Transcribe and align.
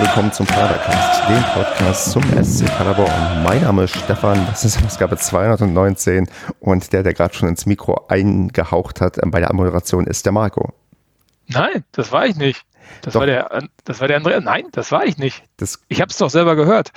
willkommen 0.00 0.32
zum 0.32 0.46
Padercast, 0.46 1.28
dem 1.28 1.42
Podcast 1.52 2.12
zum 2.12 2.22
SC 2.42 2.64
Paderborn. 2.78 3.42
Mein 3.42 3.60
Name 3.60 3.84
ist 3.84 3.94
Stefan, 3.94 4.46
das 4.46 4.64
ist 4.64 4.82
Ausgabe 4.82 5.18
219 5.18 6.26
und 6.58 6.90
der, 6.94 7.02
der 7.02 7.12
gerade 7.12 7.34
schon 7.34 7.50
ins 7.50 7.66
Mikro 7.66 8.06
eingehaucht 8.08 9.02
hat 9.02 9.18
bei 9.26 9.40
der 9.40 9.52
Moderation, 9.52 10.06
ist 10.06 10.24
der 10.24 10.32
Marco. 10.32 10.72
Nein, 11.48 11.84
das 11.92 12.12
war 12.12 12.24
ich 12.24 12.36
nicht. 12.36 12.64
Das 13.02 13.14
war 13.14 13.26
der, 13.26 13.68
das 13.84 14.00
war 14.00 14.08
der 14.08 14.16
Andreas. 14.16 14.42
Nein, 14.42 14.68
das 14.72 14.90
war 14.90 15.04
ich 15.04 15.18
nicht. 15.18 15.44
Das 15.58 15.78
ich 15.88 16.00
habe 16.00 16.10
es 16.10 16.16
doch 16.16 16.30
selber 16.30 16.56
gehört. 16.56 16.92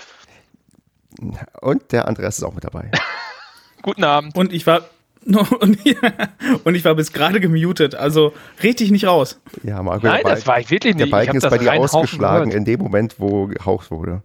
Und 1.59 1.91
der 1.91 2.07
Andreas 2.07 2.38
ist 2.38 2.43
auch 2.45 2.54
mit 2.54 2.63
dabei. 2.63 2.89
Guten 3.81 4.05
Abend. 4.05 4.38
Und 4.38 4.54
ich 4.54 4.65
war 4.65 4.79
und 6.63 6.75
ich 6.75 6.85
war 6.85 6.95
bis 6.95 7.13
gerade 7.13 7.39
gemutet, 7.39 7.95
also 7.95 8.34
richtig 8.61 8.91
nicht 8.91 9.05
raus. 9.05 9.39
Ja, 9.63 9.81
Marco, 9.81 10.05
Nein, 10.05 10.21
das 10.23 10.45
war 10.48 10.59
ich 10.59 10.70
wirklich 10.70 10.95
nicht. 10.95 11.05
Der 11.05 11.11
Balken 11.11 11.38
ist 11.38 11.49
bei 11.49 11.57
dir 11.57 11.73
ausgeschlagen 11.73 12.52
in 12.52 12.65
dem 12.65 12.79
Moment, 12.79 13.20
wo 13.20 13.48
gehaucht 13.48 13.91
wurde. 13.91 14.21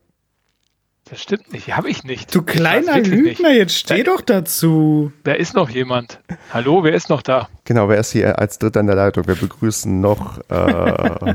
Das 1.10 1.22
stimmt 1.22 1.52
nicht, 1.52 1.74
habe 1.74 1.88
ich 1.88 2.04
nicht. 2.04 2.34
Du 2.34 2.42
kleiner 2.42 2.98
Lügner, 3.00 3.50
jetzt 3.50 3.74
steh 3.74 4.02
da, 4.02 4.12
doch 4.12 4.20
dazu. 4.20 5.10
Da 5.24 5.32
ist 5.32 5.54
noch 5.54 5.70
jemand. 5.70 6.20
Hallo, 6.52 6.84
wer 6.84 6.92
ist 6.92 7.08
noch 7.08 7.22
da? 7.22 7.48
Genau, 7.64 7.88
wer 7.88 7.98
ist 7.98 8.12
hier 8.12 8.38
als 8.38 8.58
Dritter 8.58 8.80
in 8.80 8.86
der 8.88 8.96
Leitung? 8.96 9.26
Wir 9.26 9.36
begrüßen 9.36 10.00
noch. 10.00 10.38
Äh, 10.50 11.34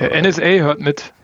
der 0.00 0.22
NSA 0.22 0.42
hört 0.42 0.80
mit. 0.80 1.14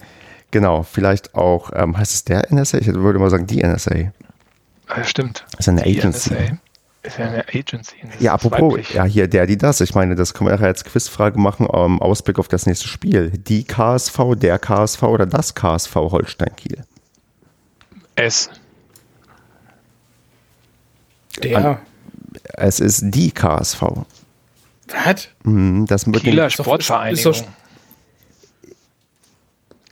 Genau, 0.52 0.84
vielleicht 0.84 1.34
auch, 1.34 1.70
ähm, 1.74 1.98
heißt 1.98 2.14
es 2.14 2.24
der 2.24 2.50
NSA? 2.50 2.78
Ich 2.78 2.86
würde 2.86 3.19
mal 3.19 3.28
sagen, 3.28 3.46
die 3.46 3.62
NSA. 3.62 3.94
Ja, 3.94 5.05
stimmt. 5.05 5.44
Das 5.50 5.60
ist 5.60 5.69
eine 5.69 5.82
die 5.82 5.98
Agency. 5.98 6.34
NSA. 6.34 6.58
Ist 7.05 7.19
ja 7.19 7.27
eine 7.27 7.45
Agency. 7.48 7.97
Ja, 8.20 8.34
apropos, 8.34 8.74
weiblich. 8.74 8.95
ja, 8.95 9.05
hier 9.05 9.27
der, 9.27 9.47
die, 9.47 9.59
das. 9.59 9.80
Ich 9.80 9.95
meine, 9.95 10.14
das 10.14 10.34
können 10.34 10.48
wir 10.48 10.55
nachher 10.55 10.69
als 10.69 10.84
Quizfrage 10.84 11.39
machen, 11.39 11.67
um, 11.67 12.00
Ausblick 12.00 12.39
auf 12.39 12.47
das 12.47 12.67
nächste 12.67 12.86
Spiel. 12.86 13.31
Die 13.31 13.64
KSV, 13.64 14.36
der 14.36 14.59
KSV 14.61 15.03
oder 15.03 15.27
das 15.27 15.55
KSV 15.55 15.94
Holstein 15.94 16.55
Kiel? 16.55 16.84
S. 18.14 18.50
Der. 21.42 21.59
An, 21.59 21.78
es 22.55 22.78
ist 22.78 23.03
die 23.06 23.33
KSV. 23.33 23.83
Was? 24.89 25.28
Mhm, 25.42 25.87
das 25.87 26.06
mit 26.06 26.22
Kieler 26.22 26.50
Sportvereinigung. 26.50 27.33
Ist 27.33 27.41
doch, 27.41 27.48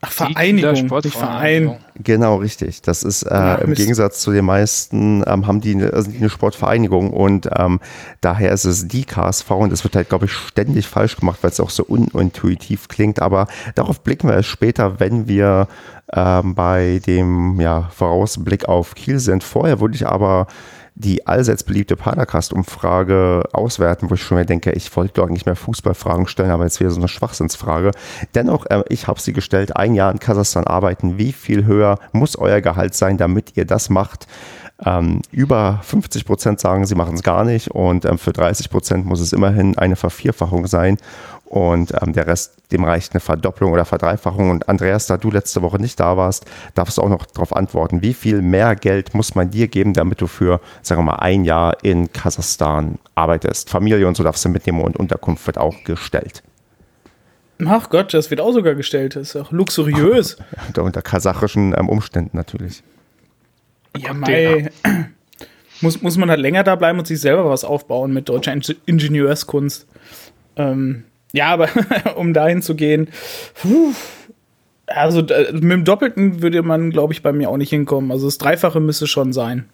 Ach, 0.03 0.11
Vereinigung, 0.11 0.73
nicht 0.73 1.15
Verein. 1.15 1.77
Genau, 2.03 2.37
richtig. 2.37 2.81
Das 2.81 3.03
ist 3.03 3.23
äh, 3.25 3.35
ja, 3.35 3.55
im 3.57 3.75
Gegensatz 3.75 4.21
zu 4.21 4.33
den 4.33 4.47
meisten, 4.47 5.23
ähm, 5.27 5.47
haben 5.47 5.61
die 5.61 5.75
eine, 5.75 5.93
also 5.93 6.11
eine 6.11 6.31
Sportvereinigung 6.31 7.11
und 7.11 7.51
ähm, 7.55 7.81
daher 8.23 8.53
ist 8.53 8.65
es 8.65 8.89
die 8.89 9.05
KSV 9.05 9.51
und 9.51 9.71
das 9.71 9.85
wird 9.85 9.97
halt, 9.97 10.09
glaube 10.09 10.25
ich, 10.25 10.33
ständig 10.33 10.87
falsch 10.87 11.17
gemacht, 11.17 11.41
weil 11.43 11.51
es 11.51 11.61
auch 11.61 11.69
so 11.69 11.85
unintuitiv 11.85 12.89
klingt. 12.89 13.21
Aber 13.21 13.47
darauf 13.75 14.01
blicken 14.01 14.29
wir 14.29 14.37
erst 14.37 14.49
später, 14.49 15.01
wenn 15.01 15.29
wir 15.29 15.69
ähm, 16.15 16.55
bei 16.55 17.03
dem 17.07 17.61
ja, 17.61 17.91
Vorausblick 17.95 18.69
auf 18.69 18.95
Kiel 18.95 19.19
sind. 19.19 19.45
Vorher 19.45 19.81
würde 19.81 19.97
ich 19.97 20.07
aber 20.07 20.47
die 21.01 21.27
allseits 21.27 21.65
beliebte 21.65 21.97
Padercast-Umfrage 21.97 23.45
auswerten, 23.53 24.11
wo 24.11 24.15
ich 24.15 24.23
schon 24.23 24.37
mir 24.37 24.45
denke, 24.45 24.73
ich 24.73 24.95
wollte 24.95 25.15
doch 25.15 25.29
nicht 25.29 25.47
mehr 25.47 25.57
Fußballfragen 25.57 26.27
stellen, 26.27 26.51
aber 26.51 26.65
jetzt 26.65 26.81
wäre 26.81 26.91
so 26.91 27.01
eine 27.01 27.09
Schwachsinnsfrage. 27.09 27.93
Dennoch, 28.35 28.67
äh, 28.67 28.83
ich 28.89 29.07
habe 29.07 29.21
sie 29.21 29.33
gestellt, 29.33 29.77
ein 29.77 29.95
Jahr 29.95 30.13
in 30.13 30.19
Kasachstan 30.19 30.67
arbeiten, 30.67 31.19
wie 31.19 31.33
viel 31.33 31.65
höher 31.65 31.99
muss 32.13 32.37
euer 32.37 32.61
Gehalt 32.61 32.95
sein, 32.95 33.17
damit 33.17 33.57
ihr 33.57 33.65
das 33.65 33.89
macht? 33.89 34.27
Ähm, 34.85 35.23
über 35.31 35.81
50 35.83 36.25
Prozent 36.25 36.61
sagen, 36.61 36.87
sie 36.87 36.95
machen 36.95 37.15
es 37.15 37.23
gar 37.23 37.45
nicht 37.45 37.71
und 37.71 38.05
ähm, 38.05 38.19
für 38.19 38.33
30 38.33 38.71
Prozent 38.71 39.07
muss 39.07 39.21
es 39.21 39.33
immerhin 39.33 39.77
eine 39.77 39.97
Vervierfachung 39.97 40.67
sein 40.67 40.97
und 41.45 41.93
ähm, 42.01 42.13
der 42.13 42.27
Rest, 42.27 42.60
dem 42.73 42.85
reicht 42.85 43.13
eine 43.13 43.21
Verdopplung 43.21 43.73
oder 43.73 43.85
Verdreifachung. 43.85 44.51
Und 44.51 44.69
Andreas, 44.69 45.07
da 45.07 45.17
du 45.17 45.31
letzte 45.31 45.63
Woche 45.63 45.79
nicht 45.79 45.99
da 46.01 46.17
warst, 46.17 46.47
darfst 46.75 46.99
du 46.99 47.03
auch 47.03 47.09
noch 47.09 47.27
darauf 47.27 47.55
antworten, 47.55 48.03
wie 48.03 48.15
viel 48.15 48.43
mehr 48.43 48.77
Geld 48.77 49.15
muss 49.15 49.35
man 49.35 49.51
dir 49.51 49.69
geben, 49.69 49.93
damit 49.93 50.21
du 50.21 50.27
für, 50.27 50.61
sagen 50.83 51.01
wir 51.01 51.13
mal, 51.13 51.17
ein 51.17 51.45
Jahr 51.45 51.83
in 51.83 52.13
Kasachstan 52.13 52.99
arbeitest? 53.15 53.71
Familie 53.71 54.07
und 54.07 54.17
so 54.17 54.23
darfst 54.23 54.45
du 54.45 54.49
mitnehmen 54.49 54.81
und 54.81 54.97
Unterkunft 54.97 55.47
wird 55.47 55.59
auch 55.59 55.85
gestellt. 55.85 56.43
Ach 57.67 57.91
Gott, 57.91 58.15
das 58.15 58.31
wird 58.31 58.41
auch 58.41 58.53
sogar 58.53 58.75
gestellt. 58.75 59.17
Das 59.17 59.35
ist 59.35 59.37
auch 59.37 59.53
luxuriös. 59.53 60.39
Ach, 60.57 60.83
unter 60.83 61.03
kasachischen 61.03 61.75
ähm, 61.77 61.89
Umständen 61.89 62.37
natürlich. 62.37 62.83
Ja, 63.97 64.15
mei. 64.15 64.71
muss, 65.81 66.01
muss 66.03 66.17
man 66.17 66.31
halt 66.31 66.41
länger 66.41 66.63
da 66.63 66.77
bleiben 66.77 66.99
und 66.99 67.07
sich 67.07 67.21
selber 67.21 67.49
was 67.49 67.65
aufbauen 67.65 68.13
mit 68.13 68.29
deutscher 68.29 68.55
Ingenieurskunst. 68.87 69.87
Ähm, 70.57 71.05
ja, 71.33 71.49
aber 71.49 71.69
um 72.17 72.33
dahin 72.33 72.63
zu 72.63 72.75
gehen, 72.75 73.09
puh, 73.55 73.93
also 74.87 75.21
mit 75.21 75.63
dem 75.63 75.85
Doppelten 75.85 76.43
würde 76.43 76.63
man, 76.63 76.91
glaube 76.91 77.13
ich, 77.13 77.23
bei 77.23 77.33
mir 77.33 77.49
auch 77.49 77.57
nicht 77.57 77.71
hinkommen. 77.71 78.11
Also 78.11 78.27
das 78.27 78.39
Dreifache 78.39 78.81
müsste 78.81 79.07
schon 79.07 79.33
sein. 79.33 79.69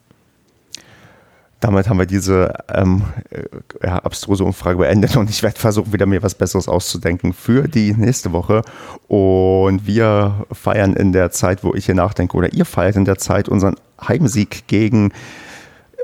Damit 1.60 1.88
haben 1.88 1.98
wir 1.98 2.06
diese 2.06 2.52
ähm, 2.72 3.04
äh, 3.30 3.42
ja, 3.82 3.96
abstruse 3.96 4.44
Umfrage 4.44 4.76
beendet 4.76 5.16
und 5.16 5.30
ich 5.30 5.42
werde 5.42 5.58
versuchen, 5.58 5.90
wieder 5.90 6.04
mir 6.04 6.22
was 6.22 6.34
Besseres 6.34 6.68
auszudenken 6.68 7.32
für 7.32 7.66
die 7.66 7.94
nächste 7.94 8.32
Woche. 8.32 8.60
Und 9.08 9.86
wir 9.86 10.44
feiern 10.52 10.92
in 10.92 11.12
der 11.12 11.30
Zeit, 11.30 11.64
wo 11.64 11.74
ich 11.74 11.86
hier 11.86 11.94
nachdenke, 11.94 12.36
oder 12.36 12.52
ihr 12.52 12.66
feiert 12.66 12.96
in 12.96 13.06
der 13.06 13.16
Zeit 13.16 13.48
unseren 13.48 13.76
Heimsieg 14.06 14.66
gegen 14.66 15.10
äh, 15.10 15.14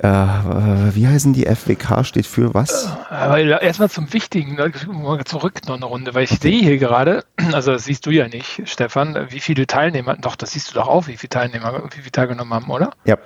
wie 0.01 1.07
heißen 1.07 1.33
die? 1.33 1.47
FWK 1.47 2.05
steht 2.05 2.27
für 2.27 2.55
was? 2.55 2.97
Aber 3.11 3.39
erstmal 3.41 3.91
zum 3.91 4.13
Wichtigen, 4.13 4.57
zurück 5.25 5.61
noch 5.69 5.77
eine 5.77 5.85
Runde, 5.85 6.15
weil 6.15 6.25
ich 6.25 6.39
sehe 6.41 6.61
hier 6.61 6.79
gerade, 6.79 7.25
also 7.53 7.73
das 7.73 7.85
siehst 7.85 8.07
du 8.07 8.11
ja 8.11 8.29
nicht, 8.29 8.63
Stefan, 8.65 9.27
wie 9.31 9.41
viele 9.41 9.67
Teilnehmer, 9.67 10.17
doch, 10.17 10.37
das 10.37 10.53
siehst 10.53 10.71
du 10.71 10.75
doch 10.75 10.89
auch, 10.89 11.07
wie 11.07 11.17
viele 11.17 11.31
Teilnehmer, 11.31 11.85
wie 11.91 11.99
viele 11.99 12.13
teilgenommen 12.13 12.53
haben, 12.53 12.71
oder? 12.71 12.91
Ja. 13.05 13.17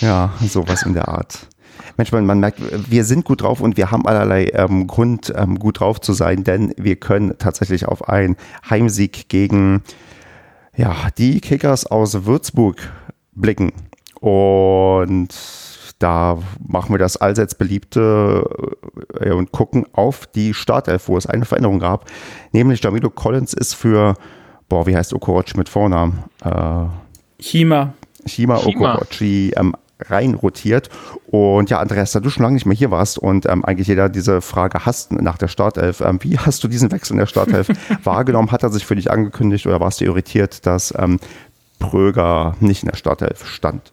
Ja, 0.00 0.32
sowas 0.40 0.82
in 0.82 0.94
der 0.94 1.08
Art. 1.08 1.48
Mensch, 1.96 2.12
man, 2.12 2.26
man 2.26 2.40
merkt, 2.40 2.60
wir 2.90 3.04
sind 3.04 3.24
gut 3.24 3.42
drauf 3.42 3.60
und 3.60 3.76
wir 3.76 3.90
haben 3.90 4.06
allerlei 4.06 4.50
ähm, 4.52 4.86
Grund, 4.86 5.32
ähm, 5.36 5.58
gut 5.58 5.80
drauf 5.80 6.00
zu 6.00 6.12
sein, 6.12 6.42
denn 6.42 6.74
wir 6.76 6.96
können 6.96 7.38
tatsächlich 7.38 7.86
auf 7.86 8.08
einen 8.08 8.36
Heimsieg 8.68 9.28
gegen 9.28 9.82
ja, 10.76 10.94
die 11.16 11.40
Kickers 11.40 11.86
aus 11.86 12.24
Würzburg 12.24 12.78
blicken. 13.32 13.72
Und 14.20 15.28
da 15.98 16.38
machen 16.66 16.92
wir 16.92 16.98
das 16.98 17.16
allseits 17.16 17.54
beliebte 17.54 18.44
äh, 19.20 19.30
und 19.30 19.52
gucken 19.52 19.86
auf 19.92 20.26
die 20.26 20.52
Startelf, 20.52 21.08
wo 21.08 21.16
es 21.16 21.26
eine 21.26 21.44
Veränderung 21.44 21.78
gab. 21.78 22.10
Nämlich 22.52 22.82
Jamilo 22.82 23.10
Collins 23.10 23.54
ist 23.54 23.74
für, 23.74 24.14
boah, 24.68 24.86
wie 24.86 24.96
heißt 24.96 25.14
Okorochi 25.14 25.56
mit 25.56 25.68
Vornamen? 25.68 26.24
Äh, 26.44 26.86
Chima. 27.44 27.92
Chima 28.26 28.56
Okorochi 28.56 29.52
ähm, 29.56 29.76
rein 30.00 30.34
rotiert. 30.34 30.88
Und 31.26 31.68
ja, 31.68 31.78
Andreas, 31.78 32.12
da 32.12 32.20
du 32.20 32.30
schon 32.30 32.42
lange 32.42 32.54
nicht 32.54 32.66
mehr 32.66 32.76
hier 32.76 32.90
warst 32.90 33.18
und 33.18 33.46
ähm, 33.46 33.64
eigentlich 33.64 33.88
jeder 33.88 34.08
diese 34.08 34.40
Frage 34.40 34.86
hast 34.86 35.12
nach 35.12 35.36
der 35.36 35.48
Startelf, 35.48 36.00
ähm, 36.00 36.18
wie 36.22 36.38
hast 36.38 36.64
du 36.64 36.68
diesen 36.68 36.90
Wechsel 36.90 37.12
in 37.12 37.18
der 37.18 37.26
Startelf 37.26 37.68
wahrgenommen? 38.04 38.50
Hat 38.50 38.62
er 38.62 38.70
sich 38.70 38.86
für 38.86 38.96
dich 38.96 39.10
angekündigt 39.10 39.66
oder 39.66 39.80
warst 39.80 40.00
du 40.00 40.06
irritiert, 40.06 40.66
dass 40.66 40.94
ähm, 40.96 41.20
Pröger 41.78 42.56
nicht 42.60 42.82
in 42.82 42.88
der 42.88 42.96
Startelf 42.96 43.46
stand? 43.46 43.92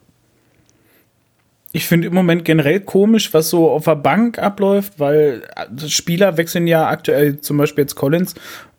Ich 1.74 1.86
finde 1.86 2.08
im 2.08 2.14
Moment 2.14 2.44
generell 2.46 2.82
komisch, 2.82 3.34
was 3.34 3.50
so 3.50 3.70
auf 3.70 3.86
der 3.86 3.96
Bank 3.96 4.40
abläuft, 4.40 5.00
weil 5.00 5.44
äh, 5.56 5.90
Spieler 5.90 6.38
wechseln 6.38 6.68
ja 6.68 6.88
aktuell, 6.88 7.40
zum 7.42 7.58
Beispiel 7.58 7.84
jetzt 7.84 7.96
Collins, 7.96 8.34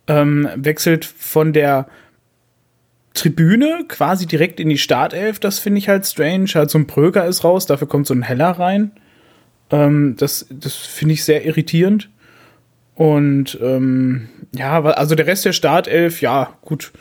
ähm, 0.08 0.48
wechselt 0.56 1.04
von 1.04 1.52
der 1.52 1.86
Tribüne 3.14 3.84
quasi 3.88 4.26
direkt 4.26 4.60
in 4.60 4.68
die 4.68 4.78
Startelf. 4.78 5.38
Das 5.38 5.58
finde 5.58 5.78
ich 5.78 5.88
halt 5.88 6.06
strange. 6.06 6.46
Halt 6.54 6.70
so 6.70 6.78
ein 6.78 6.86
Pröger 6.86 7.26
ist 7.26 7.44
raus, 7.44 7.66
dafür 7.66 7.88
kommt 7.88 8.06
so 8.06 8.14
ein 8.14 8.22
Heller 8.22 8.50
rein. 8.50 8.92
Ähm, 9.70 10.16
das 10.18 10.46
das 10.50 10.74
finde 10.74 11.14
ich 11.14 11.24
sehr 11.24 11.44
irritierend. 11.44 12.08
Und 12.94 13.58
ähm, 13.62 14.28
ja, 14.54 14.82
also 14.82 15.14
der 15.14 15.26
Rest 15.26 15.44
der 15.44 15.52
Startelf, 15.52 16.20
ja, 16.20 16.56
gut, 16.62 16.92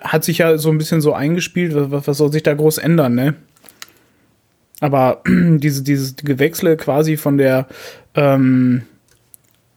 hat 0.00 0.24
sich 0.24 0.38
ja 0.38 0.58
so 0.58 0.70
ein 0.70 0.78
bisschen 0.78 1.00
so 1.00 1.12
eingespielt. 1.12 1.72
Was, 1.74 2.06
was 2.06 2.18
soll 2.18 2.32
sich 2.32 2.42
da 2.42 2.54
groß 2.54 2.78
ändern, 2.78 3.14
ne? 3.14 3.34
Aber 4.80 5.22
diese, 5.26 5.82
dieses 5.82 6.16
Gewechsel 6.16 6.76
quasi 6.76 7.16
von 7.16 7.38
der, 7.38 7.66
ähm, 8.14 8.82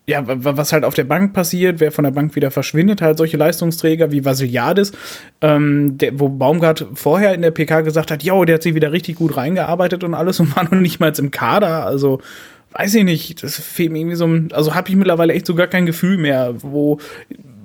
ja, 0.09 0.23
was 0.25 0.73
halt 0.73 0.83
auf 0.85 0.95
der 0.95 1.03
Bank 1.03 1.33
passiert, 1.33 1.79
wer 1.79 1.91
von 1.91 2.03
der 2.03 2.11
Bank 2.11 2.35
wieder 2.35 2.49
verschwindet, 2.49 2.99
halt 2.99 3.19
solche 3.19 3.37
Leistungsträger 3.37 4.11
wie 4.11 4.25
Vasiliadis, 4.25 4.91
ähm, 5.41 5.99
der, 5.99 6.19
wo 6.19 6.29
Baumgart 6.29 6.87
vorher 6.95 7.35
in 7.35 7.43
der 7.43 7.51
PK 7.51 7.81
gesagt 7.81 8.09
hat, 8.09 8.23
ja, 8.23 8.43
der 8.43 8.55
hat 8.55 8.63
sich 8.63 8.73
wieder 8.73 8.91
richtig 8.91 9.17
gut 9.17 9.37
reingearbeitet 9.37 10.03
und 10.03 10.15
alles 10.15 10.39
und 10.39 10.55
war 10.55 10.63
noch 10.63 10.71
nicht 10.71 10.99
mal 10.99 11.13
im 11.15 11.29
Kader, 11.29 11.85
also 11.85 12.21
weiß 12.71 12.95
ich 12.95 13.03
nicht, 13.03 13.43
das 13.43 13.59
fehlt 13.59 13.91
mir 13.91 13.99
irgendwie 13.99 14.15
so, 14.15 14.27
also 14.51 14.73
habe 14.73 14.89
ich 14.89 14.95
mittlerweile 14.95 15.33
echt 15.33 15.45
so 15.45 15.53
gar 15.53 15.67
kein 15.67 15.85
Gefühl 15.85 16.17
mehr, 16.17 16.55
wo, 16.57 16.99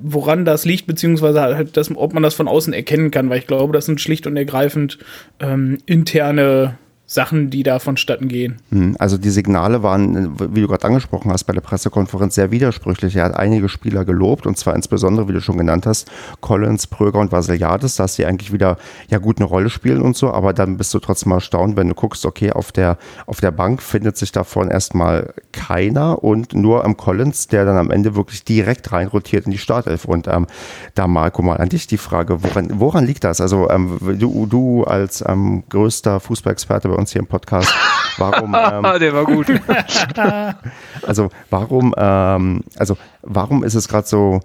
woran 0.03 0.45
das 0.45 0.67
liegt, 0.67 0.87
beziehungsweise 0.87 1.41
halt, 1.41 1.79
das, 1.79 1.95
ob 1.97 2.13
man 2.13 2.23
das 2.23 2.35
von 2.35 2.49
außen 2.49 2.75
erkennen 2.75 3.11
kann, 3.11 3.31
weil 3.31 3.39
ich 3.39 3.47
glaube, 3.47 3.73
das 3.73 3.87
sind 3.87 4.03
schlicht 4.03 4.27
und 4.27 4.37
ergreifend 4.37 4.99
ähm, 5.41 5.79
interne 5.87 6.77
Sachen, 7.07 7.51
die 7.51 7.63
da 7.63 7.79
vonstatten 7.79 8.29
gehen. 8.29 8.57
Hm, 8.71 8.97
also 8.99 9.19
die 9.19 9.29
Signale 9.29 9.83
waren, 9.83 10.39
wie 10.55 10.63
du 10.63 10.69
gerade 10.69 10.87
angesprochen 10.87 11.31
hast, 11.31 11.45
bei 11.45 11.53
der 11.53 11.61
Pressekonferenz 11.61 12.35
sehr 12.35 12.51
widersprüchlich. 12.51 13.17
Er 13.17 13.25
hat 13.25 13.37
einige 13.37 13.69
Spieler 13.69 14.07
gelobt 14.07 14.47
und 14.47 14.57
zwar 14.57 14.75
insbesondere, 14.75 15.29
wie 15.29 15.35
du 15.35 15.43
schon 15.43 15.59
genannt 15.59 15.85
hast, 15.85 16.11
Collins, 16.41 16.87
Pröger 16.87 17.19
und 17.19 17.31
Vasiliadis, 17.31 17.97
dass 17.97 18.15
sie 18.15 18.25
eigentlich 18.25 18.53
wieder 18.55 18.79
ja 19.11 19.19
gut 19.19 19.39
eine 19.39 19.47
Rolle 19.47 19.69
spielen 19.69 20.01
und 20.01 20.17
so, 20.17 20.33
aber 20.33 20.55
dann 20.55 20.79
bist 20.79 20.95
du 20.95 20.99
trotzdem 20.99 21.33
erstaunt, 21.33 21.77
wenn 21.77 21.89
du 21.89 21.95
guckst, 21.95 22.25
okay, 22.25 22.53
auf 22.53 22.73
der, 22.73 22.97
auf 23.27 23.41
der 23.41 23.51
Bank 23.51 23.83
findet 23.83 24.17
sich 24.17 24.33
davon 24.33 24.71
erstmal 24.71 25.35
keiner 25.53 26.25
und 26.25 26.55
nur 26.55 26.85
am 26.87 26.97
Collins, 26.97 27.49
der 27.49 27.67
dann 27.67 27.77
am 27.77 27.91
Ende 27.91 28.17
wirklich 28.17 28.45
direkt 28.45 28.93
reinrotiert 28.93 29.45
in 29.45 29.53
die 29.53 29.59
Startelf. 29.59 30.07
Und 30.07 30.27
ähm, 30.27 30.47
da 30.95 31.07
Marco 31.07 31.43
mal 31.43 31.59
an 31.59 31.69
dich 31.69 31.87
die 31.87 31.99
Frage, 31.99 32.43
woran, 32.43 32.81
woran 32.81 33.05
liegt 33.05 33.25
das? 33.25 33.43
Also 33.43 33.69
ähm, 33.69 33.99
du, 34.19 34.47
du 34.47 34.85
als 34.85 35.23
ähm, 35.27 35.65
größter 35.69 36.19
Fußballexperte 36.21 36.94
bei 36.95 37.01
uns 37.01 37.13
hier 37.13 37.21
im 37.21 37.27
Podcast. 37.27 37.73
Warum? 38.19 38.55
Ähm, 38.65 39.01
Der 39.01 39.13
war 39.13 39.25
gut. 39.25 39.47
also 41.07 41.31
warum? 41.51 41.95
Ähm, 41.97 42.63
also 42.77 42.97
warum 43.23 43.65
ist 43.65 43.75
es 43.75 43.89
gerade 43.89 44.07
so? 44.07 44.41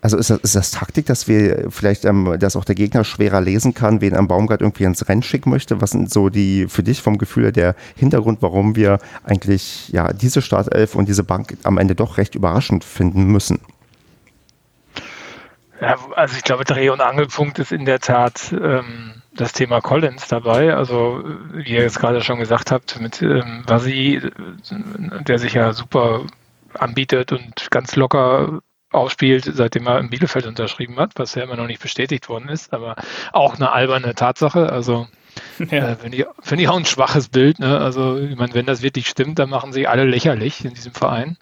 Also 0.00 0.16
ist 0.16 0.30
das, 0.30 0.38
ist 0.40 0.54
das 0.54 0.70
Taktik, 0.70 1.06
dass 1.06 1.26
wir 1.26 1.70
vielleicht, 1.70 2.04
ähm, 2.04 2.36
dass 2.38 2.56
auch 2.56 2.64
der 2.64 2.74
Gegner 2.74 3.04
schwerer 3.04 3.40
lesen 3.40 3.74
kann, 3.74 4.00
wen 4.00 4.14
am 4.16 4.28
Baumgart 4.28 4.60
irgendwie 4.60 4.84
ins 4.84 5.08
Rennen 5.08 5.22
schicken 5.22 5.50
möchte? 5.50 5.80
Was 5.80 5.90
sind 5.90 6.10
so 6.10 6.28
die 6.28 6.66
für 6.68 6.82
dich 6.82 7.02
vom 7.02 7.18
Gefühl 7.18 7.52
der 7.52 7.74
Hintergrund, 7.96 8.42
warum 8.42 8.76
wir 8.76 8.98
eigentlich 9.24 9.88
ja 9.88 10.12
diese 10.12 10.42
Startelf 10.42 10.94
und 10.94 11.08
diese 11.08 11.24
Bank 11.24 11.56
am 11.64 11.78
Ende 11.78 11.94
doch 11.94 12.18
recht 12.18 12.34
überraschend 12.34 12.84
finden 12.84 13.24
müssen? 13.26 13.60
Ja, 15.80 15.96
also 16.16 16.36
ich 16.36 16.42
glaube, 16.42 16.64
Dreh- 16.64 16.90
und 16.90 17.00
Angelpunkt 17.00 17.58
ist 17.58 17.72
in 17.72 17.84
der 17.84 18.00
Tat 18.00 18.52
ähm, 18.52 19.17
das 19.40 19.52
Thema 19.52 19.80
Collins 19.80 20.28
dabei. 20.28 20.74
Also 20.74 21.22
wie 21.52 21.72
ihr 21.72 21.82
jetzt 21.82 21.98
gerade 21.98 22.20
schon 22.22 22.38
gesagt 22.38 22.70
habt, 22.70 23.00
mit 23.00 23.22
ähm, 23.22 23.62
Vasi, 23.66 24.20
der 25.26 25.38
sich 25.38 25.54
ja 25.54 25.72
super 25.72 26.22
anbietet 26.74 27.32
und 27.32 27.70
ganz 27.70 27.96
locker 27.96 28.60
ausspielt, 28.90 29.50
seitdem 29.52 29.86
er 29.86 29.98
in 29.98 30.10
Bielefeld 30.10 30.46
unterschrieben 30.46 30.96
hat, 30.98 31.12
was 31.16 31.34
ja 31.34 31.42
immer 31.42 31.56
noch 31.56 31.66
nicht 31.66 31.82
bestätigt 31.82 32.28
worden 32.28 32.48
ist, 32.48 32.72
aber 32.72 32.96
auch 33.32 33.56
eine 33.56 33.70
alberne 33.70 34.14
Tatsache. 34.14 34.72
Also 34.72 35.06
ja. 35.58 35.90
äh, 35.90 35.96
finde 35.96 36.18
ich, 36.18 36.26
find 36.40 36.60
ich 36.60 36.68
auch 36.68 36.76
ein 36.76 36.84
schwaches 36.84 37.28
Bild. 37.28 37.58
Ne? 37.58 37.78
Also 37.78 38.18
ich 38.18 38.36
meine, 38.36 38.54
wenn 38.54 38.66
das 38.66 38.82
wirklich 38.82 39.08
stimmt, 39.08 39.38
dann 39.38 39.50
machen 39.50 39.72
sie 39.72 39.86
alle 39.86 40.04
lächerlich 40.04 40.64
in 40.64 40.74
diesem 40.74 40.92
Verein. 40.92 41.36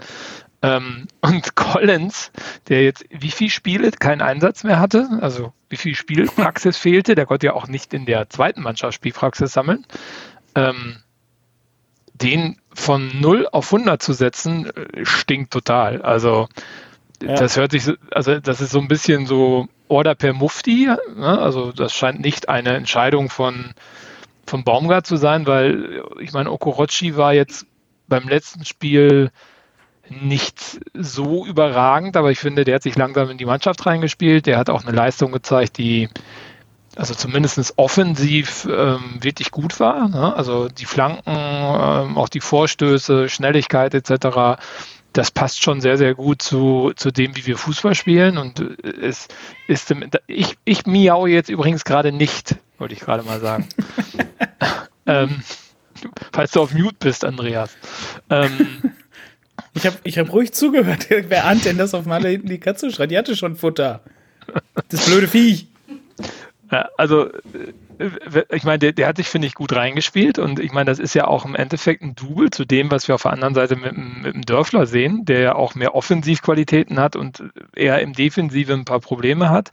Ähm, 0.62 1.06
und 1.20 1.54
Collins, 1.54 2.30
der 2.68 2.82
jetzt 2.84 3.04
wie 3.10 3.30
viel 3.30 3.50
Spiele 3.50 3.90
keinen 3.92 4.22
Einsatz 4.22 4.64
mehr 4.64 4.80
hatte, 4.80 5.08
also 5.20 5.52
wie 5.68 5.76
viel 5.76 5.94
Spielpraxis 5.94 6.76
fehlte, 6.76 7.14
der 7.14 7.26
konnte 7.26 7.46
ja 7.46 7.52
auch 7.54 7.68
nicht 7.68 7.92
in 7.94 8.06
der 8.06 8.28
zweiten 8.30 8.62
Mannschaft 8.62 8.94
Spielpraxis 8.94 9.52
sammeln, 9.52 9.84
ähm, 10.54 11.02
den 12.14 12.58
von 12.72 13.20
0 13.20 13.48
auf 13.52 13.72
100 13.72 14.02
zu 14.02 14.12
setzen, 14.12 14.70
äh, 14.70 15.04
stinkt 15.04 15.52
total. 15.52 16.02
Also 16.02 16.48
ja. 17.22 17.34
das 17.34 17.56
hört 17.56 17.72
sich, 17.72 17.90
also 18.10 18.38
das 18.40 18.60
ist 18.60 18.70
so 18.70 18.80
ein 18.80 18.88
bisschen 18.88 19.26
so 19.26 19.68
Order 19.88 20.14
per 20.14 20.32
Mufti, 20.32 20.90
ne? 21.16 21.38
also 21.38 21.72
das 21.72 21.92
scheint 21.92 22.20
nicht 22.20 22.48
eine 22.48 22.74
Entscheidung 22.74 23.28
von, 23.28 23.74
von 24.46 24.64
Baumgart 24.64 25.06
zu 25.06 25.16
sein, 25.16 25.46
weil 25.46 26.02
ich 26.20 26.32
meine, 26.32 26.50
Okorochi 26.50 27.16
war 27.16 27.34
jetzt 27.34 27.66
beim 28.08 28.28
letzten 28.28 28.64
Spiel 28.64 29.30
nicht 30.08 30.80
so 30.94 31.44
überragend, 31.44 32.16
aber 32.16 32.30
ich 32.30 32.38
finde, 32.38 32.64
der 32.64 32.76
hat 32.76 32.82
sich 32.82 32.96
langsam 32.96 33.30
in 33.30 33.38
die 33.38 33.44
Mannschaft 33.44 33.84
reingespielt. 33.86 34.46
Der 34.46 34.58
hat 34.58 34.70
auch 34.70 34.84
eine 34.84 34.94
Leistung 34.94 35.32
gezeigt, 35.32 35.78
die 35.78 36.08
also 36.96 37.14
zumindest 37.14 37.74
offensiv 37.76 38.66
ähm, 38.70 39.18
wirklich 39.20 39.50
gut 39.50 39.78
war. 39.80 40.08
Ne? 40.08 40.34
Also 40.34 40.68
die 40.68 40.86
Flanken, 40.86 41.22
ähm, 41.26 42.16
auch 42.16 42.28
die 42.28 42.40
Vorstöße, 42.40 43.28
Schnelligkeit 43.28 43.94
etc. 43.94 44.58
Das 45.12 45.30
passt 45.30 45.62
schon 45.62 45.80
sehr, 45.80 45.98
sehr 45.98 46.14
gut 46.14 46.40
zu, 46.40 46.92
zu 46.96 47.10
dem, 47.10 47.36
wie 47.36 47.46
wir 47.46 47.58
Fußball 47.58 47.94
spielen. 47.94 48.38
Und 48.38 48.60
es 48.82 49.28
ist 49.68 49.94
ich, 50.26 50.56
ich 50.64 50.86
miau 50.86 51.26
jetzt 51.26 51.50
übrigens 51.50 51.84
gerade 51.84 52.12
nicht, 52.12 52.56
wollte 52.78 52.94
ich 52.94 53.00
gerade 53.00 53.22
mal 53.22 53.40
sagen. 53.40 53.68
ähm, 55.06 55.42
falls 56.32 56.52
du 56.52 56.62
auf 56.62 56.72
Mute 56.72 56.96
bist, 56.98 57.24
Andreas. 57.24 57.76
Ähm, 58.30 58.94
ich 59.76 59.86
habe 59.86 59.96
ich 60.04 60.18
hab 60.18 60.32
ruhig 60.32 60.52
zugehört. 60.52 61.06
Wer 61.28 61.44
ahnt 61.44 61.64
denn, 61.64 61.78
dass 61.78 61.94
auf 61.94 62.06
Maler 62.06 62.30
hinten 62.30 62.48
die 62.48 62.58
Katze 62.58 62.90
schreit? 62.90 63.10
Die 63.10 63.18
hatte 63.18 63.36
schon 63.36 63.56
Futter. 63.56 64.00
Das 64.88 65.06
blöde 65.06 65.28
Viech. 65.28 65.68
Ja, 66.70 66.88
also, 66.96 67.26
äh, 67.98 68.42
ich 68.50 68.64
meine, 68.64 68.78
der, 68.78 68.92
der, 68.92 69.06
hat 69.06 69.18
sich, 69.18 69.28
finde 69.28 69.46
ich, 69.46 69.54
gut 69.54 69.74
reingespielt 69.74 70.38
und 70.38 70.58
ich 70.58 70.72
meine, 70.72 70.90
das 70.90 70.98
ist 70.98 71.14
ja 71.14 71.26
auch 71.26 71.44
im 71.44 71.54
Endeffekt 71.54 72.02
ein 72.02 72.14
Double 72.14 72.50
zu 72.50 72.64
dem, 72.64 72.90
was 72.90 73.06
wir 73.06 73.14
auf 73.14 73.22
der 73.22 73.32
anderen 73.32 73.54
Seite 73.54 73.76
mit, 73.76 73.96
mit 73.96 74.34
dem 74.34 74.42
Dörfler 74.42 74.86
sehen, 74.86 75.24
der 75.24 75.40
ja 75.40 75.54
auch 75.54 75.74
mehr 75.74 75.94
Offensivqualitäten 75.94 76.98
hat 76.98 77.14
und 77.14 77.44
eher 77.74 78.00
im 78.00 78.12
Defensive 78.12 78.72
ein 78.72 78.84
paar 78.84 79.00
Probleme 79.00 79.50
hat. 79.50 79.70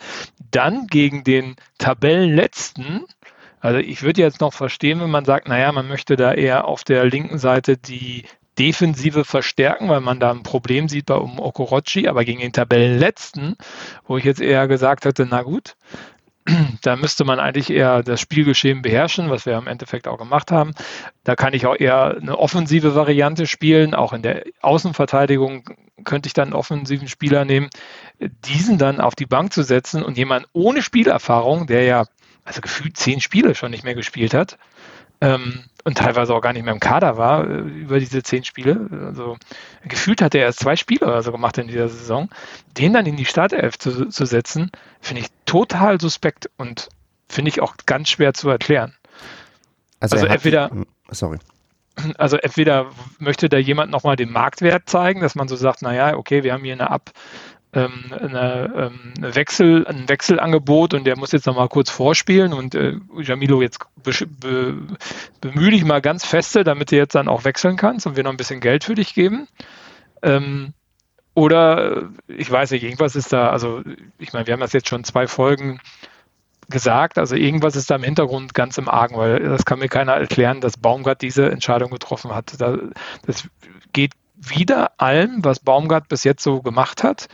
Dann 0.51 0.88
gegen 0.88 1.24
den 1.24 1.55
Tabellenletzten, 1.79 3.05
also 3.60 3.79
ich 3.79 4.03
würde 4.03 4.22
jetzt 4.22 4.41
noch 4.41 4.53
verstehen, 4.53 5.00
wenn 5.01 5.10
man 5.10 5.25
sagt, 5.25 5.48
naja, 5.48 5.72
man 5.72 5.88
möchte 5.88 6.15
da 6.15 6.33
eher 6.33 6.67
auf 6.67 6.83
der 6.83 7.05
linken 7.05 7.39
Seite 7.39 7.77
die 7.77 8.25
Defensive 8.60 9.25
verstärken, 9.25 9.89
weil 9.89 10.01
man 10.01 10.19
da 10.19 10.31
ein 10.31 10.43
Problem 10.43 10.88
sieht 10.88 11.07
bei 11.07 11.15
um 11.15 11.39
Okorochi, 11.39 12.07
aber 12.07 12.25
gegen 12.25 12.39
den 12.39 12.53
Tabellenletzten, 12.53 13.55
wo 14.05 14.17
ich 14.17 14.24
jetzt 14.24 14.41
eher 14.41 14.67
gesagt 14.67 15.05
hätte, 15.05 15.25
na 15.25 15.41
gut, 15.41 15.75
da 16.81 16.95
müsste 16.95 17.25
man 17.25 17.39
eigentlich 17.39 17.69
eher 17.69 18.03
das 18.03 18.19
Spielgeschehen 18.19 18.81
beherrschen, 18.81 19.29
was 19.29 19.45
wir 19.45 19.57
im 19.57 19.67
Endeffekt 19.67 20.07
auch 20.07 20.17
gemacht 20.17 20.51
haben. 20.51 20.74
Da 21.24 21.36
kann 21.36 21.53
ich 21.53 21.65
auch 21.65 21.75
eher 21.75 22.17
eine 22.17 22.38
offensive 22.38 22.95
Variante 22.95 23.48
spielen. 23.48 23.93
Auch 23.95 24.13
in 24.13 24.22
der 24.22 24.43
Außenverteidigung 24.62 25.69
könnte 26.03 26.27
ich 26.27 26.33
dann 26.33 26.50
einen 26.50 26.53
offensiven 26.53 27.07
Spieler 27.07 27.45
nehmen, 27.45 27.69
diesen 28.19 28.77
dann 28.77 29.00
auf 29.00 29.15
die 29.15 29.25
Bank 29.25 29.53
zu 29.53 29.63
setzen 29.63 30.03
und 30.03 30.17
jemand 30.17 30.48
ohne 30.53 30.81
Spielerfahrung, 30.81 31.67
der 31.67 31.83
ja 31.83 32.05
also 32.43 32.62
gefühlt 32.62 32.98
zehn 32.98 33.22
Spiele 33.22 33.55
schon 33.55 33.72
nicht 33.72 33.86
mehr 33.86 33.95
gespielt 33.95 34.33
hat, 34.33 34.57
ähm, 35.22 35.63
und 35.83 35.97
teilweise 35.97 36.33
auch 36.33 36.41
gar 36.41 36.53
nicht 36.53 36.63
mehr 36.63 36.73
im 36.73 36.79
Kader 36.79 37.17
war 37.17 37.47
äh, 37.47 37.57
über 37.57 37.99
diese 37.99 38.23
zehn 38.23 38.43
Spiele. 38.43 38.87
Also 39.07 39.37
gefühlt 39.83 40.21
hat 40.21 40.35
er 40.35 40.41
erst 40.41 40.59
zwei 40.59 40.75
Spiele 40.75 41.05
oder 41.05 41.21
so 41.21 41.31
gemacht 41.31 41.57
in 41.57 41.67
dieser 41.67 41.89
Saison. 41.89 42.29
Den 42.77 42.93
dann 42.93 43.05
in 43.05 43.17
die 43.17 43.25
Startelf 43.25 43.77
zu, 43.77 44.07
zu 44.07 44.25
setzen, 44.25 44.71
finde 45.01 45.21
ich 45.21 45.27
total 45.45 45.99
suspekt 45.99 46.49
und 46.57 46.89
finde 47.27 47.49
ich 47.49 47.61
auch 47.61 47.75
ganz 47.85 48.09
schwer 48.09 48.33
zu 48.33 48.49
erklären. 48.49 48.93
Also, 49.99 50.15
also 50.15 50.27
entweder, 50.27 50.69
die, 50.69 50.75
hm, 50.75 50.85
sorry. 51.11 51.39
Also 52.17 52.37
entweder 52.37 52.87
möchte 53.19 53.49
da 53.49 53.57
jemand 53.57 53.91
nochmal 53.91 54.15
den 54.15 54.31
Marktwert 54.31 54.89
zeigen, 54.89 55.21
dass 55.21 55.35
man 55.35 55.47
so 55.47 55.55
sagt, 55.55 55.83
naja, 55.83 56.15
okay, 56.17 56.43
wir 56.43 56.53
haben 56.53 56.63
hier 56.63 56.73
eine 56.73 56.89
Ab, 56.89 57.11
ähm, 57.73 58.05
eine, 58.11 58.91
ähm, 58.93 59.13
Wechsel, 59.35 59.87
ein 59.87 60.07
Wechselangebot 60.07 60.93
und 60.93 61.05
der 61.05 61.17
muss 61.17 61.31
jetzt 61.31 61.47
nochmal 61.47 61.69
kurz 61.69 61.89
vorspielen 61.89 62.53
und 62.53 62.75
äh, 62.75 62.97
Jamilo 63.19 63.61
jetzt 63.61 63.79
be, 64.03 64.11
be, 64.27 64.77
bemühe 65.41 65.71
dich 65.71 65.83
mal 65.83 66.01
ganz 66.01 66.25
feste, 66.25 66.63
damit 66.63 66.91
du 66.91 66.95
jetzt 66.95 67.15
dann 67.15 67.27
auch 67.27 67.45
wechseln 67.45 67.75
kannst 67.75 68.05
und 68.05 68.15
wir 68.15 68.23
noch 68.23 68.31
ein 68.31 68.37
bisschen 68.37 68.59
Geld 68.59 68.83
für 68.83 68.95
dich 68.95 69.13
geben. 69.13 69.47
Ähm, 70.21 70.73
oder 71.35 72.09
ich 72.27 72.49
weiß 72.49 72.71
nicht, 72.71 72.83
irgendwas 72.83 73.15
ist 73.15 73.33
da, 73.33 73.49
also 73.49 73.81
ich 74.19 74.33
meine, 74.33 74.45
wir 74.45 74.53
haben 74.53 74.61
das 74.61 74.73
jetzt 74.73 74.87
schon 74.87 75.03
zwei 75.03 75.25
Folgen 75.25 75.79
gesagt, 76.69 77.17
also 77.17 77.35
irgendwas 77.35 77.75
ist 77.75 77.89
da 77.89 77.95
im 77.95 78.03
Hintergrund 78.03 78.53
ganz 78.53 78.77
im 78.77 78.87
Argen, 78.87 79.17
weil 79.17 79.39
das 79.39 79.65
kann 79.65 79.79
mir 79.79 79.89
keiner 79.89 80.13
erklären, 80.13 80.61
dass 80.61 80.77
Baumgart 80.77 81.21
diese 81.21 81.49
Entscheidung 81.49 81.89
getroffen 81.89 82.33
hat. 82.33 82.55
Das 83.25 83.47
geht 83.93 84.11
wieder 84.35 84.91
allem, 84.97 85.43
was 85.43 85.59
Baumgart 85.59 86.07
bis 86.07 86.23
jetzt 86.23 86.43
so 86.43 86.61
gemacht 86.61 87.03
hat. 87.03 87.27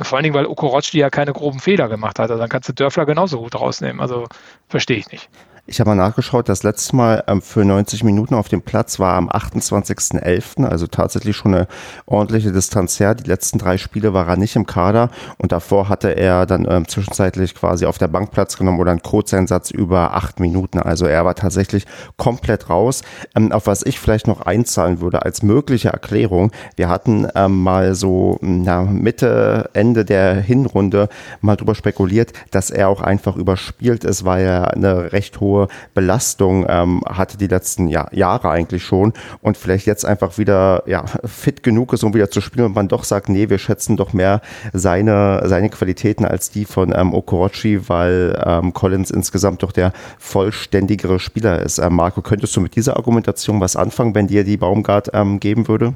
Vor 0.00 0.16
allen 0.16 0.24
Dingen, 0.24 0.34
weil 0.34 0.46
Okorochi 0.46 0.98
ja 0.98 1.10
keine 1.10 1.32
groben 1.32 1.60
Fehler 1.60 1.88
gemacht 1.88 2.18
hat. 2.18 2.30
Also 2.30 2.40
dann 2.40 2.48
kannst 2.48 2.68
du 2.68 2.72
Dörfler 2.72 3.06
genauso 3.06 3.40
gut 3.40 3.54
rausnehmen. 3.54 4.00
Also 4.00 4.26
verstehe 4.68 4.96
ich 4.96 5.10
nicht. 5.10 5.28
Ich 5.64 5.78
habe 5.78 5.90
mal 5.90 5.94
nachgeschaut, 5.94 6.48
das 6.48 6.64
letzte 6.64 6.96
Mal 6.96 7.22
ähm, 7.28 7.40
für 7.40 7.64
90 7.64 8.02
Minuten 8.02 8.34
auf 8.34 8.48
dem 8.48 8.62
Platz 8.62 8.98
war 8.98 9.14
am 9.14 9.30
28.11., 9.30 10.64
also 10.64 10.88
tatsächlich 10.88 11.36
schon 11.36 11.54
eine 11.54 11.68
ordentliche 12.04 12.50
Distanz 12.50 12.98
her. 12.98 13.14
Die 13.14 13.28
letzten 13.28 13.58
drei 13.58 13.78
Spiele 13.78 14.12
war 14.12 14.26
er 14.28 14.36
nicht 14.36 14.56
im 14.56 14.66
Kader 14.66 15.10
und 15.38 15.52
davor 15.52 15.88
hatte 15.88 16.16
er 16.16 16.46
dann 16.46 16.66
ähm, 16.68 16.88
zwischenzeitlich 16.88 17.54
quasi 17.54 17.86
auf 17.86 17.96
der 17.96 18.08
Bank 18.08 18.32
Platz 18.32 18.56
genommen 18.58 18.80
oder 18.80 18.90
einen 18.90 19.02
Kurzeinsatz 19.02 19.70
über 19.70 20.14
acht 20.14 20.40
Minuten. 20.40 20.80
Also 20.80 21.06
er 21.06 21.24
war 21.24 21.36
tatsächlich 21.36 21.86
komplett 22.16 22.68
raus. 22.68 23.02
Ähm, 23.36 23.52
auf 23.52 23.68
was 23.68 23.86
ich 23.86 24.00
vielleicht 24.00 24.26
noch 24.26 24.40
einzahlen 24.40 25.00
würde 25.00 25.22
als 25.22 25.44
mögliche 25.44 25.90
Erklärung, 25.90 26.50
wir 26.74 26.88
hatten 26.88 27.28
ähm, 27.36 27.62
mal 27.62 27.94
so 27.94 28.36
na, 28.40 28.82
Mitte, 28.82 29.70
Ende 29.74 29.81
der 29.82 30.34
Hinrunde 30.36 31.08
mal 31.40 31.56
drüber 31.56 31.74
spekuliert, 31.74 32.32
dass 32.50 32.70
er 32.70 32.88
auch 32.88 33.00
einfach 33.00 33.36
überspielt 33.36 34.04
ist, 34.04 34.24
weil 34.24 34.44
er 34.44 34.74
eine 34.74 35.12
recht 35.12 35.40
hohe 35.40 35.68
Belastung 35.94 36.66
ähm, 36.68 37.02
hatte 37.06 37.36
die 37.36 37.46
letzten 37.46 37.88
ja, 37.88 38.06
Jahre 38.12 38.50
eigentlich 38.50 38.84
schon 38.84 39.12
und 39.40 39.56
vielleicht 39.56 39.86
jetzt 39.86 40.04
einfach 40.04 40.38
wieder 40.38 40.82
ja, 40.86 41.04
fit 41.24 41.62
genug 41.62 41.92
ist, 41.92 42.04
um 42.04 42.14
wieder 42.14 42.30
zu 42.30 42.40
spielen 42.40 42.66
und 42.66 42.74
man 42.74 42.88
doch 42.88 43.04
sagt, 43.04 43.28
nee, 43.28 43.50
wir 43.50 43.58
schätzen 43.58 43.96
doch 43.96 44.12
mehr 44.12 44.40
seine, 44.72 45.42
seine 45.46 45.68
Qualitäten 45.68 46.24
als 46.24 46.50
die 46.50 46.64
von 46.64 46.92
ähm, 46.96 47.12
Okorochi, 47.12 47.88
weil 47.88 48.40
ähm, 48.44 48.72
Collins 48.72 49.10
insgesamt 49.10 49.62
doch 49.62 49.72
der 49.72 49.92
vollständigere 50.18 51.18
Spieler 51.18 51.60
ist. 51.60 51.78
Ähm, 51.78 51.94
Marco, 51.94 52.22
könntest 52.22 52.56
du 52.56 52.60
mit 52.60 52.76
dieser 52.76 52.96
Argumentation 52.96 53.60
was 53.60 53.76
anfangen, 53.76 54.14
wenn 54.14 54.28
dir 54.28 54.44
die 54.44 54.56
Baumgart 54.56 55.10
ähm, 55.14 55.40
geben 55.40 55.68
würde? 55.68 55.94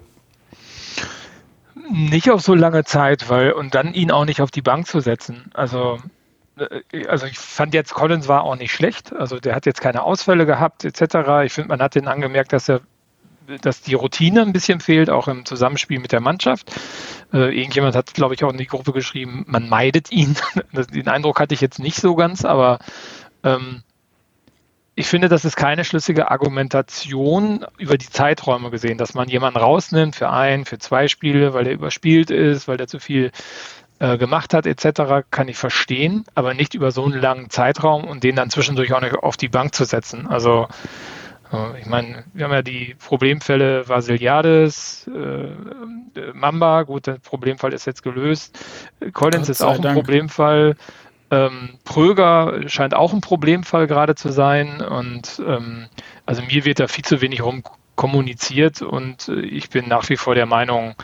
Nicht 1.91 2.31
auf 2.31 2.43
so 2.43 2.55
lange 2.55 2.85
Zeit, 2.85 3.29
weil 3.29 3.53
und 3.53 3.75
dann 3.75 3.95
ihn 3.95 4.11
auch 4.11 4.25
nicht 4.25 4.41
auf 4.41 4.51
die 4.51 4.63
Bank 4.63 4.87
zu 4.87 5.01
setzen. 5.01 5.51
Also 5.55 5.99
äh, 6.59 7.07
also 7.07 7.27
ich 7.27 7.39
fand 7.39 7.75
jetzt 7.75 7.95
Collins 7.95 8.29
war 8.29 8.43
auch 8.43 8.57
nicht 8.57 8.73
schlecht. 8.73 9.15
Also 9.15 9.39
der 9.39 9.55
hat 9.55 9.67
jetzt 9.67 9.81
keine 9.81 10.03
Ausfälle 10.03 10.47
gehabt 10.47 10.85
etc. 10.85 11.45
Ich 11.45 11.53
finde, 11.53 11.69
man 11.69 11.81
hat 11.81 11.95
den 11.95 12.09
angemerkt, 12.09 12.53
dass 12.53 12.69
er 12.69 12.81
dass 13.61 13.81
die 13.81 13.95
Routine 13.95 14.43
ein 14.43 14.53
bisschen 14.53 14.81
fehlt, 14.81 15.09
auch 15.09 15.29
im 15.29 15.45
Zusammenspiel 15.45 16.01
mit 16.01 16.11
der 16.11 16.21
Mannschaft. 16.21 16.73
Äh, 17.33 17.57
irgendjemand 17.57 17.95
hat, 17.95 18.13
glaube 18.15 18.35
ich, 18.35 18.43
auch 18.43 18.51
in 18.51 18.59
die 18.59 18.67
Gruppe 18.67 18.93
geschrieben, 18.93 19.45
man 19.47 19.69
meidet 19.69 20.11
ihn. 20.11 20.37
Den 20.93 21.09
Eindruck 21.09 21.39
hatte 21.39 21.55
ich 21.55 21.61
jetzt 21.61 21.79
nicht 21.79 21.97
so 21.97 22.17
ganz, 22.17 22.45
aber 22.45 22.81
ähm, 23.45 23.83
ich 24.99 25.09
finde, 25.09 25.29
das 25.29 25.45
ist 25.45 25.57
keine 25.57 25.85
schlüssige 25.85 26.31
Argumentation 26.31 27.67
über 27.77 27.99
die 27.99 28.09
Zeiträume 28.09 28.71
gesehen, 28.71 28.97
dass 28.97 29.13
man 29.13 29.29
jemanden 29.29 29.59
rausnimmt 29.59 30.17
für 30.17 30.31
ein, 30.31 30.65
für 30.65 30.79
zwei 30.79 31.07
Spiele, 31.07 31.53
weil 31.53 31.67
er 31.67 31.75
überspielt 31.75 32.31
ist, 32.31 32.67
weil 32.67 32.81
er 32.81 32.87
zu 32.87 32.99
viel 32.99 33.31
äh, 33.99 34.17
gemacht 34.17 34.55
hat 34.55 34.65
etc., 34.67 35.27
kann 35.31 35.49
ich 35.49 35.59
verstehen, 35.59 36.25
aber 36.35 36.55
nicht 36.55 36.73
über 36.73 36.93
so 36.93 37.05
einen 37.05 37.21
langen 37.21 37.51
Zeitraum 37.51 38.05
und 38.05 38.25
den 38.25 38.37
dann 38.37 38.49
zwischendurch 38.49 38.95
auch 38.95 39.03
nicht 39.03 39.15
auf 39.15 39.37
die 39.37 39.49
Bank 39.49 39.75
zu 39.75 39.85
setzen. 39.85 40.27
Also 40.27 40.67
äh, 41.53 41.79
ich 41.79 41.87
meine, 41.87 42.25
wir 42.33 42.47
haben 42.47 42.53
ja 42.53 42.63
die 42.63 42.97
Problemfälle 42.99 43.87
Vasiliades, 43.87 45.11
äh, 45.15 46.33
Mamba, 46.33 46.85
gut, 46.85 47.07
der 47.07 47.19
Problemfall 47.19 47.75
ist 47.75 47.87
jetzt 47.87 48.03
gelöst. 48.03 48.59
Collins 49.13 49.51
ist 49.51 49.63
auch 49.63 49.75
ein 49.75 49.83
Dank. 49.83 49.97
Problemfall. 49.97 50.75
Ähm, 51.31 51.79
Pröger 51.85 52.69
scheint 52.69 52.95
auch 52.95 53.13
ein 53.13 53.21
Problemfall 53.21 53.87
gerade 53.87 54.15
zu 54.15 54.31
sein. 54.31 54.81
Und 54.81 55.43
ähm, 55.47 55.87
also 56.25 56.43
mir 56.43 56.65
wird 56.65 56.81
da 56.81 56.89
viel 56.89 57.05
zu 57.05 57.21
wenig 57.21 57.43
rum 57.43 57.63
kommuniziert 57.95 58.83
und 58.83 59.29
äh, 59.29 59.41
ich 59.41 59.71
bin 59.71 59.89
nach 59.89 60.09
wie 60.11 60.17
vor 60.17 60.35
der 60.35 60.47
Meinung, 60.47 60.95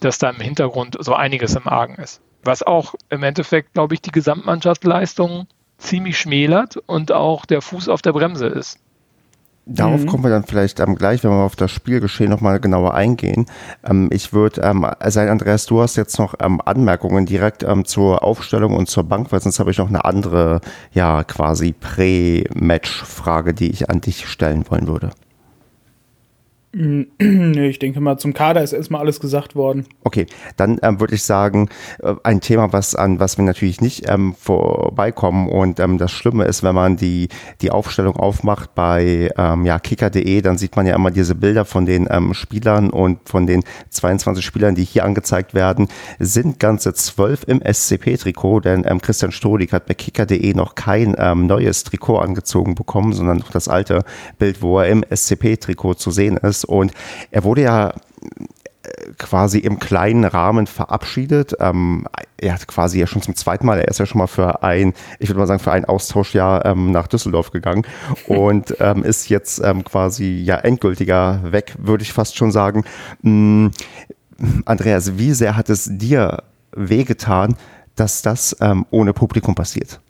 dass 0.00 0.18
da 0.18 0.30
im 0.30 0.40
Hintergrund 0.40 0.96
so 1.00 1.14
einiges 1.14 1.54
im 1.54 1.66
Argen 1.66 1.94
ist 1.94 2.20
was 2.46 2.62
auch 2.62 2.94
im 3.10 3.22
Endeffekt, 3.22 3.74
glaube 3.74 3.94
ich, 3.94 4.02
die 4.02 4.12
Gesamtmannschaftsleistung 4.12 5.46
ziemlich 5.78 6.18
schmälert 6.18 6.76
und 6.76 7.12
auch 7.12 7.46
der 7.46 7.62
Fuß 7.62 7.88
auf 7.88 8.02
der 8.02 8.12
Bremse 8.12 8.46
ist. 8.46 8.78
Darauf 9.66 10.02
mhm. 10.02 10.06
kommen 10.06 10.24
wir 10.24 10.30
dann 10.30 10.44
vielleicht 10.44 10.78
ähm, 10.80 10.94
gleich, 10.94 11.24
wenn 11.24 11.30
wir 11.30 11.44
auf 11.44 11.56
das 11.56 11.70
Spielgeschehen 11.70 12.28
nochmal 12.28 12.60
genauer 12.60 12.92
eingehen. 12.94 13.46
Ähm, 13.82 14.10
ich 14.12 14.34
würde 14.34 14.60
ähm, 14.60 14.86
sagen, 15.06 15.30
Andreas, 15.30 15.64
du 15.64 15.80
hast 15.80 15.96
jetzt 15.96 16.18
noch 16.18 16.34
ähm, 16.40 16.60
Anmerkungen 16.62 17.24
direkt 17.24 17.62
ähm, 17.62 17.86
zur 17.86 18.22
Aufstellung 18.22 18.76
und 18.76 18.90
zur 18.90 19.04
Bank, 19.04 19.32
weil 19.32 19.40
sonst 19.40 19.58
habe 19.60 19.70
ich 19.70 19.78
noch 19.78 19.88
eine 19.88 20.04
andere, 20.04 20.60
ja, 20.92 21.24
quasi 21.24 21.72
Prä-Match-Frage, 21.72 23.54
die 23.54 23.70
ich 23.70 23.88
an 23.88 24.02
dich 24.02 24.28
stellen 24.28 24.64
wollen 24.68 24.86
würde. 24.86 25.10
Ich 26.74 27.78
denke 27.78 28.00
mal, 28.00 28.18
zum 28.18 28.34
Kader 28.34 28.62
ist 28.62 28.72
erstmal 28.72 29.00
alles 29.00 29.20
gesagt 29.20 29.54
worden. 29.54 29.86
Okay, 30.02 30.26
dann 30.56 30.78
ähm, 30.82 30.98
würde 30.98 31.14
ich 31.14 31.22
sagen, 31.22 31.68
äh, 32.02 32.14
ein 32.24 32.40
Thema, 32.40 32.72
was 32.72 32.96
an 32.96 33.20
was 33.20 33.38
wir 33.38 33.44
natürlich 33.44 33.80
nicht 33.80 34.08
ähm, 34.08 34.34
vorbeikommen 34.34 35.48
und 35.48 35.78
ähm, 35.78 35.98
das 35.98 36.10
Schlimme 36.10 36.44
ist, 36.44 36.64
wenn 36.64 36.74
man 36.74 36.96
die, 36.96 37.28
die 37.60 37.70
Aufstellung 37.70 38.16
aufmacht 38.16 38.74
bei 38.74 39.30
ähm, 39.36 39.64
ja, 39.64 39.78
kicker.de, 39.78 40.40
dann 40.40 40.58
sieht 40.58 40.74
man 40.74 40.86
ja 40.86 40.96
immer 40.96 41.12
diese 41.12 41.36
Bilder 41.36 41.64
von 41.64 41.86
den 41.86 42.08
ähm, 42.10 42.34
Spielern 42.34 42.90
und 42.90 43.28
von 43.28 43.46
den 43.46 43.62
22 43.90 44.44
Spielern, 44.44 44.74
die 44.74 44.84
hier 44.84 45.04
angezeigt 45.04 45.54
werden, 45.54 45.86
sind 46.18 46.58
ganze 46.58 46.92
zwölf 46.94 47.44
im 47.46 47.60
SCP-Trikot, 47.60 48.60
denn 48.60 48.84
ähm, 48.86 49.00
Christian 49.00 49.30
Stolik 49.30 49.72
hat 49.72 49.86
bei 49.86 49.94
kicker.de 49.94 50.54
noch 50.54 50.74
kein 50.74 51.12
neues 51.46 51.84
Trikot 51.84 52.18
angezogen 52.18 52.74
bekommen, 52.74 53.12
sondern 53.12 53.38
noch 53.38 53.50
das 53.50 53.68
alte 53.68 54.04
Bild, 54.38 54.62
wo 54.62 54.80
er 54.80 54.88
im 54.88 55.04
SCP-Trikot 55.08 55.94
zu 55.94 56.10
sehen 56.10 56.36
ist 56.36 56.63
und 56.64 56.92
er 57.30 57.44
wurde 57.44 57.62
ja 57.62 57.90
äh, 57.90 59.12
quasi 59.18 59.58
im 59.58 59.78
kleinen 59.78 60.24
Rahmen 60.24 60.66
verabschiedet. 60.66 61.54
Ähm, 61.60 62.06
er 62.36 62.54
hat 62.54 62.66
quasi 62.66 62.98
ja 63.00 63.06
schon 63.06 63.22
zum 63.22 63.34
zweiten 63.34 63.66
Mal, 63.66 63.78
er 63.78 63.88
ist 63.88 63.98
ja 63.98 64.06
schon 64.06 64.18
mal 64.18 64.26
für 64.26 64.62
ein, 64.62 64.92
ich 65.18 65.28
würde 65.28 65.40
mal 65.40 65.46
sagen, 65.46 65.60
für 65.60 65.72
ein 65.72 65.84
Austauschjahr 65.84 66.64
ähm, 66.66 66.90
nach 66.90 67.06
Düsseldorf 67.06 67.50
gegangen 67.50 67.86
und 68.26 68.76
ähm, 68.80 69.04
ist 69.04 69.28
jetzt 69.28 69.60
ähm, 69.64 69.84
quasi 69.84 70.42
ja 70.44 70.56
endgültiger 70.56 71.40
weg, 71.44 71.74
würde 71.78 72.02
ich 72.02 72.12
fast 72.12 72.36
schon 72.36 72.50
sagen. 72.50 72.84
Ähm, 73.24 73.70
Andreas, 74.64 75.16
wie 75.16 75.32
sehr 75.32 75.56
hat 75.56 75.70
es 75.70 75.88
dir 75.90 76.42
wehgetan, 76.72 77.56
dass 77.96 78.22
das 78.22 78.56
ähm, 78.60 78.86
ohne 78.90 79.12
Publikum 79.12 79.54
passiert? 79.54 80.00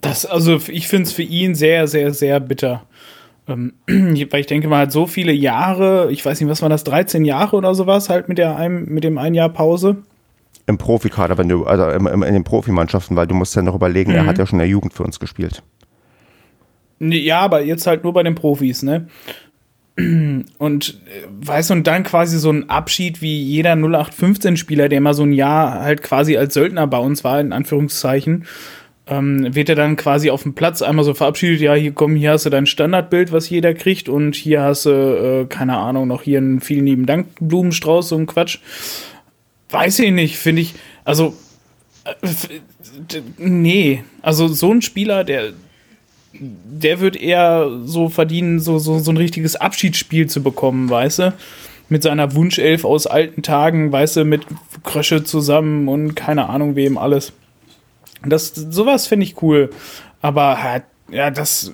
Das, 0.00 0.26
also 0.26 0.60
ich 0.68 0.88
finde 0.88 1.08
es 1.08 1.12
für 1.12 1.22
ihn 1.22 1.54
sehr, 1.54 1.88
sehr, 1.88 2.14
sehr 2.14 2.40
bitter. 2.40 2.84
Ähm, 3.48 3.72
weil 3.86 4.40
ich 4.40 4.46
denke 4.46 4.68
mal, 4.68 4.78
halt 4.78 4.92
so 4.92 5.06
viele 5.06 5.32
Jahre, 5.32 6.10
ich 6.12 6.24
weiß 6.24 6.40
nicht, 6.40 6.50
was 6.50 6.62
war 6.62 6.68
das, 6.68 6.84
13 6.84 7.24
Jahre 7.24 7.56
oder 7.56 7.74
sowas, 7.74 8.08
halt 8.08 8.28
mit, 8.28 8.38
der 8.38 8.56
einem, 8.56 8.84
mit 8.86 9.04
dem 9.04 9.18
ein 9.18 9.34
Jahr 9.34 9.48
Pause. 9.48 9.96
Im 10.66 10.76
Profikader, 10.76 11.38
wenn 11.38 11.48
du, 11.48 11.64
also 11.64 11.88
in, 11.88 12.06
in 12.06 12.34
den 12.34 12.44
Profimannschaften, 12.44 13.16
weil 13.16 13.26
du 13.26 13.34
musst 13.34 13.56
ja 13.56 13.62
noch 13.62 13.74
überlegen, 13.74 14.12
mhm. 14.12 14.18
er 14.18 14.26
hat 14.26 14.38
ja 14.38 14.46
schon 14.46 14.58
in 14.58 14.64
der 14.64 14.68
Jugend 14.68 14.92
für 14.92 15.02
uns 15.02 15.18
gespielt. 15.18 15.62
Ja, 17.00 17.40
aber 17.40 17.62
jetzt 17.62 17.86
halt 17.86 18.04
nur 18.04 18.12
bei 18.12 18.22
den 18.22 18.34
Profis, 18.34 18.82
ne? 18.82 19.06
Und 20.58 21.00
äh, 21.06 21.26
weißt 21.40 21.70
du, 21.70 21.74
und 21.74 21.86
dann 21.86 22.04
quasi 22.04 22.38
so 22.38 22.50
ein 22.50 22.70
Abschied 22.70 23.20
wie 23.20 23.42
jeder 23.42 23.72
0815-Spieler, 23.72 24.88
der 24.88 25.00
mal 25.00 25.14
so 25.14 25.24
ein 25.24 25.32
Jahr 25.32 25.80
halt 25.80 26.02
quasi 26.02 26.36
als 26.36 26.54
Söldner 26.54 26.86
bei 26.86 26.98
uns 26.98 27.24
war, 27.24 27.40
in 27.40 27.52
Anführungszeichen 27.52 28.44
ähm, 29.08 29.54
wird 29.54 29.68
er 29.68 29.74
dann 29.74 29.96
quasi 29.96 30.30
auf 30.30 30.42
dem 30.42 30.54
Platz 30.54 30.82
einmal 30.82 31.04
so 31.04 31.14
verabschiedet, 31.14 31.60
ja, 31.60 31.74
hier 31.74 31.92
komm, 31.92 32.14
hier 32.14 32.32
hast 32.32 32.46
du 32.46 32.50
dein 32.50 32.66
Standardbild, 32.66 33.32
was 33.32 33.48
jeder 33.48 33.74
kriegt 33.74 34.08
und 34.08 34.34
hier 34.34 34.62
hast 34.62 34.86
du, 34.86 34.90
äh, 34.90 35.46
keine 35.46 35.76
Ahnung, 35.76 36.08
noch 36.08 36.22
hier 36.22 36.38
einen 36.38 36.60
vielen 36.60 36.86
lieben 36.86 37.06
Dank 37.06 37.28
Blumenstrauß, 37.40 38.10
so 38.10 38.16
ein 38.16 38.26
Quatsch. 38.26 38.58
Weiß 39.70 39.98
ich 40.00 40.12
nicht, 40.12 40.36
finde 40.36 40.62
ich, 40.62 40.74
also, 41.04 41.34
äh, 42.04 42.12
nee, 43.38 44.04
also 44.22 44.48
so 44.48 44.72
ein 44.72 44.82
Spieler, 44.82 45.24
der, 45.24 45.52
der 46.32 47.00
wird 47.00 47.16
eher 47.16 47.70
so 47.84 48.08
verdienen, 48.08 48.60
so, 48.60 48.78
so, 48.78 48.98
so 48.98 49.10
ein 49.10 49.16
richtiges 49.16 49.56
Abschiedsspiel 49.56 50.26
zu 50.26 50.42
bekommen, 50.42 50.88
weißt 50.90 51.18
du? 51.20 51.34
Mit 51.90 52.02
seiner 52.02 52.34
Wunschelf 52.34 52.84
aus 52.84 53.06
alten 53.06 53.40
Tagen, 53.40 53.90
weißt 53.90 54.16
du, 54.16 54.24
mit 54.26 54.42
Krösche 54.84 55.24
zusammen 55.24 55.88
und 55.88 56.14
keine 56.14 56.50
Ahnung 56.50 56.76
wem 56.76 56.98
alles. 56.98 57.32
Das, 58.26 58.48
sowas 58.54 59.06
finde 59.06 59.24
ich 59.24 59.42
cool. 59.42 59.70
Aber 60.20 60.82
ja, 61.10 61.30
das 61.30 61.72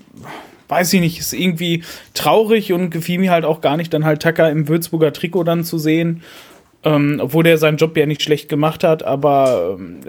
weiß 0.69 0.93
ich 0.95 1.01
nicht, 1.01 1.19
ist 1.19 1.33
irgendwie 1.33 1.83
traurig 2.15 2.73
und 2.73 2.91
gefiel 2.91 3.19
mir 3.19 3.31
halt 3.31 3.45
auch 3.45 3.61
gar 3.61 3.77
nicht, 3.77 3.93
dann 3.93 4.05
halt 4.05 4.23
Tucker 4.23 4.51
im 4.51 4.69
Würzburger 4.69 5.13
Trikot 5.13 5.45
dann 5.45 5.65
zu 5.65 5.79
sehen. 5.79 6.23
Ähm, 6.83 7.19
obwohl 7.23 7.45
der 7.45 7.57
seinen 7.59 7.79
Job 7.79 7.97
ja 7.97 8.07
nicht 8.07 8.23
schlecht 8.23 8.49
gemacht 8.49 8.85
hat, 8.85 9.03
aber 9.03 9.77
ähm, 9.79 10.01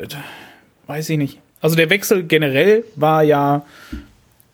weiß 0.88 1.10
ich 1.10 1.18
nicht. 1.18 1.40
Also 1.62 1.76
der 1.76 1.90
Wechsel 1.90 2.24
generell 2.24 2.84
war 2.96 3.24
ja 3.24 3.66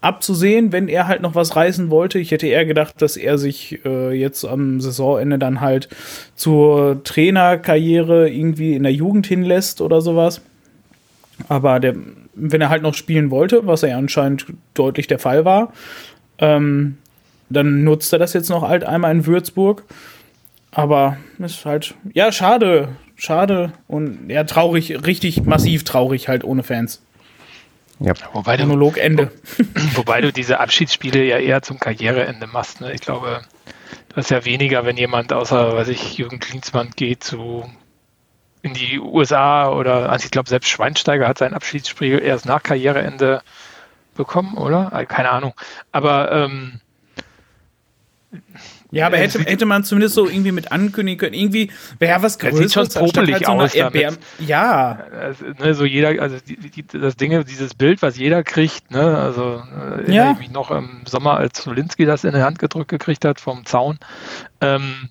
abzusehen, 0.02 0.72
wenn 0.72 0.88
er 0.88 1.08
halt 1.08 1.22
noch 1.22 1.36
was 1.36 1.56
reißen 1.56 1.90
wollte. 1.90 2.20
Ich 2.20 2.32
hätte 2.32 2.48
eher 2.48 2.66
gedacht, 2.66 3.02
dass 3.02 3.18
er 3.18 3.38
sich 3.38 3.84
äh, 3.86 4.12
jetzt 4.12 4.46
am 4.46 4.82
Saisonende 4.82 5.38
dann 5.38 5.62
halt 5.62 5.90
zur 6.36 7.04
Trainerkarriere 7.04 8.30
irgendwie 8.30 8.74
in 8.74 8.84
der 8.84 8.94
Jugend 8.94 9.28
hinlässt 9.28 9.82
oder 9.82 10.02
sowas. 10.02 10.42
Aber 11.50 11.80
der, 11.80 11.96
wenn 12.34 12.62
er 12.62 12.70
halt 12.70 12.84
noch 12.84 12.94
spielen 12.94 13.32
wollte, 13.32 13.66
was 13.68 13.84
er 13.84 13.98
anscheinend 13.98 14.46
deutlich 14.74 15.08
der 15.08 15.20
Fall 15.20 15.46
war, 15.46 15.74
ähm, 16.38 16.98
dann 17.50 17.84
nutzt 17.84 18.14
er 18.14 18.20
das 18.20 18.34
jetzt 18.34 18.50
noch 18.50 18.68
halt 18.68 18.84
einmal 18.84 19.12
in 19.12 19.26
Würzburg. 19.26 19.84
Aber 20.72 21.18
ist 21.40 21.66
halt, 21.66 21.96
ja, 22.14 22.32
schade, 22.32 22.90
schade 23.16 23.74
und 23.88 24.30
ja, 24.30 24.44
traurig, 24.46 25.06
richtig 25.06 25.44
massiv 25.44 25.84
traurig 25.84 26.30
halt 26.30 26.44
ohne 26.44 26.64
Fans. 26.64 27.02
Ja. 28.00 28.14
Wobei 28.34 28.58
du, 28.58 28.66
Monologende. 28.66 29.32
Wobei 29.96 30.22
du 30.22 30.32
diese 30.32 30.60
Abschiedsspiele 30.60 31.24
ja 31.24 31.38
eher 31.38 31.62
zum 31.62 31.80
Karriereende 31.80 32.48
machst. 32.48 32.82
Ne? 32.82 32.94
Ich 32.94 33.02
glaube, 33.02 33.42
das 34.16 34.26
ist 34.26 34.32
ja 34.32 34.44
weniger, 34.46 34.86
wenn 34.86 34.98
jemand 34.98 35.34
außer, 35.34 35.76
weiß 35.76 35.90
ich, 35.90 36.18
Jürgen 36.18 36.40
Klinsmann 36.40 36.92
geht 36.96 37.24
zu 37.24 37.66
in 38.62 38.74
die 38.74 39.00
USA 39.00 39.70
oder 39.70 40.10
also 40.10 40.26
ich 40.26 40.32
glaube 40.32 40.50
selbst 40.50 40.70
Schweinsteiger 40.70 41.28
hat 41.28 41.38
sein 41.38 41.54
Abschiedsspiel 41.54 42.20
erst 42.20 42.46
nach 42.46 42.62
Karriereende 42.62 43.42
bekommen, 44.16 44.58
oder? 44.58 44.92
Äh, 44.94 45.06
keine 45.06 45.32
Ahnung. 45.32 45.54
Aber 45.92 46.32
ähm, 46.32 46.82
ja, 48.92 49.08
aber 49.08 49.18
hätte, 49.18 49.40
hätte 49.40 49.66
man 49.66 49.86
zumindest 49.86 50.16
so 50.16 50.28
irgendwie 50.28 50.52
mit 50.52 50.72
ankündigen 50.74 51.18
können. 51.18 51.34
Irgendwie 51.34 51.72
wäre 52.00 52.22
was 52.22 52.40
Größeres. 52.40 52.74
Sieht 52.74 52.94
schon 52.94 53.06
popelig 53.06 53.36
halt 53.36 53.46
so 53.46 53.52
aus. 53.54 53.72
Damit. 53.74 54.20
Ja. 54.40 55.00
Also, 55.18 55.46
ne, 55.60 55.74
so 55.74 55.86
jeder, 55.86 56.22
also 56.22 56.38
die, 56.46 56.58
die, 56.58 56.86
das 56.86 57.16
Ding, 57.16 57.44
dieses 57.46 57.74
Bild, 57.74 58.02
was 58.02 58.18
jeder 58.18 58.44
kriegt, 58.44 58.92
ne, 58.92 59.18
also 59.18 59.64
äh, 60.06 60.14
ja. 60.14 60.34
ich 60.34 60.40
mich 60.40 60.52
noch 60.52 60.72
im 60.72 61.04
Sommer, 61.06 61.38
als 61.38 61.64
Solinski 61.64 62.06
das 62.06 62.26
in 62.26 62.34
die 62.34 62.42
Hand 62.42 62.60
gedrückt 62.60 62.90
gekriegt 62.90 63.24
hat 63.24 63.40
vom 63.40 63.66
Zaun. 63.66 63.98
Ähm, 64.60 65.10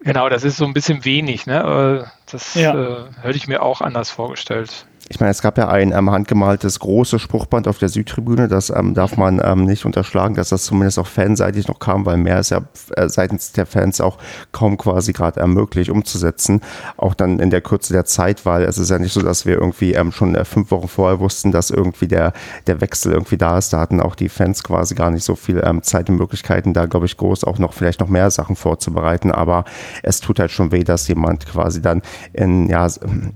genau, 0.00 0.28
das 0.28 0.44
ist 0.44 0.56
so 0.56 0.64
ein 0.64 0.74
bisschen 0.74 1.04
wenig, 1.04 1.46
ne? 1.46 2.10
Das 2.30 2.54
ja. 2.54 2.74
äh, 2.74 3.04
hätte 3.22 3.36
ich 3.36 3.48
mir 3.48 3.62
auch 3.62 3.80
anders 3.80 4.10
vorgestellt. 4.10 4.86
Ich 5.10 5.20
meine, 5.20 5.30
es 5.30 5.40
gab 5.40 5.56
ja 5.56 5.68
ein 5.68 5.92
ähm, 5.92 6.10
handgemaltes 6.10 6.80
großes 6.80 7.22
Spruchband 7.22 7.66
auf 7.66 7.78
der 7.78 7.88
Südtribüne. 7.88 8.46
Das 8.46 8.68
ähm, 8.68 8.92
darf 8.92 9.16
man 9.16 9.40
ähm, 9.42 9.64
nicht 9.64 9.86
unterschlagen, 9.86 10.34
dass 10.34 10.50
das 10.50 10.64
zumindest 10.64 10.98
auch 10.98 11.06
fanseitig 11.06 11.66
noch 11.66 11.78
kam, 11.78 12.04
weil 12.04 12.18
mehr 12.18 12.38
ist 12.38 12.50
ja 12.50 12.60
äh, 12.94 13.08
seitens 13.08 13.52
der 13.52 13.64
Fans 13.64 14.02
auch 14.02 14.18
kaum 14.52 14.76
quasi 14.76 15.14
gerade 15.14 15.40
ähm, 15.40 15.54
möglich 15.54 15.90
umzusetzen. 15.90 16.60
Auch 16.98 17.14
dann 17.14 17.38
in 17.38 17.48
der 17.48 17.62
Kürze 17.62 17.94
der 17.94 18.04
Zeit, 18.04 18.44
weil 18.44 18.64
es 18.64 18.76
ist 18.76 18.90
ja 18.90 18.98
nicht 18.98 19.14
so, 19.14 19.22
dass 19.22 19.46
wir 19.46 19.54
irgendwie 19.54 19.94
ähm, 19.94 20.12
schon 20.12 20.34
äh, 20.34 20.44
fünf 20.44 20.70
Wochen 20.70 20.88
vorher 20.88 21.20
wussten, 21.20 21.52
dass 21.52 21.70
irgendwie 21.70 22.08
der, 22.08 22.34
der 22.66 22.82
Wechsel 22.82 23.12
irgendwie 23.12 23.38
da 23.38 23.56
ist. 23.56 23.72
Da 23.72 23.80
hatten 23.80 24.02
auch 24.02 24.14
die 24.14 24.28
Fans 24.28 24.62
quasi 24.62 24.94
gar 24.94 25.10
nicht 25.10 25.24
so 25.24 25.36
viel 25.36 25.62
ähm, 25.64 25.82
Zeit 25.82 26.10
und 26.10 26.18
Möglichkeiten, 26.18 26.74
da 26.74 26.84
glaube 26.84 27.06
ich 27.06 27.16
groß 27.16 27.44
auch 27.44 27.58
noch 27.58 27.72
vielleicht 27.72 28.00
noch 28.00 28.08
mehr 28.08 28.30
Sachen 28.30 28.56
vorzubereiten. 28.56 29.32
Aber 29.32 29.64
es 30.02 30.20
tut 30.20 30.38
halt 30.38 30.50
schon 30.50 30.70
weh, 30.70 30.84
dass 30.84 31.08
jemand 31.08 31.46
quasi 31.46 31.80
dann 31.80 32.02
in 32.34 32.68
ja 32.68 32.86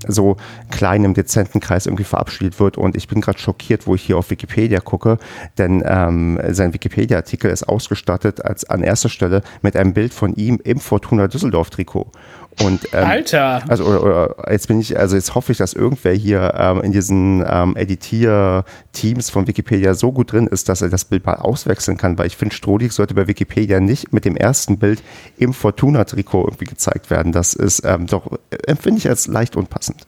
so 0.06 0.36
kleinem, 0.70 1.14
dezenten 1.14 1.61
Kreis 1.62 1.86
irgendwie 1.86 2.04
verabschiedet 2.04 2.60
wird. 2.60 2.76
Und 2.76 2.96
ich 2.96 3.08
bin 3.08 3.22
gerade 3.22 3.38
schockiert, 3.38 3.86
wo 3.86 3.94
ich 3.94 4.02
hier 4.02 4.18
auf 4.18 4.30
Wikipedia 4.30 4.80
gucke, 4.80 5.18
denn 5.56 5.82
ähm, 5.86 6.38
sein 6.50 6.74
Wikipedia-Artikel 6.74 7.50
ist 7.50 7.66
ausgestattet 7.66 8.44
als 8.44 8.68
an 8.68 8.82
erster 8.82 9.08
Stelle 9.08 9.42
mit 9.62 9.76
einem 9.76 9.94
Bild 9.94 10.12
von 10.12 10.34
ihm 10.34 10.60
im 10.62 10.78
Fortuna 10.78 11.28
Düsseldorf-Trikot. 11.28 12.12
Und, 12.60 12.88
ähm, 12.92 13.04
Alter! 13.04 13.62
Also 13.68 13.84
oder, 13.84 14.02
oder, 14.02 14.52
jetzt 14.52 14.68
bin 14.68 14.78
ich, 14.78 14.98
also 14.98 15.16
jetzt 15.16 15.34
hoffe 15.34 15.52
ich, 15.52 15.58
dass 15.58 15.72
irgendwer 15.72 16.12
hier 16.12 16.54
ähm, 16.56 16.82
in 16.82 16.92
diesen 16.92 17.44
ähm, 17.48 17.76
Editier-Teams 17.76 19.30
von 19.30 19.46
Wikipedia 19.46 19.94
so 19.94 20.12
gut 20.12 20.32
drin 20.32 20.48
ist, 20.48 20.68
dass 20.68 20.82
er 20.82 20.90
das 20.90 21.06
Bild 21.06 21.24
mal 21.24 21.36
auswechseln 21.36 21.96
kann, 21.96 22.18
weil 22.18 22.26
ich 22.26 22.36
finde, 22.36 22.54
Strohlig 22.54 22.92
sollte 22.92 23.14
bei 23.14 23.26
Wikipedia 23.26 23.80
nicht 23.80 24.12
mit 24.12 24.24
dem 24.24 24.36
ersten 24.36 24.78
Bild 24.78 25.02
im 25.38 25.54
Fortuna-Trikot 25.54 26.44
irgendwie 26.44 26.66
gezeigt 26.66 27.10
werden. 27.10 27.32
Das 27.32 27.54
ist 27.54 27.82
ähm, 27.84 28.06
doch, 28.06 28.38
empfinde 28.66 28.98
ich 28.98 29.08
als 29.08 29.26
leicht 29.26 29.56
unpassend. 29.56 30.06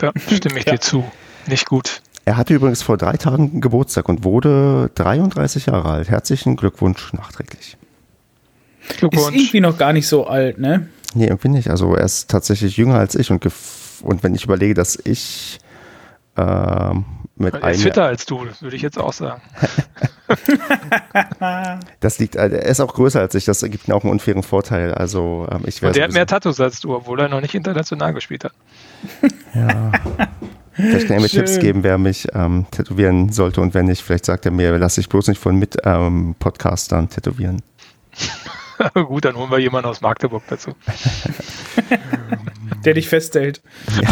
Ja, 0.00 0.12
stimme 0.32 0.58
ich 0.58 0.66
ja. 0.66 0.72
dir 0.72 0.80
zu. 0.80 1.04
Nicht 1.46 1.66
gut. 1.66 2.02
Er 2.24 2.36
hatte 2.36 2.54
übrigens 2.54 2.82
vor 2.82 2.96
drei 2.96 3.16
Tagen 3.16 3.60
Geburtstag 3.60 4.08
und 4.08 4.24
wurde 4.24 4.90
33 4.96 5.66
Jahre 5.66 5.90
alt. 5.90 6.10
Herzlichen 6.10 6.56
Glückwunsch 6.56 7.12
nachträglich. 7.12 7.76
Glückwunsch. 8.98 9.28
Ist 9.28 9.34
irgendwie 9.34 9.60
noch 9.60 9.78
gar 9.78 9.92
nicht 9.92 10.08
so 10.08 10.26
alt, 10.26 10.58
ne? 10.58 10.88
Nee, 11.14 11.26
irgendwie 11.26 11.48
nicht. 11.48 11.70
Also 11.70 11.94
er 11.94 12.04
ist 12.04 12.28
tatsächlich 12.28 12.76
jünger 12.76 12.96
als 12.96 13.14
ich 13.14 13.30
und, 13.30 13.46
und 14.02 14.22
wenn 14.22 14.34
ich 14.34 14.44
überlege, 14.44 14.74
dass 14.74 14.98
ich 15.04 15.60
äh, 16.36 16.94
mit 17.38 17.54
er 17.54 17.70
ist 17.70 17.82
fitter 17.82 18.04
als 18.04 18.24
du, 18.24 18.46
würde 18.60 18.76
ich 18.76 18.82
jetzt 18.82 18.98
auch 18.98 19.12
sagen. 19.12 19.42
das 22.00 22.18
liegt, 22.18 22.34
er 22.34 22.50
ist 22.50 22.80
auch 22.80 22.94
größer 22.94 23.20
als 23.20 23.34
ich, 23.34 23.44
das 23.44 23.60
gibt 23.60 23.88
mir 23.88 23.94
auch 23.94 24.04
einen 24.04 24.12
unfairen 24.12 24.42
Vorteil. 24.42 24.94
Also 24.94 25.46
ähm, 25.50 25.62
ich 25.66 25.82
Und 25.82 25.94
der 25.94 26.04
hat 26.04 26.12
mehr 26.12 26.26
Tattoos 26.26 26.60
als 26.60 26.80
du, 26.80 26.96
obwohl 26.96 27.20
er 27.20 27.28
noch 27.28 27.42
nicht 27.42 27.54
international 27.54 28.14
gespielt 28.14 28.44
hat. 28.44 28.52
Ja. 29.54 29.92
Vielleicht 30.72 31.08
kann 31.08 31.16
er 31.16 31.22
mir 31.22 31.28
Schön. 31.28 31.44
Tipps 31.44 31.58
geben, 31.58 31.82
wer 31.82 31.98
mich 31.98 32.28
ähm, 32.34 32.66
tätowieren 32.70 33.30
sollte 33.32 33.60
und 33.60 33.74
wenn 33.74 33.86
nicht, 33.86 34.02
vielleicht 34.02 34.24
sagt 34.24 34.46
er 34.46 34.52
mir, 34.52 34.76
lass 34.78 34.94
dich 34.94 35.08
bloß 35.08 35.28
nicht 35.28 35.40
von 35.40 35.56
mit 35.56 35.76
ähm, 35.84 36.34
Podcastern 36.38 37.10
tätowieren. 37.10 37.62
Gut, 38.94 39.24
dann 39.24 39.36
holen 39.36 39.50
wir 39.50 39.58
jemanden 39.58 39.88
aus 39.88 40.00
Magdeburg 40.00 40.42
dazu. 40.48 40.72
Der 42.84 42.94
dich 42.94 43.08
festhält. 43.08 43.62
Ja. 44.02 44.08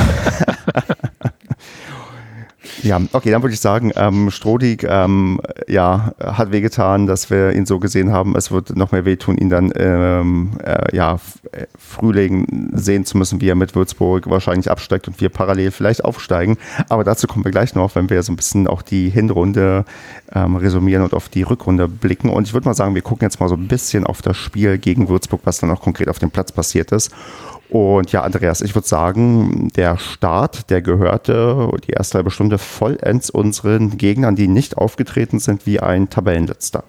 Ja, 2.83 3.01
okay, 3.13 3.31
dann 3.31 3.43
würde 3.43 3.55
ich 3.55 3.61
sagen, 3.61 3.93
ähm, 3.97 4.31
Strodig 4.31 4.85
ähm, 4.89 5.41
ja, 5.69 6.15
hat 6.21 6.53
wehgetan, 6.53 7.07
dass 7.07 7.31
wir 7.31 7.53
ihn 7.53 7.67
so 7.67 7.79
gesehen 7.79 8.13
haben. 8.13 8.37
Es 8.37 8.51
wird 8.51 8.77
noch 8.77 8.93
mehr 8.93 9.05
wehtun, 9.05 9.37
ihn 9.37 9.49
dann 9.49 9.73
ähm, 9.77 10.53
äh, 10.63 10.95
ja, 10.95 11.19
äh, 11.53 11.67
Frühling 11.79 12.71
sehen 12.75 13.05
zu 13.05 13.17
müssen, 13.17 13.41
wie 13.41 13.49
er 13.49 13.55
mit 13.55 13.75
Würzburg 13.75 14.29
wahrscheinlich 14.29 14.71
absteigt 14.71 15.09
und 15.09 15.21
wir 15.21 15.29
parallel 15.29 15.71
vielleicht 15.71 16.05
aufsteigen. 16.05 16.57
Aber 16.89 17.05
dazu 17.05 17.27
kommen 17.27 17.45
wir 17.45 17.53
gleich 17.53 17.75
noch, 17.75 17.95
wenn 17.95 18.11
wir 18.11 18.23
so 18.23 18.33
ein 18.33 18.37
bisschen 18.37 18.67
auch 18.67 18.83
die 18.83 19.09
Hinrunde 19.09 19.85
ähm, 20.35 20.57
resumieren 20.57 21.03
und 21.03 21.15
auf 21.15 21.29
die 21.29 21.43
Rückrunde 21.43 21.89
blicken. 21.89 22.29
Und 22.29 22.47
ich 22.47 22.55
würde 22.55 22.69
mal 22.69 22.75
sagen, 22.75 22.95
wir 22.95 23.03
gucken 23.03 23.27
jetzt 23.27 23.41
mal 23.41 23.49
so 23.49 23.55
ein 23.55 23.69
bisschen 23.69 24.05
auf 24.05 24.23
das 24.23 24.37
Spiel 24.37 24.79
gegen 24.79 25.09
Würzburg, 25.09 25.41
was 25.45 25.59
dann 25.59 25.71
auch 25.71 25.81
konkret 25.81 26.09
auf 26.09 26.19
dem 26.19 26.31
Platz 26.31 26.53
passiert 26.53 26.93
ist. 26.93 27.11
Und 27.71 28.13
ja, 28.13 28.23
Andreas, 28.23 28.61
ich 28.61 28.75
würde 28.75 28.87
sagen, 28.87 29.71
der 29.75 29.99
Start, 29.99 30.71
der 30.71 30.83
gehörte 30.83 31.71
die 31.87 31.93
erste 31.93 32.19
halbe 32.19 32.31
Stunde 32.31 32.59
vollends 32.59 33.31
unseren 33.31 33.97
Gegnern, 33.97 34.37
die 34.37 34.49
nicht 34.49 34.77
aufgetreten 34.77 35.39
sind, 35.39 35.67
wie 35.67 35.81
ein 35.81 36.11
Tabellenletzter. 36.11 36.85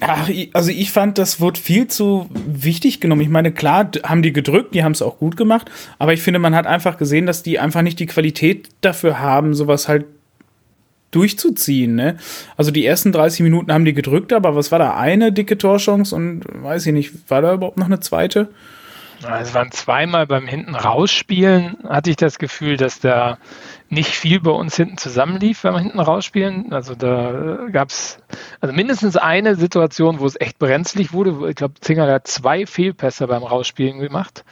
Ach, 0.00 0.30
also 0.54 0.70
ich 0.70 0.92
fand, 0.92 1.18
das 1.18 1.40
wird 1.40 1.58
viel 1.58 1.88
zu 1.88 2.26
wichtig 2.32 3.00
genommen. 3.00 3.20
Ich 3.20 3.28
meine, 3.28 3.52
klar, 3.52 3.90
haben 4.02 4.22
die 4.22 4.32
gedrückt, 4.32 4.74
die 4.74 4.82
haben 4.82 4.92
es 4.92 5.02
auch 5.02 5.18
gut 5.18 5.36
gemacht, 5.36 5.70
aber 5.98 6.14
ich 6.14 6.22
finde, 6.22 6.38
man 6.38 6.54
hat 6.54 6.66
einfach 6.66 6.96
gesehen, 6.96 7.26
dass 7.26 7.42
die 7.42 7.58
einfach 7.58 7.82
nicht 7.82 7.98
die 7.98 8.06
Qualität 8.06 8.70
dafür 8.80 9.18
haben, 9.18 9.52
sowas 9.52 9.88
halt 9.88 10.06
durchzuziehen. 11.10 11.94
Ne? 11.94 12.16
Also 12.56 12.70
die 12.70 12.86
ersten 12.86 13.12
30 13.12 13.40
Minuten 13.40 13.72
haben 13.72 13.84
die 13.84 13.94
gedrückt, 13.94 14.32
aber 14.32 14.54
was 14.54 14.72
war 14.72 14.78
da? 14.78 14.96
Eine 14.96 15.32
dicke 15.32 15.58
Torchance 15.58 16.14
und 16.14 16.42
weiß 16.46 16.86
ich 16.86 16.92
nicht, 16.92 17.30
war 17.30 17.42
da 17.42 17.54
überhaupt 17.54 17.78
noch 17.78 17.86
eine 17.86 18.00
zweite? 18.00 18.48
Es 19.40 19.52
waren 19.52 19.70
zweimal 19.70 20.26
beim 20.26 20.46
hinten 20.46 20.74
rausspielen, 20.74 21.76
hatte 21.86 22.08
ich 22.08 22.16
das 22.16 22.38
Gefühl, 22.38 22.78
dass 22.78 23.00
da 23.00 23.36
nicht 23.90 24.12
viel 24.12 24.40
bei 24.40 24.50
uns 24.50 24.76
hinten 24.76 24.96
zusammenlief 24.96 25.60
beim 25.60 25.76
hinten 25.76 26.00
rausspielen. 26.00 26.72
Also 26.72 26.94
da 26.94 27.66
gab 27.70 27.90
es 27.90 28.18
also 28.60 28.74
mindestens 28.74 29.16
eine 29.16 29.56
Situation, 29.56 30.20
wo 30.20 30.26
es 30.26 30.40
echt 30.40 30.58
brenzlig 30.58 31.12
wurde. 31.12 31.50
Ich 31.50 31.56
glaube, 31.56 31.74
Zinger 31.80 32.10
hat 32.10 32.28
zwei 32.28 32.64
Fehlpässe 32.64 33.26
beim 33.26 33.42
Rausspielen 33.42 33.98
gemacht. 33.98 34.44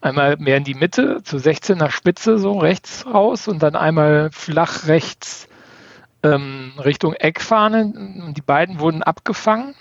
Einmal 0.00 0.36
mehr 0.36 0.58
in 0.58 0.64
die 0.64 0.74
Mitte, 0.74 1.22
zu 1.24 1.38
16er 1.38 1.90
Spitze, 1.90 2.38
so 2.38 2.58
rechts 2.58 3.06
raus 3.06 3.48
und 3.48 3.62
dann 3.62 3.74
einmal 3.74 4.30
flach 4.32 4.86
rechts 4.86 5.48
ähm, 6.24 6.72
Richtung 6.82 7.14
Eckfahne. 7.14 8.32
Die 8.36 8.40
beiden 8.40 8.80
wurden 8.80 9.02
abgefangen. 9.02 9.74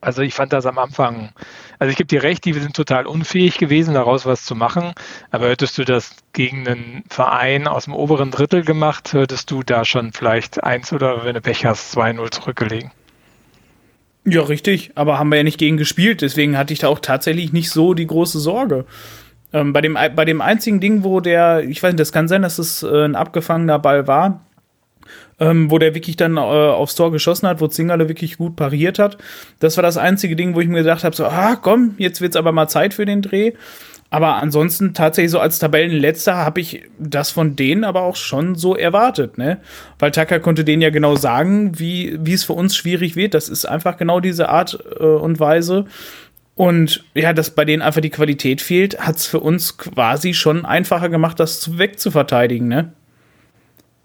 Also 0.00 0.22
ich 0.22 0.34
fand 0.34 0.52
das 0.52 0.66
am 0.66 0.78
Anfang, 0.78 1.30
also 1.78 1.90
ich 1.90 1.96
gebe 1.96 2.08
dir 2.08 2.22
recht, 2.24 2.44
die 2.44 2.52
sind 2.54 2.74
total 2.74 3.06
unfähig 3.06 3.56
gewesen, 3.56 3.94
daraus 3.94 4.26
was 4.26 4.44
zu 4.44 4.56
machen. 4.56 4.92
Aber 5.30 5.48
hättest 5.48 5.78
du 5.78 5.84
das 5.84 6.16
gegen 6.32 6.66
einen 6.66 7.04
Verein 7.08 7.68
aus 7.68 7.84
dem 7.84 7.94
oberen 7.94 8.30
Drittel 8.32 8.64
gemacht, 8.64 9.12
hättest 9.12 9.50
du 9.50 9.62
da 9.62 9.84
schon 9.84 10.12
vielleicht 10.12 10.62
eins 10.64 10.92
oder 10.92 11.24
wenn 11.24 11.34
du 11.34 11.40
Pech 11.40 11.64
hast, 11.64 11.96
2-0 11.96 12.30
zurückgelegen. 12.32 12.90
Ja, 14.24 14.42
richtig, 14.42 14.90
aber 14.96 15.20
haben 15.20 15.28
wir 15.28 15.36
ja 15.36 15.44
nicht 15.44 15.58
gegen 15.58 15.76
gespielt, 15.76 16.20
deswegen 16.20 16.58
hatte 16.58 16.72
ich 16.72 16.80
da 16.80 16.88
auch 16.88 16.98
tatsächlich 16.98 17.52
nicht 17.52 17.70
so 17.70 17.94
die 17.94 18.08
große 18.08 18.40
Sorge. 18.40 18.84
Ähm, 19.52 19.72
bei, 19.72 19.80
dem, 19.80 19.94
bei 19.94 20.24
dem 20.24 20.40
einzigen 20.40 20.80
Ding, 20.80 21.04
wo 21.04 21.20
der, 21.20 21.62
ich 21.62 21.80
weiß 21.80 21.92
nicht, 21.92 22.00
das 22.00 22.12
kann 22.12 22.26
sein, 22.26 22.42
dass 22.42 22.58
es 22.58 22.82
äh, 22.82 23.04
ein 23.04 23.14
abgefangener 23.14 23.78
Ball 23.78 24.08
war, 24.08 24.45
ähm, 25.38 25.70
wo 25.70 25.78
der 25.78 25.94
wirklich 25.94 26.16
dann 26.16 26.36
äh, 26.36 26.40
aufs 26.40 26.94
Tor 26.94 27.12
geschossen 27.12 27.48
hat, 27.48 27.60
wo 27.60 27.66
Zingerle 27.66 28.08
wirklich 28.08 28.38
gut 28.38 28.56
pariert 28.56 28.98
hat. 28.98 29.18
Das 29.60 29.76
war 29.76 29.82
das 29.82 29.96
einzige 29.96 30.36
Ding, 30.36 30.54
wo 30.54 30.60
ich 30.60 30.68
mir 30.68 30.82
gedacht 30.82 31.04
habe, 31.04 31.14
so, 31.14 31.26
ah, 31.26 31.56
komm, 31.56 31.94
jetzt 31.98 32.20
wird's 32.20 32.36
aber 32.36 32.52
mal 32.52 32.68
Zeit 32.68 32.94
für 32.94 33.04
den 33.04 33.22
Dreh. 33.22 33.52
Aber 34.08 34.36
ansonsten 34.36 34.94
tatsächlich 34.94 35.32
so 35.32 35.40
als 35.40 35.58
Tabellenletzter 35.58 36.36
habe 36.36 36.60
ich 36.60 36.84
das 36.98 37.30
von 37.32 37.56
denen 37.56 37.82
aber 37.82 38.02
auch 38.02 38.16
schon 38.16 38.54
so 38.54 38.76
erwartet, 38.76 39.36
ne? 39.36 39.58
Weil 39.98 40.12
Tucker 40.12 40.38
konnte 40.38 40.64
denen 40.64 40.80
ja 40.80 40.90
genau 40.90 41.16
sagen, 41.16 41.78
wie, 41.78 42.16
wie 42.20 42.32
es 42.32 42.44
für 42.44 42.52
uns 42.52 42.76
schwierig 42.76 43.16
wird. 43.16 43.34
Das 43.34 43.48
ist 43.48 43.64
einfach 43.64 43.96
genau 43.96 44.20
diese 44.20 44.48
Art 44.48 44.78
äh, 45.00 45.04
und 45.04 45.40
Weise. 45.40 45.86
Und 46.54 47.04
ja, 47.14 47.32
dass 47.32 47.50
bei 47.50 47.64
denen 47.64 47.82
einfach 47.82 48.00
die 48.00 48.10
Qualität 48.10 48.62
fehlt, 48.62 48.98
hat 49.00 49.16
es 49.16 49.26
für 49.26 49.40
uns 49.40 49.76
quasi 49.76 50.34
schon 50.34 50.64
einfacher 50.64 51.08
gemacht, 51.08 51.40
das 51.40 51.76
wegzuverteidigen, 51.76 52.68
ne? 52.68 52.92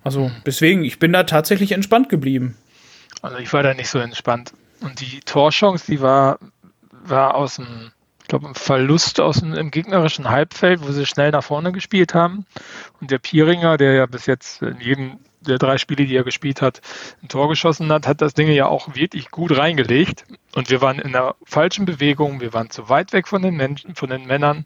Also 0.04 0.32
deswegen, 0.46 0.84
ich 0.84 1.00
bin 1.00 1.14
da 1.14 1.24
tatsächlich 1.24 1.72
entspannt 1.72 2.10
geblieben. 2.10 2.58
Also 3.22 3.38
ich 3.38 3.52
war 3.54 3.64
da 3.64 3.74
nicht 3.74 3.90
so 3.90 4.00
entspannt. 4.00 4.54
Und 4.82 5.00
die 5.00 5.20
Torchance, 5.22 5.86
die 5.86 6.02
war, 6.02 6.40
war 6.92 7.36
aus 7.36 7.58
dem, 7.58 7.92
ich 8.22 8.28
glaube, 8.28 8.48
ein 8.48 8.56
Verlust 8.56 9.20
aus 9.20 9.40
dem 9.40 9.54
im 9.54 9.70
gegnerischen 9.70 10.30
Halbfeld, 10.30 10.82
wo 10.82 10.92
sie 10.92 11.06
schnell 11.06 11.32
nach 11.32 11.44
vorne 11.44 11.72
gespielt 11.72 12.14
haben. 12.14 12.46
Und 13.00 13.12
der 13.12 13.20
Pieringer, 13.20 13.78
der 13.78 13.94
ja 13.94 14.06
bis 14.08 14.26
jetzt 14.26 14.62
in 14.62 14.80
jedem 14.80 15.20
der 15.42 15.58
drei 15.58 15.78
Spiele, 15.78 16.06
die 16.06 16.16
er 16.16 16.24
gespielt 16.24 16.62
hat, 16.62 16.82
ein 17.22 17.28
Tor 17.28 17.50
geschossen 17.50 17.92
hat, 17.92 18.08
hat 18.08 18.22
das 18.22 18.34
Ding 18.34 18.50
ja 18.50 18.68
auch 18.68 18.96
wirklich 18.96 19.32
gut 19.32 19.58
reingelegt. 19.58 20.26
Und 20.54 20.70
wir 20.70 20.82
waren 20.82 21.00
in 21.00 21.14
der 21.14 21.36
falschen 21.46 21.86
Bewegung, 21.86 22.42
wir 22.42 22.54
waren 22.54 22.70
zu 22.70 22.90
weit 22.90 23.12
weg 23.14 23.28
von 23.28 23.42
den 23.42 23.56
Menschen, 23.56 23.96
von 23.96 24.10
den 24.10 24.26
Männern 24.28 24.66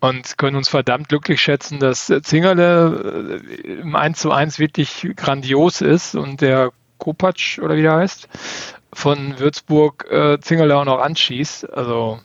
und 0.00 0.38
können 0.38 0.56
uns 0.56 0.68
verdammt 0.68 1.08
glücklich 1.08 1.40
schätzen, 1.40 1.80
dass 1.80 2.12
Zingerle 2.22 3.40
äh, 3.42 3.72
im 3.80 3.96
1 3.96 4.20
zu 4.20 4.30
1 4.30 4.58
wirklich 4.58 5.08
grandios 5.16 5.80
ist 5.80 6.14
und 6.14 6.40
der 6.40 6.72
Kopacz 6.98 7.58
oder 7.60 7.76
wie 7.76 7.82
der 7.82 7.96
heißt, 7.96 8.28
von 8.92 9.38
Würzburg 9.38 10.06
äh, 10.10 10.38
Zingerle 10.40 10.76
auch 10.76 10.84
noch 10.84 11.00
anschießt. 11.00 11.72
Also, 11.72 12.20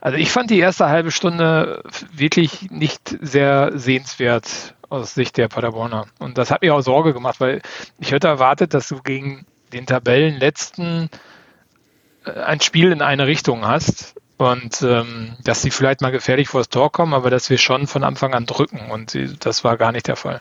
also 0.00 0.16
ich 0.16 0.30
fand 0.30 0.50
die 0.50 0.58
erste 0.58 0.88
halbe 0.88 1.10
Stunde 1.10 1.82
wirklich 2.12 2.70
nicht 2.70 3.16
sehr 3.20 3.72
sehenswert 3.74 4.74
aus 4.88 5.14
Sicht 5.14 5.36
der 5.36 5.48
Paderborner. 5.48 6.06
Und 6.18 6.38
das 6.38 6.50
hat 6.50 6.62
mir 6.62 6.74
auch 6.74 6.80
Sorge 6.80 7.12
gemacht, 7.12 7.40
weil 7.40 7.62
ich 7.98 8.12
hätte 8.12 8.28
erwartet, 8.28 8.74
dass 8.74 8.88
du 8.88 9.00
gegen 9.02 9.46
den 9.72 9.86
Tabellenletzten 9.86 11.10
äh, 12.24 12.30
ein 12.32 12.60
Spiel 12.60 12.92
in 12.92 13.02
eine 13.02 13.26
Richtung 13.26 13.66
hast 13.66 14.19
und 14.40 14.80
ähm, 14.82 15.32
dass 15.44 15.60
sie 15.62 15.70
vielleicht 15.70 16.00
mal 16.00 16.10
gefährlich 16.10 16.48
vor 16.48 16.60
das 16.60 16.70
Tor 16.70 16.90
kommen, 16.90 17.12
aber 17.12 17.28
dass 17.28 17.50
wir 17.50 17.58
schon 17.58 17.86
von 17.86 18.02
Anfang 18.04 18.32
an 18.32 18.46
drücken 18.46 18.90
und 18.90 19.16
das 19.40 19.64
war 19.64 19.76
gar 19.76 19.92
nicht 19.92 20.08
der 20.08 20.16
Fall. 20.16 20.40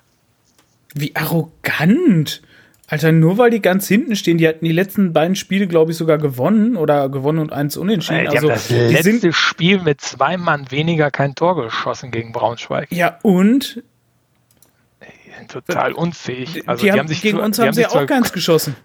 Wie 0.94 1.16
arrogant! 1.16 2.42
Alter, 2.88 3.12
nur 3.12 3.38
weil 3.38 3.52
die 3.52 3.62
ganz 3.62 3.88
hinten 3.88 4.16
stehen, 4.16 4.40
die 4.40 4.48
hatten 4.48 4.66
die 4.66 4.72
letzten 4.72 5.14
beiden 5.14 5.36
Spiele, 5.36 5.68
glaube 5.68 5.92
ich, 5.92 5.98
sogar 5.98 6.18
gewonnen 6.18 6.76
oder 6.76 7.08
gewonnen 7.10 7.38
und 7.38 7.54
eins 7.54 7.78
unentschieden. 7.78 8.22
Die 8.22 8.28
also, 8.30 8.50
haben 8.50 8.56
das 8.56 8.70
letzte 8.72 9.32
Spiel 9.32 9.80
mit 9.82 10.02
zwei 10.02 10.38
Mann 10.38 10.72
weniger 10.72 11.12
kein 11.12 11.36
Tor 11.36 11.62
geschossen 11.62 12.10
gegen 12.10 12.32
Braunschweig. 12.32 12.88
Ja, 12.92 13.20
und 13.22 13.84
total 15.48 15.94
unfähig. 15.94 16.68
Also 16.68 16.84
die, 16.84 16.92
die 16.92 17.00
haben, 17.00 17.08
sich 17.08 17.22
gegen 17.22 17.40
uns 17.40 17.60
haben, 17.60 17.68
haben 17.68 17.74
sie 17.74 17.86
auch 17.86 18.06
ganz 18.06 18.32
geschossen. 18.32 18.76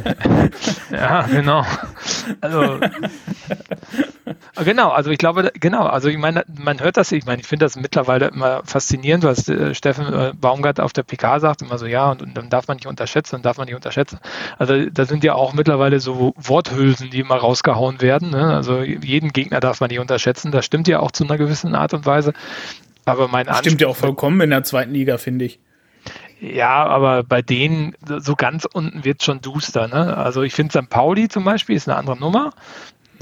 ja, 0.90 1.22
genau. 1.22 1.64
Also 2.40 2.78
genau, 4.64 4.90
also 4.90 5.10
ich 5.10 5.18
glaube, 5.18 5.52
genau, 5.58 5.84
also 5.86 6.08
ich 6.08 6.18
meine, 6.18 6.44
man 6.56 6.80
hört 6.80 6.96
das, 6.96 7.12
ich 7.12 7.26
meine, 7.26 7.40
ich 7.40 7.46
finde 7.46 7.66
das 7.66 7.76
mittlerweile 7.76 8.28
immer 8.28 8.62
faszinierend, 8.64 9.24
was 9.24 9.48
äh, 9.48 9.74
Steffen 9.74 10.12
äh, 10.12 10.32
Baumgart 10.34 10.80
auf 10.80 10.92
der 10.92 11.02
PK 11.02 11.40
sagt, 11.40 11.62
immer 11.62 11.78
so, 11.78 11.86
ja, 11.86 12.10
und, 12.10 12.22
und 12.22 12.36
dann 12.36 12.50
darf 12.50 12.68
man 12.68 12.76
nicht 12.76 12.86
unterschätzen, 12.86 13.36
dann 13.36 13.42
darf 13.42 13.58
man 13.58 13.66
nicht 13.66 13.74
unterschätzen. 13.74 14.18
Also 14.58 14.86
da 14.90 15.04
sind 15.04 15.24
ja 15.24 15.34
auch 15.34 15.52
mittlerweile 15.52 16.00
so 16.00 16.34
Worthülsen, 16.36 17.10
die 17.10 17.20
immer 17.20 17.36
rausgehauen 17.36 18.00
werden. 18.00 18.30
Ne? 18.30 18.54
Also 18.54 18.82
jeden 18.82 19.32
Gegner 19.32 19.60
darf 19.60 19.80
man 19.80 19.90
nicht 19.90 20.00
unterschätzen. 20.00 20.52
Das 20.52 20.64
stimmt 20.64 20.88
ja 20.88 21.00
auch 21.00 21.10
zu 21.10 21.24
einer 21.24 21.38
gewissen 21.38 21.74
Art 21.74 21.94
und 21.94 22.06
Weise. 22.06 22.32
Aber 23.04 23.28
mein 23.28 23.46
das 23.46 23.58
Stimmt 23.58 23.80
ja 23.80 23.88
auch 23.88 23.96
vollkommen 23.96 24.40
in 24.40 24.50
der 24.50 24.64
zweiten 24.64 24.92
Liga, 24.92 25.18
finde 25.18 25.44
ich. 25.44 25.58
Ja, 26.40 26.84
aber 26.84 27.22
bei 27.22 27.42
denen, 27.42 27.94
so 28.18 28.34
ganz 28.34 28.66
unten 28.70 29.04
wird 29.04 29.22
schon 29.22 29.40
duster. 29.40 29.88
Ne? 29.88 30.16
Also 30.16 30.42
ich 30.42 30.52
finde 30.52 30.78
St. 30.78 30.90
Pauli 30.90 31.28
zum 31.28 31.44
Beispiel 31.44 31.76
ist 31.76 31.88
eine 31.88 31.96
andere 31.96 32.18
Nummer. 32.18 32.50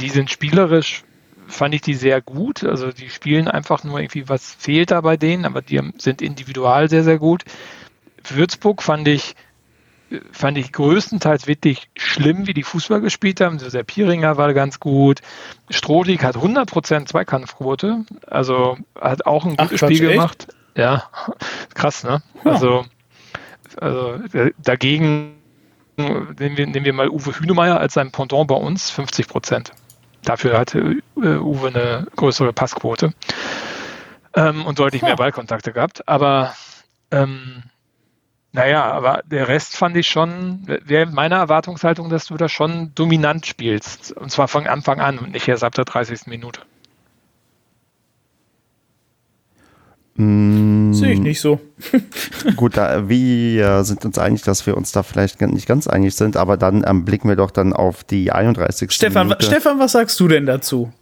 Die 0.00 0.08
sind 0.08 0.30
spielerisch, 0.30 1.02
fand 1.46 1.74
ich 1.74 1.82
die 1.82 1.94
sehr 1.94 2.20
gut. 2.20 2.64
Also 2.64 2.90
die 2.90 3.10
spielen 3.10 3.48
einfach 3.48 3.84
nur 3.84 4.00
irgendwie, 4.00 4.28
was 4.28 4.54
fehlt 4.54 4.90
da 4.90 5.00
bei 5.00 5.16
denen, 5.16 5.44
aber 5.44 5.62
die 5.62 5.80
sind 5.98 6.22
individual 6.22 6.88
sehr, 6.88 7.04
sehr 7.04 7.18
gut. 7.18 7.44
Würzburg 8.28 8.82
fand 8.82 9.06
ich, 9.08 9.34
fand 10.32 10.58
ich 10.58 10.72
größtenteils 10.72 11.46
wirklich 11.46 11.88
schlimm, 11.96 12.46
wie 12.46 12.54
die 12.54 12.62
Fußball 12.62 13.00
gespielt 13.00 13.40
haben. 13.40 13.54
Also 13.54 13.70
der 13.70 13.84
Pieringer 13.84 14.36
war 14.36 14.52
ganz 14.54 14.80
gut. 14.80 15.20
Strohlig 15.70 16.22
hat 16.22 16.36
100% 16.36 17.06
Zweikampfquote. 17.06 18.04
Also 18.26 18.76
hat 19.00 19.26
auch 19.26 19.44
ein 19.44 19.56
gutes 19.56 19.82
Ach, 19.82 19.88
Spiel 19.88 20.10
gemacht. 20.10 20.48
Echt? 20.48 20.78
Ja, 20.78 21.04
krass, 21.74 22.04
ne? 22.04 22.22
Ja. 22.44 22.52
Also, 22.52 22.84
also 23.80 24.18
dagegen 24.58 25.34
nehmen 25.96 26.56
wir, 26.56 26.66
nehmen 26.66 26.84
wir 26.84 26.92
mal 26.92 27.08
Uwe 27.08 27.38
Hünemeyer 27.38 27.78
als 27.78 27.94
sein 27.94 28.10
Pendant 28.10 28.48
bei 28.48 28.54
uns, 28.54 28.92
50% 28.92 29.70
Dafür 30.24 30.58
hatte 30.58 31.02
äh, 31.16 31.36
Uwe 31.36 31.68
eine 31.68 32.06
größere 32.14 32.52
Passquote 32.52 33.12
ähm, 34.34 34.64
und 34.64 34.78
deutlich 34.78 35.02
mehr 35.02 35.16
Ballkontakte 35.16 35.72
gehabt. 35.72 36.06
Aber 36.08 36.54
ähm, 37.10 37.64
naja, 38.52 38.84
aber 38.84 39.22
der 39.24 39.48
Rest 39.48 39.76
fand 39.76 39.96
ich 39.96 40.08
schon, 40.08 40.66
wäre 40.66 41.06
meine 41.06 41.36
Erwartungshaltung, 41.36 42.10
dass 42.10 42.26
du 42.26 42.36
da 42.36 42.50
schon 42.50 42.94
dominant 42.94 43.46
spielst. 43.46 44.12
Und 44.12 44.30
zwar 44.30 44.46
von 44.46 44.66
Anfang 44.66 45.00
an 45.00 45.18
und 45.18 45.32
nicht 45.32 45.48
erst 45.48 45.64
ab 45.64 45.74
der 45.74 45.86
30. 45.86 46.26
Minute. 46.26 46.60
Mm. 50.16 50.92
Sehe 50.92 51.12
ich 51.12 51.20
nicht 51.20 51.40
so. 51.40 51.58
Gut, 52.56 52.76
da, 52.76 53.08
wir 53.08 53.84
sind 53.84 54.04
uns 54.04 54.18
einig, 54.18 54.42
dass 54.42 54.66
wir 54.66 54.76
uns 54.76 54.92
da 54.92 55.02
vielleicht 55.02 55.40
nicht 55.40 55.66
ganz 55.66 55.86
einig 55.86 56.14
sind, 56.14 56.36
aber 56.36 56.58
dann 56.58 56.84
ähm, 56.86 57.06
blicken 57.06 57.30
wir 57.30 57.36
doch 57.36 57.50
dann 57.50 57.72
auf 57.72 58.04
die 58.04 58.32
31. 58.32 58.92
Stefan, 58.92 59.28
Minute. 59.28 59.46
Stefan, 59.46 59.78
was 59.78 59.92
sagst 59.92 60.20
du 60.20 60.28
denn 60.28 60.44
dazu? 60.44 60.92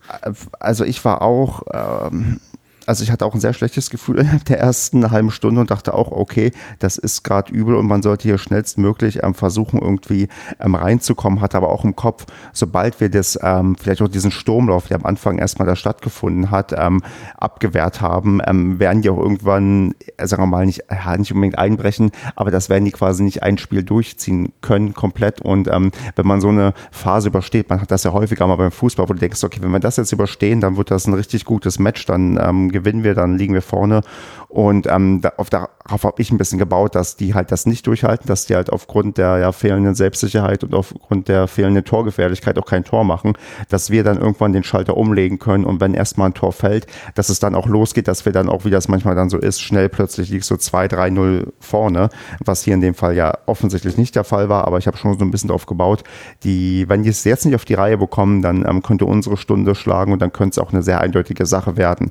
Also 0.60 0.84
ich 0.84 1.04
war 1.04 1.22
auch 1.22 1.62
ähm, 1.72 2.40
also 2.86 3.04
ich 3.04 3.10
hatte 3.10 3.24
auch 3.24 3.34
ein 3.34 3.40
sehr 3.40 3.52
schlechtes 3.52 3.90
Gefühl 3.90 4.18
in 4.20 4.40
der 4.48 4.58
ersten 4.58 5.10
halben 5.10 5.30
Stunde 5.30 5.60
und 5.60 5.70
dachte 5.70 5.94
auch, 5.94 6.10
okay, 6.10 6.52
das 6.78 6.98
ist 6.98 7.22
gerade 7.22 7.52
übel 7.52 7.74
und 7.74 7.86
man 7.86 8.02
sollte 8.02 8.24
hier 8.24 8.38
schnellstmöglich 8.38 9.22
ähm, 9.22 9.34
versuchen, 9.34 9.80
irgendwie 9.80 10.28
ähm, 10.58 10.74
reinzukommen, 10.74 11.40
hatte 11.40 11.56
aber 11.56 11.70
auch 11.70 11.84
im 11.84 11.96
Kopf, 11.96 12.26
sobald 12.52 13.00
wir 13.00 13.08
das, 13.08 13.38
ähm, 13.42 13.76
vielleicht 13.76 14.02
auch 14.02 14.08
diesen 14.08 14.30
Sturmlauf, 14.30 14.88
der 14.88 14.98
am 14.98 15.06
Anfang 15.06 15.38
erstmal 15.38 15.66
da 15.66 15.76
stattgefunden 15.76 16.50
hat, 16.50 16.74
ähm, 16.76 17.02
abgewehrt 17.36 18.00
haben, 18.00 18.40
ähm, 18.46 18.78
werden 18.78 19.02
die 19.02 19.10
auch 19.10 19.18
irgendwann, 19.18 19.94
äh, 20.16 20.26
sagen 20.26 20.42
wir 20.42 20.46
mal, 20.46 20.66
nicht, 20.66 20.84
ja, 20.90 21.16
nicht 21.16 21.32
unbedingt 21.32 21.58
einbrechen, 21.58 22.10
aber 22.36 22.50
das 22.50 22.68
werden 22.68 22.84
die 22.84 22.92
quasi 22.92 23.22
nicht 23.22 23.42
ein 23.42 23.58
Spiel 23.58 23.82
durchziehen 23.82 24.52
können 24.60 24.94
komplett. 24.94 25.40
Und 25.40 25.68
ähm, 25.68 25.92
wenn 26.16 26.26
man 26.26 26.40
so 26.40 26.48
eine 26.48 26.74
Phase 26.90 27.28
übersteht, 27.28 27.68
man 27.68 27.80
hat 27.80 27.90
das 27.90 28.04
ja 28.04 28.12
häufiger 28.12 28.46
mal 28.46 28.56
beim 28.56 28.72
Fußball, 28.72 29.08
wo 29.08 29.12
du 29.12 29.18
denkst, 29.18 29.42
okay, 29.44 29.60
wenn 29.62 29.70
wir 29.70 29.80
das 29.80 29.96
jetzt 29.96 30.12
überstehen, 30.12 30.60
dann 30.60 30.76
wird 30.76 30.90
das 30.90 31.06
ein 31.06 31.14
richtig 31.14 31.44
gutes 31.44 31.78
Match, 31.78 32.06
dann 32.06 32.38
ähm, 32.40 32.70
gewinnen 32.80 33.04
wir, 33.04 33.14
dann 33.14 33.38
liegen 33.38 33.54
wir 33.54 33.62
vorne. 33.62 34.02
Und 34.50 34.88
ähm, 34.88 35.20
auf 35.36 35.48
darauf 35.48 36.02
habe 36.02 36.20
ich 36.20 36.32
ein 36.32 36.38
bisschen 36.38 36.58
gebaut, 36.58 36.96
dass 36.96 37.14
die 37.14 37.34
halt 37.34 37.52
das 37.52 37.66
nicht 37.66 37.86
durchhalten, 37.86 38.26
dass 38.26 38.46
die 38.46 38.56
halt 38.56 38.72
aufgrund 38.72 39.16
der 39.16 39.38
ja, 39.38 39.52
fehlenden 39.52 39.94
Selbstsicherheit 39.94 40.64
und 40.64 40.74
aufgrund 40.74 41.28
der 41.28 41.46
fehlenden 41.46 41.84
Torgefährlichkeit 41.84 42.58
auch 42.58 42.66
kein 42.66 42.82
Tor 42.82 43.04
machen, 43.04 43.34
dass 43.68 43.90
wir 43.90 44.02
dann 44.02 44.18
irgendwann 44.18 44.52
den 44.52 44.64
Schalter 44.64 44.96
umlegen 44.96 45.38
können 45.38 45.64
und 45.64 45.80
wenn 45.80 45.94
erstmal 45.94 46.30
ein 46.30 46.34
Tor 46.34 46.52
fällt, 46.52 46.88
dass 47.14 47.28
es 47.28 47.38
dann 47.38 47.54
auch 47.54 47.68
losgeht, 47.68 48.08
dass 48.08 48.24
wir 48.24 48.32
dann 48.32 48.48
auch, 48.48 48.64
wie 48.64 48.70
das 48.70 48.88
manchmal 48.88 49.14
dann 49.14 49.30
so 49.30 49.38
ist, 49.38 49.60
schnell 49.60 49.88
plötzlich 49.88 50.30
liegst 50.30 50.48
so 50.48 50.56
2-3-0 50.56 51.46
vorne, 51.60 52.08
was 52.44 52.64
hier 52.64 52.74
in 52.74 52.80
dem 52.80 52.94
Fall 52.94 53.14
ja 53.14 53.38
offensichtlich 53.46 53.96
nicht 53.96 54.16
der 54.16 54.24
Fall 54.24 54.48
war, 54.48 54.66
aber 54.66 54.78
ich 54.78 54.88
habe 54.88 54.96
schon 54.96 55.16
so 55.16 55.24
ein 55.24 55.30
bisschen 55.30 55.50
drauf 55.50 55.66
gebaut, 55.66 56.02
die, 56.42 56.88
wenn 56.88 57.04
die 57.04 57.10
es 57.10 57.22
jetzt 57.22 57.46
nicht 57.46 57.54
auf 57.54 57.64
die 57.64 57.74
Reihe 57.74 57.98
bekommen, 57.98 58.42
dann 58.42 58.66
ähm, 58.68 58.82
könnte 58.82 59.04
unsere 59.04 59.36
Stunde 59.36 59.76
schlagen 59.76 60.12
und 60.12 60.20
dann 60.20 60.32
könnte 60.32 60.54
es 60.54 60.58
auch 60.58 60.72
eine 60.72 60.82
sehr 60.82 61.00
eindeutige 61.00 61.46
Sache 61.46 61.76
werden. 61.76 62.10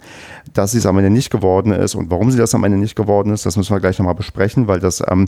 Dass 0.54 0.72
sie 0.72 0.80
es 0.80 0.86
am 0.86 0.98
Ende 0.98 1.10
nicht 1.10 1.30
geworden 1.30 1.72
ist 1.72 1.96
und 1.96 2.10
warum 2.10 2.32
sie 2.32 2.38
das 2.38 2.56
am 2.56 2.64
Ende 2.64 2.78
nicht 2.78 2.96
geworden 2.96 3.34
ist, 3.34 3.46
das 3.46 3.58
müssen 3.58 3.74
wir 3.74 3.80
gleich 3.80 4.00
nochmal 4.00 4.16
besprechen, 4.16 4.68
weil 4.68 4.80
das 4.80 5.04
ähm, 5.08 5.28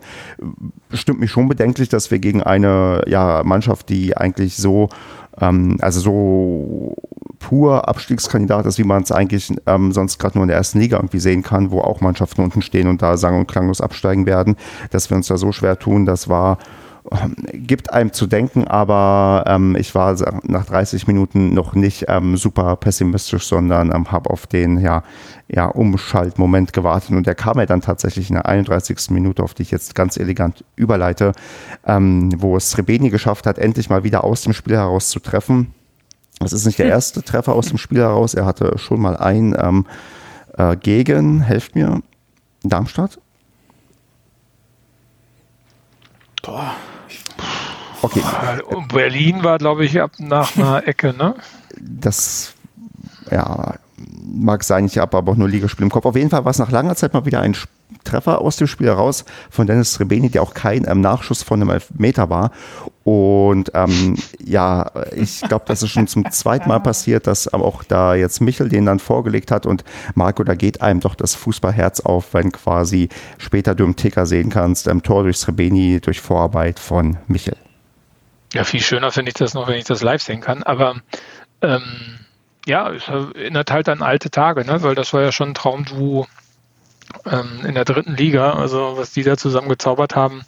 stimmt 0.94 1.20
mich 1.20 1.32
schon 1.32 1.48
bedenklich, 1.48 1.90
dass 1.90 2.12
wir 2.12 2.20
gegen 2.20 2.42
eine 2.42 3.04
ja, 3.08 3.42
Mannschaft, 3.44 3.90
die 3.90 4.18
eigentlich 4.18 4.58
so 4.58 4.90
ähm, 5.40 5.78
also 5.82 6.00
so 6.00 6.96
pur 7.40 7.88
Abstiegskandidat 7.88 8.66
ist, 8.66 8.78
wie 8.78 8.84
man 8.84 9.04
es 9.04 9.12
eigentlich 9.12 9.54
ähm, 9.66 9.92
sonst 9.92 10.20
gerade 10.20 10.38
nur 10.38 10.44
in 10.44 10.50
der 10.50 10.58
ersten 10.58 10.80
Liga 10.80 10.98
irgendwie 10.98 11.20
sehen 11.20 11.44
kann, 11.44 11.72
wo 11.72 11.82
auch 11.82 12.02
Mannschaften 12.02 12.44
unten 12.44 12.62
stehen 12.62 12.88
und 12.88 13.02
da 13.02 13.18
sang- 13.18 13.40
und 13.40 13.48
klanglos 13.48 13.82
absteigen 13.82 14.26
werden, 14.26 14.56
dass 14.92 15.10
wir 15.10 15.18
uns 15.18 15.28
da 15.28 15.38
so 15.38 15.52
schwer 15.52 15.80
tun, 15.80 16.06
das 16.06 16.30
war 16.30 16.58
gibt 17.52 17.92
einem 17.92 18.14
zu 18.14 18.28
denken, 18.28 18.68
aber 18.68 19.44
ähm, 19.48 19.76
ich 19.76 19.96
war 19.96 20.16
nach 20.44 20.66
30 20.66 21.08
Minuten 21.08 21.54
noch 21.54 21.74
nicht 21.74 22.06
ähm, 22.08 22.38
super 22.38 22.76
pessimistisch, 22.76 23.48
sondern 23.48 23.92
ähm, 23.94 24.12
habe 24.12 24.30
auf 24.30 24.46
den 24.46 24.80
ja, 24.80 25.04
ja, 25.48 25.66
Umschaltmoment 25.66 26.74
gewartet 26.74 27.12
und 27.12 27.26
der 27.26 27.36
kam 27.36 27.58
ja 27.58 27.66
dann 27.66 27.82
tatsächlich 27.82 28.30
in 28.30 28.36
der 28.36 28.46
31. 28.46 29.10
Minute, 29.10 29.42
auf 29.44 29.54
die 29.54 29.64
ich 29.64 29.72
jetzt 29.72 29.96
ganz 29.96 30.18
elegant 30.18 30.64
überleite, 30.76 31.32
ähm, 31.86 32.30
wo 32.40 32.56
es 32.56 32.70
Srebeni 32.70 33.10
geschafft 33.10 33.48
hat, 33.48 33.58
endlich 33.58 33.90
mal 33.90 34.04
wieder 34.04 34.24
aus 34.24 34.44
dem 34.44 34.54
Spiel 34.54 34.76
heraus 34.76 35.10
zu 35.10 35.20
treffen. 35.20 35.74
Das 36.40 36.54
ist 36.54 36.66
nicht 36.66 36.80
der 36.80 36.88
erste 36.88 37.24
Treffer 37.24 37.54
aus 37.54 37.70
dem 37.70 37.78
Spiel 37.78 38.00
heraus, 38.00 38.36
er 38.36 38.46
hatte 38.46 38.78
schon 38.78 39.02
mal 39.02 39.18
einen 39.18 39.56
ähm, 39.60 39.86
äh, 40.58 40.76
gegen, 40.76 41.42
helft 41.42 41.76
mir, 41.76 42.02
Darmstadt. 42.64 43.20
Boah. 46.44 46.76
Okay. 48.02 48.22
Berlin 48.92 49.44
war, 49.44 49.58
glaube 49.58 49.86
ich, 49.86 50.02
ab 50.02 50.12
nach 50.20 50.56
einer 50.56 50.88
Ecke, 50.88 51.14
ne? 51.14 51.36
Das, 51.80 52.54
ja, 53.30 53.76
mag 54.24 54.64
sein, 54.64 54.86
ich 54.86 54.98
habe 54.98 55.18
aber 55.18 55.32
auch 55.32 55.38
nur 55.38 55.50
Ligaspiel 55.50 55.84
im 55.84 55.92
Kopf. 55.92 56.06
Auf 56.06 56.16
jeden 56.16 56.30
Fall 56.30 56.46
war 56.46 56.52
es 56.52 56.60
nach 56.60 56.72
langer 56.72 56.96
Zeit 56.96 57.14
mal 57.14 57.26
wieder 57.26 57.42
ein 57.42 57.56
Treffer 58.04 58.42
aus 58.42 58.56
dem 58.56 58.68
Spiel 58.68 58.88
heraus 58.88 59.26
von 59.50 59.68
Dennis 59.68 60.00
Rebeni, 60.00 60.30
der 60.30 60.42
auch 60.42 60.54
kein 60.54 60.88
ähm, 60.88 61.02
Nachschuss 61.02 61.44
von 61.44 61.62
einem 61.62 61.70
Elfmeter 61.70 62.30
war. 62.30 62.52
Und 63.04 63.72
ähm, 63.74 64.16
ja, 64.44 64.92
ich 65.16 65.42
glaube, 65.42 65.66
das 65.68 65.84
ist 65.84 65.90
schon 65.90 66.08
zum 66.08 66.30
zweiten 66.32 66.70
Mal 66.70 66.80
passiert, 66.80 67.28
dass 67.28 67.52
auch 67.52 67.84
da 67.84 68.16
jetzt 68.16 68.42
Michel 68.42 68.70
den 68.70 68.86
dann 68.86 69.00
vorgelegt 69.00 69.52
hat 69.52 69.66
und 69.66 69.84
Marco, 70.16 70.44
da 70.44 70.56
geht 70.56 70.82
einem 70.82 71.00
doch 71.00 71.16
das 71.16 71.36
Fußballherz 71.36 72.02
auf, 72.02 72.34
wenn 72.34 72.52
quasi 72.52 73.10
später 73.38 73.76
du 73.76 73.84
im 73.84 73.96
Ticker 73.96 74.26
sehen 74.26 74.50
kannst, 74.50 74.88
ähm, 74.88 75.04
Tor 75.04 75.24
durch 75.24 75.38
Srebeni 75.38 76.00
durch 76.00 76.22
Vorarbeit 76.22 76.80
von 76.80 77.18
Michel. 77.28 77.58
Ja, 78.54 78.64
viel 78.64 78.82
schöner 78.82 79.12
finde 79.12 79.30
ich 79.30 79.36
das 79.36 79.54
noch, 79.54 79.68
wenn 79.68 79.78
ich 79.78 79.86
das 79.86 80.02
live 80.02 80.22
sehen 80.22 80.42
kann. 80.42 80.64
Aber 80.64 80.98
ähm, 81.62 82.20
ja, 82.66 82.92
es 82.92 83.08
erinnert 83.08 83.72
halt 83.72 83.90
an 83.90 84.02
alte 84.02 84.30
Tage, 84.30 84.66
ne? 84.66 84.84
weil 84.84 84.96
das 84.96 85.14
war 85.14 85.22
ja 85.22 85.32
schon 85.32 85.50
ein 85.50 85.54
Traumduo 85.54 86.28
ähm, 87.26 87.66
in 87.66 87.76
der 87.76 87.86
dritten 87.86 88.16
Liga. 88.16 88.54
Also 88.54 88.98
was 88.98 89.12
die 89.12 89.24
da 89.24 89.38
zusammen 89.38 89.70
gezaubert 89.70 90.16
haben, 90.16 90.44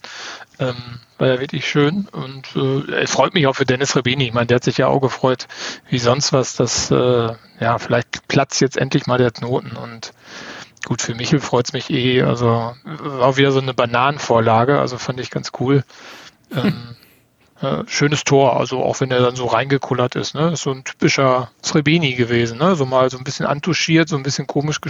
ähm, 0.59 0.75
war 1.17 1.27
ja 1.27 1.39
wirklich 1.39 1.67
schön. 1.67 2.07
Und 2.11 2.55
äh, 2.55 3.01
es 3.01 3.11
freut 3.11 3.33
mich 3.33 3.47
auch 3.47 3.55
für 3.55 3.65
Dennis 3.65 3.95
Rebini. 3.95 4.27
Ich 4.27 4.33
meine, 4.33 4.47
der 4.47 4.55
hat 4.55 4.63
sich 4.63 4.77
ja 4.77 4.87
auch 4.87 4.99
gefreut, 4.99 5.47
wie 5.89 5.99
sonst 5.99 6.33
was, 6.33 6.55
dass 6.55 6.91
äh, 6.91 7.29
ja, 7.59 7.79
vielleicht 7.79 8.27
platzt 8.27 8.61
jetzt 8.61 8.77
endlich 8.77 9.07
mal 9.07 9.17
der 9.17 9.31
Knoten. 9.31 9.75
Und 9.77 10.13
gut, 10.85 11.01
für 11.01 11.15
Michel 11.15 11.39
freut 11.39 11.67
es 11.67 11.73
mich 11.73 11.89
eh. 11.89 12.21
Also 12.23 12.75
war 12.83 13.27
auch 13.27 13.37
wieder 13.37 13.51
so 13.51 13.61
eine 13.61 13.73
Bananenvorlage, 13.73 14.79
also 14.79 14.97
fand 14.97 15.19
ich 15.19 15.31
ganz 15.31 15.51
cool. 15.59 15.83
Ähm, 16.55 16.95
äh, 17.63 17.83
schönes 17.87 18.25
Tor, 18.25 18.59
also 18.59 18.83
auch 18.83 18.99
wenn 18.99 19.09
er 19.09 19.21
dann 19.21 19.37
so 19.37 19.45
reingekullert 19.45 20.15
ist, 20.15 20.35
ne? 20.35 20.51
Ist 20.51 20.63
so 20.63 20.71
ein 20.71 20.83
typischer 20.83 21.49
Srebeni 21.63 22.13
gewesen, 22.13 22.57
ne? 22.57 22.75
So 22.75 22.85
mal 22.85 23.09
so 23.09 23.17
ein 23.17 23.23
bisschen 23.23 23.45
antuschiert, 23.45 24.09
so 24.09 24.17
ein 24.17 24.23
bisschen 24.23 24.47
komisch, 24.47 24.81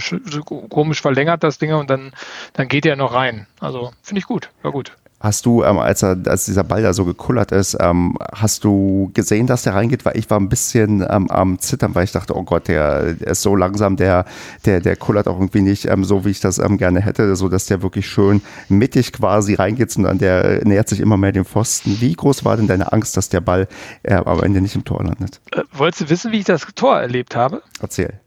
komisch 0.68 1.00
verlängert 1.00 1.44
das 1.44 1.58
Ding 1.58 1.72
und 1.72 1.88
dann, 1.88 2.12
dann 2.54 2.66
geht 2.66 2.84
er 2.84 2.96
noch 2.96 3.14
rein. 3.14 3.46
Also 3.60 3.92
finde 4.02 4.18
ich 4.18 4.26
gut, 4.26 4.50
war 4.62 4.72
gut. 4.72 4.92
Hast 5.24 5.46
du, 5.46 5.64
ähm, 5.64 5.78
als, 5.78 6.02
er, 6.02 6.18
als 6.26 6.44
dieser 6.44 6.64
Ball 6.64 6.82
da 6.82 6.92
so 6.92 7.06
gekullert 7.06 7.50
ist, 7.50 7.78
ähm, 7.80 8.18
hast 8.34 8.62
du 8.62 9.10
gesehen, 9.14 9.46
dass 9.46 9.62
der 9.62 9.74
reingeht? 9.74 10.04
Weil 10.04 10.18
ich 10.18 10.28
war 10.28 10.38
ein 10.38 10.50
bisschen 10.50 11.00
ähm, 11.08 11.30
am 11.30 11.58
Zittern, 11.58 11.94
weil 11.94 12.04
ich 12.04 12.12
dachte, 12.12 12.36
oh 12.36 12.42
Gott, 12.42 12.68
der, 12.68 13.14
der, 13.14 13.28
ist 13.28 13.40
so 13.40 13.56
langsam, 13.56 13.96
der, 13.96 14.26
der, 14.66 14.82
der 14.82 14.96
kullert 14.96 15.26
auch 15.26 15.36
irgendwie 15.36 15.62
nicht 15.62 15.86
ähm, 15.86 16.04
so, 16.04 16.26
wie 16.26 16.30
ich 16.30 16.40
das 16.40 16.58
ähm, 16.58 16.76
gerne 16.76 17.00
hätte, 17.00 17.36
so 17.36 17.48
dass 17.48 17.64
der 17.64 17.80
wirklich 17.80 18.06
schön 18.06 18.42
mittig 18.68 19.14
quasi 19.14 19.54
reingeht 19.54 19.96
und 19.96 20.02
dann 20.02 20.18
der 20.18 20.62
nähert 20.66 20.90
sich 20.90 21.00
immer 21.00 21.16
mehr 21.16 21.32
dem 21.32 21.46
Pfosten. 21.46 22.02
Wie 22.02 22.12
groß 22.12 22.44
war 22.44 22.58
denn 22.58 22.66
deine 22.66 22.92
Angst, 22.92 23.16
dass 23.16 23.30
der 23.30 23.40
Ball 23.40 23.66
äh, 24.02 24.16
am 24.16 24.42
Ende 24.42 24.60
nicht 24.60 24.74
im 24.74 24.84
Tor 24.84 25.02
landet? 25.02 25.40
Äh, 25.52 25.62
wolltest 25.72 26.02
du 26.02 26.10
wissen, 26.10 26.32
wie 26.32 26.40
ich 26.40 26.44
das 26.44 26.66
Tor 26.74 27.00
erlebt 27.00 27.34
habe? 27.34 27.62
Erzähl. 27.80 28.20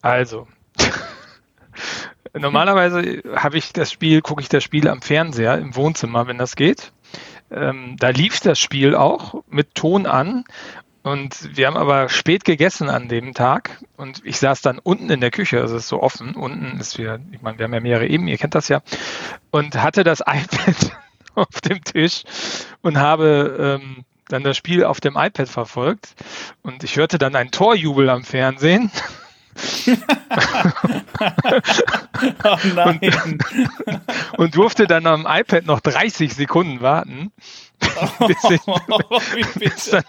Also, 0.00 0.46
Normalerweise 2.38 3.22
habe 3.36 3.58
ich 3.58 3.72
das 3.72 3.92
Spiel, 3.92 4.20
gucke 4.20 4.42
ich 4.42 4.48
das 4.48 4.64
Spiel 4.64 4.88
am 4.88 5.00
Fernseher 5.02 5.58
im 5.58 5.76
Wohnzimmer, 5.76 6.26
wenn 6.26 6.38
das 6.38 6.56
geht. 6.56 6.92
Ähm, 7.50 7.96
da 7.98 8.08
lief 8.08 8.40
das 8.40 8.58
Spiel 8.58 8.94
auch 8.94 9.44
mit 9.48 9.74
Ton 9.74 10.06
an. 10.06 10.44
Und 11.04 11.56
wir 11.56 11.66
haben 11.66 11.76
aber 11.76 12.08
spät 12.08 12.44
gegessen 12.44 12.88
an 12.88 13.08
dem 13.08 13.34
Tag. 13.34 13.78
Und 13.96 14.22
ich 14.24 14.38
saß 14.38 14.62
dann 14.62 14.78
unten 14.78 15.10
in 15.10 15.20
der 15.20 15.30
Küche, 15.30 15.60
also 15.60 15.76
es 15.76 15.84
ist 15.84 15.88
so 15.88 16.02
offen, 16.02 16.34
unten 16.34 16.80
ist 16.80 16.98
wir, 16.98 17.20
ich 17.30 17.42
meine, 17.42 17.58
wir 17.58 17.64
haben 17.64 17.74
ja 17.74 17.80
mehrere 17.80 18.06
Ebenen, 18.06 18.28
ihr 18.28 18.38
kennt 18.38 18.54
das 18.54 18.68
ja, 18.68 18.80
und 19.50 19.80
hatte 19.80 20.02
das 20.02 20.20
iPad 20.26 20.96
auf 21.34 21.60
dem 21.60 21.84
Tisch 21.84 22.24
und 22.80 22.96
habe 22.96 23.80
ähm, 23.80 24.04
dann 24.28 24.42
das 24.42 24.56
Spiel 24.56 24.82
auf 24.82 25.00
dem 25.00 25.16
iPad 25.16 25.48
verfolgt. 25.48 26.14
Und 26.62 26.82
ich 26.82 26.96
hörte 26.96 27.18
dann 27.18 27.36
einen 27.36 27.50
Torjubel 27.50 28.08
am 28.08 28.24
Fernsehen 28.24 28.90
oh 32.44 32.56
nein. 32.74 33.00
Und, 33.24 33.44
und, 34.38 34.56
durfte 34.56 34.86
dann 34.86 35.06
am 35.06 35.26
iPad 35.28 35.66
noch 35.66 35.80
30 35.80 36.34
Sekunden 36.34 36.80
warten, 36.80 37.32
bis, 38.26 38.50
ich, 38.50 38.62
bis 39.54 39.90
dann 39.90 40.04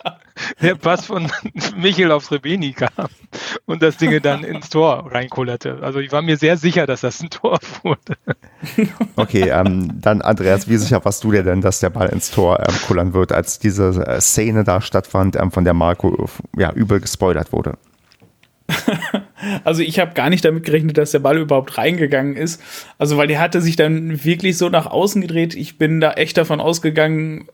der 0.62 0.76
Pass 0.76 1.06
von 1.06 1.32
Michel 1.78 2.12
aufs 2.12 2.32
Rebeni 2.32 2.74
kam 2.74 3.08
und 3.66 3.82
das 3.82 3.98
Ding 3.98 4.22
dann 4.22 4.44
ins 4.44 4.70
Tor 4.70 5.12
reinkullerte. 5.12 5.80
Also 5.82 6.00
ich 6.00 6.12
war 6.12 6.22
mir 6.22 6.38
sehr 6.38 6.58
sicher, 6.58 6.86
dass 6.86 7.02
das 7.02 7.22
ein 7.22 7.30
Tor 7.30 7.60
wurde. 7.84 8.18
Okay, 9.16 9.50
ähm, 9.50 10.02
dann 10.02 10.22
Andreas, 10.22 10.68
wie 10.68 10.78
sicher 10.78 11.04
warst 11.06 11.24
du 11.24 11.32
dir 11.32 11.44
denn, 11.44 11.62
dass 11.62 11.80
der 11.80 11.90
Ball 11.90 12.10
ins 12.10 12.32
Tor 12.32 12.60
ähm, 12.60 12.76
kullern 12.88 13.14
wird, 13.14 13.32
als 13.32 13.60
diese 13.60 14.06
äh, 14.06 14.20
Szene 14.20 14.64
da 14.64 14.82
stattfand, 14.82 15.36
ähm, 15.36 15.52
von 15.52 15.64
der 15.64 15.74
Marco 15.74 16.30
ja, 16.58 16.72
übel 16.72 17.00
gespoilert 17.00 17.52
wurde? 17.52 17.78
also 19.64 19.82
ich 19.82 20.00
habe 20.00 20.14
gar 20.14 20.30
nicht 20.30 20.44
damit 20.44 20.66
gerechnet, 20.66 20.98
dass 20.98 21.12
der 21.12 21.20
Ball 21.20 21.38
überhaupt 21.38 21.78
reingegangen 21.78 22.36
ist. 22.36 22.62
Also 22.98 23.18
weil 23.18 23.28
der 23.28 23.40
hatte 23.40 23.62
sich 23.62 23.76
dann 23.76 24.24
wirklich 24.24 24.58
so 24.58 24.70
nach 24.70 24.88
außen 24.88 25.22
gedreht. 25.22 25.56
Ich 25.56 25.78
bin 25.78 26.02
da 26.02 26.14
echt 26.14 26.38
davon 26.38 26.60
ausgegangen, 26.60 27.48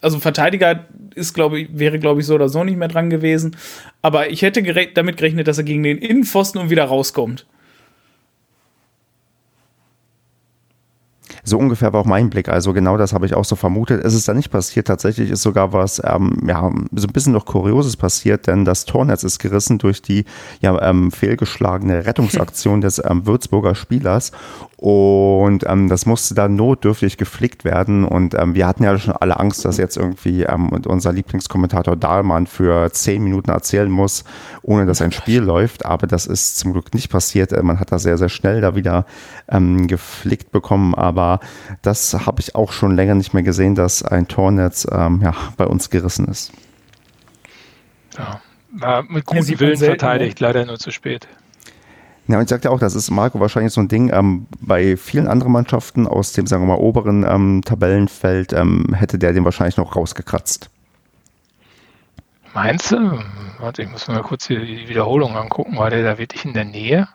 also 0.00 0.18
Verteidiger 0.18 0.86
ist, 1.14 1.34
glaube 1.34 1.60
ich, 1.60 1.68
wäre, 1.72 1.98
glaube 1.98 2.20
ich, 2.20 2.26
so 2.26 2.34
oder 2.34 2.48
so 2.48 2.62
nicht 2.62 2.76
mehr 2.76 2.88
dran 2.88 3.10
gewesen. 3.10 3.56
Aber 4.02 4.30
ich 4.30 4.42
hätte 4.42 4.62
gere 4.62 4.88
damit 4.92 5.16
gerechnet, 5.16 5.48
dass 5.48 5.58
er 5.58 5.64
gegen 5.64 5.82
den 5.82 5.98
Innenpfosten 5.98 6.60
und 6.60 6.70
wieder 6.70 6.84
rauskommt. 6.84 7.46
So 11.48 11.58
ungefähr 11.58 11.92
war 11.92 12.00
auch 12.00 12.06
mein 12.06 12.28
Blick. 12.28 12.48
Also 12.48 12.72
genau 12.72 12.96
das 12.96 13.12
habe 13.12 13.24
ich 13.24 13.34
auch 13.34 13.44
so 13.44 13.54
vermutet. 13.54 14.04
Es 14.04 14.14
ist 14.14 14.26
da 14.26 14.34
nicht 14.34 14.50
passiert. 14.50 14.88
Tatsächlich 14.88 15.30
ist 15.30 15.42
sogar 15.42 15.72
was, 15.72 16.02
ähm, 16.04 16.42
ja, 16.44 16.60
so 16.92 17.06
ein 17.06 17.12
bisschen 17.12 17.32
noch 17.32 17.46
Kurioses 17.46 17.96
passiert, 17.96 18.48
denn 18.48 18.64
das 18.64 18.84
Tornetz 18.84 19.22
ist 19.22 19.38
gerissen 19.38 19.78
durch 19.78 20.02
die 20.02 20.24
ja, 20.60 20.76
ähm, 20.82 21.12
fehlgeschlagene 21.12 22.04
Rettungsaktion 22.06 22.80
des 22.80 23.00
ähm, 23.04 23.26
Würzburger 23.26 23.76
Spielers. 23.76 24.32
Und 24.76 25.64
ähm, 25.66 25.88
das 25.88 26.04
musste 26.04 26.34
dann 26.34 26.54
notdürftig 26.54 27.16
geflickt 27.16 27.64
werden. 27.64 28.04
Und 28.04 28.34
ähm, 28.34 28.54
wir 28.54 28.66
hatten 28.66 28.82
ja 28.82 28.98
schon 28.98 29.14
alle 29.14 29.40
Angst, 29.40 29.64
dass 29.64 29.78
jetzt 29.78 29.96
irgendwie 29.96 30.42
ähm, 30.42 30.68
unser 30.68 31.12
Lieblingskommentator 31.12 31.96
Dahlmann 31.96 32.46
für 32.46 32.92
zehn 32.92 33.22
Minuten 33.22 33.50
erzählen 33.50 33.90
muss, 33.90 34.24
ohne 34.62 34.84
dass 34.84 35.00
ein 35.00 35.12
Spiel 35.12 35.40
läuft. 35.40 35.86
Aber 35.86 36.06
das 36.06 36.26
ist 36.26 36.58
zum 36.58 36.72
Glück 36.72 36.92
nicht 36.92 37.08
passiert. 37.08 37.52
Äh, 37.52 37.62
man 37.62 37.80
hat 37.80 37.90
das 37.90 38.02
sehr, 38.02 38.18
sehr 38.18 38.28
schnell 38.28 38.60
da 38.60 38.74
wieder 38.74 39.06
ähm, 39.48 39.86
geflickt 39.86 40.52
bekommen. 40.52 40.94
Aber 40.94 41.35
das 41.82 42.14
habe 42.26 42.40
ich 42.40 42.54
auch 42.54 42.72
schon 42.72 42.96
länger 42.96 43.14
nicht 43.14 43.34
mehr 43.34 43.42
gesehen, 43.42 43.74
dass 43.74 44.02
ein 44.02 44.28
Tornetz 44.28 44.86
ähm, 44.90 45.20
ja, 45.22 45.34
bei 45.56 45.66
uns 45.66 45.90
gerissen 45.90 46.26
ist. 46.26 46.52
Ja, 48.16 48.40
war 48.72 49.02
mit 49.02 49.24
gutem 49.26 49.60
Willen 49.60 49.76
verteidigt, 49.76 50.40
leider 50.40 50.64
nur 50.64 50.78
zu 50.78 50.90
spät. 50.90 51.28
Ja, 52.28 52.38
und 52.38 52.42
ich 52.42 52.48
sagte 52.48 52.70
auch, 52.70 52.80
das 52.80 52.96
ist 52.96 53.10
Marco 53.10 53.38
wahrscheinlich 53.38 53.72
so 53.72 53.80
ein 53.80 53.88
Ding, 53.88 54.12
ähm, 54.12 54.46
bei 54.60 54.96
vielen 54.96 55.28
anderen 55.28 55.52
Mannschaften 55.52 56.08
aus 56.08 56.32
dem, 56.32 56.46
sagen 56.46 56.64
wir 56.64 56.74
mal, 56.74 56.80
oberen 56.80 57.24
ähm, 57.24 57.62
Tabellenfeld 57.64 58.52
ähm, 58.52 58.94
hätte 58.94 59.18
der 59.18 59.32
den 59.32 59.44
wahrscheinlich 59.44 59.76
noch 59.76 59.94
rausgekratzt. 59.94 60.68
Meinst 62.52 62.90
du? 62.90 63.22
Warte, 63.60 63.82
ich 63.82 63.90
muss 63.90 64.08
mir 64.08 64.14
mal 64.14 64.22
kurz 64.22 64.48
die 64.48 64.88
Wiederholung 64.88 65.36
angucken. 65.36 65.76
War 65.76 65.90
der 65.90 66.02
da 66.02 66.18
wirklich 66.18 66.44
in 66.44 66.52
der 66.52 66.64
Nähe? 66.64 67.06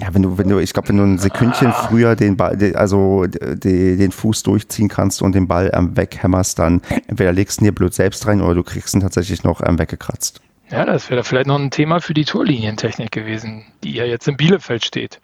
Ja, 0.00 0.12
wenn 0.12 0.22
du, 0.22 0.38
wenn 0.38 0.48
du, 0.48 0.58
ich 0.58 0.72
glaube, 0.72 0.88
wenn 0.88 0.96
du 0.96 1.04
ein 1.04 1.18
Sekündchen 1.18 1.68
ah. 1.68 1.72
früher 1.72 2.16
den 2.16 2.36
Ball, 2.36 2.74
also 2.74 3.26
den 3.26 4.10
Fuß 4.10 4.42
durchziehen 4.42 4.88
kannst 4.88 5.22
und 5.22 5.34
den 5.34 5.46
Ball 5.46 5.70
ähm, 5.72 5.96
weghämmerst, 5.96 6.58
dann 6.58 6.82
entweder 7.06 7.32
legst 7.32 7.60
du 7.60 7.62
ihn 7.62 7.66
dir 7.66 7.72
blöd 7.72 7.94
selbst 7.94 8.26
rein 8.26 8.40
oder 8.40 8.54
du 8.54 8.64
kriegst 8.64 8.94
ihn 8.94 9.00
tatsächlich 9.00 9.44
noch 9.44 9.60
ähm, 9.64 9.78
weggekratzt. 9.78 10.40
Ja, 10.70 10.84
das 10.84 11.10
wäre 11.10 11.22
vielleicht 11.22 11.46
noch 11.46 11.58
ein 11.58 11.70
Thema 11.70 12.00
für 12.00 12.14
die 12.14 12.24
Torlinientechnik 12.24 13.12
gewesen, 13.12 13.64
die 13.84 13.92
ja 13.92 14.04
jetzt 14.04 14.26
in 14.26 14.36
Bielefeld 14.36 14.84
steht. 14.84 15.20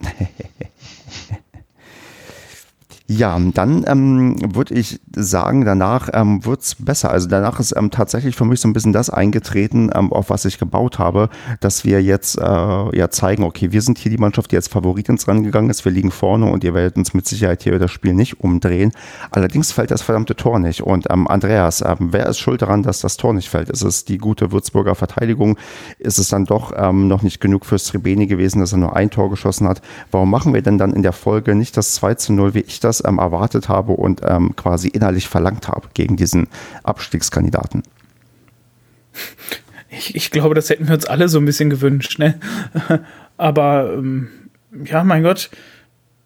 Ja, 3.08 3.38
dann 3.38 3.84
ähm, 3.86 4.36
würde 4.56 4.74
ich 4.74 5.00
sagen, 5.14 5.64
danach 5.64 6.08
ähm, 6.12 6.44
wird's 6.44 6.74
besser. 6.74 7.10
Also 7.12 7.28
danach 7.28 7.60
ist 7.60 7.72
ähm, 7.76 7.92
tatsächlich 7.92 8.34
für 8.34 8.44
mich 8.44 8.60
so 8.60 8.66
ein 8.66 8.72
bisschen 8.72 8.92
das 8.92 9.10
eingetreten, 9.10 9.90
ähm, 9.94 10.12
auf 10.12 10.28
was 10.28 10.44
ich 10.44 10.58
gebaut 10.58 10.98
habe, 10.98 11.28
dass 11.60 11.84
wir 11.84 12.02
jetzt 12.02 12.36
äh, 12.36 12.42
ja 12.42 13.08
zeigen, 13.08 13.44
okay, 13.44 13.70
wir 13.70 13.80
sind 13.80 13.98
hier 13.98 14.10
die 14.10 14.18
Mannschaft, 14.18 14.50
die 14.50 14.56
als 14.56 14.66
Favorit 14.66 15.08
ins 15.08 15.28
Rennen 15.28 15.44
gegangen 15.44 15.70
ist, 15.70 15.84
wir 15.84 15.92
liegen 15.92 16.10
vorne 16.10 16.50
und 16.50 16.64
ihr 16.64 16.74
werdet 16.74 16.96
uns 16.96 17.14
mit 17.14 17.28
Sicherheit 17.28 17.62
hier 17.62 17.78
das 17.78 17.92
Spiel 17.92 18.12
nicht 18.12 18.40
umdrehen. 18.40 18.90
Allerdings 19.30 19.70
fällt 19.70 19.92
das 19.92 20.02
verdammte 20.02 20.34
Tor 20.34 20.58
nicht. 20.58 20.82
Und 20.82 21.06
ähm, 21.08 21.28
Andreas, 21.28 21.82
ähm, 21.82 22.08
wer 22.10 22.26
ist 22.26 22.40
schuld 22.40 22.62
daran, 22.62 22.82
dass 22.82 23.02
das 23.02 23.16
Tor 23.16 23.34
nicht 23.34 23.48
fällt? 23.48 23.70
Ist 23.70 23.82
es 23.82 24.04
die 24.04 24.18
gute 24.18 24.50
Würzburger 24.50 24.96
Verteidigung? 24.96 25.58
Ist 26.00 26.18
es 26.18 26.28
dann 26.28 26.44
doch 26.44 26.72
ähm, 26.76 27.06
noch 27.06 27.22
nicht 27.22 27.40
genug 27.40 27.66
fürs 27.66 27.84
Tribeni 27.84 28.26
gewesen, 28.26 28.58
dass 28.58 28.72
er 28.72 28.78
nur 28.78 28.96
ein 28.96 29.10
Tor 29.10 29.30
geschossen 29.30 29.68
hat? 29.68 29.80
Warum 30.10 30.28
machen 30.28 30.52
wir 30.54 30.62
denn 30.62 30.76
dann 30.76 30.92
in 30.92 31.04
der 31.04 31.12
Folge 31.12 31.54
nicht 31.54 31.76
das 31.76 31.94
2 31.94 32.14
zu 32.14 32.32
0, 32.32 32.54
wie 32.54 32.60
ich 32.60 32.80
das 32.80 32.95
ähm, 33.04 33.18
erwartet 33.18 33.68
habe 33.68 33.92
und 33.92 34.20
ähm, 34.24 34.54
quasi 34.56 34.88
innerlich 34.88 35.28
verlangt 35.28 35.68
habe 35.68 35.88
gegen 35.94 36.16
diesen 36.16 36.48
Abstiegskandidaten. 36.82 37.82
Ich, 39.88 40.14
ich, 40.14 40.30
glaube, 40.30 40.54
das 40.54 40.68
hätten 40.68 40.88
wir 40.88 40.94
uns 40.94 41.06
alle 41.06 41.28
so 41.28 41.38
ein 41.38 41.44
bisschen 41.44 41.70
gewünscht. 41.70 42.18
Ne? 42.18 42.38
Aber 43.36 43.92
ähm, 43.94 44.28
ja, 44.84 45.04
mein 45.04 45.22
Gott, 45.22 45.50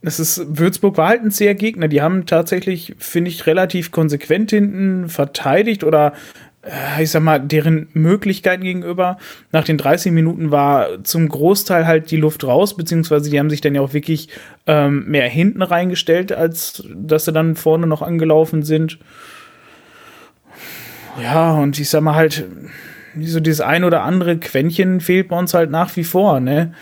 es 0.03 0.19
ist, 0.19 0.59
Würzburg 0.59 0.97
war 0.97 1.09
halt 1.09 1.23
ein 1.23 1.31
sehr 1.31 1.55
Gegner. 1.55 1.89
Die 1.89 2.01
haben 2.01 2.27
tatsächlich, 2.27 2.95
finde 2.99 3.31
ich, 3.31 3.47
relativ 3.47 3.91
konsequent 3.91 4.51
hinten 4.51 5.09
verteidigt 5.09 5.85
oder 5.85 6.15
ich 7.01 7.11
sag 7.11 7.23
mal, 7.23 7.39
deren 7.39 7.89
Möglichkeiten 7.95 8.63
gegenüber. 8.63 9.17
Nach 9.51 9.65
den 9.65 9.79
30 9.79 10.13
Minuten 10.13 10.51
war 10.51 11.03
zum 11.05 11.29
Großteil 11.29 11.87
halt 11.87 12.11
die 12.11 12.19
Luft 12.19 12.45
raus, 12.45 12.77
beziehungsweise 12.77 13.31
die 13.31 13.39
haben 13.39 13.49
sich 13.49 13.63
dann 13.63 13.75
ja 13.75 13.81
auch 13.81 13.95
wirklich 13.95 14.29
ähm, 14.67 15.07
mehr 15.07 15.29
hinten 15.29 15.63
reingestellt, 15.63 16.33
als 16.33 16.85
dass 16.95 17.25
sie 17.25 17.33
dann 17.33 17.57
vorne 17.57 17.87
noch 17.87 18.03
angelaufen 18.03 18.63
sind. 18.63 18.99
Ja, 21.23 21.55
und 21.55 21.79
ich 21.79 21.89
sag 21.89 22.03
mal 22.03 22.15
halt, 22.15 22.45
so 23.21 23.41
dieses 23.41 23.61
ein 23.63 23.85
oder 23.85 24.03
andere 24.03 24.39
Quäntchen 24.39 25.01
fehlt 25.01 25.29
bei 25.29 25.39
uns 25.39 25.55
halt 25.55 25.71
nach 25.71 25.97
wie 25.97 26.05
vor, 26.05 26.41
ne? 26.41 26.75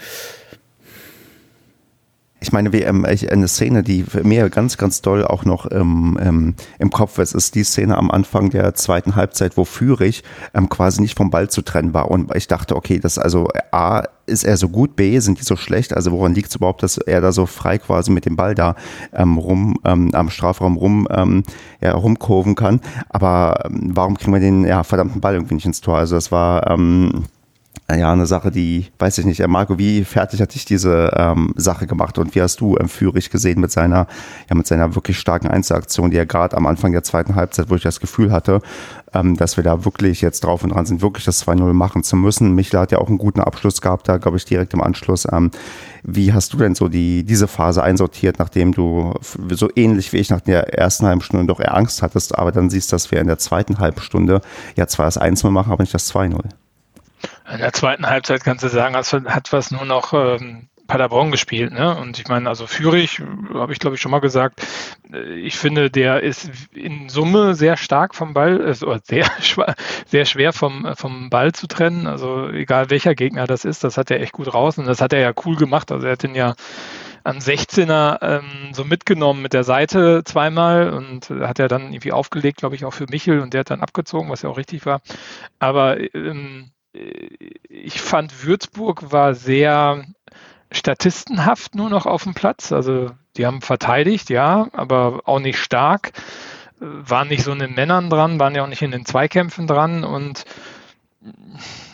Ich 2.41 2.53
meine, 2.53 2.73
wie, 2.73 2.83
ähm, 2.83 3.05
eine 3.05 3.49
Szene, 3.49 3.83
die 3.83 4.05
mir 4.23 4.49
ganz, 4.49 4.77
ganz 4.77 5.03
doll 5.03 5.25
auch 5.25 5.45
noch 5.45 5.71
ähm, 5.71 6.19
ähm, 6.21 6.55
im 6.79 6.91
Kopf 6.91 7.19
ist, 7.19 7.35
ist 7.35 7.55
die 7.55 7.65
Szene 7.65 7.97
am 7.97 8.11
Anfang 8.11 8.51
der 8.51 8.75
zweiten 8.75 9.17
Halbzeit, 9.17 9.57
wo 9.57 9.65
Fürich 9.65 10.23
ähm, 10.55 10.69
quasi 10.69 11.01
nicht 11.01 11.17
vom 11.17 11.31
Ball 11.31 11.51
zu 11.51 11.63
trennen 11.63 11.95
war. 11.95 12.11
Und 12.11 12.35
ich 12.37 12.47
dachte, 12.47 12.77
okay, 12.77 13.01
das 13.01 13.19
also 13.19 13.49
A, 13.73 14.05
ist 14.27 14.45
er 14.45 14.57
so 14.57 14.69
gut, 14.69 14.95
B, 14.95 15.19
sind 15.19 15.41
die 15.41 15.45
so 15.45 15.57
schlecht? 15.57 15.95
Also 15.95 16.13
woran 16.13 16.35
liegt 16.35 16.51
es 16.51 16.57
überhaupt, 16.57 16.83
dass 16.83 16.99
er 16.99 17.21
da 17.21 17.33
so 17.33 17.47
frei 17.47 17.79
quasi 17.79 18.13
mit 18.13 18.27
dem 18.27 18.37
Ball 18.37 18.55
da 18.55 18.77
ähm, 19.13 19.39
rum, 19.39 19.79
ähm, 19.85 20.11
am 20.15 20.31
Strafraum 20.31 20.77
rum, 20.77 21.09
ähm, 21.11 21.43
ja, 21.81 21.93
rumkurven 21.95 22.55
kann? 22.55 22.81
Aber 23.09 23.65
ähm, 23.65 23.91
warum 23.95 24.17
kriegen 24.17 24.33
wir 24.33 24.41
den 24.41 24.65
ja, 24.65 24.85
verdammten 24.85 25.21
Ball 25.21 25.35
irgendwie 25.35 25.55
nicht 25.55 25.67
ins 25.67 25.81
Tor? 25.81 25.99
Also 25.99 26.15
das 26.15 26.31
war... 26.31 26.71
Ähm, 26.71 27.25
ja, 27.97 28.13
eine 28.13 28.27
Sache, 28.27 28.51
die, 28.51 28.89
weiß 28.99 29.17
ich 29.17 29.25
nicht, 29.25 29.47
Marco, 29.49 29.79
wie 29.79 30.05
fertig 30.05 30.43
hat 30.43 30.55
dich 30.55 30.67
diese 30.67 31.11
ähm, 31.17 31.55
Sache 31.57 31.87
gemacht 31.87 32.19
und 32.19 32.35
wie 32.35 32.43
hast 32.43 32.61
du 32.61 32.77
ähm, 32.77 32.87
Führig 32.87 33.31
gesehen 33.31 33.63
mit 33.63 33.71
seiner, 33.71 34.07
ja, 34.51 34.55
mit 34.55 34.67
seiner 34.67 34.95
wirklich 34.95 35.19
starken 35.19 35.49
Einzelaktion, 35.49 36.11
die 36.11 36.19
er 36.19 36.27
gerade 36.27 36.55
am 36.59 36.67
Anfang 36.67 36.93
der 36.93 37.03
zweiten 37.03 37.35
Halbzeit, 37.35 37.71
wo 37.71 37.77
ich 37.77 37.83
das 37.83 37.99
Gefühl 37.99 38.31
hatte, 38.31 38.61
ähm, 39.15 39.39
dass 39.39 39.57
wir 39.57 39.65
da 39.65 39.87
wirklich 39.87 40.21
jetzt 40.21 40.45
drauf 40.45 40.65
und 40.65 40.75
dran 40.75 40.85
sind, 40.85 41.01
wirklich 41.01 41.25
das 41.25 41.47
2-0 41.47 41.73
machen 41.73 42.03
zu 42.03 42.17
müssen. 42.17 42.55
Michler 42.55 42.81
hat 42.81 42.93
ja 42.93 42.99
auch 42.99 43.09
einen 43.09 43.17
guten 43.17 43.41
Abschluss 43.41 43.81
gehabt, 43.81 44.07
da 44.07 44.19
glaube 44.19 44.37
ich 44.37 44.45
direkt 44.45 44.75
im 44.75 44.83
Anschluss. 44.83 45.27
Ähm, 45.33 45.51
wie 46.03 46.35
hast 46.35 46.53
du 46.53 46.59
denn 46.59 46.75
so 46.75 46.89
die, 46.89 47.25
diese 47.25 47.49
Phase 47.49 47.83
einsortiert, 47.83 48.39
nachdem 48.39 48.73
du 48.73 49.15
so 49.49 49.71
ähnlich 49.77 50.13
wie 50.13 50.19
ich 50.19 50.29
nach 50.29 50.43
der 50.43 50.75
ersten 50.79 51.07
halben 51.07 51.23
Stunde 51.23 51.47
doch 51.47 51.59
eher 51.59 51.75
Angst 51.75 52.03
hattest, 52.03 52.37
aber 52.37 52.53
dann 52.53 52.69
siehst, 52.69 52.93
dass 52.93 53.11
wir 53.11 53.19
in 53.19 53.29
der 53.29 53.39
zweiten 53.39 53.79
halben 53.79 54.03
Stunde 54.03 54.43
ja 54.77 54.87
zwar 54.87 55.07
das 55.07 55.19
1-0 55.19 55.49
machen, 55.49 55.73
aber 55.73 55.83
nicht 55.83 55.95
das 55.95 56.15
2-0? 56.15 56.39
In 57.53 57.59
der 57.59 57.73
zweiten 57.73 58.07
Halbzeit 58.07 58.45
kannst 58.45 58.65
du 58.65 58.69
sagen, 58.69 58.97
hat 58.97 59.53
was 59.53 59.71
nur 59.71 59.85
noch 59.85 60.13
ähm, 60.13 60.69
Paderborn 60.89 61.31
gespielt, 61.31 61.73
ne? 61.73 61.97
Und 61.97 62.19
ich 62.19 62.29
meine, 62.29 62.49
also 62.49 62.67
Fürich, 62.67 63.23
habe 63.53 63.73
ich 63.75 63.79
glaube 63.79 63.97
ich 63.97 64.01
schon 64.01 64.11
mal 64.11 64.21
gesagt, 64.21 64.67
äh, 65.13 65.35
ich 65.35 65.57
finde, 65.59 65.91
der 65.91 66.23
ist 66.23 66.51
in 66.75 67.11
Summe 67.11 67.55
sehr 67.55 67.77
stark 67.77 68.15
vom 68.15 68.33
Ball, 68.33 68.69
äh, 68.69 68.75
sehr, 69.05 69.31
sehr 70.07 70.25
schwer 70.25 70.53
vom, 70.55 70.89
vom 70.97 71.29
Ball 71.29 71.53
zu 71.53 71.67
trennen. 71.69 72.07
Also 72.07 72.49
egal 72.49 72.89
welcher 72.89 73.15
Gegner 73.15 73.47
das 73.47 73.67
ist, 73.67 73.85
das 73.85 73.99
hat 73.99 74.11
er 74.11 74.21
echt 74.21 74.33
gut 74.33 74.53
raus 74.53 74.79
und 74.79 74.87
das 74.87 75.03
hat 75.03 75.13
er 75.13 75.21
ja 75.21 75.33
cool 75.45 75.57
gemacht. 75.57 75.93
Also 75.93 76.07
er 76.07 76.13
hat 76.13 76.23
den 76.23 76.35
ja 76.35 76.55
am 77.23 77.37
16er 77.37 78.19
ähm, 78.23 78.73
so 78.73 78.85
mitgenommen 78.85 79.43
mit 79.43 79.53
der 79.53 79.65
Seite 79.65 80.23
zweimal 80.25 80.91
und 80.91 81.29
hat 81.29 81.59
er 81.59 81.69
dann 81.69 81.93
irgendwie 81.93 82.13
aufgelegt, 82.13 82.59
glaube 82.59 82.77
ich, 82.77 82.87
auch 82.87 82.95
für 82.95 83.07
Michel 83.11 83.41
und 83.41 83.53
der 83.53 83.61
hat 83.61 83.71
dann 83.71 83.83
abgezogen, 83.83 84.31
was 84.31 84.41
ja 84.41 84.49
auch 84.49 84.57
richtig 84.57 84.87
war. 84.87 85.03
Aber 85.59 86.01
ähm, 86.15 86.71
ich 87.69 88.01
fand, 88.01 88.45
Würzburg 88.45 89.13
war 89.13 89.35
sehr 89.35 90.05
statistenhaft 90.71 91.75
nur 91.75 91.91
noch 91.91 92.07
auf 92.07 92.25
dem 92.25 92.35
Platz. 92.35 92.73
Also 92.73 93.11
die 93.37 93.47
haben 93.47 93.63
verteidigt, 93.63 94.31
ja, 94.31 94.69
aber 94.73 95.23
auch 95.25 95.41
nicht 95.41 95.59
stark. 95.59 96.13
Waren 96.81 97.29
nicht 97.29 97.43
so 97.43 97.53
in 97.53 97.59
den 97.59 97.75
Männern 97.75 98.11
dran, 98.11 98.39
waren 98.39 98.55
ja 98.55 98.63
auch 98.63 98.69
nicht 98.69 98.83
in 98.83 98.91
den 98.91 99.07
Zweikämpfen 99.07 99.67
dran. 99.67 100.05
Und 100.05 100.45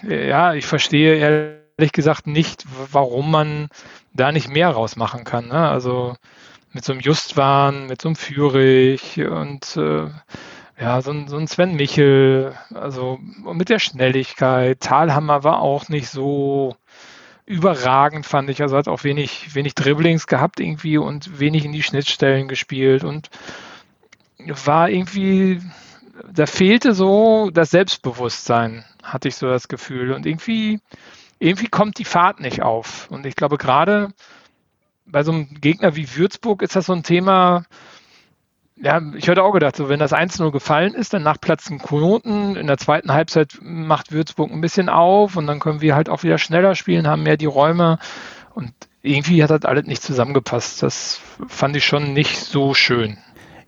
ja, 0.02 0.54
ich 0.54 0.66
verstehe 0.66 1.16
ehrlich 1.16 1.92
gesagt 1.92 2.26
nicht, 2.26 2.64
warum 2.92 3.30
man 3.30 3.68
da 4.12 4.32
nicht 4.32 4.48
mehr 4.48 4.68
rausmachen 4.68 5.24
kann. 5.24 5.48
Ne? 5.48 5.68
Also 5.68 6.16
mit 6.72 6.84
so 6.84 6.92
einem 6.92 7.00
Justwan, 7.00 7.86
mit 7.86 8.02
so 8.02 8.08
einem 8.08 8.16
Führig 8.16 9.18
und 9.18 9.76
äh, 9.76 10.08
ja, 10.78 11.00
so 11.00 11.12
ein, 11.12 11.28
so 11.28 11.36
ein 11.36 11.46
Sven 11.46 11.76
Michel, 11.76 12.54
also 12.74 13.18
mit 13.52 13.68
der 13.68 13.78
Schnelligkeit. 13.78 14.80
Talhammer 14.80 15.44
war 15.44 15.60
auch 15.60 15.88
nicht 15.88 16.08
so 16.08 16.76
überragend, 17.46 18.26
fand 18.26 18.50
ich. 18.50 18.62
Also 18.62 18.76
hat 18.76 18.88
auch 18.88 19.04
wenig, 19.04 19.54
wenig 19.54 19.74
Dribblings 19.74 20.26
gehabt 20.26 20.60
irgendwie 20.60 20.98
und 20.98 21.38
wenig 21.38 21.64
in 21.64 21.72
die 21.72 21.82
Schnittstellen 21.82 22.48
gespielt 22.48 23.04
und 23.04 23.30
war 24.38 24.90
irgendwie, 24.90 25.60
da 26.32 26.46
fehlte 26.46 26.92
so 26.92 27.50
das 27.50 27.70
Selbstbewusstsein, 27.70 28.84
hatte 29.02 29.28
ich 29.28 29.36
so 29.36 29.46
das 29.46 29.68
Gefühl. 29.68 30.12
Und 30.12 30.26
irgendwie, 30.26 30.80
irgendwie 31.38 31.68
kommt 31.68 31.98
die 31.98 32.04
Fahrt 32.04 32.40
nicht 32.40 32.62
auf. 32.62 33.08
Und 33.10 33.26
ich 33.26 33.36
glaube, 33.36 33.58
gerade 33.58 34.12
bei 35.06 35.22
so 35.22 35.32
einem 35.32 35.54
Gegner 35.60 35.94
wie 35.96 36.16
Würzburg 36.16 36.62
ist 36.62 36.76
das 36.76 36.86
so 36.86 36.92
ein 36.92 37.02
Thema, 37.02 37.64
ja, 38.76 39.00
ich 39.14 39.28
hätte 39.28 39.42
auch 39.42 39.52
gedacht, 39.52 39.76
so 39.76 39.88
wenn 39.88 40.00
das 40.00 40.12
1-0 40.12 40.50
gefallen 40.50 40.94
ist, 40.94 41.14
dann 41.14 41.22
nach 41.22 41.40
Platz 41.40 41.70
ein 41.70 41.78
Knoten. 41.78 42.56
In 42.56 42.66
der 42.66 42.76
zweiten 42.76 43.12
Halbzeit 43.12 43.58
macht 43.62 44.10
Würzburg 44.10 44.50
ein 44.50 44.60
bisschen 44.60 44.88
auf 44.88 45.36
und 45.36 45.46
dann 45.46 45.60
können 45.60 45.80
wir 45.80 45.94
halt 45.94 46.08
auch 46.08 46.22
wieder 46.24 46.38
schneller 46.38 46.74
spielen, 46.74 47.06
haben 47.06 47.22
mehr 47.22 47.36
die 47.36 47.46
Räume. 47.46 47.98
Und 48.54 48.72
irgendwie 49.02 49.42
hat 49.42 49.50
das 49.50 49.64
alles 49.64 49.86
nicht 49.86 50.02
zusammengepasst. 50.02 50.82
Das 50.82 51.20
fand 51.46 51.76
ich 51.76 51.84
schon 51.84 52.14
nicht 52.14 52.36
so 52.36 52.74
schön. 52.74 53.18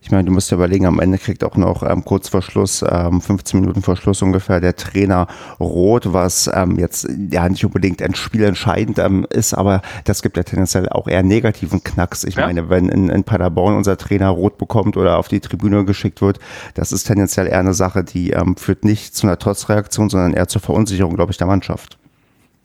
Ich 0.07 0.11
meine, 0.11 0.23
du 0.23 0.31
musst 0.31 0.49
dir 0.49 0.55
überlegen, 0.55 0.85
am 0.85 1.01
Ende 1.01 1.17
kriegt 1.17 1.43
auch 1.43 1.57
noch 1.57 1.83
ähm, 1.83 2.05
kurz 2.05 2.29
vor 2.29 2.41
Schluss, 2.41 2.81
ähm, 2.81 3.19
15 3.19 3.59
Minuten 3.59 3.81
vor 3.81 3.97
Schluss 3.97 4.21
ungefähr, 4.21 4.61
der 4.61 4.73
Trainer 4.73 5.27
rot, 5.59 6.13
was 6.13 6.49
ähm, 6.53 6.79
jetzt 6.79 7.09
ja 7.29 7.49
nicht 7.49 7.65
unbedingt 7.65 8.01
ein 8.01 8.15
Spiel 8.15 8.43
entscheidend 8.43 8.99
ähm, 8.99 9.27
ist, 9.29 9.53
aber 9.53 9.81
das 10.05 10.21
gibt 10.21 10.37
ja 10.37 10.43
tendenziell 10.43 10.87
auch 10.87 11.09
eher 11.09 11.23
negativen 11.23 11.83
Knacks. 11.83 12.23
Ich 12.23 12.35
ja. 12.35 12.45
meine, 12.45 12.69
wenn 12.69 12.87
in, 12.87 13.09
in 13.09 13.25
Paderborn 13.25 13.75
unser 13.75 13.97
Trainer 13.97 14.29
rot 14.29 14.57
bekommt 14.57 14.95
oder 14.95 15.17
auf 15.17 15.27
die 15.27 15.41
Tribüne 15.41 15.83
geschickt 15.83 16.21
wird, 16.21 16.39
das 16.73 16.93
ist 16.93 17.03
tendenziell 17.03 17.47
eher 17.47 17.59
eine 17.59 17.73
Sache, 17.73 18.05
die 18.05 18.29
ähm, 18.29 18.55
führt 18.55 18.85
nicht 18.85 19.13
zu 19.13 19.27
einer 19.27 19.37
Trotzreaktion, 19.37 20.09
sondern 20.09 20.31
eher 20.31 20.47
zur 20.47 20.61
Verunsicherung, 20.61 21.17
glaube 21.17 21.33
ich, 21.33 21.37
der 21.37 21.47
Mannschaft. 21.47 21.97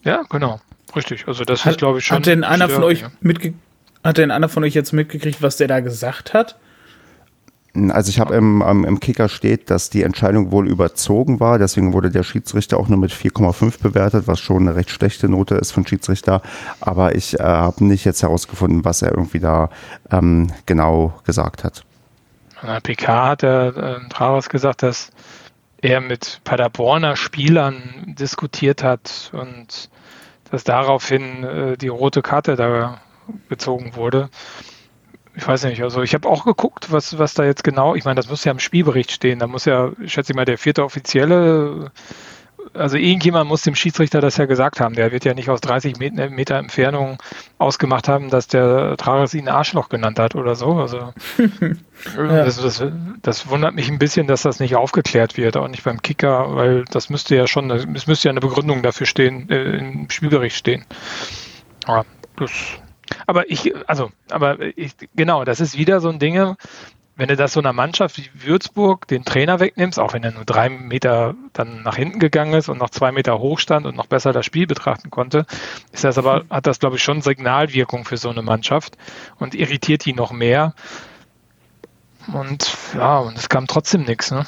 Ja, 0.04 0.22
genau. 0.30 0.60
Richtig. 0.94 1.26
Also 1.26 1.42
das 1.42 1.64
hat, 1.64 1.72
ist, 1.72 1.78
glaube 1.78 1.98
ich, 1.98 2.04
schon. 2.06 2.18
Hat 2.18 2.26
denn 2.26 2.44
einer 2.44 2.68
von 2.68 2.84
euch 2.84 3.00
ja. 3.00 3.10
mitge 3.20 3.54
hat 4.04 4.18
denn 4.18 4.30
einer 4.30 4.48
von 4.48 4.62
euch 4.64 4.74
jetzt 4.74 4.92
mitgekriegt, 4.92 5.42
was 5.42 5.56
der 5.56 5.68
da 5.68 5.80
gesagt 5.80 6.34
hat? 6.34 6.56
Also 7.74 8.10
ich 8.10 8.20
habe 8.20 8.34
im, 8.34 8.60
im 8.60 9.00
Kicker 9.00 9.30
steht, 9.30 9.70
dass 9.70 9.88
die 9.88 10.02
Entscheidung 10.02 10.50
wohl 10.50 10.68
überzogen 10.68 11.40
war. 11.40 11.58
Deswegen 11.58 11.94
wurde 11.94 12.10
der 12.10 12.22
Schiedsrichter 12.22 12.78
auch 12.78 12.88
nur 12.88 12.98
mit 12.98 13.12
4,5 13.12 13.80
bewertet, 13.80 14.26
was 14.26 14.40
schon 14.40 14.68
eine 14.68 14.76
recht 14.76 14.90
schlechte 14.90 15.28
Note 15.28 15.54
ist 15.54 15.72
von 15.72 15.86
Schiedsrichter. 15.86 16.42
Aber 16.80 17.14
ich 17.14 17.40
äh, 17.40 17.42
habe 17.42 17.84
nicht 17.84 18.04
jetzt 18.04 18.22
herausgefunden, 18.22 18.84
was 18.84 19.00
er 19.00 19.12
irgendwie 19.12 19.40
da 19.40 19.70
ähm, 20.10 20.48
genau 20.66 21.14
gesagt 21.24 21.64
hat. 21.64 21.84
Der 22.62 22.80
PK 22.80 23.28
hat 23.28 23.42
der 23.42 23.76
äh, 23.76 24.08
Travas 24.10 24.50
gesagt, 24.50 24.82
dass 24.82 25.10
er 25.80 26.02
mit 26.02 26.42
Paderborner 26.44 27.16
Spielern 27.16 27.82
diskutiert 28.06 28.84
hat 28.84 29.30
und 29.32 29.88
dass 30.50 30.62
daraufhin 30.62 31.42
äh, 31.42 31.76
die 31.78 31.88
rote 31.88 32.20
Karte 32.20 32.54
da 32.54 33.00
gezogen 33.48 33.96
wurde 33.96 34.28
ich 35.34 35.46
weiß 35.46 35.64
nicht, 35.64 35.82
also 35.82 36.02
ich 36.02 36.14
habe 36.14 36.28
auch 36.28 36.44
geguckt, 36.44 36.92
was, 36.92 37.18
was 37.18 37.34
da 37.34 37.44
jetzt 37.44 37.64
genau, 37.64 37.94
ich 37.94 38.04
meine, 38.04 38.16
das 38.16 38.28
muss 38.28 38.44
ja 38.44 38.52
im 38.52 38.58
Spielbericht 38.58 39.12
stehen, 39.12 39.38
da 39.38 39.46
muss 39.46 39.64
ja, 39.64 39.90
schätze 40.06 40.32
ich 40.32 40.36
mal, 40.36 40.44
der 40.44 40.58
vierte 40.58 40.84
Offizielle 40.84 41.90
also 42.74 42.96
irgendjemand 42.96 43.48
muss 43.48 43.62
dem 43.62 43.74
Schiedsrichter 43.74 44.20
das 44.20 44.36
ja 44.36 44.46
gesagt 44.46 44.80
haben. 44.80 44.94
Der 44.94 45.12
wird 45.12 45.24
ja 45.24 45.34
nicht 45.34 45.50
aus 45.50 45.60
30 45.60 45.98
Meter, 45.98 46.30
Meter 46.30 46.56
Entfernung 46.56 47.18
ausgemacht 47.58 48.08
haben, 48.08 48.30
dass 48.30 48.46
der 48.46 48.96
Trares 48.96 49.34
ihn 49.34 49.48
Arschloch 49.48 49.88
genannt 49.88 50.18
hat 50.18 50.34
oder 50.34 50.54
so. 50.54 50.74
Also 50.74 51.12
ja. 52.16 52.44
das, 52.44 52.60
das, 52.60 52.84
das, 53.20 53.48
wundert 53.48 53.74
mich 53.74 53.90
ein 53.90 53.98
bisschen, 53.98 54.26
dass 54.26 54.42
das 54.42 54.60
nicht 54.60 54.76
aufgeklärt 54.76 55.36
wird, 55.36 55.56
auch 55.56 55.68
nicht 55.68 55.84
beim 55.84 56.02
Kicker, 56.02 56.54
weil 56.54 56.84
das 56.90 57.10
müsste 57.10 57.36
ja 57.36 57.46
schon, 57.46 57.70
es 57.70 58.06
müsste 58.06 58.28
ja 58.28 58.30
eine 58.30 58.40
Begründung 58.40 58.82
dafür 58.82 59.06
stehen, 59.06 59.48
äh, 59.50 59.78
im 59.78 60.10
Spielbericht 60.10 60.56
stehen. 60.56 60.84
Ja, 61.86 62.04
das, 62.36 62.50
aber 63.26 63.50
ich, 63.50 63.72
also, 63.88 64.10
aber 64.30 64.60
ich, 64.76 64.92
genau, 65.14 65.44
das 65.44 65.60
ist 65.60 65.76
wieder 65.76 66.00
so 66.00 66.08
ein 66.08 66.18
Ding, 66.18 66.56
wenn 67.16 67.28
du 67.28 67.36
das 67.36 67.52
so 67.52 67.60
einer 67.60 67.72
Mannschaft 67.72 68.16
wie 68.16 68.30
Würzburg 68.34 69.06
den 69.06 69.24
Trainer 69.24 69.60
wegnimmst, 69.60 69.98
auch 69.98 70.14
wenn 70.14 70.24
er 70.24 70.32
nur 70.32 70.44
drei 70.44 70.68
Meter 70.68 71.34
dann 71.52 71.82
nach 71.82 71.96
hinten 71.96 72.18
gegangen 72.18 72.54
ist 72.54 72.68
und 72.68 72.78
noch 72.78 72.90
zwei 72.90 73.12
Meter 73.12 73.38
hoch 73.38 73.58
stand 73.58 73.86
und 73.86 73.96
noch 73.96 74.06
besser 74.06 74.32
das 74.32 74.46
Spiel 74.46 74.66
betrachten 74.66 75.10
konnte, 75.10 75.46
ist 75.92 76.04
das 76.04 76.16
aber, 76.16 76.44
hat 76.48 76.66
das, 76.66 76.78
glaube 76.78 76.96
ich, 76.96 77.02
schon 77.02 77.20
Signalwirkung 77.20 78.04
für 78.04 78.16
so 78.16 78.30
eine 78.30 78.42
Mannschaft 78.42 78.96
und 79.38 79.54
irritiert 79.54 80.04
die 80.04 80.14
noch 80.14 80.32
mehr. 80.32 80.74
Und 82.32 82.76
ja, 82.94 83.18
und 83.18 83.36
es 83.36 83.48
kam 83.48 83.66
trotzdem 83.66 84.02
nichts, 84.02 84.30
ne? 84.30 84.46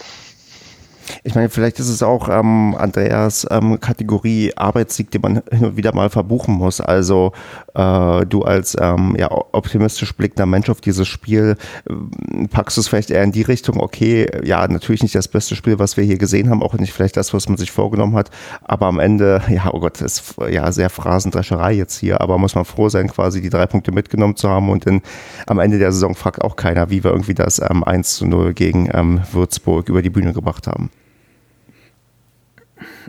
Ich 1.23 1.35
meine, 1.35 1.49
vielleicht 1.49 1.79
ist 1.81 1.89
es 1.89 2.03
auch 2.03 2.29
ähm, 2.29 2.75
Andreas 2.77 3.47
ähm, 3.51 3.81
Kategorie 3.81 4.53
Arbeitssieg, 4.57 5.11
den 5.11 5.21
man 5.21 5.43
hin 5.51 5.65
und 5.65 5.77
wieder 5.77 5.95
mal 5.95 6.11
verbuchen 6.11 6.55
muss. 6.55 6.81
Also 6.81 7.33
äh, 7.75 8.27
du 8.27 8.43
als 8.43 8.77
ähm, 8.81 9.17
ja, 9.19 9.31
optimistisch 9.31 10.15
blickender 10.15 10.47
Mensch 10.47 10.69
auf 10.71 10.81
dieses 10.81 11.09
Spiel 11.09 11.57
äh, 11.89 12.47
packst 12.49 12.77
du 12.77 12.81
es 12.81 12.89
vielleicht 12.89 13.11
eher 13.11 13.23
in 13.23 13.33
die 13.33 13.43
Richtung, 13.43 13.81
okay, 13.81 14.27
ja, 14.45 14.67
natürlich 14.69 15.03
nicht 15.03 15.15
das 15.15 15.29
beste 15.29 15.57
Spiel, 15.57 15.79
was 15.79 15.97
wir 15.97 16.05
hier 16.05 16.19
gesehen 16.19 16.51
haben, 16.51 16.63
auch 16.63 16.75
nicht 16.75 16.93
vielleicht 16.93 17.17
das, 17.17 17.35
was 17.35 17.49
man 17.49 17.59
sich 17.59 17.71
vorgenommen 17.71 18.17
hat, 18.17 18.31
aber 18.63 18.87
am 18.87 18.99
Ende, 18.99 19.43
ja, 19.49 19.71
oh 19.73 19.81
Gott, 19.81 20.01
ist 20.01 20.35
ja 20.51 20.71
sehr 20.73 20.91
Phrasendrescherei 20.91 21.73
jetzt 21.73 21.99
hier, 21.99 22.21
aber 22.21 22.39
muss 22.39 22.55
man 22.55 22.65
froh 22.65 22.89
sein, 22.89 23.09
quasi 23.09 23.41
die 23.41 23.51
drei 23.51 23.67
Punkte 23.67 23.93
mitgenommen 23.93 24.37
zu 24.37 24.49
haben 24.49 24.71
und 24.71 24.87
in, 24.87 25.03
am 25.47 25.59
Ende 25.59 25.79
der 25.79 25.93
Saison 25.93 26.15
fragt 26.15 26.43
auch 26.43 26.57
keiner, 26.57 26.91
wie 26.91 27.05
wir 27.05 27.11
irgendwie 27.11 27.35
das 27.35 27.61
ähm, 27.61 27.85
1 27.85 28.17
zu 28.17 28.27
0 28.27 28.55
gegen 28.55 28.89
ähm, 28.93 29.21
Würzburg 29.33 29.89
über 29.89 30.03
die 30.03 30.11
Bühne 30.11 30.33
gebracht 30.33 30.67
haben 30.67 30.91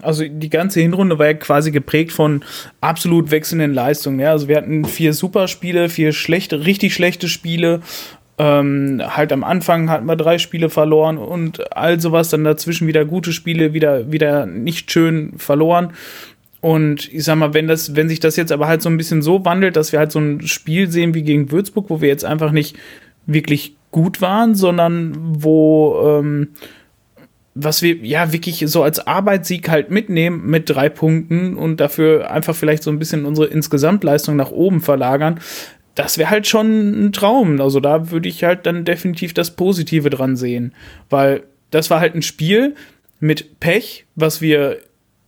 also 0.02 0.24
die 0.28 0.50
ganze 0.50 0.82
Hinrunde 0.82 1.20
war 1.20 1.28
ja 1.28 1.34
quasi 1.34 1.72
geprägt 1.72 2.12
von 2.12 2.44
absolut 2.82 3.32
wechselnden 3.32 3.74
Leistungen. 3.74 4.20
Ja? 4.20 4.32
Also 4.32 4.48
wir 4.48 4.58
hatten 4.58 4.86
vier 4.86 5.14
Superspiele, 5.14 5.90
vier 5.90 6.14
schlechte, 6.14 6.66
richtig 6.66 6.94
schlechte 6.94 7.28
Spiele. 7.28 7.82
Ähm, 8.38 9.02
halt 9.06 9.32
am 9.32 9.44
Anfang 9.44 9.90
hatten 9.90 10.06
wir 10.06 10.18
drei 10.18 10.38
Spiele 10.38 10.70
verloren 10.70 11.18
und 11.18 11.76
all 11.76 12.02
sowas, 12.02 12.30
dann 12.30 12.44
dazwischen 12.44 12.88
wieder 12.88 13.06
gute 13.06 13.32
Spiele, 13.32 13.74
wieder, 13.74 14.12
wieder 14.12 14.46
nicht 14.46 14.92
schön 14.92 15.34
verloren. 15.38 15.94
Und 16.60 17.14
ich 17.14 17.24
sag 17.24 17.38
mal, 17.38 17.54
wenn 17.54 17.68
das, 17.68 17.96
wenn 17.96 18.10
sich 18.10 18.20
das 18.20 18.36
jetzt 18.36 18.52
aber 18.52 18.68
halt 18.68 18.82
so 18.82 18.90
ein 18.90 18.98
bisschen 18.98 19.22
so 19.22 19.46
wandelt, 19.46 19.76
dass 19.76 19.92
wir 19.92 20.00
halt 20.00 20.12
so 20.12 20.20
ein 20.20 20.42
Spiel 20.48 20.90
sehen 20.90 21.14
wie 21.14 21.22
gegen 21.22 21.52
Würzburg, 21.52 21.90
wo 21.90 22.02
wir 22.02 22.10
jetzt 22.10 22.26
einfach 22.26 22.52
nicht 22.52 22.76
wirklich 23.28 23.76
gut 23.92 24.20
waren, 24.20 24.56
sondern 24.56 25.14
wo 25.16 26.20
ähm, 26.20 26.50
was 27.56 27.82
wir 27.82 27.96
ja 27.96 28.34
wirklich 28.34 28.64
so 28.68 28.84
als 28.84 29.08
Arbeitssieg 29.08 29.70
halt 29.70 29.90
mitnehmen 29.90 30.46
mit 30.46 30.70
drei 30.70 30.90
Punkten 30.90 31.56
und 31.56 31.80
dafür 31.80 32.30
einfach 32.30 32.54
vielleicht 32.54 32.84
so 32.84 32.92
ein 32.92 33.00
bisschen 33.00 33.26
unsere 33.26 33.48
Insgesamtleistung 33.48 34.36
nach 34.36 34.52
oben 34.52 34.82
verlagern, 34.82 35.40
das 35.96 36.18
wäre 36.18 36.30
halt 36.30 36.48
schon 36.48 37.08
ein 37.08 37.14
Traum. 37.14 37.62
Also 37.62 37.80
da 37.80 38.12
würde 38.12 38.28
ich 38.28 38.44
halt 38.44 38.66
dann 38.66 38.84
definitiv 38.84 39.34
das 39.34 39.52
Positive 39.52 40.10
dran 40.10 40.36
sehen, 40.36 40.74
weil 41.10 41.44
das 41.72 41.90
war 41.90 42.02
halt 42.02 42.14
ein 42.14 42.22
Spiel 42.22 42.76
mit 43.22 43.62
Pech, 43.62 44.06
was 44.16 44.42
wir 44.42 44.80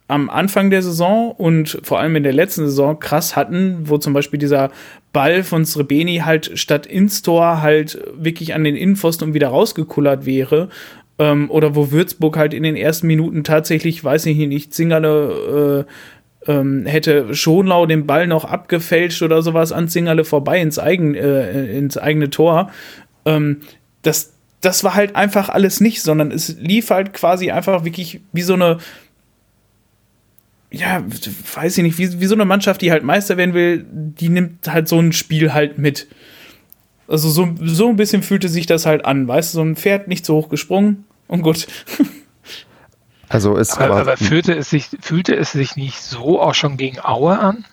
am 0.09 0.29
Anfang 0.29 0.69
der 0.69 0.81
Saison 0.81 1.31
und 1.31 1.79
vor 1.83 1.99
allem 1.99 2.15
in 2.17 2.23
der 2.23 2.33
letzten 2.33 2.65
Saison 2.65 2.99
krass 2.99 3.35
hatten, 3.35 3.89
wo 3.89 3.97
zum 3.97 4.13
Beispiel 4.13 4.39
dieser 4.39 4.71
Ball 5.13 5.43
von 5.43 5.65
Srebeni 5.65 6.17
halt 6.19 6.57
statt 6.59 6.85
ins 6.85 7.21
Tor 7.21 7.61
halt 7.61 7.99
wirklich 8.15 8.53
an 8.53 8.63
den 8.63 8.75
Innenpfosten 8.75 9.29
und 9.29 9.33
wieder 9.33 9.49
rausgekullert 9.49 10.25
wäre 10.25 10.69
ähm, 11.19 11.49
oder 11.49 11.75
wo 11.75 11.91
Würzburg 11.91 12.37
halt 12.37 12.53
in 12.53 12.63
den 12.63 12.75
ersten 12.75 13.07
Minuten 13.07 13.43
tatsächlich, 13.43 14.03
weiß 14.03 14.25
ich 14.27 14.37
nicht, 14.37 14.73
Zingerle 14.73 15.85
äh, 15.87 16.51
ähm, 16.51 16.85
hätte 16.85 17.35
Schonlau 17.35 17.85
den 17.85 18.07
Ball 18.07 18.27
noch 18.27 18.45
abgefälscht 18.45 19.21
oder 19.21 19.41
sowas 19.41 19.71
an 19.71 19.89
Zingerle 19.89 20.23
vorbei 20.23 20.61
ins, 20.61 20.79
eigen, 20.79 21.15
äh, 21.15 21.77
ins 21.77 21.97
eigene 21.97 22.29
Tor. 22.29 22.71
Ähm, 23.25 23.61
das, 24.01 24.33
das 24.61 24.83
war 24.83 24.95
halt 24.95 25.15
einfach 25.15 25.49
alles 25.49 25.81
nicht, 25.81 26.01
sondern 26.01 26.31
es 26.31 26.55
lief 26.59 26.89
halt 26.89 27.13
quasi 27.13 27.51
einfach 27.51 27.83
wirklich 27.83 28.21
wie 28.31 28.41
so 28.41 28.53
eine, 28.53 28.77
ja, 30.71 31.03
weiß 31.55 31.77
ich 31.77 31.83
nicht, 31.83 31.97
wie, 31.97 32.19
wie 32.19 32.25
so 32.25 32.35
eine 32.35 32.45
Mannschaft, 32.45 32.81
die 32.81 32.91
halt 32.91 33.03
Meister 33.03 33.37
werden 33.37 33.53
will, 33.53 33.85
die 33.91 34.29
nimmt 34.29 34.71
halt 34.71 34.87
so 34.87 34.99
ein 34.99 35.13
Spiel 35.13 35.53
halt 35.53 35.77
mit. 35.77 36.07
Also 37.07 37.29
so, 37.29 37.55
so 37.61 37.89
ein 37.89 37.95
bisschen 37.95 38.21
fühlte 38.21 38.49
sich 38.49 38.65
das 38.65 38.85
halt 38.85 39.05
an, 39.05 39.27
weißt 39.27 39.53
du, 39.53 39.57
so 39.57 39.63
ein 39.63 39.75
Pferd 39.77 40.07
nicht 40.07 40.25
so 40.25 40.35
hoch 40.35 40.49
gesprungen, 40.49 41.05
und 41.27 41.41
gut. 41.41 41.67
Also 43.29 43.57
ist 43.57 43.77
aber, 43.77 43.97
aber 43.97 44.17
fühlte, 44.17 44.55
es 44.55 44.69
sich, 44.69 44.89
fühlte 45.01 45.35
es 45.35 45.51
sich 45.51 45.75
nicht 45.75 46.01
so 46.01 46.41
auch 46.41 46.53
schon 46.53 46.77
gegen 46.77 46.99
Aue 47.03 47.37
an? 47.37 47.65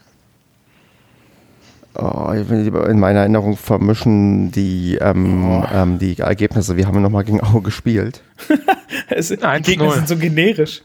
Oh, 1.96 2.32
in 2.32 2.98
meiner 2.98 3.20
Erinnerung 3.20 3.56
vermischen 3.56 4.50
die, 4.50 4.96
ähm, 5.00 5.44
oh. 5.48 5.64
ähm, 5.72 6.00
die 6.00 6.18
Ergebnisse. 6.18 6.76
Wir 6.76 6.88
haben 6.88 7.00
nochmal 7.00 7.22
gegen 7.22 7.40
Aue 7.40 7.62
gespielt. 7.62 8.20
es, 9.08 9.28
die 9.28 9.36
Gegner 9.62 9.92
sind 9.92 10.08
so 10.08 10.16
generisch. 10.16 10.82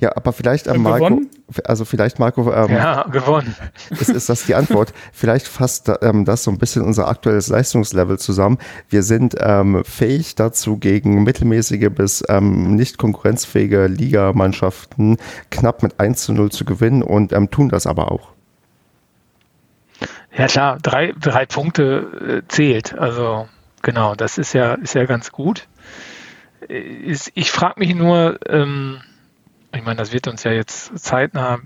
Ja, 0.00 0.16
aber 0.16 0.32
vielleicht 0.32 0.66
ähm, 0.66 0.82
Marco, 0.82 1.04
gewonnen? 1.04 1.30
Also 1.64 1.84
vielleicht 1.84 2.18
Marco, 2.18 2.52
ähm, 2.52 2.70
ja, 2.70 3.04
gewonnen. 3.04 3.54
Ist, 3.90 4.08
ist 4.08 4.28
das 4.28 4.44
die 4.46 4.54
Antwort? 4.54 4.92
vielleicht 5.12 5.46
fasst 5.46 5.90
ähm, 6.02 6.24
das 6.24 6.42
so 6.42 6.50
ein 6.50 6.58
bisschen 6.58 6.82
unser 6.82 7.08
aktuelles 7.08 7.48
Leistungslevel 7.48 8.18
zusammen. 8.18 8.58
Wir 8.88 9.02
sind 9.02 9.36
ähm, 9.38 9.82
fähig 9.84 10.34
dazu, 10.34 10.76
gegen 10.76 11.22
mittelmäßige 11.22 11.88
bis 11.90 12.24
ähm, 12.28 12.74
nicht 12.74 12.98
konkurrenzfähige 12.98 13.86
Ligamannschaften 13.86 15.18
knapp 15.50 15.82
mit 15.82 16.00
1 16.00 16.22
zu 16.22 16.32
0 16.32 16.50
zu 16.50 16.64
gewinnen 16.64 17.02
und 17.02 17.32
ähm, 17.32 17.50
tun 17.50 17.68
das 17.68 17.86
aber 17.86 18.10
auch. 18.10 18.30
Ja 20.36 20.46
klar, 20.48 20.78
drei, 20.82 21.14
drei 21.18 21.46
Punkte 21.46 22.42
äh, 22.44 22.48
zählt. 22.48 22.98
Also 22.98 23.48
genau, 23.82 24.14
das 24.14 24.36
ist 24.36 24.52
ja, 24.52 24.74
ist 24.74 24.94
ja 24.94 25.04
ganz 25.04 25.32
gut. 25.32 25.68
Äh, 26.68 27.14
ich 27.34 27.50
frage 27.50 27.80
mich 27.80 27.94
nur, 27.94 28.38
ähm, 28.48 29.00
ich 29.74 29.82
meine, 29.82 29.96
das 29.96 30.12
wird 30.12 30.28
uns 30.28 30.44
ja 30.44 30.52
jetzt 30.52 30.98
zeitnah 30.98 31.58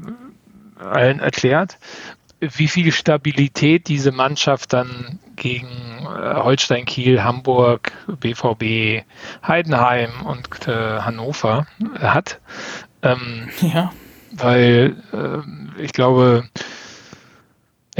allen 0.78 1.20
erklärt, 1.20 1.78
wie 2.40 2.68
viel 2.68 2.90
Stabilität 2.90 3.88
diese 3.88 4.12
Mannschaft 4.12 4.72
dann 4.72 5.18
gegen 5.36 5.68
äh, 5.68 6.34
Holstein 6.36 6.86
Kiel, 6.86 7.22
Hamburg, 7.22 7.92
BVB, 8.06 9.04
Heidenheim 9.46 10.10
und 10.24 10.48
äh, 10.66 11.00
Hannover 11.00 11.66
hat. 11.98 12.40
Ähm, 13.02 13.48
ja. 13.60 13.92
Weil 14.32 14.96
äh, 15.12 15.82
ich 15.82 15.92
glaube, 15.92 16.48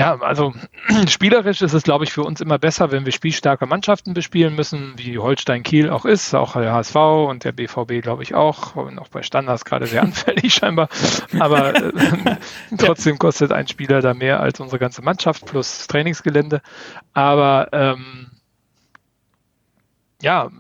ja, 0.01 0.19
also 0.23 0.55
spielerisch 1.09 1.61
ist 1.61 1.75
es, 1.75 1.83
glaube 1.83 2.05
ich, 2.05 2.13
für 2.15 2.23
uns 2.23 2.41
immer 2.41 2.59
besser, 2.59 2.91
wenn 2.91 3.05
wir 3.05 3.13
spielstarke 3.13 3.67
Mannschaften 3.67 4.15
bespielen 4.15 4.55
müssen, 4.55 4.95
wie 4.97 5.19
Holstein 5.19 5.63
Kiel 5.63 5.91
auch 5.91 6.07
ist, 6.07 6.35
auch 6.35 6.55
der 6.55 6.73
HSV 6.73 6.97
und 6.97 7.45
der 7.45 7.53
BVB, 7.53 8.01
glaube 8.01 8.23
ich, 8.23 8.35
auch. 8.35 8.77
Auch 8.77 9.09
bei 9.09 9.23
Standards 9.23 9.67
gerade 9.67 9.87
sehr 9.87 10.03
anfällig 10.03 10.55
scheinbar. 10.55 10.89
Aber 11.39 11.75
äh, 11.75 12.37
trotzdem 12.79 13.19
kostet 13.19 13.53
ein 13.53 13.69
Spieler 13.69 14.01
da 14.01 14.15
mehr 14.15 14.41
als 14.41 14.59
unsere 14.59 14.79
ganze 14.79 15.03
Mannschaft 15.03 15.45
plus 15.45 15.87
Trainingsgelände. 15.87 16.63
Aber 17.13 17.69
ähm, 17.73 18.29
ja, 20.23 20.51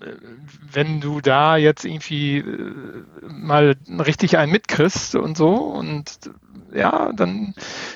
wenn 0.70 1.00
du 1.00 1.22
da 1.22 1.56
jetzt 1.56 1.86
irgendwie 1.86 2.40
äh, 2.40 3.04
mal 3.22 3.74
richtig 3.88 4.36
einen 4.36 4.52
mitkriegst 4.52 5.14
und 5.14 5.38
so 5.38 5.54
und 5.54 6.30
ja, 6.72 7.12
dann 7.14 7.54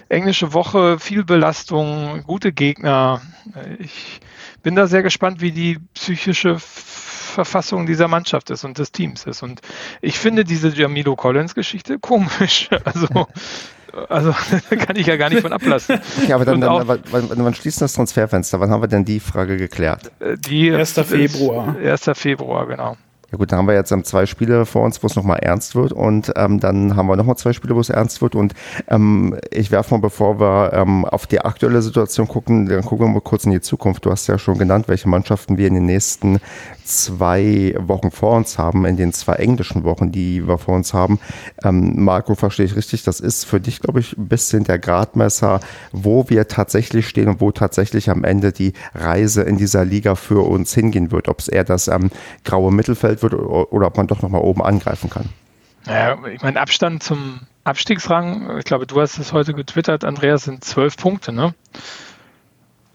englische 0.08 0.52
Woche, 0.52 0.98
viel 0.98 1.24
Belastung, 1.24 2.22
gute 2.26 2.52
Gegner. 2.52 3.20
Ich 3.78 4.20
bin 4.62 4.74
da 4.74 4.86
sehr 4.86 5.02
gespannt, 5.02 5.40
wie 5.40 5.52
die 5.52 5.78
psychische 5.94 6.56
Verfassung 6.58 7.86
dieser 7.86 8.08
Mannschaft 8.08 8.50
ist 8.50 8.64
und 8.64 8.78
des 8.78 8.92
Teams 8.92 9.24
ist. 9.26 9.42
Und 9.42 9.60
ich 10.00 10.18
finde 10.18 10.44
diese 10.44 10.68
Jamilo 10.68 11.16
Collins 11.16 11.54
Geschichte 11.54 11.98
komisch. 11.98 12.68
Also 12.84 13.26
also 14.08 14.34
kann 14.70 14.96
ich 14.96 15.06
ja 15.06 15.16
gar 15.16 15.30
nicht 15.30 15.42
von 15.42 15.52
ablassen. 15.52 16.00
Ja, 16.28 16.36
aber 16.36 16.44
dann, 16.44 16.60
dann 16.60 16.70
auch, 16.70 16.84
wann, 16.86 17.28
wann 17.30 17.54
schließt 17.54 17.80
das 17.80 17.92
Transferfenster? 17.92 18.58
Wann 18.60 18.70
haben 18.70 18.82
wir 18.82 18.88
denn 18.88 19.04
die 19.04 19.20
Frage 19.20 19.56
geklärt? 19.56 20.10
Die 20.48 20.72
1. 20.72 20.92
Februar. 20.92 21.76
1. 21.76 22.10
Februar, 22.14 22.66
genau. 22.66 22.96
Ja 23.34 23.38
gut, 23.38 23.50
dann 23.50 23.58
haben 23.58 23.66
wir 23.66 23.74
jetzt 23.74 23.90
ähm, 23.90 24.04
zwei 24.04 24.26
Spiele 24.26 24.64
vor 24.64 24.84
uns, 24.84 25.02
wo 25.02 25.08
es 25.08 25.16
nochmal 25.16 25.40
ernst 25.40 25.74
wird 25.74 25.90
und 25.90 26.32
ähm, 26.36 26.60
dann 26.60 26.94
haben 26.94 27.08
wir 27.08 27.16
nochmal 27.16 27.36
zwei 27.36 27.52
Spiele, 27.52 27.74
wo 27.74 27.80
es 27.80 27.90
ernst 27.90 28.22
wird 28.22 28.36
und 28.36 28.54
ähm, 28.86 29.36
ich 29.50 29.72
werfe 29.72 29.92
mal, 29.92 30.00
bevor 30.00 30.38
wir 30.38 30.72
ähm, 30.72 31.04
auf 31.04 31.26
die 31.26 31.40
aktuelle 31.40 31.82
Situation 31.82 32.28
gucken, 32.28 32.66
dann 32.66 32.82
gucken 32.82 33.08
wir 33.08 33.12
mal 33.12 33.20
kurz 33.20 33.44
in 33.44 33.50
die 33.50 33.60
Zukunft. 33.60 34.04
Du 34.04 34.12
hast 34.12 34.28
ja 34.28 34.38
schon 34.38 34.56
genannt, 34.56 34.86
welche 34.86 35.08
Mannschaften 35.08 35.58
wir 35.58 35.66
in 35.66 35.74
den 35.74 35.86
nächsten 35.86 36.38
zwei 36.84 37.74
Wochen 37.78 38.10
vor 38.10 38.36
uns 38.36 38.58
haben, 38.58 38.84
in 38.84 38.96
den 38.96 39.12
zwei 39.12 39.34
englischen 39.34 39.84
Wochen, 39.84 40.12
die 40.12 40.46
wir 40.46 40.58
vor 40.58 40.76
uns 40.76 40.94
haben. 40.94 41.18
Ähm, 41.64 42.04
Marco, 42.04 42.34
verstehe 42.34 42.66
ich 42.66 42.76
richtig, 42.76 43.02
das 43.02 43.20
ist 43.20 43.44
für 43.44 43.58
dich, 43.58 43.80
glaube 43.80 44.00
ich, 44.00 44.16
ein 44.16 44.28
bisschen 44.28 44.64
der 44.64 44.78
Gradmesser, 44.78 45.60
wo 45.92 46.28
wir 46.28 46.46
tatsächlich 46.46 47.08
stehen 47.08 47.28
und 47.28 47.40
wo 47.40 47.50
tatsächlich 47.50 48.10
am 48.10 48.22
Ende 48.22 48.52
die 48.52 48.74
Reise 48.94 49.42
in 49.42 49.56
dieser 49.56 49.84
Liga 49.84 50.14
für 50.14 50.46
uns 50.46 50.74
hingehen 50.74 51.10
wird. 51.10 51.28
Ob 51.28 51.40
es 51.40 51.48
eher 51.48 51.64
das 51.64 51.88
ähm, 51.88 52.10
graue 52.44 52.70
Mittelfeld 52.70 53.22
wird 53.24 53.34
oder 53.34 53.86
ob 53.88 53.96
man 53.96 54.06
doch 54.06 54.22
nochmal 54.22 54.42
oben 54.42 54.62
angreifen 54.62 55.10
kann. 55.10 55.28
Naja, 55.86 56.16
ich 56.32 56.42
meine, 56.42 56.60
Abstand 56.60 57.02
zum 57.02 57.40
Abstiegsrang, 57.64 58.58
ich 58.58 58.64
glaube, 58.64 58.86
du 58.86 59.00
hast 59.00 59.18
es 59.18 59.32
heute 59.32 59.52
getwittert, 59.52 60.04
Andreas, 60.04 60.44
sind 60.44 60.64
zwölf 60.64 60.96
Punkte, 60.96 61.32
ne? 61.32 61.54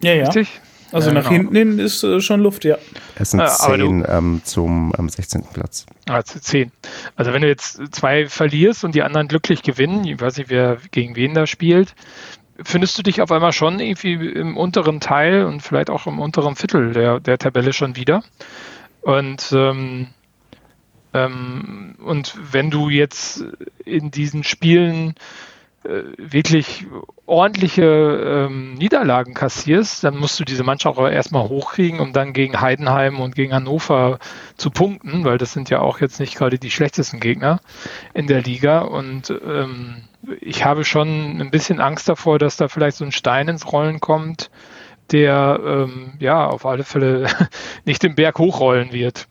Ja, 0.02 0.14
ja. 0.14 0.26
Richtig? 0.26 0.62
Also 0.92 1.10
ja, 1.10 1.16
nach 1.16 1.30
genau. 1.30 1.34
hinten 1.34 1.56
hin 1.56 1.80
ist 1.80 2.04
äh, 2.04 2.20
schon 2.20 2.42
Luft, 2.42 2.66
ja. 2.66 2.78
Es 3.16 3.32
sind 3.32 3.48
zehn 3.48 4.04
ähm, 4.08 4.42
zum 4.44 4.92
ähm, 4.98 5.08
16. 5.08 5.44
Platz. 5.54 5.86
Also 6.08 6.40
zehn. 6.40 6.72
Also 7.16 7.32
wenn 7.32 7.42
du 7.42 7.48
jetzt 7.48 7.80
zwei 7.94 8.28
verlierst 8.28 8.84
und 8.84 8.96
die 8.96 9.04
anderen 9.04 9.28
glücklich 9.28 9.62
gewinnen, 9.62 10.04
ich 10.06 10.20
weiß 10.20 10.38
nicht, 10.38 10.50
wer 10.50 10.78
gegen 10.92 11.16
wen 11.16 11.36
da 11.36 11.46
spielt, 11.46 11.94
findest 12.64 12.98
du 12.98 13.04
dich 13.04 13.22
auf 13.22 13.32
einmal 13.32 13.54
schon 13.54 13.80
irgendwie 13.80 14.14
im 14.14 14.58
unteren 14.58 15.00
Teil 15.00 15.46
und 15.46 15.62
vielleicht 15.62 15.90
auch 15.90 16.08
im 16.08 16.20
unteren 16.20 16.56
Viertel 16.56 16.94
der, 16.94 17.20
der 17.20 17.38
Tabelle 17.38 17.74
schon 17.74 17.96
wieder. 17.96 18.24
Und 19.02 19.52
ähm, 19.56 20.08
ähm, 21.14 21.96
und 22.04 22.36
wenn 22.52 22.70
du 22.70 22.90
jetzt 22.90 23.44
in 23.86 24.12
diesen 24.12 24.44
Spielen 24.44 25.16
äh, 25.84 26.04
wirklich 26.18 26.86
ordentliche 27.26 27.86
ähm, 27.86 28.74
Niederlagen 28.74 29.34
kassierst, 29.34 30.04
dann 30.04 30.18
musst 30.18 30.40
du 30.40 30.44
diese 30.44 30.64
Mannschaft 30.64 31.00
auch 31.00 31.08
erstmal 31.08 31.48
hochkriegen, 31.48 32.00
um 32.02 32.12
dann 32.12 32.34
gegen 32.34 32.60
Heidenheim 32.60 33.20
und 33.20 33.34
gegen 33.34 33.54
Hannover 33.54 34.20
zu 34.58 34.72
punkten, 34.72 35.24
weil 35.24 35.38
das 35.38 35.54
sind 35.54 35.70
ja 35.70 35.80
auch 35.80 36.02
jetzt 36.02 36.20
nicht 36.20 36.36
gerade 36.36 36.60
die 36.60 36.72
schlechtesten 36.72 37.20
Gegner 37.20 37.62
in 38.14 38.28
der 38.28 38.42
Liga. 38.42 38.80
Und 38.80 39.34
ähm, 39.46 40.04
ich 40.42 40.66
habe 40.66 40.84
schon 40.84 41.40
ein 41.40 41.50
bisschen 41.50 41.80
Angst 41.80 42.10
davor, 42.10 42.40
dass 42.40 42.58
da 42.58 42.68
vielleicht 42.68 42.98
so 42.98 43.06
ein 43.06 43.14
Stein 43.14 43.48
ins 43.48 43.72
Rollen 43.72 44.02
kommt, 44.02 44.52
der 45.12 45.60
ähm, 45.64 46.12
ja 46.20 46.46
auf 46.46 46.66
alle 46.66 46.84
Fälle 46.84 47.28
nicht 47.86 48.04
den 48.04 48.16
Berg 48.16 48.38
hochrollen 48.38 48.92
wird. 48.92 49.28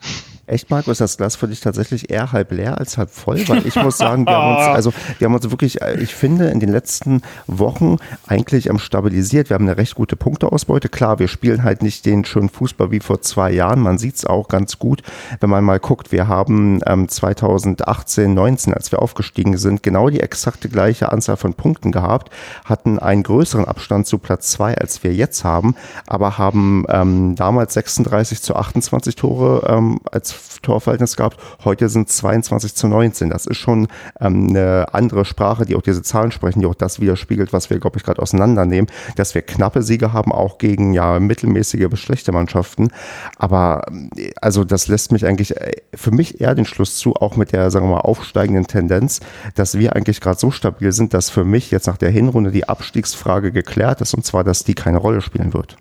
Echt, 0.49 0.71
Marco, 0.71 0.91
ist 0.91 1.01
das 1.01 1.19
Glas 1.19 1.37
für 1.37 1.47
dich 1.47 1.61
tatsächlich 1.61 2.11
eher 2.11 2.33
halb 2.33 2.53
leer 2.53 2.79
als 2.79 2.97
halb 2.97 3.11
voll? 3.11 3.47
Weil 3.49 3.67
ich 3.67 3.77
muss 3.77 3.99
sagen, 3.99 4.27
wir 4.27 4.35
haben 4.35 4.57
uns, 4.57 4.67
also 4.75 4.93
wir 5.19 5.27
haben 5.27 5.35
uns 5.35 5.51
wirklich, 5.51 5.83
äh, 5.83 6.01
ich 6.01 6.15
finde, 6.15 6.49
in 6.49 6.59
den 6.59 6.71
letzten 6.71 7.21
Wochen 7.47 7.97
eigentlich 8.27 8.71
am 8.71 8.79
stabilisiert. 8.79 9.51
Wir 9.51 9.55
haben 9.55 9.69
eine 9.69 9.77
recht 9.77 9.95
gute 9.95 10.17
Punkteausbeute. 10.17 10.89
Klar, 10.89 11.19
wir 11.19 11.29
spielen 11.29 11.65
halt 11.65 11.83
nicht 11.83 12.07
den 12.07 12.25
schönen 12.25 12.49
Fußball 12.49 12.91
wie 12.91 13.01
vor 13.01 13.21
zwei 13.21 13.53
Jahren. 13.53 13.81
Man 13.81 13.99
sieht 13.99 14.17
es 14.17 14.25
auch 14.25 14.49
ganz 14.49 14.79
gut, 14.79 15.03
wenn 15.41 15.51
man 15.51 15.65
mal 15.65 15.81
guckt. 15.81 16.13
Wir 16.13 16.29
haben 16.29 16.81
ähm, 16.87 17.09
2018, 17.09 18.33
19, 18.33 18.73
als 18.73 18.91
wir 18.91 19.03
aufgestiegen 19.03 19.59
sind, 19.59 19.83
genau 19.83 20.09
die 20.09 20.21
exakte 20.21 20.71
gleiche 20.71 21.13
Anzahl 21.13 21.37
von 21.37 21.53
Punkten 21.53 21.93
gehabt, 21.93 22.33
hatten 22.65 22.99
einen 22.99 23.23
größeren 23.23 23.67
Abstand 23.67 24.07
zu 24.07 24.19
Platz 24.19 24.51
zwei, 24.51 24.77
als 24.79 25.05
wir 25.05 25.13
jetzt 25.13 25.45
haben, 25.45 25.75
aber 26.07 26.39
haben 26.39 26.87
ähm, 26.89 27.35
damals 27.37 27.75
36 27.75 28.41
zu 28.41 28.57
28 28.57 29.15
Tore 29.15 29.67
ähm, 29.69 30.01
als 30.11 30.38
Torverhältnis 30.63 31.17
gehabt. 31.17 31.39
Heute 31.65 31.89
sind 31.89 32.09
es 32.09 32.17
22 32.17 32.75
zu 32.75 32.89
19. 32.89 33.31
Das 33.31 33.47
ist 33.47 33.57
schon 33.59 33.89
ähm, 34.21 34.49
eine 34.49 34.87
andere 34.93 35.25
Sprache, 35.25 35.65
die 35.65 35.77
auch 35.77 35.83
diese 35.83 36.03
Zahlen 36.03 36.33
sprechen, 36.33 36.61
die 36.61 36.67
auch 36.67 36.75
das 36.75 37.01
widerspiegelt, 37.01 37.53
was 37.53 37.71
wir, 37.71 37.79
glaube 37.79 37.99
ich, 37.99 38.05
gerade 38.05 38.21
auseinandernehmen, 38.21 38.91
dass 39.17 39.35
wir 39.35 39.43
knappe 39.43 39.83
Siege 39.83 40.13
haben, 40.13 40.33
auch 40.33 40.59
gegen 40.59 40.93
ja 40.93 41.21
mittelmäßige 41.21 41.89
bis 41.89 42.01
schlechte 42.01 42.33
Mannschaften. 42.33 42.89
Aber 43.37 43.87
äh, 44.17 44.33
also 44.41 44.65
das 44.65 44.89
lässt 44.89 45.13
mich 45.13 45.27
eigentlich 45.27 45.57
äh, 45.57 45.73
für 45.95 46.11
mich 46.11 46.41
eher 46.41 46.55
den 46.55 46.65
Schluss 46.65 46.97
zu, 46.97 47.15
auch 47.15 47.37
mit 47.37 47.53
der, 47.53 47.71
sagen 47.71 47.87
wir 47.87 47.97
mal, 47.97 48.01
aufsteigenden 48.01 48.67
Tendenz, 48.67 49.21
dass 49.55 49.79
wir 49.79 49.97
eigentlich 49.97 50.21
gerade 50.21 50.39
so 50.39 50.51
stabil 50.51 50.93
sind, 50.93 51.15
dass 51.15 51.31
für 51.31 51.45
mich 51.45 51.71
jetzt 51.71 51.87
nach 51.87 51.97
der 51.97 52.11
Hinrunde 52.11 52.51
die 52.51 52.69
Abstiegsfrage 52.69 53.53
geklärt 53.53 54.01
ist 54.01 54.15
und 54.15 54.25
zwar, 54.25 54.45
dass 54.45 54.65
die 54.65 54.75
keine 54.75 54.99
Rolle 54.99 55.21
spielen 55.21 55.55
wird. 55.55 55.77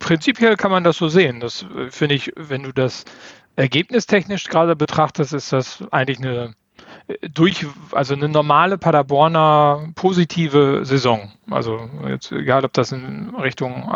Prinzipiell 0.00 0.56
kann 0.56 0.70
man 0.70 0.84
das 0.84 0.96
so 0.96 1.08
sehen. 1.08 1.40
Das 1.40 1.62
äh, 1.62 1.90
finde 1.90 2.14
ich, 2.14 2.32
wenn 2.36 2.62
du 2.62 2.72
das 2.72 3.04
ergebnistechnisch 3.56 4.44
gerade 4.44 4.76
betrachtest, 4.76 5.32
ist 5.32 5.52
das 5.52 5.82
eigentlich 5.90 6.18
eine 6.18 6.54
äh, 7.08 7.28
durch, 7.28 7.66
also 7.92 8.14
eine 8.14 8.28
normale 8.28 8.78
Paderborner 8.78 9.88
positive 9.94 10.84
Saison. 10.84 11.32
Also 11.50 11.88
jetzt 12.08 12.32
egal, 12.32 12.64
ob 12.64 12.72
das 12.72 12.92
in 12.92 13.34
Richtung 13.36 13.90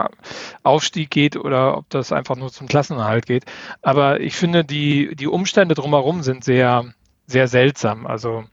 Aufstieg 0.62 1.11
geht 1.11 1.36
oder 1.36 1.76
ob 1.76 1.88
das 1.90 2.12
einfach 2.12 2.36
nur 2.36 2.50
zum 2.50 2.66
Klassenerhalt 2.66 3.26
geht. 3.26 3.44
Aber 3.82 4.20
ich 4.20 4.34
finde, 4.34 4.64
die, 4.64 5.14
die 5.14 5.26
Umstände 5.26 5.74
drumherum 5.74 6.22
sind 6.22 6.44
sehr, 6.44 6.92
sehr 7.26 7.48
seltsam. 7.48 8.06
Also 8.06 8.44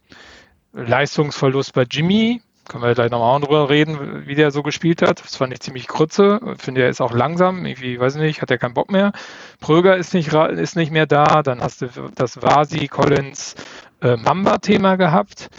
Leistungsverlust 0.74 1.74
bei 1.74 1.84
Jimmy, 1.90 2.42
können 2.68 2.84
wir 2.84 2.94
gleich 2.94 3.12
nochmal 3.12 3.40
drüber 3.40 3.70
reden, 3.70 4.28
wie 4.28 4.36
der 4.36 4.52
so 4.52 4.64
gespielt 4.64 5.02
hat. 5.02 5.24
Das 5.24 5.36
fand 5.36 5.54
ich 5.54 5.60
ziemlich 5.60 5.88
kurze. 5.88 6.40
Finde, 6.58 6.82
er 6.82 6.90
ist 6.90 7.02
auch 7.02 7.14
langsam. 7.14 7.66
Irgendwie, 7.66 8.00
weiß 8.00 8.16
ich 8.16 8.22
nicht, 8.22 8.42
hat 8.42 8.52
er 8.52 8.58
keinen 8.58 8.74
Bock 8.74 8.92
mehr. 8.92 9.12
Pröger 9.60 9.98
ist 9.98 10.14
nicht, 10.14 10.34
ist 10.34 10.76
nicht 10.76 10.92
mehr 10.92 11.06
da. 11.06 11.44
Dann 11.44 11.62
hast 11.62 11.82
du 11.82 11.88
das 12.16 12.42
Vasi, 12.42 12.88
Collins, 12.88 13.56
äh, 14.02 14.16
Mamba-Thema 14.18 14.96
gehabt. 14.96 15.50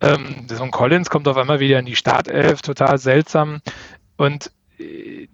Ähm, 0.00 0.46
so 0.48 0.62
ein 0.62 0.70
Collins 0.70 1.10
kommt 1.10 1.28
auf 1.28 1.36
einmal 1.36 1.60
wieder 1.60 1.78
in 1.78 1.86
die 1.86 1.96
Startelf. 1.96 2.62
Total 2.62 2.98
seltsam. 2.98 3.60
Und 4.16 4.50
äh, 4.78 5.28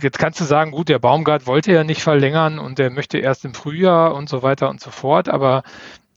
jetzt 0.00 0.18
kannst 0.18 0.40
du 0.40 0.44
sagen, 0.44 0.70
gut, 0.70 0.88
der 0.88 0.98
Baumgart 0.98 1.46
wollte 1.46 1.72
ja 1.72 1.84
nicht 1.84 2.02
verlängern 2.02 2.58
und 2.58 2.78
der 2.78 2.90
möchte 2.90 3.18
erst 3.18 3.44
im 3.44 3.54
Frühjahr 3.54 4.14
und 4.14 4.28
so 4.28 4.42
weiter 4.42 4.68
und 4.70 4.80
so 4.80 4.90
fort. 4.90 5.28
Aber 5.28 5.62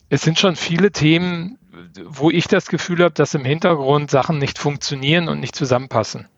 es 0.08 0.22
sind 0.22 0.38
schon 0.38 0.56
viele 0.56 0.92
Themen, 0.92 1.58
wo 2.04 2.30
ich 2.30 2.48
das 2.48 2.66
Gefühl 2.68 3.02
habe, 3.02 3.14
dass 3.14 3.34
im 3.34 3.44
Hintergrund 3.44 4.10
Sachen 4.10 4.38
nicht 4.38 4.58
funktionieren 4.58 5.28
und 5.28 5.40
nicht 5.40 5.54
zusammenpassen. 5.56 6.28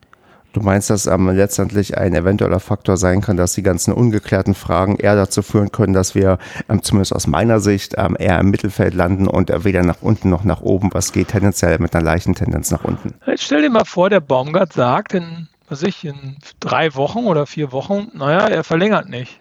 Du 0.57 0.63
meinst, 0.63 0.89
dass 0.89 1.07
ähm, 1.07 1.29
letztendlich 1.29 1.99
ein 1.99 2.15
eventueller 2.15 2.61
Faktor 2.61 2.97
sein 2.97 3.21
kann, 3.21 3.37
dass 3.37 3.53
die 3.53 3.63
ganzen 3.63 3.93
ungeklärten 3.93 4.55
Fragen 4.55 4.97
eher 4.97 5.15
dazu 5.15 5.43
führen 5.43 5.71
können, 5.71 5.93
dass 5.93 6.15
wir 6.15 6.39
ähm, 6.71 6.83
zumindest 6.83 7.15
aus 7.15 7.27
meiner 7.27 7.61
Sicht 7.61 7.95
ähm, 7.99 8.17
eher 8.19 8.39
im 8.39 8.49
Mittelfeld 8.49 8.95
landen 8.95 9.29
und 9.29 9.51
äh, 9.51 9.65
weder 9.65 9.83
nach 9.83 10.01
unten 10.01 10.31
noch 10.31 10.45
nach 10.45 10.63
oben, 10.63 10.89
was 10.95 11.13
geht 11.13 11.29
tendenziell 11.29 11.79
mit 11.79 11.95
einer 11.95 12.03
leichten 12.03 12.35
Tendenz 12.35 12.71
nach 12.71 12.85
unten. 12.85 13.15
Jetzt 13.27 13.45
stell 13.45 13.61
dir 13.61 13.69
mal 13.69 13.85
vor, 13.85 14.09
der 14.09 14.21
Baumgart 14.21 14.73
sagt 14.73 15.13
in, 15.13 15.49
was 15.69 15.83
ich, 15.83 16.07
in 16.07 16.39
drei 16.59 16.95
Wochen 16.95 17.27
oder 17.27 17.45
vier 17.45 17.71
Wochen, 17.73 18.11
naja, 18.15 18.47
er 18.47 18.65
verlängert 18.65 19.11
nicht. 19.11 19.39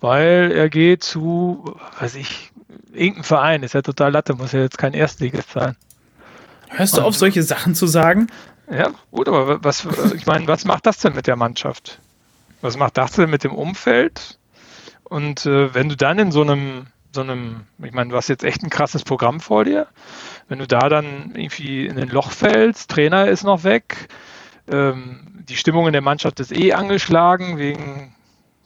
Weil 0.00 0.52
er 0.54 0.68
geht 0.68 1.02
zu, 1.02 1.74
weiß 2.00 2.16
ich, 2.16 2.52
irgendein 2.92 3.24
Verein, 3.24 3.62
ist 3.62 3.74
ja 3.74 3.82
total 3.82 4.12
Latte, 4.12 4.34
muss 4.34 4.52
ja 4.52 4.60
jetzt 4.60 4.78
kein 4.78 4.94
Erstligist 4.94 5.50
sein. 5.50 5.76
Hörst 6.68 6.94
du 6.94 7.00
Und, 7.00 7.06
auf, 7.06 7.16
solche 7.16 7.42
Sachen 7.42 7.74
zu 7.74 7.86
sagen? 7.86 8.28
Ja, 8.70 8.90
gut, 9.10 9.28
aber 9.28 9.62
was, 9.62 9.86
ich 10.14 10.26
meine, 10.26 10.46
was 10.48 10.64
macht 10.64 10.86
das 10.86 10.98
denn 10.98 11.14
mit 11.14 11.26
der 11.26 11.36
Mannschaft? 11.36 12.00
Was 12.62 12.76
macht 12.76 12.96
das 12.96 13.12
denn 13.12 13.30
mit 13.30 13.44
dem 13.44 13.52
Umfeld? 13.52 14.38
Und 15.04 15.44
äh, 15.46 15.74
wenn 15.74 15.88
du 15.88 15.96
dann 15.96 16.18
in 16.18 16.32
so 16.32 16.42
einem, 16.42 16.86
so 17.12 17.20
einem, 17.20 17.66
ich 17.82 17.92
meine, 17.92 18.10
du 18.10 18.16
hast 18.16 18.28
jetzt 18.28 18.42
echt 18.42 18.62
ein 18.62 18.70
krasses 18.70 19.04
Programm 19.04 19.40
vor 19.40 19.64
dir, 19.64 19.86
wenn 20.48 20.58
du 20.58 20.66
da 20.66 20.88
dann 20.88 21.32
irgendwie 21.34 21.86
in 21.86 21.98
ein 21.98 22.08
Loch 22.08 22.30
fällst, 22.30 22.90
Trainer 22.90 23.28
ist 23.28 23.44
noch 23.44 23.64
weg, 23.64 24.08
ähm, 24.66 25.44
die 25.48 25.56
Stimmung 25.56 25.86
in 25.86 25.92
der 25.92 26.02
Mannschaft 26.02 26.40
ist 26.40 26.56
eh 26.56 26.72
angeschlagen 26.72 27.58
wegen 27.58 28.13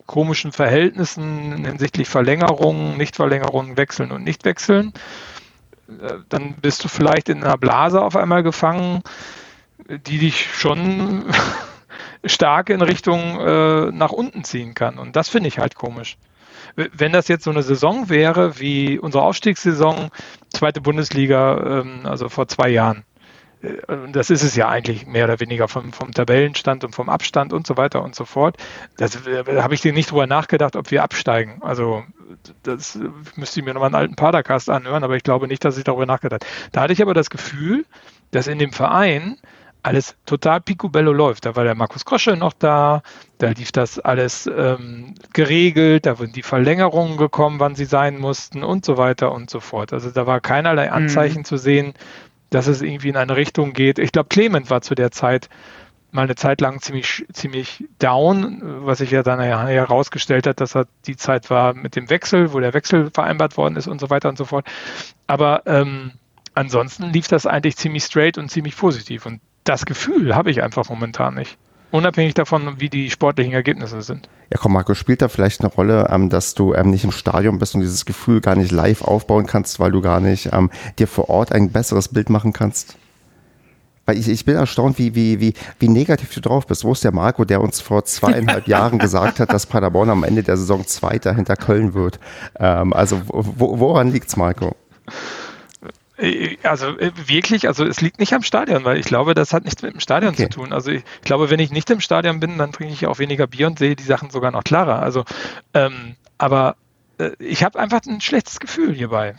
komischen 0.08 0.52
Verhältnissen 0.52 1.64
hinsichtlich 1.64 2.08
Verlängerungen, 2.08 2.96
Nichtverlängerungen, 2.96 3.76
Wechseln 3.76 4.10
und 4.10 4.24
Nichtwechseln. 4.24 4.94
Äh, 5.88 6.14
dann 6.28 6.54
bist 6.54 6.82
du 6.82 6.88
vielleicht 6.88 7.28
in 7.28 7.44
einer 7.44 7.58
Blase 7.58 8.02
auf 8.02 8.16
einmal 8.16 8.42
gefangen, 8.42 9.02
die 9.86 10.18
dich 10.18 10.52
schon 10.52 11.26
stark 12.24 12.70
in 12.70 12.80
Richtung 12.80 13.38
äh, 13.38 13.92
nach 13.92 14.10
unten 14.10 14.44
ziehen 14.44 14.74
kann. 14.74 14.98
Und 14.98 15.14
das 15.14 15.28
finde 15.28 15.48
ich 15.48 15.58
halt 15.58 15.74
komisch. 15.74 16.16
Wenn 16.74 17.12
das 17.12 17.28
jetzt 17.28 17.44
so 17.44 17.50
eine 17.50 17.62
Saison 17.62 18.08
wäre 18.08 18.58
wie 18.60 18.98
unsere 18.98 19.24
Aufstiegssaison, 19.24 20.10
zweite 20.48 20.80
Bundesliga, 20.80 21.80
ähm, 21.80 22.00
also 22.04 22.28
vor 22.28 22.48
zwei 22.48 22.70
Jahren, 22.70 23.04
äh, 23.62 23.76
das 24.12 24.30
ist 24.30 24.42
es 24.42 24.56
ja 24.56 24.68
eigentlich 24.68 25.06
mehr 25.06 25.24
oder 25.24 25.40
weniger 25.40 25.68
vom, 25.68 25.92
vom 25.92 26.12
Tabellenstand 26.12 26.84
und 26.84 26.94
vom 26.94 27.08
Abstand 27.08 27.52
und 27.52 27.66
so 27.66 27.76
weiter 27.76 28.02
und 28.02 28.14
so 28.14 28.24
fort. 28.24 28.56
Das, 28.96 29.18
da 29.22 29.30
äh, 29.30 29.62
habe 29.62 29.74
ich 29.74 29.80
dir 29.80 29.92
nicht 29.92 30.10
drüber 30.10 30.26
nachgedacht, 30.26 30.76
ob 30.76 30.90
wir 30.90 31.02
absteigen. 31.02 31.62
Also 31.62 32.04
das 32.62 32.98
müsste 33.36 33.60
ich 33.60 33.66
mir 33.66 33.74
nochmal 33.74 33.88
einen 33.88 33.94
alten 33.94 34.16
Padercast 34.16 34.70
anhören, 34.70 35.04
aber 35.04 35.16
ich 35.16 35.22
glaube 35.22 35.48
nicht, 35.48 35.64
dass 35.64 35.78
ich 35.78 35.84
darüber 35.84 36.06
nachgedacht 36.06 36.44
habe. 36.44 36.70
Da 36.72 36.80
hatte 36.82 36.92
ich 36.92 37.02
aber 37.02 37.14
das 37.14 37.30
Gefühl, 37.30 37.84
dass 38.30 38.46
in 38.46 38.58
dem 38.58 38.72
Verein 38.72 39.38
alles 39.82 40.16
total 40.26 40.60
picobello 40.60 41.12
läuft. 41.12 41.46
Da 41.46 41.56
war 41.56 41.64
der 41.64 41.74
Markus 41.74 42.04
Krosche 42.04 42.36
noch 42.36 42.52
da, 42.52 43.02
da 43.38 43.50
lief 43.50 43.72
das 43.72 43.98
alles 43.98 44.46
ähm, 44.46 45.14
geregelt, 45.32 46.04
da 46.04 46.18
wurden 46.18 46.32
die 46.32 46.42
Verlängerungen 46.42 47.16
gekommen, 47.16 47.60
wann 47.60 47.74
sie 47.74 47.84
sein 47.84 48.18
mussten 48.18 48.64
und 48.64 48.84
so 48.84 48.98
weiter 48.98 49.32
und 49.32 49.50
so 49.50 49.60
fort. 49.60 49.92
Also 49.92 50.10
da 50.10 50.26
war 50.26 50.40
keinerlei 50.40 50.88
mhm. 50.88 50.92
Anzeichen 50.92 51.38
mhm. 51.38 51.44
zu 51.44 51.56
sehen, 51.56 51.94
dass 52.50 52.66
es 52.66 52.82
irgendwie 52.82 53.08
in 53.08 53.16
eine 53.16 53.36
Richtung 53.36 53.72
geht. 53.72 53.98
Ich 53.98 54.12
glaube, 54.12 54.28
Clement 54.28 54.70
war 54.70 54.80
zu 54.80 54.94
der 54.94 55.10
Zeit 55.10 55.48
mal 56.10 56.22
eine 56.22 56.36
Zeit 56.36 56.60
lang 56.60 56.80
ziemlich, 56.80 57.26
ziemlich 57.32 57.84
down, 57.98 58.62
was 58.86 58.98
sich 58.98 59.10
ja 59.10 59.22
dann 59.22 59.40
herausgestellt 59.40 60.46
hat, 60.46 60.60
dass 60.60 60.74
er 60.74 60.86
die 61.06 61.16
Zeit 61.16 61.50
war 61.50 61.74
mit 61.74 61.96
dem 61.96 62.08
Wechsel, 62.08 62.52
wo 62.52 62.60
der 62.60 62.72
Wechsel 62.72 63.10
vereinbart 63.12 63.56
worden 63.56 63.76
ist 63.76 63.88
und 63.88 64.00
so 64.00 64.08
weiter 64.08 64.28
und 64.28 64.38
so 64.38 64.46
fort. 64.46 64.66
Aber 65.26 65.62
ähm, 65.66 66.12
ansonsten 66.54 67.12
lief 67.12 67.28
das 67.28 67.46
eigentlich 67.46 67.76
ziemlich 67.76 68.04
straight 68.04 68.38
und 68.38 68.50
ziemlich 68.50 68.76
positiv. 68.76 69.26
Und 69.26 69.40
das 69.64 69.84
Gefühl 69.84 70.34
habe 70.34 70.50
ich 70.50 70.62
einfach 70.62 70.88
momentan 70.88 71.34
nicht. 71.34 71.58
Unabhängig 71.90 72.34
davon, 72.34 72.80
wie 72.80 72.90
die 72.90 73.10
sportlichen 73.10 73.54
Ergebnisse 73.54 74.02
sind. 74.02 74.28
Ja, 74.52 74.58
komm, 74.60 74.74
Marco, 74.74 74.94
spielt 74.94 75.22
da 75.22 75.28
vielleicht 75.28 75.60
eine 75.60 75.72
Rolle, 75.72 76.08
ähm, 76.10 76.28
dass 76.28 76.54
du 76.54 76.74
ähm, 76.74 76.90
nicht 76.90 77.04
im 77.04 77.12
Stadion 77.12 77.58
bist 77.58 77.74
und 77.74 77.80
dieses 77.80 78.04
Gefühl 78.04 78.40
gar 78.40 78.56
nicht 78.56 78.72
live 78.72 79.02
aufbauen 79.02 79.46
kannst, 79.46 79.80
weil 79.80 79.92
du 79.92 80.02
gar 80.02 80.20
nicht 80.20 80.50
ähm, 80.52 80.70
dir 80.98 81.06
vor 81.06 81.30
Ort 81.30 81.52
ein 81.52 81.70
besseres 81.70 82.08
Bild 82.08 82.28
machen 82.28 82.52
kannst? 82.52 82.96
Weil 84.04 84.18
ich, 84.18 84.28
ich 84.28 84.44
bin 84.44 84.56
erstaunt, 84.56 84.98
wie, 84.98 85.14
wie, 85.14 85.40
wie, 85.40 85.54
wie 85.78 85.88
negativ 85.88 86.32
du 86.32 86.40
drauf 86.40 86.66
bist. 86.66 86.84
Wo 86.84 86.92
ist 86.92 87.04
der 87.04 87.12
Marco, 87.12 87.44
der 87.44 87.60
uns 87.60 87.80
vor 87.80 88.04
zweieinhalb 88.04 88.66
Jahren 88.66 88.98
gesagt 88.98 89.40
hat, 89.40 89.52
dass 89.52 89.66
Paderborn 89.66 90.10
am 90.10 90.24
Ende 90.24 90.42
der 90.42 90.56
Saison 90.56 90.86
Zweiter 90.86 91.34
hinter 91.34 91.56
Köln 91.56 91.92
wird? 91.94 92.18
Ähm, 92.58 92.92
also 92.92 93.20
wo, 93.26 93.78
woran 93.78 94.10
liegt's, 94.10 94.36
Marco? 94.36 94.76
Äh, 96.18 96.56
also 96.62 96.98
äh, 96.98 97.12
wirklich, 97.26 97.68
also 97.68 97.84
es 97.84 98.00
liegt 98.00 98.18
nicht 98.18 98.32
am 98.32 98.42
Stadion, 98.42 98.84
weil 98.84 98.98
ich 98.98 99.06
glaube, 99.06 99.34
das 99.34 99.52
hat 99.52 99.64
nichts 99.64 99.82
mit 99.82 99.94
dem 99.94 100.00
Stadion 100.00 100.34
okay. 100.34 100.44
zu 100.44 100.60
tun. 100.60 100.72
Also 100.72 100.90
ich 100.90 101.04
glaube, 101.22 101.50
wenn 101.50 101.60
ich 101.60 101.70
nicht 101.70 101.88
im 101.90 102.00
Stadion 102.00 102.40
bin, 102.40 102.58
dann 102.58 102.72
trinke 102.72 102.92
ich 102.92 103.06
auch 103.06 103.18
weniger 103.18 103.46
Bier 103.46 103.66
und 103.68 103.78
sehe 103.78 103.96
die 103.96 104.02
Sachen 104.02 104.30
sogar 104.30 104.50
noch 104.50 104.64
klarer. 104.64 105.00
Also, 105.00 105.24
ähm, 105.74 106.16
aber 106.36 106.76
äh, 107.18 107.30
ich 107.38 107.64
habe 107.64 107.78
einfach 107.78 108.00
ein 108.06 108.20
schlechtes 108.20 108.60
Gefühl 108.60 108.94
hierbei. 108.94 109.36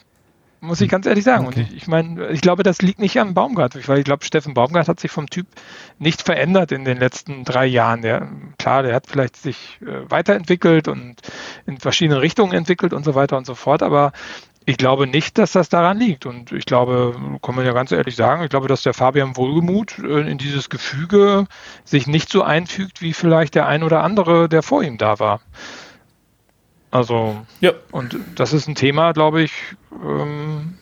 Muss 0.61 0.81
ich 0.81 0.89
ganz 0.89 1.05
ehrlich 1.05 1.23
sagen. 1.23 1.47
Okay. 1.47 1.61
Und 1.61 1.69
ich, 1.69 1.77
ich 1.77 1.87
meine, 1.87 2.27
ich 2.29 2.41
glaube, 2.41 2.63
das 2.63 2.81
liegt 2.81 2.99
nicht 2.99 3.17
am 3.17 3.33
Baumgart, 3.33 3.87
weil 3.87 3.99
ich 3.99 4.03
glaube, 4.03 4.25
Steffen 4.25 4.53
Baumgart 4.53 4.89
hat 4.89 4.99
sich 4.99 5.09
vom 5.09 5.29
Typ 5.29 5.47
nicht 5.99 6.21
verändert 6.21 6.73
in 6.73 6.83
den 6.83 6.97
letzten 6.97 7.45
drei 7.45 7.65
Jahren. 7.65 8.01
Der, 8.01 8.27
klar, 8.57 8.83
der 8.83 8.93
hat 8.93 9.07
vielleicht 9.07 9.37
sich 9.37 9.79
äh, 9.81 10.09
weiterentwickelt 10.09 10.89
und 10.89 11.15
in 11.65 11.77
verschiedene 11.77 12.21
Richtungen 12.21 12.51
entwickelt 12.51 12.91
und 12.91 13.05
so 13.05 13.15
weiter 13.15 13.37
und 13.37 13.45
so 13.45 13.55
fort, 13.55 13.81
aber 13.81 14.11
ich 14.69 14.77
glaube 14.77 15.07
nicht, 15.07 15.39
dass 15.39 15.53
das 15.53 15.67
daran 15.67 15.97
liegt. 15.97 16.27
Und 16.27 16.51
ich 16.51 16.65
glaube, 16.65 17.15
kann 17.41 17.55
man 17.55 17.65
ja 17.65 17.73
ganz 17.73 17.91
ehrlich 17.91 18.15
sagen, 18.15 18.43
ich 18.43 18.51
glaube, 18.51 18.67
dass 18.67 18.83
der 18.83 18.93
Fabian 18.93 19.35
Wohlgemuth 19.35 19.97
äh, 19.97 20.29
in 20.29 20.37
dieses 20.37 20.69
Gefüge 20.69 21.47
sich 21.85 22.05
nicht 22.05 22.29
so 22.29 22.43
einfügt, 22.43 23.01
wie 23.01 23.13
vielleicht 23.13 23.55
der 23.55 23.67
ein 23.67 23.81
oder 23.81 24.03
andere, 24.03 24.47
der 24.47 24.61
vor 24.61 24.83
ihm 24.83 24.99
da 24.99 25.17
war. 25.17 25.41
Also, 26.91 27.35
ja. 27.61 27.71
Und 27.91 28.15
das 28.35 28.53
ist 28.53 28.67
ein 28.67 28.75
Thema, 28.75 29.11
glaube 29.13 29.41
ich, 29.41 29.53
ähm, 29.91 30.77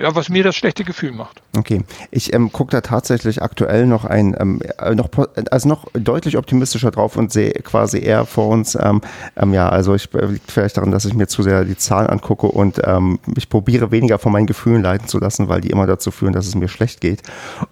ja, 0.00 0.14
was 0.14 0.28
mir 0.28 0.44
das 0.44 0.56
schlechte 0.56 0.84
Gefühl 0.84 1.12
macht. 1.12 1.42
Okay, 1.56 1.82
ich 2.10 2.32
ähm, 2.32 2.52
gucke 2.52 2.70
da 2.70 2.80
tatsächlich 2.80 3.42
aktuell 3.42 3.86
noch 3.86 4.04
ein, 4.04 4.34
ähm, 4.38 4.60
äh, 4.78 4.94
noch, 4.94 5.08
also 5.50 5.68
noch 5.68 5.86
deutlich 5.92 6.38
optimistischer 6.38 6.90
drauf 6.90 7.16
und 7.16 7.32
sehe 7.32 7.52
quasi 7.52 7.98
eher 7.98 8.24
vor 8.24 8.48
uns, 8.48 8.76
ähm, 8.80 9.00
ähm 9.36 9.52
ja, 9.52 9.68
also 9.68 9.94
ich 9.94 10.12
äh, 10.14 10.26
liegt 10.26 10.50
vielleicht 10.50 10.76
daran, 10.76 10.92
dass 10.92 11.04
ich 11.04 11.14
mir 11.14 11.26
zu 11.26 11.42
sehr 11.42 11.64
die 11.64 11.76
Zahlen 11.76 12.08
angucke 12.08 12.46
und 12.46 12.80
ähm, 12.84 13.18
ich 13.36 13.48
probiere 13.48 13.90
weniger 13.90 14.18
von 14.18 14.32
meinen 14.32 14.46
Gefühlen 14.46 14.82
leiten 14.82 15.08
zu 15.08 15.18
lassen, 15.18 15.48
weil 15.48 15.60
die 15.60 15.70
immer 15.70 15.86
dazu 15.86 16.10
führen, 16.10 16.32
dass 16.32 16.46
es 16.46 16.54
mir 16.54 16.68
schlecht 16.68 17.00
geht, 17.00 17.22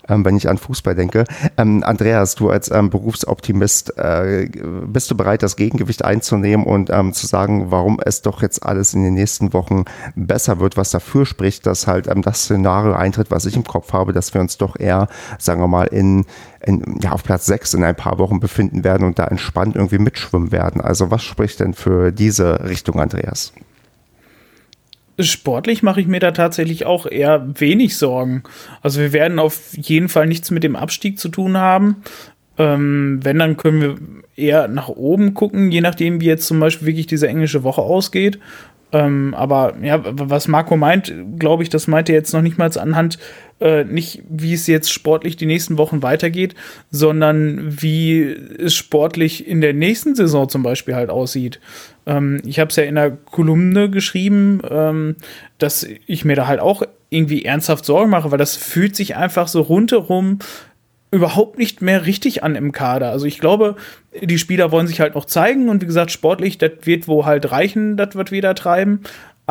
ähm, 0.08 0.24
wenn 0.24 0.36
ich 0.36 0.48
an 0.48 0.58
Fußball 0.58 0.94
denke. 0.94 1.24
Andreas, 1.56 2.34
du 2.34 2.50
als 2.50 2.70
Berufsoptimist, 2.70 3.96
äh, 3.98 4.48
bist 4.86 5.10
du 5.10 5.16
bereit, 5.16 5.42
das 5.42 5.56
Gegengewicht 5.56 6.04
einzunehmen 6.04 6.66
und 6.66 6.90
zu 7.14 7.26
sagen, 7.26 7.70
warum 7.70 8.00
es 8.04 8.22
doch 8.22 8.42
jetzt 8.42 8.64
alles 8.64 8.94
in 8.94 9.02
den 9.02 9.14
nächsten 9.14 9.52
Wochen 9.52 9.84
besser 10.14 10.60
wird, 10.60 10.76
was 10.76 10.90
dafür 10.90 11.26
spricht, 11.26 11.66
dass 11.66 11.86
halt 11.86 11.99
ähm, 12.08 12.22
das 12.22 12.44
Szenario 12.44 12.92
eintritt, 12.92 13.30
was 13.30 13.46
ich 13.46 13.56
im 13.56 13.64
Kopf 13.64 13.92
habe, 13.92 14.12
dass 14.12 14.34
wir 14.34 14.40
uns 14.40 14.58
doch 14.58 14.78
eher, 14.78 15.08
sagen 15.38 15.60
wir 15.60 15.68
mal, 15.68 15.86
in, 15.86 16.26
in 16.64 16.98
ja, 17.02 17.12
auf 17.12 17.24
Platz 17.24 17.46
6 17.46 17.74
in 17.74 17.84
ein 17.84 17.96
paar 17.96 18.18
Wochen 18.18 18.40
befinden 18.40 18.84
werden 18.84 19.06
und 19.06 19.18
da 19.18 19.24
entspannt 19.26 19.76
irgendwie 19.76 19.98
mitschwimmen 19.98 20.52
werden. 20.52 20.80
Also 20.80 21.10
was 21.10 21.22
spricht 21.22 21.60
denn 21.60 21.74
für 21.74 22.12
diese 22.12 22.68
Richtung, 22.68 23.00
Andreas? 23.00 23.52
Sportlich 25.18 25.82
mache 25.82 26.00
ich 26.00 26.06
mir 26.06 26.20
da 26.20 26.30
tatsächlich 26.30 26.86
auch 26.86 27.06
eher 27.06 27.46
wenig 27.60 27.96
Sorgen. 27.96 28.42
Also 28.80 29.00
wir 29.00 29.12
werden 29.12 29.38
auf 29.38 29.76
jeden 29.76 30.08
Fall 30.08 30.26
nichts 30.26 30.50
mit 30.50 30.64
dem 30.64 30.76
Abstieg 30.76 31.18
zu 31.18 31.28
tun 31.28 31.56
haben. 31.56 31.96
Ähm, 32.58 33.20
wenn, 33.22 33.38
dann 33.38 33.56
können 33.56 33.80
wir 33.80 33.96
eher 34.36 34.68
nach 34.68 34.88
oben 34.88 35.34
gucken, 35.34 35.70
je 35.70 35.80
nachdem, 35.80 36.20
wie 36.20 36.26
jetzt 36.26 36.46
zum 36.46 36.60
Beispiel 36.60 36.86
wirklich 36.86 37.06
diese 37.06 37.28
englische 37.28 37.62
Woche 37.62 37.82
ausgeht. 37.82 38.38
Ähm, 38.92 39.34
aber 39.34 39.74
ja, 39.82 40.00
was 40.04 40.48
Marco 40.48 40.76
meint, 40.76 41.12
glaube 41.38 41.62
ich, 41.62 41.68
das 41.68 41.86
meint 41.86 42.08
er 42.08 42.14
jetzt 42.14 42.32
noch 42.32 42.42
nicht 42.42 42.58
mal 42.58 42.70
anhand, 42.78 43.18
äh, 43.60 43.84
nicht 43.84 44.22
wie 44.28 44.54
es 44.54 44.66
jetzt 44.66 44.92
sportlich 44.92 45.36
die 45.36 45.46
nächsten 45.46 45.78
Wochen 45.78 46.02
weitergeht, 46.02 46.54
sondern 46.90 47.82
wie 47.82 48.22
es 48.22 48.74
sportlich 48.74 49.46
in 49.46 49.60
der 49.60 49.74
nächsten 49.74 50.14
Saison 50.14 50.48
zum 50.48 50.62
Beispiel 50.62 50.94
halt 50.94 51.10
aussieht. 51.10 51.60
Ähm, 52.06 52.40
ich 52.44 52.58
habe 52.58 52.70
es 52.70 52.76
ja 52.76 52.84
in 52.84 52.94
der 52.94 53.10
Kolumne 53.10 53.90
geschrieben, 53.90 54.60
ähm, 54.68 55.16
dass 55.58 55.86
ich 56.06 56.24
mir 56.24 56.36
da 56.36 56.46
halt 56.46 56.60
auch 56.60 56.82
irgendwie 57.10 57.44
ernsthaft 57.44 57.84
Sorgen 57.84 58.10
mache, 58.10 58.30
weil 58.30 58.38
das 58.38 58.56
fühlt 58.56 58.96
sich 58.96 59.16
einfach 59.16 59.48
so 59.48 59.60
rundherum 59.60 60.38
überhaupt 61.10 61.58
nicht 61.58 61.82
mehr 61.82 62.06
richtig 62.06 62.44
an 62.44 62.54
im 62.54 62.72
Kader. 62.72 63.10
Also 63.10 63.26
ich 63.26 63.40
glaube, 63.40 63.76
die 64.20 64.38
Spieler 64.38 64.70
wollen 64.70 64.86
sich 64.86 65.00
halt 65.00 65.14
noch 65.14 65.24
zeigen 65.24 65.68
und 65.68 65.82
wie 65.82 65.86
gesagt, 65.86 66.10
sportlich, 66.12 66.58
das 66.58 66.72
wird 66.82 67.08
wo 67.08 67.26
halt 67.26 67.50
reichen, 67.50 67.96
das 67.96 68.14
wird 68.14 68.30
wieder 68.30 68.54
treiben 68.54 69.00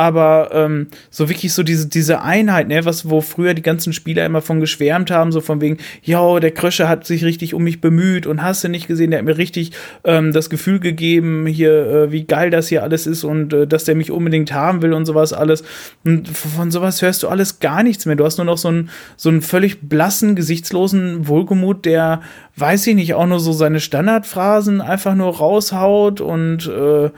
aber 0.00 0.48
ähm, 0.54 0.86
so 1.10 1.28
wirklich 1.28 1.52
so 1.52 1.62
diese, 1.62 1.86
diese 1.86 2.22
Einheit, 2.22 2.68
ne, 2.68 2.86
was, 2.86 3.10
wo 3.10 3.20
früher 3.20 3.52
die 3.52 3.60
ganzen 3.60 3.92
Spieler 3.92 4.24
immer 4.24 4.40
von 4.40 4.58
geschwärmt 4.58 5.10
haben, 5.10 5.30
so 5.30 5.42
von 5.42 5.60
wegen, 5.60 5.76
ja, 6.02 6.40
der 6.40 6.52
Krösche 6.52 6.88
hat 6.88 7.06
sich 7.06 7.22
richtig 7.22 7.52
um 7.52 7.64
mich 7.64 7.82
bemüht 7.82 8.26
und 8.26 8.42
hast 8.42 8.64
du 8.64 8.70
nicht 8.70 8.88
gesehen, 8.88 9.10
der 9.10 9.18
hat 9.18 9.26
mir 9.26 9.36
richtig 9.36 9.72
ähm, 10.04 10.32
das 10.32 10.48
Gefühl 10.48 10.80
gegeben, 10.80 11.46
hier, 11.46 11.86
äh, 11.86 12.12
wie 12.12 12.24
geil 12.24 12.48
das 12.48 12.68
hier 12.68 12.82
alles 12.82 13.06
ist 13.06 13.24
und 13.24 13.52
äh, 13.52 13.66
dass 13.66 13.84
der 13.84 13.94
mich 13.94 14.10
unbedingt 14.10 14.52
haben 14.52 14.80
will 14.80 14.94
und 14.94 15.04
sowas 15.04 15.34
alles. 15.34 15.64
Und 16.02 16.28
von 16.28 16.70
sowas 16.70 17.02
hörst 17.02 17.22
du 17.22 17.28
alles 17.28 17.60
gar 17.60 17.82
nichts 17.82 18.06
mehr. 18.06 18.16
Du 18.16 18.24
hast 18.24 18.38
nur 18.38 18.46
noch 18.46 18.56
so 18.56 18.68
einen, 18.68 18.88
so 19.18 19.28
einen 19.28 19.42
völlig 19.42 19.82
blassen, 19.86 20.34
gesichtslosen 20.34 21.28
Wohlgemut, 21.28 21.84
der, 21.84 22.22
weiß 22.56 22.86
ich 22.86 22.94
nicht, 22.94 23.12
auch 23.12 23.26
nur 23.26 23.38
so 23.38 23.52
seine 23.52 23.80
Standardphrasen 23.80 24.80
einfach 24.80 25.14
nur 25.14 25.36
raushaut 25.36 26.22
und 26.22 26.66
äh, 26.68 27.10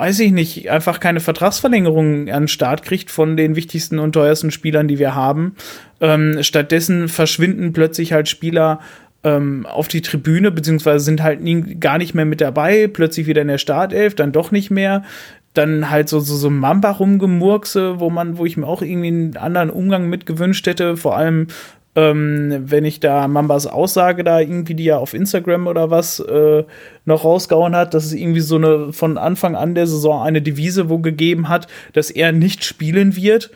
weiß 0.00 0.20
ich 0.20 0.32
nicht, 0.32 0.70
einfach 0.70 0.98
keine 0.98 1.20
Vertragsverlängerung 1.20 2.30
an 2.30 2.44
den 2.44 2.48
Start 2.48 2.84
kriegt 2.84 3.10
von 3.10 3.36
den 3.36 3.54
wichtigsten 3.54 3.98
und 3.98 4.12
teuersten 4.12 4.50
Spielern, 4.50 4.88
die 4.88 4.98
wir 4.98 5.14
haben. 5.14 5.56
Ähm, 6.00 6.42
stattdessen 6.42 7.08
verschwinden 7.08 7.74
plötzlich 7.74 8.14
halt 8.14 8.26
Spieler 8.26 8.80
ähm, 9.24 9.66
auf 9.66 9.88
die 9.88 10.00
Tribüne, 10.00 10.50
beziehungsweise 10.52 11.04
sind 11.04 11.22
halt 11.22 11.42
nie, 11.42 11.74
gar 11.74 11.98
nicht 11.98 12.14
mehr 12.14 12.24
mit 12.24 12.40
dabei, 12.40 12.86
plötzlich 12.86 13.26
wieder 13.26 13.42
in 13.42 13.48
der 13.48 13.58
Startelf, 13.58 14.14
dann 14.14 14.32
doch 14.32 14.50
nicht 14.50 14.70
mehr. 14.70 15.04
Dann 15.52 15.90
halt 15.90 16.08
so, 16.08 16.18
so, 16.20 16.34
so 16.34 16.48
Mamba 16.48 16.92
rumgemurkse, 16.92 18.00
wo 18.00 18.08
man, 18.08 18.38
wo 18.38 18.46
ich 18.46 18.56
mir 18.56 18.66
auch 18.66 18.80
irgendwie 18.80 19.08
einen 19.08 19.36
anderen 19.36 19.68
Umgang 19.68 20.08
mit 20.08 20.24
gewünscht 20.24 20.66
hätte, 20.66 20.96
vor 20.96 21.14
allem 21.14 21.48
ähm, 21.96 22.64
wenn 22.66 22.84
ich 22.84 23.00
da 23.00 23.26
Mambas 23.26 23.66
Aussage 23.66 24.22
da 24.22 24.38
irgendwie, 24.38 24.74
die 24.74 24.84
ja 24.84 24.98
auf 24.98 25.12
Instagram 25.12 25.66
oder 25.66 25.90
was 25.90 26.20
äh, 26.20 26.64
noch 27.04 27.24
rausgehauen 27.24 27.74
hat, 27.74 27.94
dass 27.94 28.04
es 28.04 28.12
irgendwie 28.12 28.40
so 28.40 28.56
eine 28.56 28.92
von 28.92 29.18
Anfang 29.18 29.56
an 29.56 29.74
der 29.74 29.86
Saison 29.86 30.22
eine 30.22 30.40
Devise 30.40 30.88
wo 30.88 30.98
gegeben 30.98 31.48
hat, 31.48 31.66
dass 31.92 32.10
er 32.10 32.32
nicht 32.32 32.64
spielen 32.64 33.16
wird. 33.16 33.50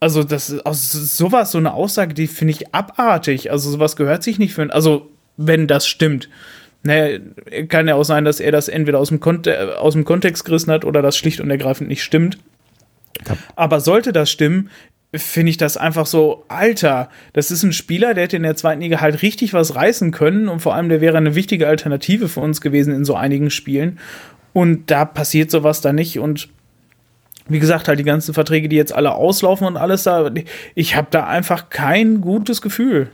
Also, 0.00 0.22
das 0.22 0.50
ist 0.50 0.60
also 0.60 0.98
sowas, 0.98 1.50
so 1.50 1.58
eine 1.58 1.72
Aussage, 1.72 2.14
die 2.14 2.26
finde 2.26 2.52
ich 2.52 2.74
abartig. 2.74 3.50
Also, 3.50 3.70
sowas 3.70 3.96
gehört 3.96 4.22
sich 4.22 4.38
nicht 4.38 4.54
für. 4.54 4.72
Also, 4.72 5.10
wenn 5.36 5.66
das 5.66 5.88
stimmt. 5.88 6.28
Ne, 6.84 7.20
kann 7.68 7.88
ja 7.88 7.96
auch 7.96 8.04
sein, 8.04 8.24
dass 8.24 8.38
er 8.38 8.52
das 8.52 8.68
entweder 8.68 9.00
aus 9.00 9.08
dem, 9.08 9.18
Konte 9.18 9.78
aus 9.80 9.94
dem 9.94 10.04
Kontext 10.04 10.44
gerissen 10.44 10.70
hat 10.70 10.84
oder 10.84 11.02
das 11.02 11.16
schlicht 11.16 11.40
und 11.40 11.50
ergreifend 11.50 11.88
nicht 11.88 12.04
stimmt. 12.04 12.38
Aber 13.56 13.80
sollte 13.80 14.12
das 14.12 14.30
stimmen, 14.30 14.70
finde 15.14 15.50
ich 15.50 15.56
das 15.56 15.76
einfach 15.76 16.06
so, 16.06 16.44
Alter, 16.48 17.08
das 17.32 17.50
ist 17.50 17.62
ein 17.62 17.72
Spieler, 17.72 18.12
der 18.14 18.24
hätte 18.24 18.36
in 18.36 18.42
der 18.42 18.56
zweiten 18.56 18.82
Liga 18.82 19.00
halt 19.00 19.22
richtig 19.22 19.54
was 19.54 19.74
reißen 19.74 20.10
können 20.10 20.48
und 20.48 20.60
vor 20.60 20.74
allem 20.74 20.88
der 20.88 21.00
wäre 21.00 21.16
eine 21.16 21.34
wichtige 21.34 21.66
Alternative 21.66 22.28
für 22.28 22.40
uns 22.40 22.60
gewesen 22.60 22.94
in 22.94 23.04
so 23.04 23.14
einigen 23.14 23.50
Spielen. 23.50 23.98
Und 24.52 24.90
da 24.90 25.04
passiert 25.04 25.50
sowas 25.50 25.80
da 25.80 25.92
nicht 25.92 26.18
und 26.18 26.48
wie 27.48 27.58
gesagt, 27.58 27.88
halt 27.88 27.98
die 27.98 28.04
ganzen 28.04 28.34
Verträge, 28.34 28.68
die 28.68 28.76
jetzt 28.76 28.94
alle 28.94 29.14
auslaufen 29.14 29.66
und 29.66 29.78
alles 29.78 30.02
da, 30.02 30.30
ich 30.74 30.96
habe 30.96 31.08
da 31.10 31.26
einfach 31.26 31.70
kein 31.70 32.20
gutes 32.20 32.60
Gefühl. 32.60 33.08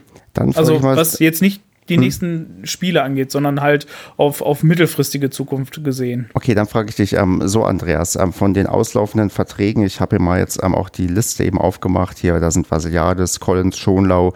also, 0.56 0.82
was 0.82 1.20
jetzt 1.20 1.40
nicht 1.40 1.62
die 1.88 1.94
hm. 1.94 2.02
nächsten 2.02 2.60
Spiele 2.64 3.02
angeht, 3.02 3.30
sondern 3.30 3.60
halt 3.60 3.86
auf, 4.16 4.40
auf 4.40 4.62
mittelfristige 4.62 5.30
Zukunft 5.30 5.84
gesehen. 5.84 6.30
Okay, 6.34 6.54
dann 6.54 6.66
frage 6.66 6.88
ich 6.90 6.96
dich 6.96 7.14
ähm, 7.14 7.42
so, 7.44 7.64
Andreas, 7.64 8.16
ähm, 8.16 8.32
von 8.32 8.54
den 8.54 8.66
auslaufenden 8.66 9.30
Verträgen, 9.30 9.84
ich 9.84 10.00
habe 10.00 10.16
hier 10.16 10.24
mal 10.24 10.38
jetzt 10.38 10.60
ähm, 10.62 10.74
auch 10.74 10.88
die 10.88 11.06
Liste 11.06 11.44
eben 11.44 11.58
aufgemacht, 11.58 12.18
hier, 12.18 12.38
da 12.40 12.50
sind 12.50 12.70
Vasiliades, 12.70 13.40
Collins, 13.40 13.78
Schonlau, 13.78 14.34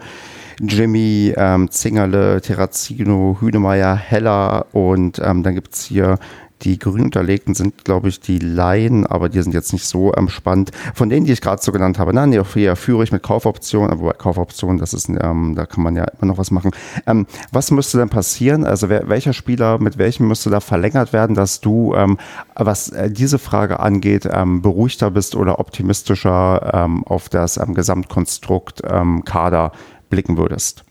Jimmy, 0.61 1.33
ähm, 1.37 1.71
Zingerle, 1.71 2.41
Terrazino, 2.41 3.37
Hünemeyer, 3.39 3.95
Heller 3.95 4.67
und 4.73 5.19
ähm, 5.23 5.43
dann 5.43 5.55
gibt 5.55 5.73
es 5.73 5.85
hier 5.85 6.19
die 6.61 6.77
grün 6.77 7.03
unterlegten 7.03 7.55
sind, 7.55 7.85
glaube 7.85 8.09
ich, 8.09 8.19
die 8.19 8.39
Laien, 8.39 9.05
aber 9.05 9.29
die 9.29 9.41
sind 9.41 9.53
jetzt 9.53 9.73
nicht 9.73 9.85
so 9.85 10.13
ähm, 10.15 10.29
spannend. 10.29 10.71
Von 10.93 11.09
denen, 11.09 11.25
die 11.25 11.31
ich 11.31 11.41
gerade 11.41 11.61
so 11.61 11.71
genannt 11.71 11.99
habe, 11.99 12.13
nein, 12.13 12.31
hier 12.31 12.75
führe 12.75 13.03
ich 13.03 13.11
mit 13.11 13.23
Kaufoptionen, 13.23 13.91
aber 13.91 14.13
Kaufoptionen, 14.13 14.77
das 14.77 14.93
ist, 14.93 15.09
ähm, 15.09 15.53
da 15.55 15.65
kann 15.65 15.83
man 15.83 15.95
ja 15.95 16.05
immer 16.05 16.31
noch 16.31 16.37
was 16.37 16.51
machen. 16.51 16.71
Ähm, 17.07 17.27
was 17.51 17.71
müsste 17.71 17.97
denn 17.97 18.09
passieren? 18.09 18.65
Also 18.65 18.89
wer, 18.89 19.07
welcher 19.09 19.33
Spieler 19.33 19.79
mit 19.79 19.97
welchem 19.97 20.27
müsste 20.27 20.49
da 20.49 20.59
verlängert 20.59 21.13
werden, 21.13 21.35
dass 21.35 21.61
du, 21.61 21.93
ähm, 21.95 22.17
was 22.55 22.89
äh, 22.89 23.09
diese 23.09 23.39
Frage 23.39 23.79
angeht, 23.79 24.27
ähm, 24.31 24.61
beruhigter 24.61 25.11
bist 25.11 25.35
oder 25.35 25.59
optimistischer 25.59 26.71
ähm, 26.73 27.03
auf 27.05 27.29
das 27.29 27.57
ähm, 27.57 27.73
Gesamtkonstrukt 27.73 28.81
ähm, 28.89 29.23
Kader 29.23 29.71
blicken 30.09 30.37
würdest? 30.37 30.83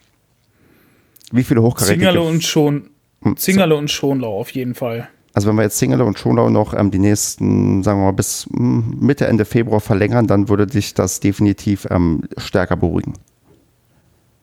Wie 1.31 1.45
viele 1.45 1.63
hochkarätige... 1.63 1.99
Zingerle 1.99 2.23
und 2.23 2.43
schon, 2.43 2.91
hm, 3.23 3.37
Zingerle 3.37 3.77
und 3.77 3.91
Schonlau 3.91 4.41
auf 4.41 4.51
jeden 4.51 4.75
Fall. 4.75 5.09
Also 5.39 5.51
wenn 5.51 5.55
wir 5.55 5.63
jetzt 5.63 5.79
Single 5.79 6.03
und 6.03 6.19
Schonau 6.19 6.51
noch 6.51 6.75
ähm, 6.75 6.91
die 6.91 6.99
nächsten, 6.99 7.85
sagen 7.85 8.01
wir 8.01 8.07
mal, 8.07 8.11
bis 8.11 8.49
hm, 8.53 8.97
Mitte, 8.99 9.29
Ende 9.29 9.45
Februar 9.45 9.79
verlängern, 9.79 10.27
dann 10.27 10.49
würde 10.49 10.67
dich 10.67 10.95
das 10.95 11.21
definitiv 11.21 11.87
ähm, 11.93 12.25
stärker 12.39 12.75
beruhigen. 12.77 13.13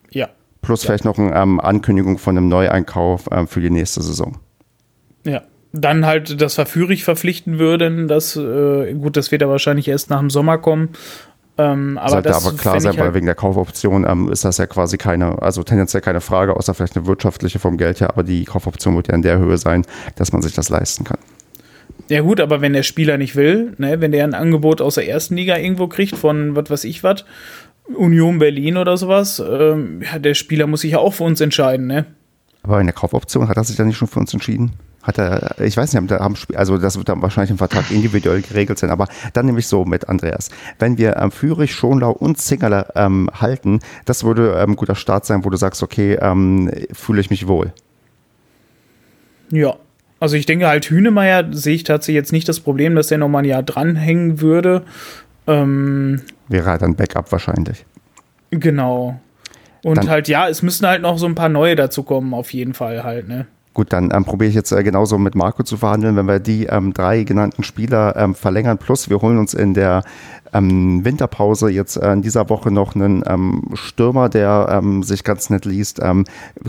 Ja. 0.09 0.29
Plus 0.61 0.83
ja. 0.83 0.87
vielleicht 0.87 1.03
noch 1.03 1.17
eine 1.17 1.35
ähm, 1.35 1.59
Ankündigung 1.59 2.17
von 2.17 2.37
einem 2.37 2.47
Neueinkauf 2.47 3.27
ähm, 3.29 3.45
für 3.49 3.59
die 3.59 3.71
nächste 3.71 4.01
Saison. 4.03 4.37
Ja. 5.25 5.41
Dann 5.73 6.05
halt 6.05 6.39
das 6.39 6.55
Verführig 6.55 7.03
verpflichten 7.03 7.59
würden, 7.59 8.07
dass, 8.07 8.37
äh, 8.37 8.93
gut, 8.93 9.17
das 9.17 9.33
wird 9.33 9.41
ja 9.41 9.49
wahrscheinlich 9.49 9.89
erst 9.89 10.09
nach 10.09 10.21
dem 10.21 10.29
Sommer 10.29 10.59
kommen, 10.59 10.91
ähm, 11.57 11.97
aber 11.97 12.09
Sollte 12.09 12.29
das 12.29 12.45
aber 12.45 12.57
klar 12.57 12.79
sein, 12.81 12.93
weil 12.97 13.05
halt 13.05 13.13
wegen 13.13 13.25
der 13.25 13.35
Kaufoption 13.35 14.05
ähm, 14.07 14.29
ist 14.31 14.43
das 14.43 14.57
ja 14.57 14.65
quasi 14.65 14.97
keine, 14.97 15.41
also 15.41 15.63
tendenziell 15.63 16.01
keine 16.01 16.19
Frage, 16.19 16.55
außer 16.55 16.73
vielleicht 16.73 16.97
eine 16.97 17.05
wirtschaftliche 17.05 17.59
vom 17.59 17.77
Geld 17.77 18.01
her, 18.01 18.09
aber 18.09 18.23
die 18.23 18.43
Kaufoption 18.43 18.95
wird 18.95 19.07
ja 19.07 19.13
in 19.13 19.21
der 19.21 19.37
Höhe 19.37 19.57
sein, 19.57 19.85
dass 20.15 20.33
man 20.33 20.41
sich 20.41 20.53
das 20.53 20.69
leisten 20.69 21.05
kann. 21.05 21.19
Ja 22.09 22.21
gut, 22.21 22.41
aber 22.41 22.61
wenn 22.61 22.73
der 22.73 22.83
Spieler 22.83 23.17
nicht 23.17 23.35
will, 23.35 23.73
ne, 23.77 24.01
wenn 24.01 24.11
der 24.11 24.25
ein 24.25 24.33
Angebot 24.33 24.81
aus 24.81 24.95
der 24.95 25.07
ersten 25.07 25.35
Liga 25.37 25.57
irgendwo 25.57 25.87
kriegt 25.87 26.15
von 26.15 26.55
was 26.55 26.69
weiß 26.69 26.83
ich 26.83 27.03
was, 27.03 27.23
Union 27.95 28.39
Berlin 28.39 28.77
oder 28.77 28.97
sowas, 28.97 29.39
ähm, 29.39 30.01
ja, 30.01 30.19
der 30.19 30.33
Spieler 30.33 30.67
muss 30.67 30.81
sich 30.81 30.91
ja 30.91 30.99
auch 30.99 31.13
für 31.13 31.23
uns 31.23 31.39
entscheiden, 31.39 31.87
ne? 31.87 32.05
Aber 32.63 32.79
in 32.79 32.87
der 32.87 32.95
Kaufoption 32.95 33.47
hat 33.47 33.57
er 33.57 33.63
sich 33.63 33.75
dann 33.75 33.87
nicht 33.87 33.97
schon 33.97 34.07
für 34.07 34.19
uns 34.19 34.33
entschieden? 34.33 34.73
Hat 35.05 35.19
er, 35.19 35.61
ich 35.61 35.77
weiß 35.77 35.93
nicht, 35.93 36.11
also 36.55 36.77
das 36.79 36.97
wird 36.97 37.09
dann 37.09 37.21
wahrscheinlich 37.21 37.51
im 37.51 37.59
Vertrag 37.59 37.91
individuell 37.91 38.41
geregelt 38.41 38.79
sein, 38.79 38.89
aber 38.89 39.07
dann 39.33 39.45
nehme 39.45 39.59
ich 39.59 39.67
so 39.67 39.85
mit, 39.85 40.09
Andreas. 40.09 40.49
Wenn 40.79 40.97
wir 40.97 41.17
ähm, 41.17 41.29
Fürich, 41.29 41.75
Schonlau 41.75 42.11
und 42.11 42.39
Zingerle 42.39 42.87
ähm, 42.95 43.29
halten, 43.39 43.81
das 44.05 44.23
würde 44.23 44.55
ähm, 44.57 44.71
ein 44.71 44.75
guter 44.75 44.95
Start 44.95 45.25
sein, 45.25 45.45
wo 45.45 45.51
du 45.51 45.57
sagst, 45.57 45.83
okay, 45.83 46.17
ähm, 46.19 46.71
fühle 46.91 47.21
ich 47.21 47.29
mich 47.29 47.47
wohl. 47.47 47.71
Ja, 49.51 49.75
also 50.19 50.37
ich 50.37 50.47
denke 50.47 50.67
halt, 50.67 50.89
Hünemeyer 50.89 51.45
sehe 51.51 51.75
ich 51.75 51.83
tatsächlich 51.83 52.15
jetzt 52.15 52.31
nicht 52.31 52.49
das 52.49 52.59
Problem, 52.59 52.95
dass 52.95 53.07
der 53.07 53.19
nochmal 53.19 53.43
ein 53.43 53.49
Jahr 53.49 53.61
dranhängen 53.61 54.41
würde. 54.41 54.83
Ähm, 55.45 56.21
Wäre 56.47 56.65
halt 56.65 56.81
ein 56.81 56.95
Backup 56.95 57.31
wahrscheinlich. 57.31 57.85
Genau. 58.49 59.19
Und 59.83 59.97
dann, 59.97 60.09
halt, 60.09 60.27
ja, 60.27 60.49
es 60.49 60.63
müssen 60.63 60.87
halt 60.87 61.03
noch 61.03 61.19
so 61.19 61.27
ein 61.27 61.35
paar 61.35 61.49
neue 61.49 61.75
dazu 61.75 62.01
kommen, 62.01 62.33
auf 62.33 62.53
jeden 62.53 62.73
Fall 62.73 63.03
halt, 63.03 63.27
ne? 63.27 63.45
Gut, 63.75 63.91
dann 63.91 64.09
ähm, 64.13 64.23
probiere 64.23 64.47
ich 64.47 64.55
jetzt 64.55 64.71
äh, 64.71 64.83
genauso 64.83 65.17
mit 65.17 65.35
Marco 65.35 65.61
zu 65.61 65.75
verhandeln, 65.75 66.15
wenn 66.15 66.27
wir 66.27 66.39
die 66.39 66.65
ähm, 66.67 66.93
drei 66.93 67.23
genannten 67.23 67.61
Spieler 67.61 68.15
ähm, 68.15 68.33
verlängern. 68.33 68.77
Plus 68.77 69.09
wir 69.09 69.21
holen 69.21 69.37
uns 69.37 69.53
in 69.53 69.73
der 69.73 70.03
ähm, 70.53 71.03
Winterpause 71.03 71.69
jetzt 71.69 71.97
äh, 71.97 72.13
in 72.13 72.21
dieser 72.21 72.49
Woche 72.49 72.71
noch 72.71 72.95
einen 72.95 73.21
ähm, 73.27 73.63
Stürmer, 73.73 74.29
der 74.29 74.69
ähm, 74.71 75.03
sich 75.03 75.25
ganz 75.25 75.49
nett 75.49 75.65
liest. 75.65 76.01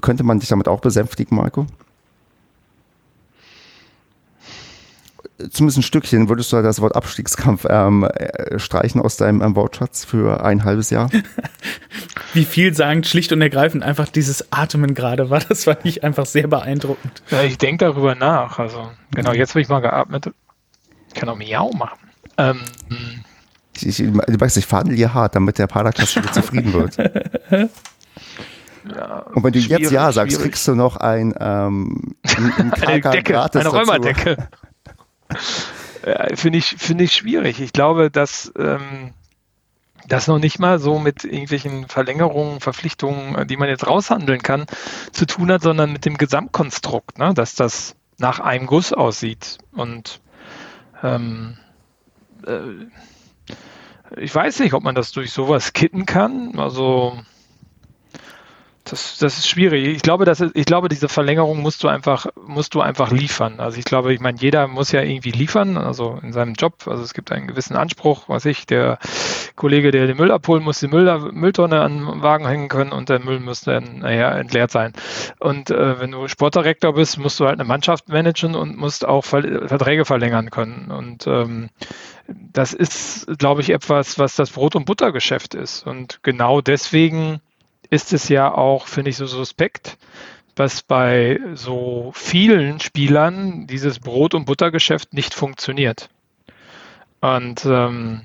könnte 0.02 0.24
man 0.24 0.40
dich 0.40 0.48
damit 0.48 0.66
auch 0.66 0.80
besänftigen, 0.80 1.36
Marco? 1.36 1.66
Zumindest 5.50 5.78
ein 5.78 5.82
Stückchen, 5.82 6.28
würdest 6.28 6.52
du 6.52 6.62
das 6.62 6.80
Wort 6.80 6.96
Abstiegskampf 6.96 7.66
ähm, 7.68 8.04
äh, 8.04 8.58
streichen 8.58 9.00
aus 9.00 9.16
deinem 9.16 9.42
ähm, 9.42 9.56
Wortschatz 9.56 10.04
für 10.04 10.44
ein 10.44 10.64
halbes 10.64 10.90
Jahr? 10.90 11.10
Wie 12.32 12.44
viel 12.44 12.74
sagen 12.74 13.04
schlicht 13.04 13.32
und 13.32 13.40
ergreifend 13.42 13.82
einfach 13.82 14.08
dieses 14.08 14.52
Atmen 14.52 14.94
gerade 14.94 15.30
war, 15.30 15.40
das 15.40 15.66
war 15.66 15.78
nicht 15.84 16.04
einfach 16.04 16.26
sehr 16.26 16.46
beeindruckend. 16.48 17.22
Ja, 17.30 17.42
ich 17.42 17.58
denke 17.58 17.84
darüber 17.84 18.14
nach. 18.14 18.58
Also, 18.58 18.90
genau, 19.12 19.32
jetzt 19.32 19.50
habe 19.50 19.60
ich 19.60 19.68
mal 19.68 19.80
geatmet. 19.80 20.30
Ich 21.08 21.14
kann 21.14 21.28
auch 21.28 21.36
Miau 21.36 21.70
machen. 21.72 21.98
Ähm, 22.38 22.60
ich, 23.76 23.86
ich, 23.86 23.96
du 23.96 24.40
weißt, 24.40 24.56
ich 24.56 24.66
verhandle 24.66 24.96
hier 24.96 25.12
hart, 25.12 25.34
damit 25.34 25.58
der 25.58 25.66
Padercast 25.66 26.16
wieder 26.16 26.32
zufrieden 26.32 26.72
wird. 26.72 26.96
Ja, 28.94 29.18
und 29.34 29.42
wenn 29.42 29.52
du 29.52 29.58
jetzt 29.58 29.90
Ja 29.90 30.12
sagst, 30.12 30.36
schwierig. 30.36 30.52
kriegst 30.52 30.68
du 30.68 30.74
noch 30.74 30.96
ein, 30.96 31.34
ähm, 31.40 32.14
ein, 32.36 32.52
ein 32.56 32.72
eine 32.82 33.00
Decke, 33.00 33.42
eine 33.42 33.68
Räumerdecke. 33.68 34.48
Finde 36.34 36.58
ich, 36.58 36.66
finde 36.78 37.04
ich 37.04 37.12
schwierig. 37.12 37.60
Ich 37.60 37.72
glaube, 37.72 38.10
dass 38.10 38.52
ähm, 38.56 39.12
das 40.06 40.28
noch 40.28 40.38
nicht 40.38 40.58
mal 40.58 40.78
so 40.78 40.98
mit 40.98 41.24
irgendwelchen 41.24 41.88
Verlängerungen, 41.88 42.60
Verpflichtungen, 42.60 43.46
die 43.48 43.56
man 43.56 43.68
jetzt 43.68 43.86
raushandeln 43.86 44.42
kann, 44.42 44.66
zu 45.12 45.26
tun 45.26 45.50
hat, 45.50 45.62
sondern 45.62 45.92
mit 45.92 46.04
dem 46.04 46.16
Gesamtkonstrukt, 46.16 47.18
ne? 47.18 47.34
dass 47.34 47.54
das 47.54 47.96
nach 48.18 48.40
einem 48.40 48.66
Guss 48.66 48.92
aussieht. 48.92 49.58
Und 49.72 50.20
ähm, 51.02 51.58
äh, 52.46 52.86
ich 54.16 54.34
weiß 54.34 54.60
nicht, 54.60 54.74
ob 54.74 54.84
man 54.84 54.94
das 54.94 55.12
durch 55.12 55.32
sowas 55.32 55.72
kitten 55.72 56.06
kann. 56.06 56.58
Also 56.58 57.18
das, 58.90 59.18
das 59.18 59.38
ist 59.38 59.48
schwierig. 59.48 59.88
Ich 59.88 60.02
glaube, 60.02 60.24
dass, 60.24 60.40
ich 60.40 60.64
glaube, 60.64 60.88
diese 60.88 61.08
Verlängerung 61.08 61.60
musst 61.60 61.82
du 61.82 61.88
einfach, 61.88 62.26
musst 62.46 62.74
du 62.74 62.80
einfach 62.80 63.10
liefern. 63.10 63.58
Also 63.58 63.78
ich 63.78 63.84
glaube, 63.84 64.14
ich 64.14 64.20
meine, 64.20 64.38
jeder 64.38 64.68
muss 64.68 64.92
ja 64.92 65.02
irgendwie 65.02 65.32
liefern, 65.32 65.76
also 65.76 66.18
in 66.22 66.32
seinem 66.32 66.54
Job. 66.54 66.86
Also 66.86 67.02
es 67.02 67.12
gibt 67.12 67.32
einen 67.32 67.48
gewissen 67.48 67.74
Anspruch, 67.76 68.28
was 68.28 68.44
ich, 68.44 68.64
der 68.66 68.98
Kollege, 69.56 69.90
der 69.90 70.06
den 70.06 70.16
Müll 70.16 70.30
abholen 70.30 70.62
muss, 70.62 70.78
die 70.78 70.86
Müll, 70.86 71.32
Mülltonne 71.32 71.80
an 71.80 71.98
den 71.98 72.22
Wagen 72.22 72.46
hängen 72.46 72.68
können 72.68 72.92
und 72.92 73.08
der 73.08 73.18
Müll 73.18 73.40
muss 73.40 73.62
dann 73.62 73.98
naja, 74.00 74.30
entleert 74.38 74.70
sein. 74.70 74.92
Und 75.40 75.70
äh, 75.70 75.98
wenn 75.98 76.12
du 76.12 76.28
Sportdirektor 76.28 76.94
bist, 76.94 77.18
musst 77.18 77.40
du 77.40 77.46
halt 77.46 77.58
eine 77.58 77.68
Mannschaft 77.68 78.08
managen 78.08 78.54
und 78.54 78.76
musst 78.76 79.04
auch 79.04 79.24
Ver 79.24 79.66
Verträge 79.68 80.04
verlängern 80.04 80.50
können. 80.50 80.90
Und 80.90 81.26
ähm, 81.26 81.70
das 82.28 82.72
ist, 82.72 83.26
glaube 83.38 83.62
ich, 83.62 83.70
etwas, 83.70 84.18
was 84.18 84.36
das 84.36 84.50
Brot- 84.50 84.76
und 84.76 84.84
Buttergeschäft 84.84 85.54
ist. 85.54 85.86
Und 85.86 86.20
genau 86.22 86.60
deswegen 86.60 87.40
ist 87.90 88.12
es 88.12 88.28
ja 88.28 88.52
auch, 88.52 88.86
finde 88.86 89.10
ich, 89.10 89.16
so 89.16 89.26
suspekt, 89.26 89.98
dass 90.54 90.82
bei 90.82 91.38
so 91.54 92.12
vielen 92.14 92.80
Spielern 92.80 93.66
dieses 93.66 93.98
Brot- 93.98 94.34
und 94.34 94.46
Buttergeschäft 94.46 95.12
nicht 95.12 95.34
funktioniert. 95.34 96.08
Und 97.20 97.64
ähm, 97.66 98.22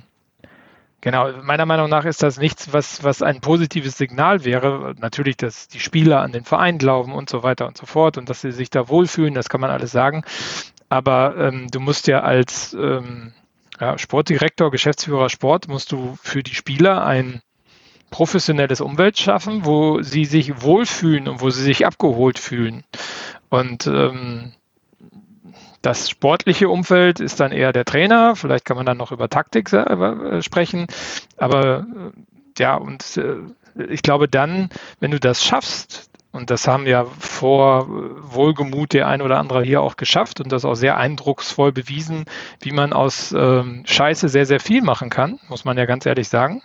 genau, 1.01 1.31
meiner 1.43 1.65
Meinung 1.65 1.89
nach 1.89 2.05
ist 2.05 2.23
das 2.23 2.37
nichts, 2.37 2.71
was, 2.71 3.03
was 3.03 3.21
ein 3.21 3.41
positives 3.41 3.97
Signal 3.97 4.45
wäre. 4.45 4.95
Natürlich, 4.99 5.37
dass 5.37 5.67
die 5.67 5.79
Spieler 5.79 6.21
an 6.21 6.31
den 6.31 6.45
Verein 6.45 6.77
glauben 6.77 7.13
und 7.13 7.29
so 7.29 7.43
weiter 7.43 7.67
und 7.67 7.77
so 7.77 7.85
fort 7.85 8.17
und 8.17 8.29
dass 8.29 8.41
sie 8.41 8.51
sich 8.51 8.69
da 8.69 8.87
wohlfühlen, 8.87 9.33
das 9.33 9.49
kann 9.49 9.61
man 9.61 9.69
alles 9.69 9.91
sagen. 9.91 10.23
Aber 10.87 11.35
ähm, 11.37 11.67
du 11.69 11.79
musst 11.79 12.07
ja 12.07 12.21
als 12.21 12.73
ähm, 12.73 13.33
ja, 13.79 13.97
Sportdirektor, 13.97 14.71
Geschäftsführer 14.71 15.29
Sport, 15.29 15.67
musst 15.67 15.91
du 15.91 16.17
für 16.21 16.43
die 16.43 16.53
Spieler 16.55 17.05
ein 17.05 17.41
professionelles 18.11 18.81
Umwelt 18.81 19.17
schaffen, 19.17 19.65
wo 19.65 20.03
sie 20.03 20.25
sich 20.25 20.61
wohlfühlen 20.61 21.27
und 21.27 21.41
wo 21.41 21.49
sie 21.49 21.63
sich 21.63 21.87
abgeholt 21.87 22.37
fühlen. 22.37 22.83
Und 23.49 23.87
ähm, 23.87 24.51
das 25.81 26.09
sportliche 26.09 26.69
Umfeld 26.69 27.19
ist 27.19 27.39
dann 27.39 27.51
eher 27.51 27.73
der 27.73 27.85
Trainer. 27.85 28.35
Vielleicht 28.35 28.65
kann 28.65 28.77
man 28.77 28.85
dann 28.85 28.97
noch 28.97 29.11
über 29.11 29.29
Taktik 29.29 29.73
äh, 29.73 30.41
sprechen. 30.43 30.85
Aber 31.37 31.79
äh, 31.79 32.11
ja, 32.59 32.75
und 32.75 33.17
äh, 33.17 33.37
ich 33.89 34.03
glaube 34.03 34.27
dann, 34.27 34.69
wenn 34.99 35.11
du 35.11 35.19
das 35.19 35.43
schaffst, 35.43 36.09
und 36.33 36.49
das 36.49 36.65
haben 36.65 36.87
ja 36.87 37.03
vor 37.03 37.87
Wohlgemut 37.89 38.93
der 38.93 39.07
ein 39.07 39.21
oder 39.21 39.37
andere 39.37 39.63
hier 39.63 39.81
auch 39.81 39.97
geschafft 39.97 40.39
und 40.39 40.49
das 40.53 40.63
auch 40.63 40.75
sehr 40.75 40.95
eindrucksvoll 40.95 41.73
bewiesen, 41.73 42.23
wie 42.61 42.71
man 42.71 42.93
aus 42.93 43.33
ähm, 43.33 43.83
Scheiße 43.85 44.29
sehr, 44.29 44.45
sehr 44.45 44.61
viel 44.61 44.81
machen 44.81 45.09
kann, 45.09 45.39
muss 45.49 45.65
man 45.65 45.77
ja 45.77 45.85
ganz 45.85 46.05
ehrlich 46.05 46.29
sagen 46.29 46.61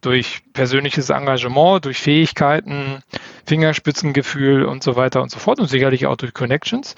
durch 0.00 0.42
persönliches 0.52 1.10
Engagement, 1.10 1.84
durch 1.84 1.98
Fähigkeiten, 1.98 3.02
Fingerspitzengefühl 3.46 4.64
und 4.64 4.82
so 4.82 4.96
weiter 4.96 5.22
und 5.22 5.30
so 5.30 5.38
fort 5.38 5.60
und 5.60 5.68
sicherlich 5.68 6.06
auch 6.06 6.16
durch 6.16 6.34
Connections. 6.34 6.94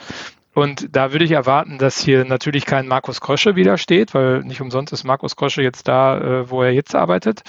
Und 0.54 0.94
da 0.94 1.12
würde 1.12 1.24
ich 1.24 1.30
erwarten, 1.30 1.78
dass 1.78 1.98
hier 1.98 2.24
natürlich 2.24 2.66
kein 2.66 2.86
Markus 2.86 3.20
Krosche 3.22 3.56
wieder 3.56 3.78
steht, 3.78 4.12
weil 4.12 4.40
nicht 4.40 4.60
umsonst 4.60 4.92
ist 4.92 5.04
Markus 5.04 5.34
Krosche 5.34 5.62
jetzt 5.62 5.88
da, 5.88 6.18
äh, 6.18 6.50
wo 6.50 6.62
er 6.62 6.72
jetzt 6.72 6.94
arbeitet, 6.94 7.42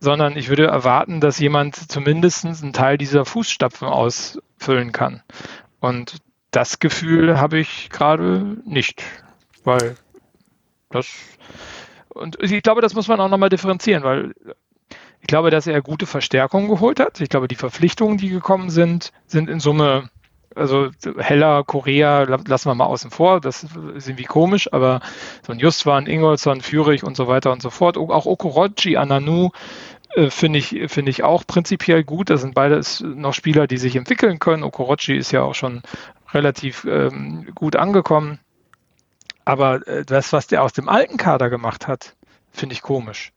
sondern 0.00 0.36
ich 0.36 0.48
würde 0.48 0.66
erwarten, 0.66 1.20
dass 1.20 1.38
jemand 1.38 1.76
zumindest 1.76 2.46
einen 2.46 2.72
Teil 2.72 2.96
dieser 2.96 3.26
Fußstapfen 3.26 3.86
ausfüllen 3.86 4.92
kann. 4.92 5.22
Und 5.80 6.16
das 6.50 6.78
Gefühl 6.78 7.38
habe 7.38 7.58
ich 7.58 7.90
gerade 7.90 8.56
nicht, 8.64 9.02
weil 9.64 9.96
das 10.90 11.08
und 12.08 12.38
ich 12.42 12.62
glaube, 12.62 12.80
das 12.80 12.94
muss 12.94 13.08
man 13.08 13.20
auch 13.20 13.28
nochmal 13.28 13.50
differenzieren, 13.50 14.02
weil 14.02 14.32
Ich 15.26 15.28
glaube, 15.28 15.50
dass 15.50 15.66
er 15.66 15.82
gute 15.82 16.06
Verstärkungen 16.06 16.68
geholt 16.68 17.00
hat. 17.00 17.20
Ich 17.20 17.28
glaube, 17.28 17.48
die 17.48 17.56
Verpflichtungen, 17.56 18.16
die 18.16 18.28
gekommen 18.28 18.70
sind, 18.70 19.10
sind 19.26 19.50
in 19.50 19.58
Summe, 19.58 20.08
also 20.54 20.90
Heller, 21.18 21.64
Korea, 21.64 22.22
lassen 22.22 22.70
wir 22.70 22.76
mal 22.76 22.84
außen 22.84 23.10
vor, 23.10 23.40
das 23.40 23.64
ist 23.96 24.06
irgendwie 24.06 24.22
komisch, 24.22 24.72
aber 24.72 25.00
so 25.44 25.52
ein 25.52 25.58
Justwan, 25.58 26.06
Ingolson, 26.06 26.60
Führig 26.60 27.02
und 27.02 27.16
so 27.16 27.26
weiter 27.26 27.50
und 27.50 27.60
so 27.60 27.70
fort. 27.70 27.98
Auch 27.98 28.26
Okorochi, 28.26 28.98
Ananu, 28.98 29.50
äh, 30.14 30.30
finde 30.30 30.60
ich, 30.60 30.80
finde 30.86 31.10
ich 31.10 31.24
auch 31.24 31.44
prinzipiell 31.44 32.04
gut. 32.04 32.30
Das 32.30 32.42
sind 32.42 32.54
beides 32.54 33.00
noch 33.00 33.34
Spieler, 33.34 33.66
die 33.66 33.78
sich 33.78 33.96
entwickeln 33.96 34.38
können. 34.38 34.62
Okorochi 34.62 35.16
ist 35.16 35.32
ja 35.32 35.42
auch 35.42 35.56
schon 35.56 35.82
relativ 36.32 36.84
ähm, 36.84 37.48
gut 37.52 37.74
angekommen. 37.74 38.38
Aber 39.44 39.84
äh, 39.88 40.04
das, 40.04 40.32
was 40.32 40.46
der 40.46 40.62
aus 40.62 40.72
dem 40.72 40.88
alten 40.88 41.16
Kader 41.16 41.50
gemacht 41.50 41.88
hat, 41.88 42.14
finde 42.52 42.74
ich 42.74 42.82
komisch. 42.82 43.32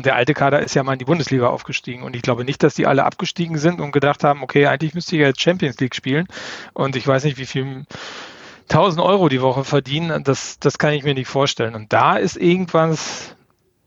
Und 0.00 0.06
der 0.06 0.16
alte 0.16 0.32
Kader 0.32 0.60
ist 0.60 0.74
ja 0.74 0.82
mal 0.82 0.94
in 0.94 0.98
die 0.98 1.04
Bundesliga 1.04 1.48
aufgestiegen. 1.48 2.04
Und 2.04 2.16
ich 2.16 2.22
glaube 2.22 2.46
nicht, 2.46 2.62
dass 2.62 2.72
die 2.72 2.86
alle 2.86 3.04
abgestiegen 3.04 3.58
sind 3.58 3.82
und 3.82 3.92
gedacht 3.92 4.24
haben, 4.24 4.42
okay, 4.42 4.64
eigentlich 4.66 4.94
müsste 4.94 5.14
ich 5.14 5.20
jetzt 5.20 5.42
Champions 5.42 5.78
League 5.78 5.94
spielen. 5.94 6.26
Und 6.72 6.96
ich 6.96 7.06
weiß 7.06 7.24
nicht, 7.24 7.36
wie 7.36 7.44
viel 7.44 7.84
1000 8.70 9.04
Euro 9.04 9.28
die 9.28 9.42
Woche 9.42 9.62
verdienen. 9.62 10.24
Das, 10.24 10.58
das 10.58 10.78
kann 10.78 10.94
ich 10.94 11.04
mir 11.04 11.12
nicht 11.12 11.28
vorstellen. 11.28 11.74
Und 11.74 11.92
da 11.92 12.16
ist 12.16 12.38
irgendwas 12.38 13.36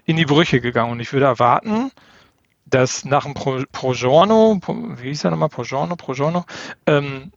in 0.06 0.16
die 0.16 0.26
Brüche 0.26 0.62
gegangen. 0.62 0.92
Und 0.92 1.00
ich 1.00 1.12
würde 1.14 1.26
erwarten, 1.26 1.90
dass 2.68 3.06
nach 3.06 3.24
dem 3.24 3.34
Pro, 3.34 3.58
wie 3.58 5.08
hieß 5.08 5.24
er 5.24 5.32
nochmal, 5.32 5.50
Progiorno, 5.50 5.96
Progiorno, 5.96 6.46
ähm, 6.86 7.32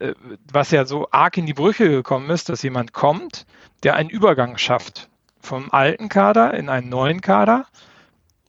äh, 0.00 0.12
was 0.52 0.70
ja 0.70 0.84
so 0.84 1.08
arg 1.12 1.38
in 1.38 1.46
die 1.46 1.54
Brüche 1.54 1.88
gekommen 1.88 2.28
ist, 2.28 2.50
dass 2.50 2.62
jemand 2.62 2.92
kommt, 2.92 3.46
der 3.84 3.96
einen 3.96 4.10
Übergang 4.10 4.58
schafft 4.58 5.08
vom 5.40 5.70
alten 5.70 6.10
Kader 6.10 6.52
in 6.52 6.68
einen 6.68 6.90
neuen 6.90 7.22
Kader 7.22 7.64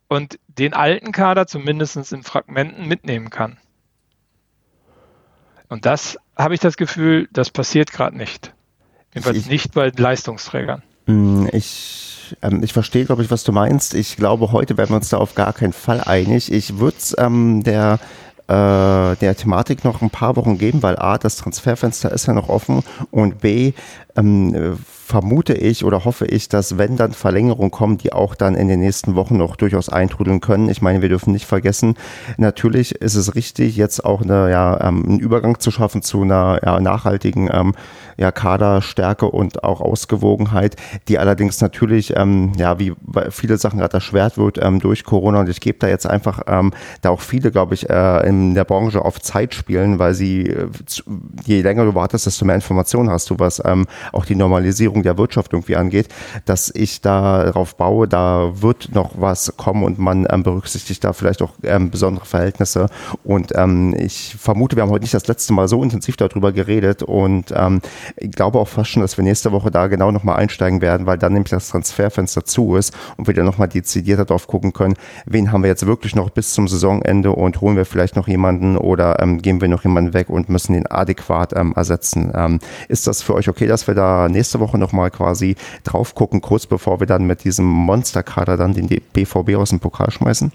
und 0.10 0.40
den 0.48 0.74
alten 0.74 1.14
Kader 1.14 1.48
zumindest 1.48 2.12
in 2.12 2.24
Fragmenten 2.24 2.88
mitnehmen 2.88 3.30
kann. 3.30 3.58
Und 5.70 5.86
das 5.86 6.18
habe 6.36 6.56
ich 6.56 6.60
das 6.60 6.76
Gefühl, 6.76 7.30
das 7.32 7.52
passiert 7.52 7.94
gerade 7.94 8.18
nicht. 8.18 8.54
Jedenfalls 9.14 9.38
ich, 9.38 9.48
nicht 9.48 9.74
bei 9.74 9.92
Leistungsträgern. 9.96 10.82
Hm, 11.06 11.48
ich, 11.54 12.36
ähm, 12.42 12.64
ich 12.64 12.74
verstehe, 12.74 13.06
glaube 13.06 13.24
ich, 13.24 13.32
was 13.32 13.44
du 13.44 13.52
meinst. 13.52 13.94
Ich 13.94 14.18
glaube, 14.18 14.52
heute 14.52 14.78
werden 14.78 14.90
wir 14.90 14.98
uns 14.98 15.10
da 15.10 15.18
auf 15.18 15.36
gar 15.36 15.54
keinen 15.54 15.74
Fall 15.74 16.02
einig. 16.02 16.52
Ich 16.52 16.80
würde 16.80 16.98
ähm, 17.18 17.64
der 17.64 18.00
äh, 18.48 19.16
der 19.18 19.36
Thematik 19.38 19.84
noch 19.84 20.02
ein 20.02 20.10
paar 20.10 20.36
Wochen 20.36 20.58
geben, 20.58 20.82
weil 20.82 20.98
A, 20.98 21.20
das 21.20 21.36
Transferfenster 21.36 22.12
ist 22.12 22.26
ja 22.26 22.34
noch 22.34 22.50
offen 22.50 22.82
und 23.12 23.42
B, 23.42 23.74
ähm, 24.16 24.80
vermute 25.10 25.56
ich 25.56 25.84
oder 25.84 26.06
hoffe 26.06 26.26
ich, 26.26 26.50
dass 26.50 26.78
wenn 26.78 26.96
dann 26.96 27.14
Verlängerungen 27.14 27.72
kommen, 27.72 27.98
die 27.98 28.14
auch 28.14 28.36
dann 28.36 28.54
in 28.54 28.68
den 28.68 28.80
nächsten 28.80 29.16
Wochen 29.16 29.38
noch 29.38 29.56
durchaus 29.56 29.90
eintrudeln 29.90 30.40
können. 30.40 30.70
Ich 30.70 30.84
meine, 30.84 31.02
wir 31.02 31.10
dürfen 31.10 31.34
nicht 31.34 31.48
vergessen, 31.48 31.96
natürlich 32.38 32.94
ist 32.94 33.16
es 33.16 33.34
richtig, 33.34 33.76
jetzt 33.76 34.06
auch 34.06 34.22
eine, 34.22 34.52
ja, 34.52 34.80
ähm, 34.88 35.04
einen 35.04 35.20
Übergang 35.20 35.60
zu 35.60 35.72
schaffen 35.72 36.04
zu 36.04 36.22
einer 36.22 36.60
ja, 36.64 36.80
nachhaltigen 36.80 37.50
ähm, 37.52 37.74
ja, 38.20 38.32
Kaderstärke 38.32 39.28
und 39.28 39.64
auch 39.64 39.80
Ausgewogenheit, 39.80 40.76
die 41.08 41.18
allerdings 41.20 41.62
natürlich, 41.62 42.16
ähm, 42.18 42.52
ja, 42.58 42.78
wie 42.78 42.94
viele 43.30 43.58
Sachen 43.58 43.80
gerade 43.80 43.94
erschwert 43.94 44.38
wird 44.38 44.60
ähm, 44.62 44.80
durch 44.80 45.06
Corona. 45.06 45.40
Und 45.40 45.50
ich 45.50 45.62
gebe 45.62 45.80
da 45.80 45.88
jetzt 45.88 46.06
einfach 46.06 46.42
ähm, 46.48 46.74
da 47.02 47.12
auch 47.12 47.22
viele, 47.22 47.50
glaube 47.52 47.76
ich, 47.76 47.90
äh, 47.90 48.28
in 48.28 48.56
der 48.56 48.66
Branche 48.66 49.04
auf 49.06 49.22
Zeit 49.22 49.54
spielen, 49.54 50.00
weil 50.00 50.14
sie, 50.14 50.48
äh, 50.48 50.68
je 51.46 51.62
länger 51.62 51.86
du 51.86 51.96
wartest, 51.96 52.26
desto 52.26 52.44
mehr 52.44 52.56
Informationen 52.56 53.10
hast 53.10 53.30
du, 53.30 53.40
was 53.40 53.62
ähm, 53.64 53.88
auch 54.12 54.26
die 54.26 54.36
Normalisierung 54.36 55.02
der 55.04 55.18
Wirtschaft 55.18 55.54
irgendwie 55.54 55.78
angeht, 55.78 56.10
dass 56.44 56.70
ich 56.76 57.00
darauf 57.00 57.76
baue, 57.76 58.08
da 58.08 58.52
wird 58.62 58.94
noch 58.94 59.12
was 59.16 59.56
kommen 59.56 59.84
und 59.84 59.98
man 59.98 60.28
ähm, 60.30 60.44
berücksichtigt 60.44 61.06
da 61.06 61.14
vielleicht 61.14 61.42
auch 61.42 61.54
ähm, 61.64 61.90
besondere 61.90 62.26
Verhältnisse. 62.26 62.88
Und 63.24 63.54
ähm, 63.56 63.96
ich 63.98 64.36
vermute, 64.38 64.76
wir 64.76 64.84
haben 64.84 64.90
heute 64.90 65.04
nicht 65.04 65.14
das 65.14 65.28
letzte 65.28 65.54
Mal 65.54 65.70
so 65.70 65.82
intensiv 65.82 66.18
darüber 66.18 66.52
geredet 66.52 67.02
und 67.02 67.54
ähm, 67.56 67.82
ich 68.18 68.32
glaube 68.32 68.60
auch 68.60 68.68
fast 68.68 68.92
schon, 68.92 69.02
dass 69.02 69.18
wir 69.18 69.24
nächste 69.24 69.52
Woche 69.52 69.72
da 69.72 69.88
genau 69.88 70.12
nochmal 70.12 70.38
einsteigen 70.38 70.82
werden, 70.82 71.06
weil 71.06 71.18
dann 71.18 71.34
nämlich 71.34 71.52
das 71.52 71.70
Transferfenster 71.70 72.46
zu 72.46 72.76
ist 72.76 72.94
und 73.18 73.28
wir 73.28 73.34
dann 73.34 73.46
nochmal 73.46 73.68
dezidierter 73.68 74.26
drauf 74.26 74.48
gucken 74.48 74.74
können, 74.74 74.96
wen 75.26 75.52
haben 75.52 75.64
wir 75.64 75.70
jetzt 75.70 75.86
wirklich 75.86 76.16
noch 76.16 76.30
bis 76.30 76.54
zum 76.54 76.68
Saisonende 76.68 77.32
und 77.32 77.62
holen 77.62 77.76
wir 77.76 77.86
vielleicht 77.86 78.16
noch 78.16 78.28
jemanden 78.28 78.78
oder 78.78 79.22
ähm, 79.22 79.42
geben 79.42 79.62
wir 79.62 79.68
noch 79.68 79.84
jemanden 79.84 80.14
weg 80.14 80.30
und 80.30 80.50
müssen 80.50 80.74
den 80.74 80.88
adäquat 80.88 81.54
ähm, 81.56 81.74
ersetzen. 81.76 82.32
Ähm, 82.36 82.60
ist 82.88 83.08
das 83.08 83.22
für 83.22 83.34
euch 83.34 83.50
okay, 83.50 83.68
dass 83.68 83.88
wir 83.88 83.96
da 83.96 84.30
nächste 84.30 84.60
Woche 84.60 84.78
nochmal 84.78 85.12
quasi 85.12 85.56
drauf 85.84 86.16
gucken, 86.16 86.42
kurz 86.42 86.66
bevor 86.66 87.00
wir 87.00 87.08
dann 87.08 87.26
mit 87.26 87.44
diesem 87.44 87.66
Monsterkader 87.66 88.58
dann 88.58 88.74
den 88.74 88.88
BVB 88.88 89.56
aus 89.56 89.70
dem 89.70 89.80
Pokal 89.80 90.12
schmeißen? 90.12 90.52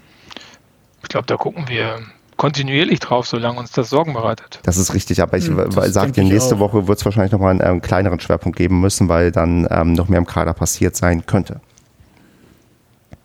Ich 1.03 1.09
glaube, 1.09 1.27
da 1.27 1.37
gucken 1.37 1.65
wir 1.67 1.99
kontinuierlich 2.45 2.99
drauf, 2.99 3.25
solange 3.25 3.57
uns 3.57 3.71
das 3.71 3.89
Sorgen 3.89 4.13
bereitet. 4.13 4.59
Das 4.61 4.77
ist 4.77 4.93
richtig, 4.93 5.19
aber 5.19 5.35
ich 5.35 5.47
hm, 5.47 5.71
sage 5.71 6.11
dir, 6.11 6.23
nächste 6.23 6.59
Woche 6.59 6.87
wird 6.87 6.99
es 6.99 7.03
wahrscheinlich 7.03 7.31
nochmal 7.31 7.49
einen, 7.49 7.61
einen 7.61 7.81
kleineren 7.81 8.19
Schwerpunkt 8.19 8.55
geben 8.55 8.79
müssen, 8.81 9.09
weil 9.09 9.31
dann 9.31 9.67
ähm, 9.71 9.93
noch 9.93 10.09
mehr 10.09 10.19
im 10.19 10.27
Kader 10.27 10.53
passiert 10.53 10.95
sein 10.95 11.25
könnte. 11.25 11.59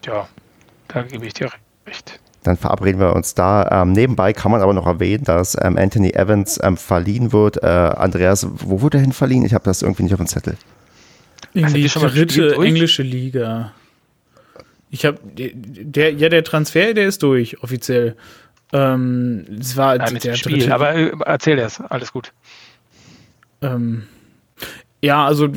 Ja, 0.07 0.27
da 0.89 1.03
gebe 1.03 1.27
ich 1.27 1.35
dir 1.35 1.51
recht. 1.87 2.19
Dann 2.45 2.57
verabreden 2.57 2.99
wir 2.99 3.15
uns 3.15 3.35
da. 3.35 3.83
Ähm, 3.83 3.93
nebenbei 3.93 4.33
kann 4.33 4.51
man 4.53 4.63
aber 4.63 4.73
noch 4.73 4.87
erwähnen, 4.87 5.25
dass 5.25 5.55
ähm, 5.61 5.77
Anthony 5.77 6.13
Evans 6.13 6.59
ähm, 6.63 6.79
verliehen 6.79 7.31
wird. 7.31 7.63
Äh, 7.63 7.67
Andreas, 7.67 8.47
wo 8.51 8.81
wurde 8.81 8.97
er 8.97 9.03
hin 9.03 9.13
verliehen? 9.13 9.45
Ich 9.45 9.53
habe 9.53 9.65
das 9.65 9.83
irgendwie 9.83 10.05
nicht 10.05 10.15
auf 10.15 10.21
dem 10.21 10.29
Zettel. 10.29 10.57
In 11.53 11.65
also 11.65 11.77
die 11.77 11.89
dritte 11.89 12.55
englische 12.55 13.03
Liga. 13.03 13.73
Ich 14.89 15.05
habe 15.05 15.19
der, 15.35 16.15
ja, 16.15 16.31
der 16.31 16.43
Transfer, 16.43 16.95
der 16.95 17.07
ist 17.07 17.23
durch, 17.23 17.63
offiziell. 17.63 18.17
Ähm, 18.73 19.45
es 19.59 19.77
war 19.77 19.97
Nein, 19.97 20.19
der 20.23 20.35
Spiel, 20.35 20.59
dritte. 20.59 20.75
Aber 20.75 20.95
äh, 20.95 21.13
erzähl 21.25 21.59
erst, 21.59 21.81
alles 21.89 22.13
gut. 22.13 22.33
Ähm, 23.63 24.05
ja, 25.03 25.25
also 25.27 25.49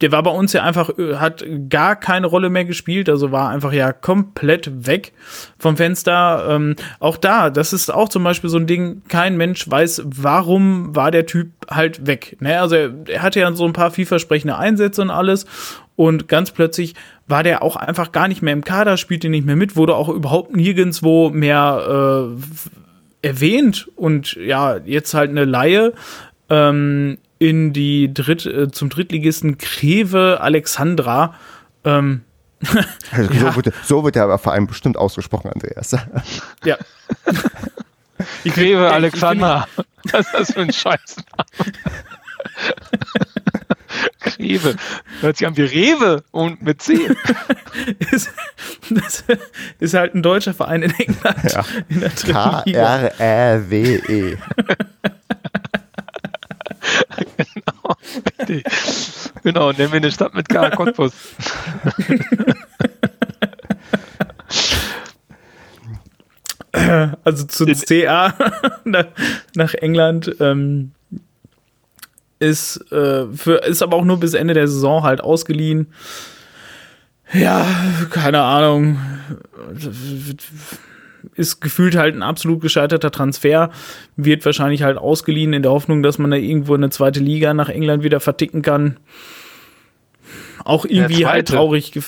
der 0.00 0.12
war 0.12 0.22
bei 0.22 0.30
uns 0.30 0.52
ja 0.52 0.62
einfach, 0.62 0.90
äh, 0.98 1.16
hat 1.16 1.44
gar 1.68 1.96
keine 1.96 2.26
Rolle 2.26 2.48
mehr 2.48 2.64
gespielt, 2.64 3.08
also 3.08 3.32
war 3.32 3.50
einfach 3.50 3.72
ja 3.72 3.92
komplett 3.92 4.86
weg 4.86 5.12
vom 5.58 5.76
Fenster. 5.76 6.46
Ähm, 6.48 6.76
auch 7.00 7.16
da, 7.16 7.50
das 7.50 7.72
ist 7.72 7.92
auch 7.92 8.08
zum 8.08 8.24
Beispiel 8.24 8.50
so 8.50 8.58
ein 8.58 8.66
Ding, 8.66 9.02
kein 9.08 9.36
Mensch 9.36 9.70
weiß, 9.70 10.02
warum 10.04 10.94
war 10.96 11.10
der 11.10 11.26
Typ 11.26 11.50
halt 11.68 12.06
weg. 12.06 12.36
Ne? 12.40 12.60
Also 12.60 12.76
er, 12.76 12.92
er 13.08 13.22
hatte 13.22 13.40
ja 13.40 13.52
so 13.52 13.66
ein 13.66 13.72
paar 13.72 13.90
vielversprechende 13.90 14.56
Einsätze 14.56 15.02
und 15.02 15.10
alles 15.10 15.46
und 16.00 16.28
ganz 16.28 16.50
plötzlich 16.50 16.94
war 17.26 17.42
der 17.42 17.62
auch 17.62 17.76
einfach 17.76 18.10
gar 18.10 18.26
nicht 18.26 18.40
mehr 18.40 18.54
im 18.54 18.64
Kader, 18.64 18.96
spielte 18.96 19.28
nicht 19.28 19.44
mehr 19.44 19.54
mit, 19.54 19.76
wurde 19.76 19.94
auch 19.94 20.08
überhaupt 20.08 20.56
nirgendwo 20.56 21.28
mehr 21.28 22.30
äh, 23.22 23.28
erwähnt 23.28 23.86
und 23.96 24.32
ja, 24.32 24.78
jetzt 24.78 25.12
halt 25.12 25.28
eine 25.28 25.44
Laie. 25.44 25.92
Ähm, 26.48 27.18
in 27.38 27.74
die 27.74 28.14
Dritt, 28.14 28.46
äh, 28.46 28.70
zum 28.70 28.88
Drittligisten 28.88 29.58
Kreve 29.58 30.38
Alexandra. 30.40 31.34
Ähm, 31.84 32.22
also 33.12 33.34
ja. 33.34 33.52
so, 33.52 33.56
wird, 33.56 33.74
so 33.84 34.02
wird 34.02 34.14
der 34.14 34.38
Verein 34.38 34.66
bestimmt 34.68 34.96
ausgesprochen, 34.96 35.50
Andreas. 35.52 35.94
Ja. 36.64 36.78
Die 38.44 38.50
Kreve 38.50 38.90
Alexandra. 38.90 39.68
Was 40.04 40.20
ist 40.20 40.32
das 40.32 40.52
für 40.54 40.60
ein 40.62 40.72
Scheißname? 40.72 41.44
Kreve. 44.20 44.76
Hört 45.20 45.36
sich 45.36 45.46
an 45.46 45.56
wie 45.56 45.62
Rewe 45.62 46.22
und 46.30 46.62
mit 46.62 46.82
C. 46.82 46.94
ist, 48.12 48.30
das 48.90 49.24
ist 49.78 49.94
halt 49.94 50.14
ein 50.14 50.22
deutscher 50.22 50.54
Verein 50.54 50.82
in 50.82 50.94
England. 50.94 51.52
Ja. 51.52 51.64
In 51.88 52.00
K-R-R-W-E 52.32 53.56
genau. 57.36 57.96
genau, 59.42 59.72
nennen 59.72 59.92
wir 59.92 59.96
eine 59.98 60.10
Stadt 60.10 60.34
mit 60.34 60.48
K. 60.48 60.70
Cottbus. 60.76 61.12
also 67.24 67.44
zu 67.46 67.66
CA 67.66 68.34
nach, 68.84 69.06
nach 69.54 69.74
England 69.74 70.34
ähm, 70.40 70.92
ist, 72.40 72.90
äh, 72.90 73.26
für, 73.32 73.56
ist 73.64 73.82
aber 73.82 73.96
auch 73.96 74.04
nur 74.04 74.18
bis 74.18 74.34
Ende 74.34 74.54
der 74.54 74.66
Saison 74.66 75.04
halt 75.04 75.20
ausgeliehen. 75.20 75.92
Ja, 77.32 77.64
keine 78.10 78.42
Ahnung 78.42 78.98
ist 81.34 81.60
gefühlt 81.60 81.96
halt 81.96 82.14
ein 82.14 82.22
absolut 82.22 82.60
gescheiterter 82.60 83.10
Transfer, 83.10 83.70
wird 84.16 84.44
wahrscheinlich 84.44 84.82
halt 84.82 84.98
ausgeliehen 84.98 85.52
in 85.52 85.62
der 85.62 85.72
Hoffnung, 85.72 86.02
dass 86.02 86.18
man 86.18 86.30
da 86.30 86.36
irgendwo 86.36 86.74
eine 86.74 86.90
zweite 86.90 87.20
Liga 87.20 87.54
nach 87.54 87.68
England 87.68 88.02
wieder 88.02 88.20
verticken 88.20 88.62
kann. 88.62 88.98
Auch 90.64 90.84
irgendwie 90.84 91.26
halt 91.26 91.48
traurig. 91.48 91.98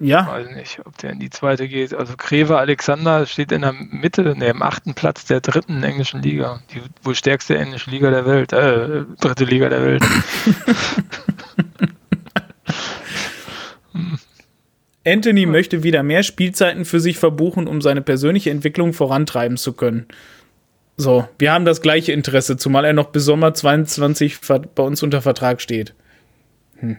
Ja. 0.00 0.22
Ich 0.22 0.26
weiß 0.46 0.56
nicht, 0.56 0.80
ob 0.84 0.98
der 0.98 1.10
in 1.10 1.20
die 1.20 1.30
zweite 1.30 1.68
geht. 1.68 1.94
Also 1.94 2.14
Greve 2.16 2.58
Alexander 2.58 3.26
steht 3.26 3.52
in 3.52 3.62
der 3.62 3.72
Mitte, 3.72 4.36
ne, 4.36 4.48
im 4.48 4.60
achten 4.62 4.94
Platz 4.94 5.24
der 5.24 5.40
dritten 5.40 5.82
englischen 5.82 6.20
Liga. 6.22 6.60
Die 6.72 6.82
wohl 7.02 7.14
stärkste 7.14 7.56
englische 7.56 7.90
Liga 7.90 8.10
der 8.10 8.26
Welt, 8.26 8.52
äh, 8.52 9.04
dritte 9.20 9.44
Liga 9.44 9.68
der 9.68 9.84
Welt. 9.84 10.02
Anthony 15.06 15.46
möchte 15.46 15.82
wieder 15.82 16.02
mehr 16.02 16.22
Spielzeiten 16.22 16.84
für 16.84 16.98
sich 16.98 17.18
verbuchen, 17.18 17.66
um 17.66 17.82
seine 17.82 18.02
persönliche 18.02 18.50
Entwicklung 18.50 18.94
vorantreiben 18.94 19.56
zu 19.56 19.74
können. 19.74 20.06
So, 20.96 21.28
wir 21.38 21.52
haben 21.52 21.64
das 21.64 21.82
gleiche 21.82 22.12
Interesse, 22.12 22.56
zumal 22.56 22.84
er 22.84 22.92
noch 22.92 23.10
bis 23.10 23.24
Sommer 23.24 23.52
22 23.52 24.38
bei 24.74 24.82
uns 24.82 25.02
unter 25.02 25.22
Vertrag 25.22 25.60
steht. 25.60 25.94
Hm. 26.78 26.98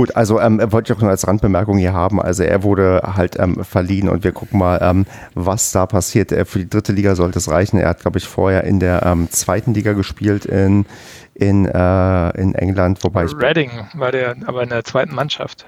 Gut, 0.00 0.16
also 0.16 0.40
ähm, 0.40 0.62
wollte 0.72 0.90
ich 0.90 0.96
auch 0.96 1.02
nur 1.02 1.10
als 1.10 1.28
Randbemerkung 1.28 1.76
hier 1.76 1.92
haben. 1.92 2.22
Also 2.22 2.42
er 2.42 2.62
wurde 2.62 3.02
halt 3.04 3.38
ähm, 3.38 3.62
verliehen 3.62 4.08
und 4.08 4.24
wir 4.24 4.32
gucken 4.32 4.58
mal, 4.58 4.78
ähm, 4.80 5.04
was 5.34 5.72
da 5.72 5.84
passiert. 5.84 6.32
Äh, 6.32 6.46
für 6.46 6.60
die 6.60 6.70
dritte 6.70 6.92
Liga 6.92 7.14
sollte 7.14 7.38
es 7.38 7.50
reichen. 7.50 7.78
Er 7.78 7.90
hat, 7.90 8.00
glaube 8.00 8.16
ich, 8.16 8.26
vorher 8.26 8.64
in 8.64 8.80
der 8.80 9.02
ähm, 9.04 9.28
zweiten 9.30 9.74
Liga 9.74 9.92
gespielt 9.92 10.46
in, 10.46 10.86
in, 11.34 11.66
äh, 11.66 12.30
in 12.40 12.54
England, 12.54 13.04
wobei 13.04 13.26
ich. 13.26 13.36
Reading 13.36 13.72
war 13.92 14.10
der 14.10 14.36
aber 14.46 14.62
in 14.62 14.70
der 14.70 14.84
zweiten 14.84 15.14
Mannschaft. 15.14 15.66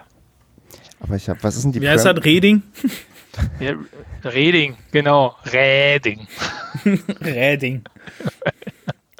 Aber 1.00 1.16
ich 1.16 1.28
habe, 1.28 1.38
was 1.42 1.56
ist 1.56 1.64
denn 1.64 1.72
die 1.72 1.82
Wie 1.82 1.90
heißt 1.90 2.06
das? 2.06 2.24
Reding? 2.24 2.62
Ja, 3.60 3.74
Reding, 4.24 4.76
genau. 4.92 5.36
Reding. 5.52 6.26
Reding. 7.20 7.82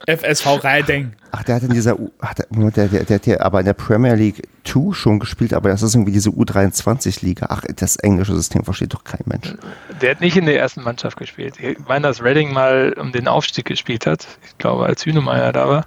FSV 0.06 0.64
Reiding. 0.64 1.12
Ach, 1.30 1.42
der 1.42 1.56
hat 1.56 1.62
in 1.62 1.70
dieser, 1.70 1.98
U 1.98 2.10
ach, 2.20 2.34
der, 2.34 2.46
der, 2.50 2.88
der, 2.88 3.04
der, 3.04 3.18
der 3.18 3.44
aber 3.44 3.60
in 3.60 3.66
der 3.66 3.72
Premier 3.72 4.14
League 4.14 4.42
2 4.64 4.92
schon 4.92 5.18
gespielt, 5.18 5.54
aber 5.54 5.70
das 5.70 5.82
ist 5.82 5.94
irgendwie 5.94 6.12
diese 6.12 6.30
U23-Liga. 6.30 7.46
Ach, 7.48 7.62
das 7.76 7.96
englische 7.96 8.34
System 8.34 8.64
versteht 8.64 8.94
doch 8.94 9.04
kein 9.04 9.22
Mensch. 9.26 9.54
Der 10.00 10.12
hat 10.12 10.20
nicht 10.20 10.36
in 10.36 10.46
der 10.46 10.58
ersten 10.58 10.82
Mannschaft 10.82 11.16
gespielt. 11.16 11.58
Ich 11.60 11.78
meine, 11.86 12.06
dass 12.06 12.22
Redding 12.22 12.52
mal 12.52 12.94
um 12.98 13.12
den 13.12 13.28
Aufstieg 13.28 13.66
gespielt 13.66 14.06
hat. 14.06 14.26
Ich 14.46 14.58
glaube, 14.58 14.86
als 14.86 15.04
Hünemeyer 15.04 15.52
da 15.52 15.68
war. 15.68 15.86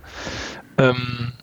Ähm, 0.77 1.33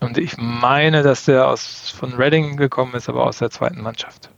und 0.00 0.18
ich 0.18 0.36
meine, 0.36 1.02
dass 1.02 1.24
der 1.24 1.48
aus, 1.48 1.92
von 1.96 2.14
Redding 2.14 2.56
gekommen 2.56 2.94
ist, 2.94 3.08
aber 3.08 3.26
aus 3.26 3.38
der 3.38 3.50
zweiten 3.50 3.82
Mannschaft. 3.82 4.30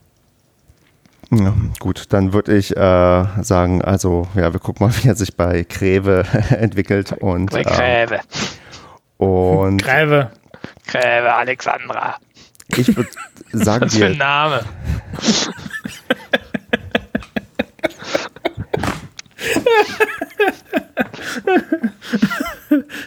Ja, 1.33 1.55
gut, 1.79 2.13
dann 2.13 2.33
würde 2.33 2.57
ich 2.57 2.77
äh, 2.77 3.25
sagen, 3.43 3.83
also 3.83 4.27
ja, 4.35 4.53
wir 4.53 4.59
gucken 4.59 4.87
mal, 4.87 4.93
wie 5.03 5.09
er 5.09 5.15
sich 5.15 5.37
bei 5.37 5.65
Gräve 5.69 6.25
entwickelt. 6.51 7.13
Und, 7.13 7.53
bei 7.53 7.63
Gräve. 7.63 8.17
Äh, 8.17 9.25
und 9.25 9.83
Gräve. 9.83 10.31
Gräve 10.87 11.33
Alexandra. 11.33 12.17
Ich 12.77 12.97
würde 12.97 13.11
sagen, 13.53 13.85
Was 13.87 13.97
für 13.97 14.07
ein 14.07 14.19
Name. 14.19 14.65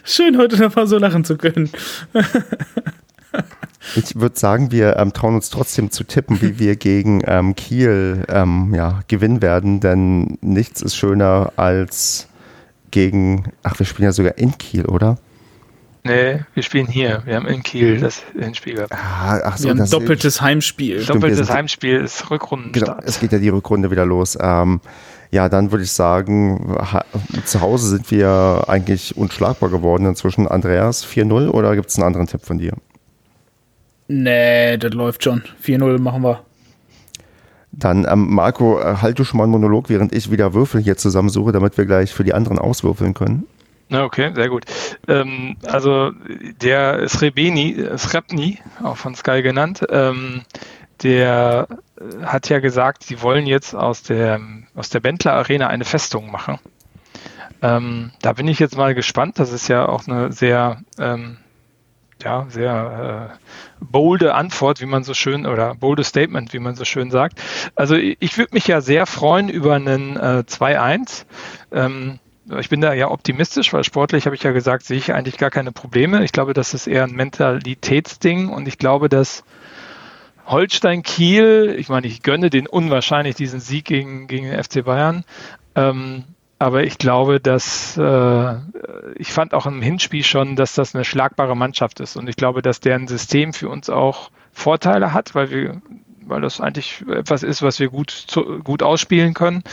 Schön, 0.03 0.38
heute 0.38 0.57
noch 0.57 0.76
mal 0.76 0.88
so 0.88 0.97
lachen 0.97 1.26
zu 1.26 1.38
können. 1.38 1.69
Ich 3.95 4.15
würde 4.15 4.39
sagen, 4.39 4.71
wir 4.71 4.97
ähm, 4.97 5.13
trauen 5.13 5.36
uns 5.36 5.49
trotzdem 5.49 5.91
zu 5.91 6.03
tippen, 6.03 6.41
wie 6.41 6.59
wir 6.59 6.75
gegen 6.75 7.21
ähm, 7.25 7.55
Kiel 7.55 8.25
ähm, 8.29 8.73
ja, 8.73 9.01
gewinnen 9.07 9.41
werden, 9.41 9.79
denn 9.79 10.38
nichts 10.41 10.81
ist 10.81 10.95
schöner 10.95 11.51
als 11.57 12.27
gegen, 12.91 13.51
ach, 13.63 13.77
wir 13.79 13.86
spielen 13.86 14.05
ja 14.05 14.11
sogar 14.11 14.38
in 14.38 14.57
Kiel, 14.57 14.86
oder? 14.86 15.17
Nee, 16.05 16.41
wir 16.53 16.63
spielen 16.63 16.88
hier. 16.88 17.23
Wir 17.25 17.36
haben 17.38 17.47
in 17.47 17.63
Kiel 17.63 17.99
das 17.99 18.23
Hinspiel 18.38 18.75
gehabt. 18.75 18.91
Ah, 18.91 19.39
ach 19.43 19.57
so, 19.57 19.65
wir 19.65 19.71
haben 19.71 19.81
ein 19.81 19.89
doppeltes 19.89 20.41
Heimspiel. 20.41 21.01
Stimmt, 21.01 21.23
doppeltes 21.23 21.49
Heimspiel 21.49 22.01
ist 22.01 22.29
Rückrundenstart. 22.29 22.99
Genau, 22.99 23.07
es 23.07 23.19
geht 23.19 23.31
ja 23.31 23.39
die 23.39 23.49
Rückrunde 23.49 23.89
wieder 23.89 24.05
los. 24.05 24.38
Ähm, 24.39 24.81
ja, 25.31 25.49
dann 25.49 25.71
würde 25.71 25.86
ich 25.86 25.91
sagen, 25.91 26.77
zu 27.45 27.61
Hause 27.61 27.88
sind 27.88 28.11
wir 28.11 28.65
eigentlich 28.67 29.17
unschlagbar 29.17 29.69
geworden 29.69 30.05
inzwischen. 30.05 30.47
Andreas, 30.47 31.05
4-0 31.05 31.49
oder 31.49 31.75
gibt 31.75 31.89
es 31.89 31.95
einen 31.95 32.05
anderen 32.05 32.27
Tipp 32.27 32.45
von 32.45 32.57
dir? 32.57 32.73
Nee, 34.08 34.78
das 34.78 34.93
läuft 34.93 35.24
schon. 35.24 35.43
4-0 35.64 35.99
machen 35.99 36.24
wir. 36.24 36.43
Dann, 37.72 38.06
ähm, 38.08 38.34
Marco, 38.34 38.80
äh, 38.80 38.97
halt 39.01 39.18
du 39.18 39.24
schon 39.24 39.38
mal 39.38 39.45
einen 39.45 39.51
Monolog, 39.51 39.89
während 39.89 40.14
ich 40.14 40.30
wieder 40.30 40.54
Würfel 40.54 40.82
hier 40.82 40.95
zusammensuche, 40.95 41.51
damit 41.51 41.78
wir 41.78 41.86
gleich 41.86 42.14
für 42.14 42.24
die 42.24 42.34
anderen 42.34 42.60
auswürfeln 42.60 43.14
können. 43.14 43.47
Na, 43.89 44.04
okay, 44.04 44.32
sehr 44.34 44.49
gut. 44.49 44.66
Ähm, 45.08 45.58
also 45.66 46.12
der 46.62 47.08
Srebeni, 47.08 47.84
Srebni, 47.97 48.60
auch 48.82 48.97
von 48.97 49.16
Sky 49.16 49.41
genannt, 49.41 49.86
ähm, 49.89 50.43
der 51.01 51.68
hat 52.24 52.49
ja 52.49 52.60
gesagt, 52.60 53.04
sie 53.04 53.22
wollen 53.22 53.45
jetzt 53.45 53.76
aus 53.76 54.04
der, 54.04 54.39
aus 54.76 54.89
der 54.89 54.99
Bentler 54.99 55.34
Arena 55.34 55.68
eine 55.68 55.86
Festung 55.86 56.32
machen. 56.32 56.60
Ähm, 57.62 58.12
da 58.22 58.34
bin 58.34 58.47
ich 58.47 58.60
jetzt 58.60 58.78
mal 58.78 58.93
gespannt. 58.93 59.39
Das 59.39 59.51
ist 59.51 59.68
ja 59.68 59.88
auch 59.88 60.08
eine 60.08 60.32
sehr, 60.32 60.82
ähm, 60.99 61.38
ja, 62.24 62.45
sehr 62.49 63.32
äh, 63.39 63.84
bolde 63.84 64.36
Antwort, 64.36 64.82
wie 64.82 64.86
man 64.86 65.03
so 65.03 65.13
schön, 65.13 65.45
oder 65.45 65.76
bolde 65.76 66.03
Statement, 66.03 66.53
wie 66.53 66.59
man 66.59 66.76
so 66.76 66.86
schön 66.86 67.11
sagt. 67.11 67.41
Also 67.76 67.95
ich 67.95 68.38
würde 68.38 68.53
mich 68.53 68.67
ja 68.67 68.82
sehr 68.82 69.05
freuen 69.05 69.49
über 69.49 69.76
einen 69.76 70.17
äh, 70.17 70.43
2-1. 70.47 71.26
Ähm, 71.71 72.19
ich 72.59 72.69
bin 72.69 72.82
da 72.82 72.93
ja 72.93 73.09
optimistisch, 73.09 73.71
weil 73.71 73.84
sportlich 73.84 74.26
habe 74.26 74.36
ich 74.36 74.43
ja 74.43 74.51
gesagt, 74.51 74.84
sehe 74.84 74.97
ich 74.97 75.13
eigentlich 75.13 75.38
gar 75.38 75.49
keine 75.49 75.71
Probleme. 75.71 76.24
Ich 76.24 76.32
glaube, 76.32 76.53
das 76.53 76.74
ist 76.74 76.88
eher 76.88 77.03
ein 77.03 77.13
Mentalitätsding 77.13 78.49
und 78.49 78.67
ich 78.67 78.78
glaube, 78.78 79.07
dass 79.07 79.43
Holstein 80.45 81.03
Kiel, 81.03 81.76
ich 81.78 81.88
meine, 81.88 82.07
ich 82.07 82.21
gönne 82.21 82.49
den 82.49 82.67
unwahrscheinlich 82.67 83.36
diesen 83.36 83.61
Sieg 83.61 83.86
gegen, 83.86 84.28
gegen 84.28 84.49
den 84.49 84.61
FC 84.61 84.84
Bayern. 84.84 85.24
Ähm, 85.76 86.26
aber 86.64 86.86
ich 86.86 86.97
glaube, 86.97 87.41
dass 87.41 87.97
äh, 87.97 88.55
ich 89.16 89.34
fand 89.34 89.53
auch 89.53 89.66
im 89.66 89.82
Hinspiel 89.82 90.24
schon, 90.24 90.55
dass 90.55 90.74
das 90.74 90.95
eine 90.95 91.03
schlagbare 91.03 91.57
Mannschaft 91.57 91.99
ist. 91.99 92.16
Und 92.16 92.30
ich 92.30 92.38
glaube, 92.38 92.61
dass 92.61 92.80
deren 92.80 93.07
System 93.07 93.51
für 93.51 93.68
uns 93.68 93.89
auch 93.89 94.32
Vorteile 94.53 95.14
hat, 95.14 95.36
weil 95.36 95.51
wir, 95.51 95.82
weil 96.22 96.39
das 96.39 96.61
eigentlich 96.61 97.03
etwas 97.07 97.43
ist, 97.43 97.64
was 97.64 97.82
wir 97.82 97.89
gut, 97.89 98.11
zu, 98.11 98.59
gut 98.59 98.82
ausspielen 98.82 99.34
können 99.34 99.64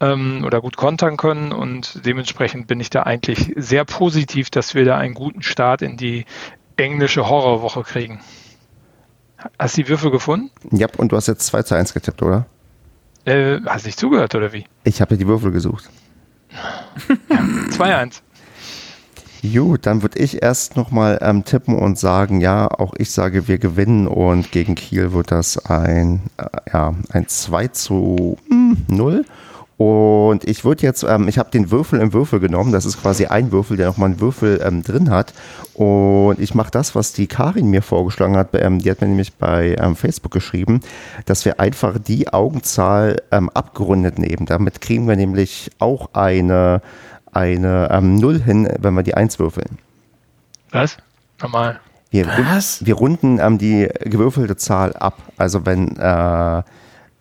ähm, 0.00 0.42
oder 0.46 0.62
gut 0.62 0.78
kontern 0.78 1.18
können. 1.18 1.52
Und 1.52 2.06
dementsprechend 2.06 2.66
bin 2.66 2.80
ich 2.80 2.88
da 2.88 3.02
eigentlich 3.02 3.52
sehr 3.56 3.84
positiv, 3.84 4.48
dass 4.48 4.74
wir 4.74 4.86
da 4.86 4.96
einen 4.96 5.12
guten 5.12 5.42
Start 5.42 5.82
in 5.82 5.98
die 5.98 6.24
englische 6.78 7.28
Horrorwoche 7.28 7.82
kriegen. 7.82 8.20
Hast 9.58 9.76
du 9.76 9.82
die 9.82 9.88
Würfel 9.90 10.10
gefunden? 10.10 10.50
Ja, 10.70 10.86
und 10.96 11.12
du 11.12 11.16
hast 11.16 11.26
jetzt 11.26 11.44
2 11.44 11.64
zu 11.64 11.74
1 11.74 11.92
getippt, 11.92 12.22
oder? 12.22 12.46
Äh, 13.26 13.60
hast 13.66 13.84
du 13.84 13.88
nicht 13.88 13.98
zugehört, 13.98 14.34
oder 14.34 14.54
wie? 14.54 14.64
Ich 14.84 15.02
habe 15.02 15.18
die 15.18 15.26
Würfel 15.28 15.52
gesucht. 15.52 15.90
2-1. 17.70 18.20
Gut, 19.42 19.86
dann 19.86 20.02
würde 20.02 20.20
ich 20.20 20.40
erst 20.40 20.76
nochmal 20.76 21.18
ähm, 21.20 21.44
tippen 21.44 21.76
und 21.76 21.98
sagen, 21.98 22.40
ja, 22.40 22.68
auch 22.68 22.94
ich 22.96 23.10
sage, 23.10 23.48
wir 23.48 23.58
gewinnen 23.58 24.06
und 24.06 24.52
gegen 24.52 24.76
Kiel 24.76 25.12
wird 25.12 25.32
das 25.32 25.66
ein, 25.66 26.20
äh, 26.36 26.44
ja, 26.72 26.94
ein 27.10 27.26
2 27.26 27.68
zu 27.68 28.38
0. 28.86 29.24
Und 29.76 30.44
ich 30.44 30.64
würde 30.64 30.82
jetzt, 30.82 31.02
ähm, 31.02 31.28
ich 31.28 31.38
habe 31.38 31.50
den 31.50 31.70
Würfel 31.70 32.00
im 32.00 32.12
Würfel 32.12 32.40
genommen. 32.40 32.72
Das 32.72 32.84
ist 32.84 33.00
quasi 33.00 33.26
ein 33.26 33.52
Würfel, 33.52 33.76
der 33.76 33.88
nochmal 33.88 34.10
einen 34.10 34.20
Würfel 34.20 34.60
ähm, 34.64 34.82
drin 34.82 35.10
hat. 35.10 35.32
Und 35.74 36.38
ich 36.38 36.54
mache 36.54 36.70
das, 36.70 36.94
was 36.94 37.12
die 37.12 37.26
Karin 37.26 37.68
mir 37.68 37.82
vorgeschlagen 37.82 38.36
hat. 38.36 38.50
Ähm, 38.52 38.78
die 38.78 38.90
hat 38.90 39.00
mir 39.00 39.08
nämlich 39.08 39.34
bei 39.34 39.76
ähm, 39.80 39.96
Facebook 39.96 40.32
geschrieben, 40.32 40.80
dass 41.24 41.44
wir 41.44 41.58
einfach 41.58 41.98
die 41.98 42.32
Augenzahl 42.32 43.22
ähm, 43.30 43.50
abgerundet 43.50 44.18
nehmen. 44.18 44.46
Damit 44.46 44.80
kriegen 44.80 45.08
wir 45.08 45.16
nämlich 45.16 45.70
auch 45.78 46.10
eine, 46.12 46.82
eine 47.32 47.88
ähm, 47.90 48.16
Null 48.16 48.40
hin, 48.40 48.68
wenn 48.78 48.94
wir 48.94 49.02
die 49.02 49.14
Eins 49.14 49.38
würfeln. 49.38 49.78
Was? 50.70 50.96
Normal. 51.40 51.80
Wir, 52.10 52.26
was? 52.52 52.84
wir 52.84 52.94
runden 52.94 53.58
die 53.58 53.88
gewürfelte 54.04 54.56
Zahl 54.56 54.92
ab. 54.92 55.18
Also 55.38 55.64
wenn 55.64 55.96
äh, 55.96 56.62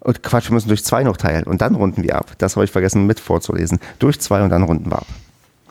und 0.01 0.23
Quatsch, 0.23 0.49
wir 0.49 0.55
müssen 0.55 0.67
durch 0.67 0.83
zwei 0.83 1.03
noch 1.03 1.17
teilen 1.17 1.43
und 1.43 1.61
dann 1.61 1.75
runden 1.75 2.03
wir 2.03 2.15
ab. 2.15 2.31
Das 2.39 2.55
habe 2.55 2.65
ich 2.65 2.71
vergessen 2.71 3.05
mit 3.05 3.19
vorzulesen. 3.19 3.79
Durch 3.99 4.19
zwei 4.19 4.43
und 4.43 4.49
dann 4.49 4.63
runden 4.63 4.89
wir 4.89 4.97
ab. 4.97 5.07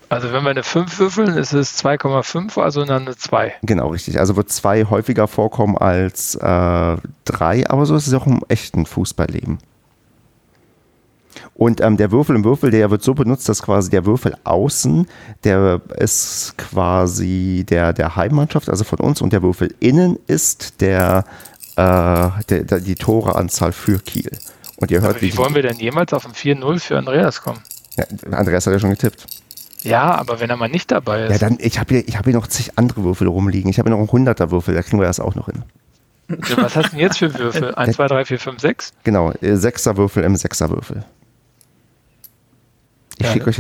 Also 0.09 0.33
wenn 0.33 0.43
wir 0.43 0.51
eine 0.51 0.65
5 0.65 0.99
würfeln, 0.99 1.37
ist 1.37 1.53
es 1.53 1.85
2,5, 1.85 2.61
also 2.61 2.85
dann 2.85 3.03
eine 3.03 3.17
2. 3.17 3.55
Genau, 3.63 3.89
richtig. 3.89 4.19
Also 4.19 4.35
wird 4.35 4.51
2 4.51 4.87
häufiger 4.87 5.29
vorkommen 5.29 5.79
als 5.79 6.33
3, 6.33 7.05
äh, 7.29 7.65
aber 7.67 7.87
so 7.87 7.95
ist 7.95 8.09
es 8.09 8.15
auch 8.15 8.27
im 8.27 8.43
echten 8.49 8.87
Fußballleben. 8.87 9.59
Und 11.55 11.81
ähm, 11.81 11.97
der 11.97 12.11
Würfel 12.11 12.37
im 12.37 12.45
Würfel, 12.45 12.71
der 12.71 12.91
wird 12.91 13.03
so 13.03 13.15
benutzt, 13.15 13.49
dass 13.49 13.63
quasi 13.63 13.91
der 13.91 14.05
Würfel 14.05 14.35
außen, 14.45 15.07
der 15.45 15.81
ist 15.97 16.55
quasi 16.57 17.65
der, 17.69 17.93
der 17.93 18.17
Heimmannschaft, 18.17 18.69
also 18.69 18.83
von 18.83 18.99
uns, 18.99 19.21
und 19.21 19.33
der 19.33 19.43
Würfel 19.43 19.75
innen 19.79 20.19
ist 20.27 20.81
der 20.81 21.25
äh, 21.81 22.45
de, 22.49 22.65
de, 22.65 22.81
die 22.81 22.95
Toreanzahl 22.95 23.73
für 23.73 23.99
Kiel. 23.99 24.31
Und 24.77 24.91
ihr 24.91 25.01
hört, 25.01 25.17
aber 25.17 25.21
wie, 25.23 25.33
wie 25.33 25.37
wollen 25.37 25.55
wir 25.55 25.63
denn 25.63 25.79
jemals 25.79 26.13
auf 26.13 26.27
ein 26.27 26.33
4-0 26.33 26.81
für 26.81 26.99
Andreas 26.99 27.43
kommen? 27.43 27.61
Ja, 27.97 28.05
Andreas 28.31 28.67
hat 28.67 28.73
ja 28.73 28.79
schon 28.79 28.91
getippt. 28.91 29.27
Ja, 29.83 30.15
aber 30.15 30.41
wenn 30.41 30.51
er 30.51 30.57
mal 30.57 30.69
nicht 30.69 30.91
dabei 30.91 31.25
ist. 31.25 31.33
Ja, 31.33 31.39
dann, 31.39 31.59
ich 31.61 31.79
habe 31.79 31.95
hier, 31.95 32.17
hab 32.17 32.25
hier 32.25 32.35
noch 32.35 32.47
zig 32.47 32.73
andere 32.77 33.03
Würfel 33.03 33.29
rumliegen. 33.29 33.71
Ich 33.71 33.79
habe 33.79 33.89
hier 33.89 33.97
noch 33.97 34.13
einen 34.13 34.27
100er 34.27 34.51
Würfel, 34.51 34.75
da 34.75 34.83
kriegen 34.83 34.99
wir 35.01 35.07
das 35.07 35.21
auch 35.21 35.35
noch 35.35 35.47
hin. 35.47 35.63
Ja, 36.29 36.59
was 36.59 36.77
hast 36.77 36.87
du 36.87 36.91
denn 36.91 37.01
jetzt 37.01 37.19
für 37.19 37.37
Würfel? 37.39 37.75
1, 37.75 37.97
2, 37.97 38.07
3, 38.07 38.25
4, 38.25 38.39
5, 38.39 38.61
6? 38.61 38.93
Genau, 39.05 39.31
6er 39.31 39.91
äh, 39.91 39.97
Würfel 39.97 40.23
im 40.23 40.35
6er 40.35 40.71
Würfel. 40.71 41.05
Ich 43.19 43.27
ja, 43.27 43.33
schicke 43.33 43.51
euch, 43.51 43.59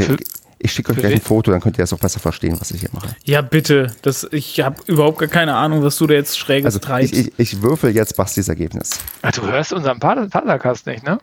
Ich 0.62 0.72
schicke 0.72 0.92
euch 0.92 0.98
gleich 0.98 1.14
ein 1.14 1.20
Foto, 1.22 1.50
dann 1.50 1.60
könnt 1.62 1.78
ihr 1.78 1.84
es 1.84 1.92
auch 1.94 1.98
besser 1.98 2.20
verstehen, 2.20 2.54
was 2.60 2.70
ich 2.70 2.80
hier 2.80 2.90
mache. 2.92 3.08
Ja, 3.24 3.40
bitte. 3.40 3.94
Das, 4.02 4.28
ich 4.30 4.60
habe 4.60 4.76
überhaupt 4.86 5.18
gar 5.18 5.28
keine 5.28 5.56
Ahnung, 5.56 5.82
was 5.82 5.96
du 5.96 6.06
da 6.06 6.12
jetzt 6.14 6.38
schräges 6.38 6.66
Also 6.66 6.78
treibst. 6.80 7.14
ich, 7.14 7.28
ich, 7.28 7.32
ich 7.38 7.62
würfel 7.62 7.94
jetzt 7.94 8.14
Bastis 8.16 8.48
Ergebnis. 8.48 8.90
Ah, 9.22 9.30
du 9.30 9.40
hörst 9.42 9.72
unseren 9.72 9.98
Padercast 10.00 10.86
nicht, 10.86 11.02
ne? 11.04 11.18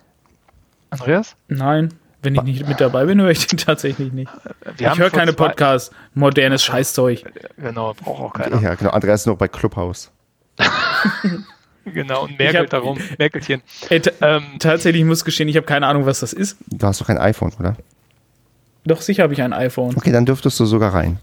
Andreas? 0.90 1.36
Nein, 1.50 1.94
wenn 2.24 2.34
ich 2.34 2.42
nicht 2.42 2.68
mit 2.68 2.82
dabei 2.82 3.06
bin, 3.06 3.22
höre 3.22 3.30
ich 3.30 3.46
den 3.46 3.58
tatsächlich 3.66 4.12
nicht. 4.12 4.32
Wir 4.78 4.92
ich 4.92 4.98
höre 4.98 5.12
keine 5.12 5.34
Podcasts. 5.34 5.92
Modernes 6.16 6.64
Scheißzeug. 6.64 7.24
Genau, 7.58 7.94
braucht 7.94 8.22
auch 8.22 8.34
keiner. 8.34 8.60
Ja, 8.60 8.74
genau. 8.74 8.90
Andreas 8.90 9.22
ist 9.22 9.28
noch 9.28 9.38
bei 9.38 9.48
Clubhouse. 9.48 10.12
Genau, 11.86 12.24
und 12.26 12.38
Merkel 12.38 12.64
hab- 12.64 12.70
darum. 12.70 12.98
Merkelchen. 13.18 13.62
Ey, 13.90 14.02
Ähm, 14.20 14.44
tatsächlich, 14.60 15.02
ich 15.02 15.08
muss 15.08 15.24
gestehen, 15.24 15.48
ich 15.48 15.56
habe 15.56 15.66
keine 15.66 15.88
Ahnung, 15.88 16.06
was 16.06 16.20
das 16.20 16.34
ist. 16.34 16.58
Du 16.68 16.86
hast 16.86 17.00
doch 17.00 17.08
kein 17.08 17.18
iPhone, 17.18 17.54
oder? 17.60 17.78
Doch, 18.88 19.02
sicher 19.02 19.24
habe 19.24 19.34
ich 19.34 19.42
ein 19.42 19.54
iPhone. 19.54 19.96
Okay, 19.98 20.12
dann 20.12 20.26
dürftest 20.26 20.60
du 20.60 20.66
sogar 20.66 20.94
rein. 20.94 21.20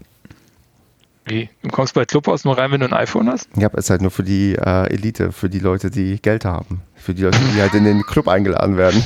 wie? 1.25 1.49
Du 1.63 1.69
kommst 1.69 1.93
bei 1.95 2.05
Clubhouse 2.05 2.45
nur 2.45 2.57
rein, 2.57 2.71
wenn 2.71 2.79
du 2.79 2.85
ein 2.85 2.93
iPhone 2.93 3.29
hast? 3.29 3.49
Ja, 3.55 3.67
ist 3.69 3.89
halt 3.89 4.01
nur 4.01 4.11
für 4.11 4.23
die 4.23 4.53
äh, 4.55 4.93
Elite, 4.93 5.31
für 5.31 5.49
die 5.49 5.59
Leute, 5.59 5.89
die 5.89 6.21
Geld 6.21 6.45
haben. 6.45 6.81
Für 6.95 7.13
die 7.13 7.23
Leute, 7.23 7.39
die 7.53 7.61
halt 7.61 7.73
in 7.73 7.83
den 7.83 8.03
Club 8.03 8.27
eingeladen 8.27 8.77
werden. 8.77 9.03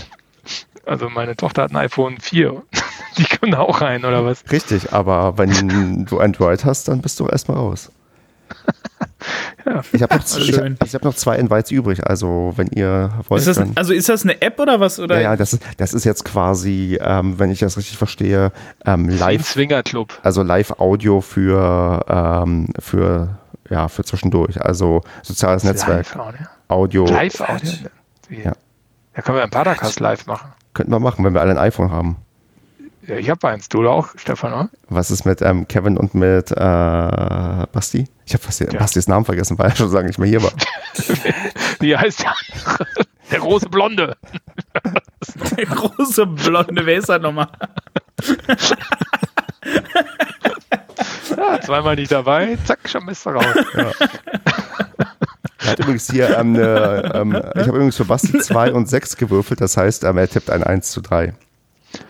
Also 0.85 1.09
meine 1.09 1.35
Tochter 1.35 1.63
hat 1.63 1.71
ein 1.71 1.77
iPhone 1.77 2.17
4. 2.19 2.61
Die 3.17 3.23
können 3.23 3.53
auch 3.55 3.81
rein, 3.81 4.05
oder 4.05 4.23
was? 4.23 4.43
Richtig, 4.51 4.93
aber 4.93 5.37
wenn 5.37 6.05
du 6.05 6.19
Android 6.19 6.63
hast, 6.63 6.87
dann 6.87 7.01
bist 7.01 7.19
du 7.19 7.27
erstmal 7.27 7.57
raus. 7.57 7.91
Ja. 9.65 9.81
Ich 9.91 10.01
habe 10.01 10.15
noch, 10.15 10.37
ich, 10.37 10.57
ich 10.85 10.95
hab 10.95 11.03
noch 11.03 11.13
zwei 11.15 11.37
Invites 11.37 11.71
übrig, 11.71 12.05
also 12.05 12.53
wenn 12.55 12.67
ihr 12.67 13.11
wollt, 13.27 13.41
Ist 13.41 13.47
das, 13.47 13.57
dann. 13.57 13.71
also 13.75 13.93
ist 13.93 14.09
das 14.09 14.23
eine 14.23 14.41
App 14.41 14.59
oder 14.59 14.79
was? 14.79 14.99
Oder? 14.99 15.15
Ja, 15.15 15.31
ja, 15.31 15.35
das 15.35 15.53
ist, 15.53 15.63
das 15.77 15.93
ist 15.93 16.05
jetzt 16.05 16.25
quasi, 16.25 16.97
ähm, 17.01 17.37
wenn 17.39 17.51
ich 17.51 17.59
das 17.59 17.77
richtig 17.77 17.97
verstehe, 17.97 18.51
ähm, 18.85 19.09
live, 19.09 19.45
Swingerclub. 19.45 20.19
also 20.23 20.43
Live-Audio 20.43 21.21
für, 21.21 22.05
ähm, 22.07 22.67
für, 22.79 23.37
ja, 23.69 23.87
für 23.87 24.03
zwischendurch. 24.03 24.61
Also 24.61 25.01
soziales 25.23 25.63
Netzwerk, 25.63 26.15
Live-Audio. 26.15 26.47
Audio. 26.69 27.05
Live-Audio? 27.05 27.71
Ja. 28.29 28.53
Da 29.13 29.21
können 29.21 29.37
wir 29.37 29.43
einen 29.43 29.51
Padercast 29.51 29.99
live 29.99 30.25
machen. 30.27 30.51
Könnten 30.73 30.91
wir 30.91 30.99
machen, 30.99 31.25
wenn 31.25 31.33
wir 31.33 31.41
alle 31.41 31.51
ein 31.51 31.57
iPhone 31.57 31.91
haben. 31.91 32.17
Ja, 33.09 33.15
ich 33.17 33.27
habe 33.27 33.47
eins. 33.47 33.67
Du 33.69 33.87
auch, 33.89 34.09
Stefan, 34.17 34.53
oder? 34.53 34.69
Was 34.87 35.09
ist 35.09 35.25
mit 35.25 35.41
ähm, 35.41 35.67
Kevin 35.67 35.97
und 35.97 36.13
mit 36.13 36.51
äh, 36.51 36.55
Basti? 36.55 38.07
Ich 38.27 38.33
habe 38.33 38.43
fast 38.43 38.59
den, 38.59 38.69
Ja. 38.69 38.77
Bastis 38.79 39.07
Namen 39.07 39.25
vergessen, 39.25 39.57
weil 39.57 39.71
er 39.71 39.75
schon 39.75 39.91
lange 39.91 40.09
nicht 40.09 40.19
mehr 40.19 40.29
hier 40.29 40.43
war. 40.43 40.51
Wie 41.79 41.97
heißt 41.97 42.21
der 42.21 42.31
andere? 42.31 42.87
Der 43.31 43.39
große 43.39 43.67
Blonde. 43.67 44.15
Der 45.57 45.65
große 45.65 46.25
Blonde, 46.27 46.85
wer 46.85 46.97
ist 46.97 47.09
das 47.09 47.21
nochmal? 47.21 47.47
Ja, 51.35 51.59
zweimal 51.61 51.95
nicht 51.95 52.11
dabei. 52.11 52.57
Zack, 52.65 52.87
schon 52.87 53.05
bist 53.05 53.25
du 53.25 53.31
raus. 53.31 53.43
Er 55.59 55.71
hat 55.71 55.79
übrigens 55.79 56.09
hier 56.09 56.29
ähm, 56.37 56.55
eine, 56.55 57.11
ähm, 57.13 57.31
ich 57.55 57.61
habe 57.61 57.69
übrigens 57.77 57.97
für 57.97 58.05
Basti 58.05 58.39
2 58.39 58.71
und 58.73 58.87
6 58.87 59.17
gewürfelt, 59.17 59.61
das 59.61 59.77
heißt, 59.77 60.03
ähm, 60.05 60.17
er 60.17 60.29
tippt 60.29 60.49
ein 60.49 60.63
1 60.63 60.91
zu 60.91 61.01
3. 61.01 61.33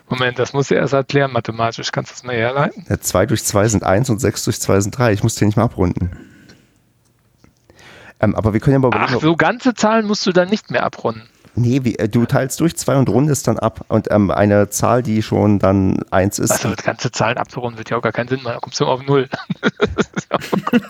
Moment, 0.10 0.40
das 0.40 0.54
musst 0.54 0.72
du 0.72 0.76
erst 0.76 0.94
erklären. 0.94 1.32
Mathematisch 1.32 1.92
kannst 1.92 2.12
du 2.12 2.14
das 2.16 2.24
mal 2.24 2.36
herleiten. 2.36 2.86
Ja, 2.90 3.00
2 3.00 3.28
durch 3.28 3.44
2 3.44 3.68
sind 3.68 3.84
1 3.84 4.10
und 4.10 4.20
6 4.20 4.44
durch 4.46 4.60
2 4.60 4.82
sind 4.82 4.98
3. 4.98 5.14
Ich 5.14 5.24
muss 5.24 5.36
den 5.36 5.48
nicht 5.48 5.56
mal 5.56 5.64
abrunden. 5.64 6.12
Ähm, 8.20 8.36
aber 8.36 8.54
wir 8.54 8.60
können 8.60 8.74
ja 8.74 8.80
mal 8.80 8.88
überlegen, 8.90 9.14
Ach, 9.16 9.22
so 9.22 9.36
ganze 9.36 9.74
Zahlen 9.74 10.06
musst 10.06 10.26
du 10.26 10.32
dann 10.32 10.50
nicht 10.50 10.72
mehr 10.72 10.84
abrunden. 10.84 11.24
Nee, 11.56 11.84
wie, 11.84 11.96
äh, 11.98 12.10
du 12.10 12.26
teilst 12.26 12.60
durch 12.60 12.76
2 12.76 12.98
und 12.98 13.10
rundest 13.10 13.48
dann 13.48 13.60
ab. 13.60 13.86
Und 13.88 14.12
ähm, 14.12 14.32
eine 14.32 14.70
Zahl, 14.70 15.04
die 15.04 15.22
schon 15.22 15.60
dann 15.60 16.00
1 16.12 16.40
ist. 16.40 16.52
Also 16.52 16.74
ganze 16.84 17.12
Zahlen 17.12 17.38
abzurunden, 17.38 17.78
wird 17.78 17.90
ja 17.90 17.98
auch 17.98 18.02
gar 18.02 18.12
keinen 18.12 18.28
Sinn 18.28 18.44
machen. 18.44 18.54
Da 18.56 18.60
kommst 18.60 18.80
du 18.80 18.86
auf 18.86 19.06
0. 19.06 19.30
Ja. 20.32 20.38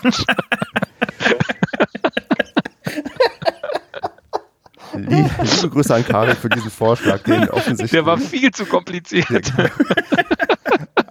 Liebe 5.10 5.68
Grüße 5.70 5.94
an 5.94 6.04
Karin 6.04 6.36
für 6.36 6.48
diesen 6.48 6.70
Vorschlag, 6.70 7.22
den 7.22 7.48
offensichtlich. 7.50 7.90
Der 7.90 8.06
war 8.06 8.18
viel 8.18 8.50
zu 8.50 8.64
kompliziert. 8.64 9.52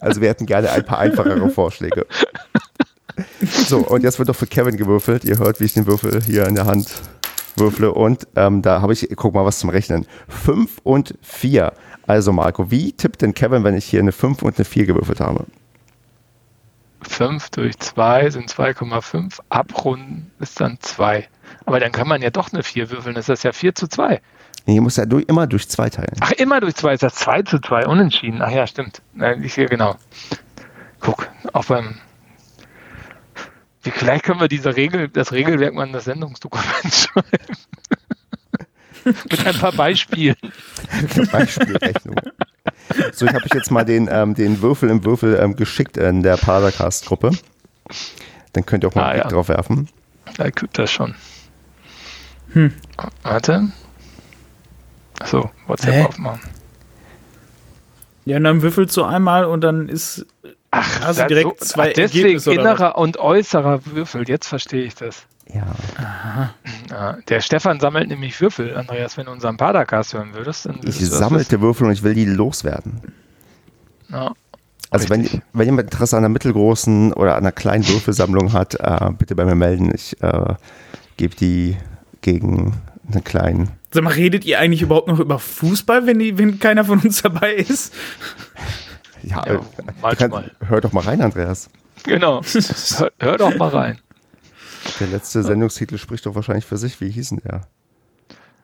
Also 0.02 0.22
wir 0.22 0.30
hätten 0.30 0.46
gerne 0.46 0.72
ein 0.72 0.86
paar 0.86 1.00
einfachere 1.00 1.50
Vorschläge. 1.50 2.06
So, 3.42 3.80
und 3.80 4.04
jetzt 4.04 4.18
wird 4.18 4.30
doch 4.30 4.36
für 4.36 4.48
Kevin 4.48 4.78
gewürfelt. 4.78 5.26
Ihr 5.26 5.38
hört, 5.40 5.60
wie 5.60 5.66
ich 5.66 5.74
den 5.74 5.88
Würfel 5.88 6.22
hier 6.22 6.48
in 6.48 6.56
der 6.56 6.66
Hand 6.66 6.90
würfle. 7.58 7.94
Und 7.94 8.28
ähm, 8.36 8.62
da 8.62 8.82
habe 8.82 8.94
ich, 8.94 9.08
guck 9.16 9.34
mal, 9.34 9.46
was 9.46 9.60
zum 9.60 9.70
Rechnen. 9.70 10.08
Fünf 10.28 10.80
und 10.84 11.16
vier. 11.22 11.74
Also 12.08 12.34
Marco, 12.34 12.72
wie 12.72 12.94
tippt 12.94 13.22
denn 13.22 13.34
Kevin, 13.34 13.64
wenn 13.64 13.76
ich 13.76 13.86
hier 13.86 14.00
eine 14.00 14.12
5 14.12 14.42
und 14.42 14.58
eine 14.58 14.66
4 14.66 14.88
gewürfelt 14.88 15.20
habe? 15.20 15.46
5 17.02 17.50
durch 17.52 17.78
2 17.80 18.30
sind 18.30 18.52
2,5. 18.52 19.40
Abrunden 19.50 20.32
ist 20.40 20.60
dann 20.60 20.78
2. 20.80 21.28
Aber 21.66 21.80
dann 21.80 21.92
kann 21.92 22.08
man 22.08 22.22
ja 22.22 22.30
doch 22.30 22.52
eine 22.52 22.64
4 22.64 22.92
würfeln. 22.92 23.16
Das 23.16 23.30
ist 23.30 23.44
ja 23.44 23.52
4 23.52 23.76
zu 23.76 23.88
2. 23.88 24.22
Nee, 24.66 24.76
ihr 24.76 24.82
müsst 24.82 24.98
ja 24.98 25.06
durch, 25.06 25.26
immer 25.28 25.48
durch 25.48 25.68
2 25.68 25.90
teilen. 25.90 26.16
Ach, 26.20 26.32
immer 26.34 26.60
durch 26.60 26.76
2 26.76 26.94
ist 26.94 27.04
das 27.04 27.16
2 27.16 27.44
zu 27.44 27.60
2. 27.60 27.88
Unentschieden. 27.88 28.42
Ach 28.42 28.52
ja, 28.52 28.68
stimmt. 28.68 29.02
Ich 29.42 29.54
sehe 29.54 29.68
genau. 29.68 29.96
Guck, 31.00 31.30
auch 31.54 31.66
beim. 31.66 31.96
Wie, 33.82 33.92
vielleicht 33.92 34.26
können 34.26 34.42
wir 34.42 34.50
diese 34.50 34.76
Regel, 34.76 35.08
das 35.08 35.32
Regelwerk 35.32 35.74
mal 35.74 35.88
in 35.88 35.94
das 35.94 36.04
Sendungsdokument 36.04 36.68
schreiben. 36.94 37.58
Mit 39.06 39.46
ein 39.48 39.56
paar 39.56 39.72
Beispielen. 39.72 40.36
Beispielrechnung. 41.32 42.16
So, 43.14 43.26
ich 43.26 43.34
habe 43.34 43.46
euch 43.46 43.54
jetzt 43.54 43.72
mal 43.72 43.84
den, 43.86 44.10
ähm, 44.12 44.34
den 44.36 44.62
Würfel 44.62 44.90
im 44.90 45.04
Würfel 45.06 45.38
ähm, 45.42 45.56
geschickt 45.56 45.98
in 45.98 46.24
der 46.24 46.38
Padercast-Gruppe. 46.38 47.32
Dann 48.54 48.66
könnt 48.66 48.84
ihr 48.84 48.88
auch 48.90 48.96
mal 48.96 49.04
Ah, 49.04 49.06
einen 49.08 49.14
Blick 49.22 49.26
ja. 49.26 49.30
drauf 49.32 49.48
werfen. 49.50 49.90
Da 50.38 50.50
gibt 50.50 50.78
das 50.78 50.92
schon. 50.92 51.16
Hm. 52.54 52.74
Warte. 53.24 53.72
Achso, 55.20 55.52
WhatsApp 55.68 55.94
Hä? 55.94 56.04
aufmachen. 56.06 56.42
Ja, 58.26 58.38
und 58.38 58.44
dann 58.44 58.62
würfelst 58.62 58.96
du 58.98 59.04
einmal 59.04 59.46
und 59.46 59.62
dann 59.62 59.90
ist. 59.90 60.26
Ach, 60.72 61.02
Hast 61.02 61.18
du 61.18 61.22
da- 61.24 61.28
direkt 61.28 61.64
zwei 61.64 61.90
ach, 61.90 61.94
deswegen 61.96 62.26
Ergebnisse, 62.26 62.52
oder 62.52 62.62
innerer 62.62 62.98
und 62.98 63.18
äußerer 63.18 63.86
Würfel. 63.88 64.28
Jetzt 64.30 64.48
verstehe 64.48 64.84
ich 64.84 64.96
das. 64.96 65.24
Ja. 65.54 66.54
Ja, 66.90 67.18
der 67.28 67.42
Stefan 67.42 67.80
sammelt 67.80 68.08
nämlich 68.10 68.40
Würfel, 68.40 68.76
Andreas. 68.78 69.18
Wenn 69.18 69.26
du 69.26 69.32
unseren 69.32 69.58
Padercast 69.58 70.14
hören 70.14 70.34
würdest, 70.34 70.66
dann 70.66 70.76
Ich 70.80 70.84
würdest 71.00 71.14
sammelte 71.14 71.60
Würfel 71.62 71.88
und 71.88 71.94
ich 71.94 72.04
will 72.04 72.14
die 72.14 72.26
loswerden. 72.26 73.02
Ja. 74.10 74.34
Also 74.92 75.10
wenn, 75.10 75.28
wenn 75.54 75.66
jemand 75.66 75.92
Interesse 75.92 76.18
an 76.18 76.24
einer 76.24 76.30
mittelgroßen 76.34 77.14
oder 77.14 77.36
einer 77.36 77.52
kleinen 77.52 77.88
Würfelsammlung 77.88 78.54
hat, 78.54 78.76
äh, 78.76 79.12
bitte 79.18 79.36
bei 79.36 79.46
mir 79.46 79.56
melden. 79.56 79.92
Ich 79.94 80.22
äh, 80.22 80.54
gebe 81.18 81.36
die 81.36 81.78
gegen 82.22 82.74
einen 83.12 83.24
kleinen. 83.24 83.70
Sag 83.92 84.04
mal, 84.04 84.14
redet 84.14 84.46
ihr 84.46 84.60
eigentlich 84.60 84.82
überhaupt 84.84 85.08
noch 85.08 85.20
über 85.20 85.40
Fußball, 85.40 86.06
wenn, 86.06 86.20
die, 86.20 86.38
wenn 86.38 86.60
keiner 86.60 86.86
von 86.86 87.00
uns 87.00 87.22
dabei 87.24 87.54
ist? 87.54 87.94
Ja, 89.24 89.44
Ja, 89.46 89.56
äh, 89.56 90.16
kannst- 90.16 90.38
hör 90.68 90.82
doch 90.82 90.92
mal 90.92 91.04
rein, 91.04 91.22
Andreas. 91.22 91.70
Genau. 92.04 92.42
hör, 92.98 93.12
hör 93.20 93.38
doch 93.38 93.56
mal 93.58 93.70
rein. 93.70 94.00
Der 95.00 95.08
letzte 95.08 95.44
Sendungstitel 95.44 95.98
spricht 95.98 96.26
doch 96.26 96.36
wahrscheinlich 96.36 96.66
für 96.66 96.78
sich. 96.78 97.00
Wie 97.02 97.10
hieß 97.10 97.30
denn 97.30 97.42
der? 97.46 97.62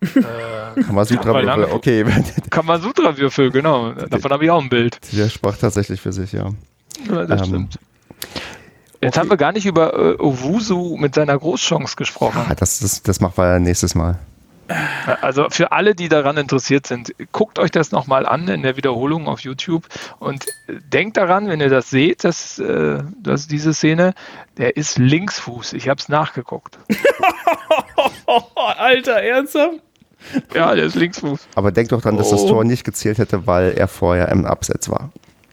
Äh, 0.01 0.82
Kamasutra 0.84 1.23
Kann 1.23 1.34
man 1.34 1.45
Würfel. 1.45 1.61
lang- 1.61 1.71
Okay, 1.71 2.05
Kamasutra-Würfel, 2.49 3.51
genau. 3.51 3.93
Davon 3.93 4.32
habe 4.32 4.43
ich 4.45 4.51
auch 4.51 4.61
ein 4.61 4.69
Bild. 4.69 4.99
der 5.13 5.30
sprach 5.30 5.57
tatsächlich 5.57 6.01
für 6.01 6.11
sich, 6.13 6.32
ja. 6.34 6.51
Ja, 7.09 7.26
das 7.26 7.41
Ähm, 7.41 7.47
stimmt. 7.47 7.80
Jetzt 9.01 9.13
okay. 9.17 9.19
haben 9.19 9.30
wir 9.30 9.38
gar 9.38 9.51
nicht 9.51 9.65
über 9.65 9.93
äh, 9.93 10.15
Owusu 10.19 10.97
mit 10.97 11.15
seiner 11.15 11.38
Großchance 11.38 11.95
gesprochen. 11.95 12.41
Ah, 12.49 12.55
das, 12.55 12.80
das, 12.80 13.01
das 13.03 13.19
machen 13.19 13.34
wir 13.38 13.59
nächstes 13.59 13.93
Mal. 13.95 14.17
Also 15.22 15.47
für 15.49 15.72
alle, 15.72 15.93
die 15.93 16.09
daran 16.09 16.38
interessiert 16.38 16.88
sind, 16.88 17.13
guckt 17.32 17.59
euch 17.59 17.70
das 17.72 17.91
nochmal 17.91 18.26
an 18.26 18.47
in 18.47 18.63
der 18.63 18.78
Wiederholung 18.78 19.28
auf 19.28 19.41
YouTube 19.41 19.86
und 20.20 20.45
denkt 20.91 21.18
daran, 21.18 21.47
wenn 21.49 21.61
ihr 21.61 21.70
das 21.70 21.89
seht, 21.91 22.24
dass, 22.24 22.57
äh, 22.57 23.03
dass 23.22 23.47
diese 23.47 23.74
Szene, 23.74 24.13
der 24.57 24.76
ist 24.76 24.97
Linksfuß. 24.97 25.74
Ich 25.74 25.88
habe 25.88 25.99
es 25.99 26.09
nachgeguckt. 26.09 26.80
Alter, 28.55 29.22
ernsthaft? 29.22 29.80
Ja, 30.53 30.74
der 30.74 30.86
ist 30.86 30.95
Linksfuß. 30.95 31.47
Aber 31.55 31.72
denk 31.72 31.89
doch 31.89 32.01
dran, 32.01 32.18
dass 32.18 32.32
das 32.32 32.41
Oh. 32.41 32.49
Tor 32.49 32.64
nicht 32.64 32.84
gezählt 32.84 33.19
hätte, 33.19 33.45
weil 33.45 33.72
er 33.77 33.88
vorher 33.88 34.30
im 34.30 34.45
Abseits 34.45 34.90
war. 34.90 35.11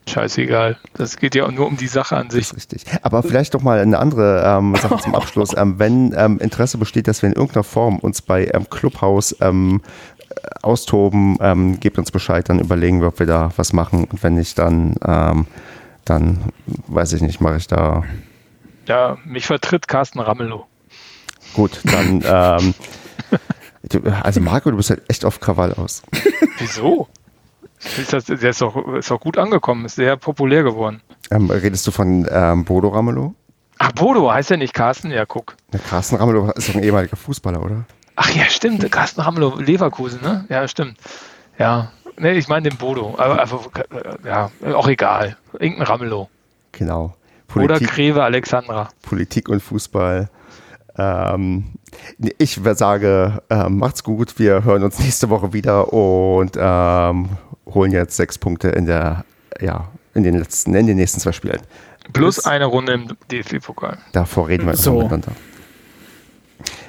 Scheißegal. 0.09 0.77
Das 0.95 1.17
geht 1.17 1.35
ja 1.35 1.45
auch 1.47 1.53
nur 1.53 1.67
um 1.67 1.77
die 1.77 1.87
Sache 1.87 2.17
an 2.17 2.27
Das 2.27 2.35
sich. 2.35 2.45
ist 2.47 2.57
richtig. 2.57 2.85
Aber 3.03 3.23
vielleicht 3.23 3.55
noch 3.55 3.63
mal 3.63 3.79
eine 3.79 3.99
andere 3.99 4.43
ähm, 4.45 4.75
Sache 4.77 4.99
zum 4.99 5.15
Abschluss. 5.15 5.51
Ähm, 5.57 5.79
wenn 5.79 6.13
ähm, 6.17 6.39
Interesse 6.39 6.79
besteht, 6.79 7.07
dass 7.09 7.23
wir 7.23 7.29
in 7.29 7.35
irgendeiner 7.37 7.63
Form 7.65 7.99
uns 7.99 8.23
bei 8.23 8.51
ähm, 8.53 8.69
Clubhouse 8.69 9.37
ähm, 9.41 9.81
äh, 10.31 10.35
austoben, 10.63 11.37
ähm, 11.41 11.79
gebt 11.79 11.99
uns 11.99 12.11
Bescheid, 12.11 12.49
dann 12.49 12.59
überlegen 12.59 13.01
wir, 13.01 13.09
ob 13.09 13.19
wir 13.19 13.27
da 13.27 13.51
was 13.57 13.73
machen. 13.73 14.05
Und 14.05 14.23
wenn 14.23 14.35
nicht, 14.35 14.59
dann, 14.59 14.95
dann 16.05 16.39
weiß 16.89 17.13
ich 17.13 17.23
nicht, 17.23 17.41
mache 17.41 17.57
ich 17.59 17.67
da. 17.69 18.03
Ja, 18.87 19.19
mich 19.25 19.47
vertritt 19.47 19.87
Carsten 19.89 20.21
Ramelow. 20.21 20.67
Gut, 21.55 21.81
dann. 21.85 22.23
Also 24.23 24.41
Marco, 24.41 24.71
du 24.71 24.77
bist 24.77 24.91
halt 24.91 25.03
echt 25.09 25.25
auf 25.25 25.41
Krawall 25.41 25.73
aus. 25.75 26.03
Wieso? 26.59 27.09
Ist 27.99 28.13
das, 28.13 28.25
der 28.27 28.43
ist 28.43 28.63
auch, 28.63 28.95
ist 28.95 29.11
auch 29.11 29.21
gut 29.21 29.39
angekommen, 29.39 29.85
ist 29.87 29.97
sehr 29.97 30.17
populär 30.17 30.63
geworden. 30.63 31.01
Ähm, 31.31 31.51
redest 31.51 31.87
du 31.87 31.91
von 31.91 32.27
ähm, 32.31 32.65
Bodo 32.65 32.89
Ramelow? 32.89 33.35
Ach, 33.79 33.93
Bodo 33.93 34.31
heißt 34.31 34.51
ja 34.51 34.57
nicht 34.57 34.75
Carsten? 34.75 35.11
Ja, 35.11 35.27
guck. 35.27 35.57
Ja, 35.73 35.81
Carsten 35.81 36.17
Ramelow 36.17 36.53
ist 36.53 36.69
doch 36.69 36.77
ein 36.77 36.85
ehemaliger 36.85 37.17
Fußballer, 37.17 37.61
oder? 37.63 37.85
Ach 38.15 38.31
ja, 38.31 38.45
stimmt. 38.45 38.91
Carsten 38.93 39.21
Ramelow, 39.21 39.59
Leverkusen, 39.59 40.21
ne? 40.23 40.45
Ja, 40.49 40.69
stimmt. 40.69 40.99
Ja. 41.59 41.91
Nee, 42.19 42.33
ich 42.33 42.47
meine 42.47 42.69
den 42.69 42.79
Bodo. 42.79 43.15
Aber, 43.19 43.41
aber 43.41 43.61
ja, 44.25 44.51
auch 44.75 44.87
egal. 44.87 45.37
Irgendein 45.59 45.87
Ramelow. 45.87 46.29
Genau. 46.73 47.17
Politik, 47.49 47.89
oder 47.89 47.95
Greve 47.95 48.23
Alexandra. 48.23 48.89
Politik 49.03 49.49
und 49.49 49.61
Fußball. 49.61 50.31
Ähm, 50.97 51.65
ich 52.39 52.61
sage, 52.75 53.43
äh, 53.49 53.69
macht's 53.69 54.05
gut. 54.05 54.39
Wir 54.39 54.65
hören 54.65 54.83
uns 54.83 54.99
nächste 54.99 55.31
Woche 55.31 55.53
wieder 55.53 55.93
und 55.93 56.57
ähm, 56.59 57.31
holen 57.67 57.93
jetzt 57.93 58.17
sechs 58.17 58.39
Punkte 58.39 58.69
in 58.69 58.87
der, 58.87 59.25
ja, 59.61 59.89
in 60.15 60.23
den 60.23 60.39
letzten, 60.39 60.75
in 60.75 60.87
den 60.87 60.97
nächsten 60.97 61.21
zwei 61.21 61.33
Spielen. 61.33 61.61
Plus 62.13 62.37
Bis, 62.37 62.47
eine 62.47 62.67
Runde 62.67 62.93
im 62.93 63.17
DFB-Pokal. 63.31 63.99
Davor 64.13 64.49
reden 64.49 64.67
wir 64.67 64.77
so. 64.77 64.95
miteinander. 64.95 65.33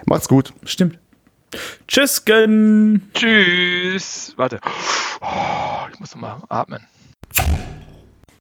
Macht's 0.05 0.27
gut. 0.27 0.53
Stimmt. 0.65 0.99
Tschüss. 1.87 2.23
Tschüss. 3.13 4.33
Warte. 4.37 4.59
Oh, 5.21 5.87
ich 5.91 5.99
muss 5.99 6.15
noch 6.15 6.21
mal 6.21 6.43
atmen. 6.49 6.85